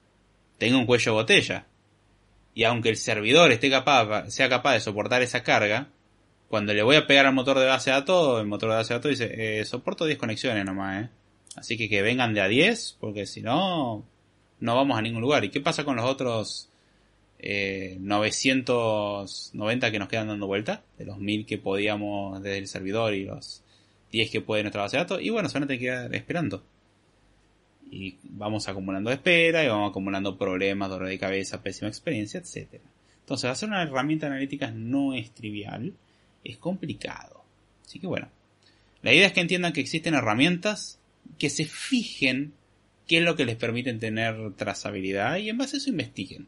Tengo 0.58 0.78
un 0.78 0.86
cuello 0.86 1.12
de 1.12 1.16
botella. 1.16 1.66
Y 2.54 2.64
aunque 2.64 2.90
el 2.90 2.96
servidor 2.96 3.50
esté 3.52 3.70
capaz, 3.70 4.30
sea 4.30 4.48
capaz 4.48 4.74
de 4.74 4.80
soportar 4.80 5.22
esa 5.22 5.42
carga, 5.42 5.88
cuando 6.48 6.72
le 6.72 6.82
voy 6.82 6.96
a 6.96 7.06
pegar 7.06 7.26
al 7.26 7.34
motor 7.34 7.58
de 7.58 7.66
base 7.66 7.90
de 7.90 7.96
datos, 7.96 8.40
el 8.40 8.46
motor 8.46 8.70
de 8.70 8.76
base 8.76 8.94
de 8.94 8.98
datos 8.98 9.10
dice, 9.10 9.60
eh, 9.60 9.64
soporto 9.64 10.04
10 10.04 10.18
conexiones 10.18 10.64
nomás, 10.64 11.04
¿eh? 11.04 11.08
Así 11.56 11.76
que 11.76 11.88
que 11.88 12.02
vengan 12.02 12.34
de 12.34 12.40
a 12.40 12.48
10, 12.48 12.96
porque 13.00 13.26
si 13.26 13.40
no, 13.40 14.04
no 14.60 14.76
vamos 14.76 14.98
a 14.98 15.02
ningún 15.02 15.20
lugar. 15.20 15.44
¿Y 15.44 15.50
qué 15.50 15.60
pasa 15.60 15.84
con 15.84 15.96
los 15.96 16.04
otros 16.04 16.68
eh, 17.38 17.96
990 18.00 19.90
que 19.90 19.98
nos 19.98 20.08
quedan 20.08 20.28
dando 20.28 20.46
vuelta, 20.46 20.82
de 20.98 21.04
los 21.04 21.18
1000 21.18 21.46
que 21.46 21.58
podíamos 21.58 22.42
desde 22.42 22.58
el 22.58 22.68
servidor 22.68 23.14
y 23.14 23.24
los 23.24 23.62
10 24.12 24.30
que 24.30 24.40
puede 24.40 24.62
nuestra 24.62 24.82
base 24.82 24.96
de 24.96 25.02
datos, 25.02 25.20
y 25.22 25.30
bueno, 25.30 25.48
solamente 25.48 25.78
que 25.78 25.86
quedar 25.86 26.14
esperando. 26.14 26.64
Y 27.90 28.16
vamos 28.24 28.66
acumulando 28.68 29.10
espera 29.10 29.62
y 29.62 29.68
vamos 29.68 29.90
acumulando 29.90 30.36
problemas, 30.36 30.88
dolor 30.88 31.08
de 31.08 31.18
cabeza, 31.18 31.62
pésima 31.62 31.88
experiencia, 31.88 32.40
etc. 32.40 32.80
Entonces, 33.20 33.50
hacer 33.50 33.68
una 33.68 33.82
herramienta 33.82 34.26
analítica 34.26 34.70
no 34.70 35.14
es 35.14 35.30
trivial, 35.32 35.92
es 36.44 36.58
complicado. 36.58 37.44
Así 37.84 37.98
que 37.98 38.06
bueno, 38.06 38.28
la 39.02 39.12
idea 39.12 39.26
es 39.26 39.32
que 39.32 39.40
entiendan 39.40 39.72
que 39.72 39.80
existen 39.80 40.14
herramientas 40.14 40.98
que 41.38 41.50
se 41.50 41.64
fijen 41.64 42.52
qué 43.06 43.18
es 43.18 43.24
lo 43.24 43.36
que 43.36 43.44
les 43.44 43.56
permite 43.56 43.92
tener 43.94 44.52
trazabilidad 44.54 45.36
y 45.38 45.48
en 45.48 45.58
base 45.58 45.76
a 45.76 45.78
eso 45.78 45.90
investiguen. 45.90 46.46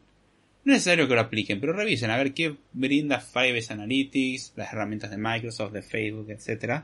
No 0.63 0.73
es 0.73 0.79
necesario 0.79 1.07
que 1.07 1.13
lo 1.13 1.21
apliquen, 1.21 1.61
pero 1.61 1.73
revisen 1.73 2.11
a 2.11 2.17
ver 2.17 2.33
qué 2.33 2.55
brinda 2.73 3.21
Firebase 3.21 3.73
Analytics, 3.73 4.53
las 4.55 4.73
herramientas 4.73 5.11
de 5.11 5.17
Microsoft, 5.17 5.71
de 5.71 5.81
Facebook, 5.81 6.29
etc. 6.29 6.83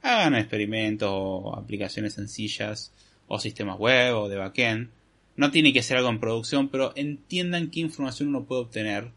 Hagan 0.00 0.34
experimentos 0.34 1.10
o 1.12 1.54
aplicaciones 1.54 2.14
sencillas 2.14 2.92
o 3.26 3.38
sistemas 3.38 3.78
web 3.78 4.16
o 4.16 4.28
de 4.28 4.36
backend. 4.36 4.88
No 5.36 5.50
tiene 5.50 5.72
que 5.72 5.82
ser 5.82 5.98
algo 5.98 6.08
en 6.08 6.20
producción, 6.20 6.68
pero 6.68 6.92
entiendan 6.96 7.70
qué 7.70 7.80
información 7.80 8.30
uno 8.30 8.44
puede 8.44 8.62
obtener 8.62 9.10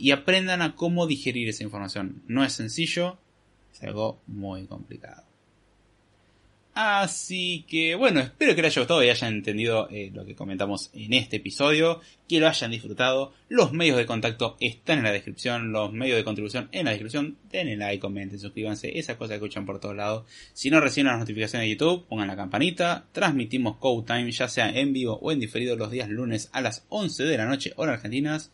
y 0.00 0.12
aprendan 0.12 0.62
a 0.62 0.74
cómo 0.74 1.06
digerir 1.06 1.48
esa 1.48 1.62
información. 1.62 2.22
No 2.26 2.42
es 2.42 2.54
sencillo, 2.54 3.18
es 3.72 3.82
algo 3.82 4.22
muy 4.26 4.66
complicado. 4.66 5.24
Así 6.72 7.66
que 7.68 7.96
bueno, 7.96 8.20
espero 8.20 8.54
que 8.54 8.62
les 8.62 8.72
haya 8.72 8.82
gustado 8.82 9.04
y 9.04 9.10
hayan 9.10 9.34
entendido 9.34 9.88
eh, 9.90 10.10
lo 10.14 10.24
que 10.24 10.34
comentamos 10.34 10.90
en 10.94 11.12
este 11.12 11.36
episodio, 11.36 12.00
que 12.26 12.40
lo 12.40 12.48
hayan 12.48 12.70
disfrutado. 12.70 13.34
Los 13.50 13.72
medios 13.72 13.98
de 13.98 14.06
contacto 14.06 14.56
están 14.60 14.98
en 14.98 15.04
la 15.04 15.12
descripción, 15.12 15.72
los 15.72 15.92
medios 15.92 16.16
de 16.16 16.24
contribución 16.24 16.70
en 16.72 16.86
la 16.86 16.92
descripción. 16.92 17.36
Denle 17.50 17.76
like, 17.76 18.00
comenten, 18.00 18.38
suscríbanse, 18.38 18.98
esas 18.98 19.16
cosas 19.16 19.32
que 19.32 19.44
escuchan 19.44 19.66
por 19.66 19.80
todos 19.80 19.96
lados. 19.96 20.24
Si 20.54 20.70
no 20.70 20.80
reciben 20.80 21.08
las 21.08 21.18
notificaciones 21.18 21.66
de 21.66 21.72
YouTube, 21.72 22.06
pongan 22.06 22.28
la 22.28 22.36
campanita. 22.36 23.04
Transmitimos 23.12 23.76
Code 23.76 24.06
Time, 24.06 24.30
ya 24.30 24.48
sea 24.48 24.70
en 24.70 24.94
vivo 24.94 25.18
o 25.20 25.32
en 25.32 25.40
diferido 25.40 25.76
los 25.76 25.90
días 25.90 26.08
lunes 26.08 26.48
a 26.52 26.62
las 26.62 26.86
11 26.88 27.24
de 27.24 27.36
la 27.36 27.44
noche, 27.44 27.74
hora 27.76 27.92
argentinas. 27.92 28.52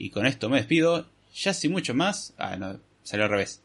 Y 0.00 0.10
con 0.10 0.26
esto 0.26 0.48
me 0.48 0.58
despido. 0.58 1.06
Ya 1.34 1.52
sin 1.52 1.72
mucho 1.72 1.94
más. 1.94 2.34
Ah, 2.38 2.56
no, 2.56 2.78
salió 3.02 3.24
al 3.24 3.30
revés. 3.30 3.62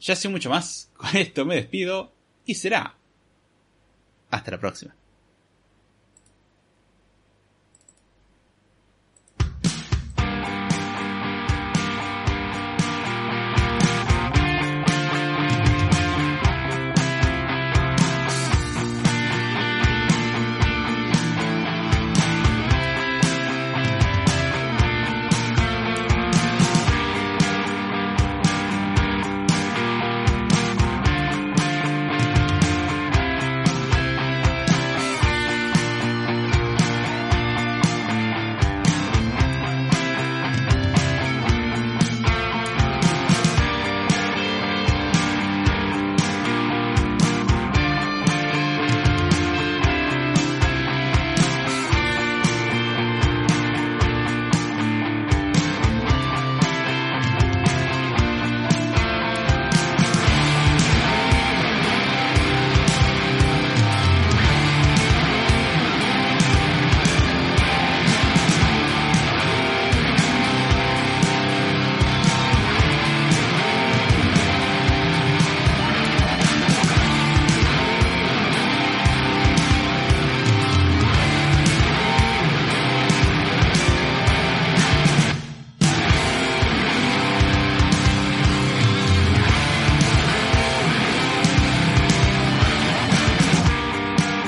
Ya 0.00 0.16
sin 0.16 0.30
mucho 0.30 0.50
más. 0.50 0.90
Con 0.96 1.16
esto 1.16 1.44
me 1.44 1.56
despido 1.56 2.12
y 2.44 2.54
será. 2.54 2.96
Hasta 4.30 4.52
la 4.52 4.58
próxima. 4.58 4.94